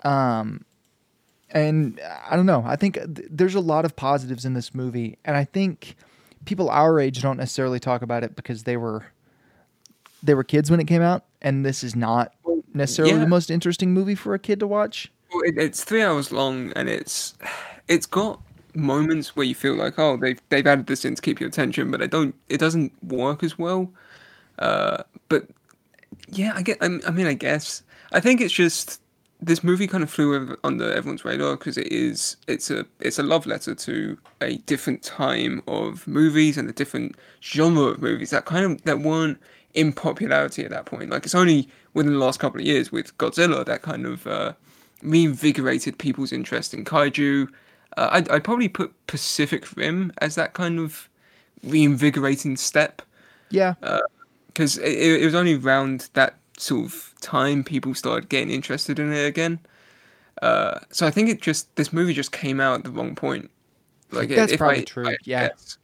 Um, 0.02 0.64
and 1.50 2.00
I 2.28 2.36
don't 2.36 2.46
know. 2.46 2.64
I 2.66 2.76
think 2.76 2.94
th- 2.94 3.28
there's 3.30 3.54
a 3.54 3.60
lot 3.60 3.84
of 3.84 3.94
positives 3.94 4.44
in 4.44 4.54
this 4.54 4.74
movie, 4.74 5.18
and 5.24 5.36
I 5.36 5.44
think 5.44 5.94
people 6.44 6.70
our 6.70 7.00
age 7.00 7.22
don't 7.22 7.36
necessarily 7.36 7.80
talk 7.80 8.02
about 8.02 8.24
it 8.24 8.36
because 8.36 8.64
they 8.64 8.76
were 8.76 9.06
they 10.22 10.34
were 10.34 10.44
kids 10.44 10.70
when 10.70 10.80
it 10.80 10.86
came 10.86 11.02
out, 11.02 11.24
and 11.42 11.64
this 11.64 11.84
is 11.84 11.94
not 11.94 12.34
necessarily 12.74 13.14
yeah. 13.14 13.20
the 13.20 13.28
most 13.28 13.50
interesting 13.50 13.92
movie 13.92 14.14
for 14.14 14.34
a 14.34 14.38
kid 14.38 14.60
to 14.60 14.66
watch. 14.66 15.10
Well, 15.32 15.42
it, 15.44 15.54
it's 15.58 15.84
three 15.84 16.02
hours 16.02 16.32
long, 16.32 16.72
and 16.74 16.88
it's 16.88 17.34
it's 17.88 18.06
got 18.06 18.40
moments 18.74 19.34
where 19.36 19.46
you 19.46 19.54
feel 19.54 19.74
like, 19.74 19.98
oh, 19.98 20.16
they've 20.16 20.40
they've 20.48 20.66
added 20.66 20.86
this 20.86 21.04
in 21.04 21.14
to 21.14 21.22
keep 21.22 21.40
your 21.40 21.48
attention, 21.48 21.90
but 21.90 22.02
it 22.02 22.10
don't 22.10 22.34
it 22.48 22.58
doesn't 22.58 22.92
work 23.04 23.42
as 23.42 23.58
well. 23.58 23.90
Uh, 24.58 25.02
but 25.28 25.46
yeah, 26.28 26.52
I 26.54 26.62
get. 26.62 26.78
I, 26.80 26.98
I 27.06 27.10
mean, 27.10 27.26
I 27.26 27.34
guess 27.34 27.82
I 28.12 28.20
think 28.20 28.40
it's 28.40 28.52
just 28.52 29.00
this 29.40 29.62
movie 29.62 29.86
kind 29.86 30.02
of 30.02 30.10
flew 30.10 30.56
under 30.64 30.92
everyone's 30.92 31.24
radar 31.24 31.56
because 31.56 31.78
it 31.78 31.86
is 31.92 32.36
it's 32.48 32.70
a 32.70 32.84
it's 33.00 33.18
a 33.18 33.22
love 33.22 33.46
letter 33.46 33.74
to 33.74 34.18
a 34.40 34.56
different 34.58 35.02
time 35.02 35.62
of 35.68 36.06
movies 36.08 36.58
and 36.58 36.68
a 36.68 36.72
different 36.72 37.16
genre 37.40 37.84
of 37.84 38.02
movies 38.02 38.30
that 38.30 38.46
kind 38.46 38.64
of 38.64 38.82
that 38.82 38.98
weren't 39.00 39.38
in 39.74 39.92
popularity 39.92 40.64
at 40.64 40.70
that 40.70 40.86
point. 40.86 41.10
Like 41.10 41.24
it's 41.24 41.34
only 41.34 41.68
within 41.94 42.12
the 42.12 42.18
last 42.18 42.40
couple 42.40 42.60
of 42.60 42.66
years 42.66 42.90
with 42.90 43.16
Godzilla 43.18 43.64
that 43.64 43.82
kind 43.82 44.06
of 44.06 44.26
uh, 44.26 44.52
reinvigorated 45.02 45.98
people's 45.98 46.32
interest 46.32 46.74
in 46.74 46.84
kaiju. 46.84 47.48
Uh, 47.96 48.08
I'd, 48.12 48.28
I'd 48.30 48.44
probably 48.44 48.68
put 48.68 48.92
Pacific 49.06 49.76
Rim 49.76 50.12
as 50.18 50.34
that 50.34 50.54
kind 50.54 50.78
of 50.78 51.08
reinvigorating 51.62 52.56
step 52.56 53.02
Yeah, 53.50 53.74
because 54.48 54.78
it, 54.78 55.22
it 55.22 55.24
was 55.24 55.34
only 55.34 55.54
around 55.54 56.08
that 56.14 56.34
sort 56.58 56.86
of 56.86 57.14
time 57.20 57.64
people 57.64 57.94
started 57.94 58.28
getting 58.28 58.50
interested 58.50 58.98
in 58.98 59.12
it 59.12 59.26
again. 59.26 59.60
Uh, 60.42 60.78
so 60.90 61.06
I 61.06 61.10
think 61.10 61.28
it 61.28 61.40
just 61.40 61.74
this 61.76 61.92
movie 61.92 62.12
just 62.14 62.32
came 62.32 62.60
out 62.60 62.78
at 62.78 62.84
the 62.84 62.90
wrong 62.90 63.14
point. 63.14 63.50
Like 64.10 64.28
That's 64.28 64.52
if 64.52 64.58
probably 64.58 64.80
I- 64.80 64.84
true, 64.84 65.08
I 65.08 65.16
yeah. 65.24 65.48
guess. 65.48 65.78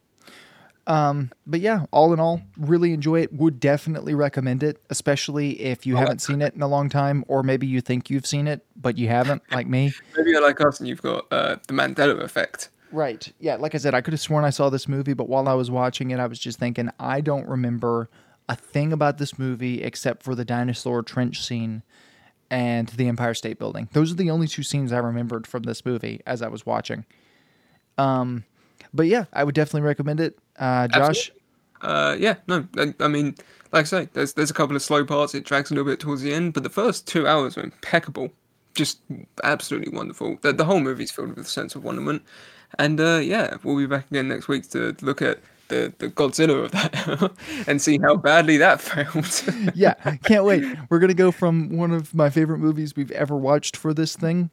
Um, 0.86 1.30
but 1.46 1.60
yeah, 1.60 1.86
all 1.92 2.12
in 2.12 2.20
all, 2.20 2.42
really 2.58 2.92
enjoy 2.92 3.22
it. 3.22 3.32
Would 3.32 3.58
definitely 3.58 4.14
recommend 4.14 4.62
it, 4.62 4.82
especially 4.90 5.58
if 5.60 5.86
you 5.86 5.96
haven't 5.96 6.20
seen 6.20 6.42
it 6.42 6.54
in 6.54 6.60
a 6.60 6.68
long 6.68 6.90
time, 6.90 7.24
or 7.26 7.42
maybe 7.42 7.66
you 7.66 7.80
think 7.80 8.10
you've 8.10 8.26
seen 8.26 8.46
it 8.46 8.64
but 8.76 8.98
you 8.98 9.08
haven't, 9.08 9.42
like 9.50 9.66
me. 9.66 9.92
maybe 10.16 10.30
you're 10.30 10.42
like 10.42 10.60
us 10.60 10.80
and 10.80 10.88
you've 10.88 11.00
got 11.00 11.24
uh, 11.32 11.56
the 11.68 11.72
Mandela 11.72 12.20
effect. 12.20 12.68
Right. 12.92 13.32
Yeah. 13.40 13.56
Like 13.56 13.74
I 13.74 13.78
said, 13.78 13.94
I 13.94 14.02
could 14.02 14.12
have 14.12 14.20
sworn 14.20 14.44
I 14.44 14.50
saw 14.50 14.68
this 14.68 14.86
movie, 14.86 15.14
but 15.14 15.26
while 15.26 15.48
I 15.48 15.54
was 15.54 15.70
watching 15.70 16.10
it, 16.10 16.20
I 16.20 16.26
was 16.26 16.38
just 16.38 16.58
thinking, 16.58 16.90
I 17.00 17.22
don't 17.22 17.48
remember 17.48 18.10
a 18.48 18.56
thing 18.56 18.92
about 18.92 19.18
this 19.18 19.38
movie 19.38 19.82
except 19.82 20.22
for 20.22 20.34
the 20.34 20.44
dinosaur 20.44 21.02
trench 21.02 21.42
scene 21.44 21.82
and 22.50 22.88
the 22.88 23.08
Empire 23.08 23.34
State 23.34 23.58
Building. 23.58 23.88
Those 23.92 24.12
are 24.12 24.16
the 24.16 24.30
only 24.30 24.46
two 24.46 24.62
scenes 24.62 24.92
I 24.92 24.98
remembered 24.98 25.46
from 25.46 25.62
this 25.62 25.84
movie 25.84 26.20
as 26.26 26.42
I 26.42 26.48
was 26.48 26.66
watching. 26.66 27.04
Um, 27.96 28.44
but 28.92 29.06
yeah, 29.06 29.24
I 29.32 29.44
would 29.44 29.54
definitely 29.54 29.86
recommend 29.86 30.20
it. 30.20 30.38
Uh, 30.58 30.88
Josh, 30.88 31.32
Uh, 31.80 32.16
yeah, 32.18 32.36
no, 32.46 32.66
I, 32.76 32.94
I 33.00 33.08
mean, 33.08 33.34
like 33.72 33.82
I 33.82 33.84
say, 33.84 34.08
there's 34.12 34.34
there's 34.34 34.50
a 34.50 34.54
couple 34.54 34.76
of 34.76 34.82
slow 34.82 35.04
parts. 35.04 35.34
It 35.34 35.44
drags 35.44 35.70
a 35.70 35.74
little 35.74 35.90
bit 35.90 36.00
towards 36.00 36.22
the 36.22 36.32
end, 36.32 36.54
but 36.54 36.62
the 36.62 36.70
first 36.70 37.06
two 37.06 37.26
hours 37.26 37.58
are 37.58 37.62
impeccable, 37.62 38.30
just 38.74 39.00
absolutely 39.42 39.96
wonderful. 39.96 40.38
The, 40.42 40.52
the 40.52 40.64
whole 40.64 40.80
movie's 40.80 41.10
filled 41.10 41.30
with 41.36 41.46
a 41.46 41.50
sense 41.50 41.74
of 41.74 41.82
wonderment, 41.82 42.22
and 42.78 43.00
uh, 43.00 43.20
yeah, 43.22 43.56
we'll 43.64 43.76
be 43.76 43.86
back 43.86 44.10
again 44.10 44.28
next 44.28 44.48
week 44.48 44.68
to 44.70 44.96
look 45.02 45.22
at 45.22 45.40
the 45.68 45.92
the 45.98 46.08
Godzilla 46.08 46.64
of 46.64 46.70
that 46.72 47.32
and 47.66 47.80
see 47.80 47.98
how 47.98 48.16
badly 48.16 48.56
that 48.58 48.80
failed. 48.80 49.74
yeah, 49.74 49.94
can't 50.24 50.44
wait. 50.44 50.64
We're 50.90 50.98
gonna 50.98 51.14
go 51.14 51.30
from 51.30 51.76
one 51.76 51.90
of 51.92 52.14
my 52.14 52.30
favorite 52.30 52.58
movies 52.58 52.94
we've 52.96 53.10
ever 53.12 53.36
watched 53.36 53.76
for 53.76 53.94
this 53.94 54.16
thing 54.16 54.50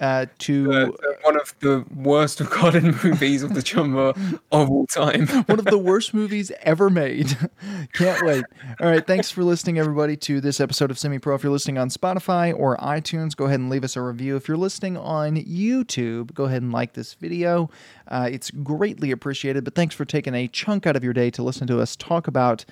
uh, 0.00 0.26
to 0.38 0.72
Uh, 0.72 0.90
one 1.22 1.36
of 1.36 1.54
the 1.60 1.84
worst 1.94 2.40
recorded 2.40 2.82
movies 3.04 3.42
of 3.42 3.54
the 3.54 3.64
genre 3.64 4.08
of 4.52 4.70
all 4.70 4.86
time. 4.86 5.26
one 5.46 5.58
of 5.58 5.64
the 5.66 5.78
worst 5.78 6.12
movies 6.12 6.50
ever 6.62 6.90
made. 6.90 7.36
Can't 7.92 8.24
wait. 8.26 8.44
All 8.80 8.88
right. 8.88 9.06
Thanks 9.06 9.30
for 9.30 9.44
listening, 9.44 9.78
everybody, 9.78 10.16
to 10.18 10.40
this 10.40 10.60
episode 10.60 10.90
of 10.90 10.98
Semi 10.98 11.18
Pro. 11.18 11.34
If 11.34 11.42
you're 11.42 11.52
listening 11.52 11.78
on 11.78 11.90
Spotify 11.90 12.52
or 12.58 12.76
iTunes, 12.78 13.36
go 13.36 13.44
ahead 13.44 13.60
and 13.60 13.70
leave 13.70 13.84
us 13.84 13.96
a 13.96 14.02
review. 14.02 14.36
If 14.36 14.48
you're 14.48 14.56
listening 14.56 14.96
on 14.96 15.36
YouTube, 15.36 16.34
go 16.34 16.44
ahead 16.44 16.62
and 16.62 16.72
like 16.72 16.94
this 16.94 17.14
video. 17.14 17.70
Uh, 18.08 18.28
it's 18.30 18.50
greatly 18.50 19.10
appreciated. 19.10 19.64
But 19.64 19.74
thanks 19.74 19.94
for 19.94 20.04
taking 20.04 20.34
a 20.34 20.48
chunk 20.48 20.86
out 20.86 20.96
of 20.96 21.04
your 21.04 21.12
day 21.12 21.30
to 21.30 21.42
listen 21.42 21.66
to 21.68 21.80
us 21.80 21.94
talk 21.96 22.26
about 22.26 22.64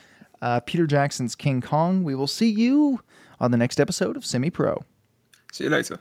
uh, 0.42 0.60
Peter 0.60 0.86
Jackson's 0.86 1.34
King 1.34 1.60
Kong. 1.60 2.02
We 2.02 2.14
will 2.14 2.26
see 2.26 2.50
you 2.50 3.00
on 3.38 3.52
the 3.52 3.56
next 3.56 3.78
episode 3.80 4.16
of 4.16 4.26
Semi 4.26 4.50
Pro. 4.50 4.82
See 5.52 5.64
you 5.64 5.70
later. 5.70 6.00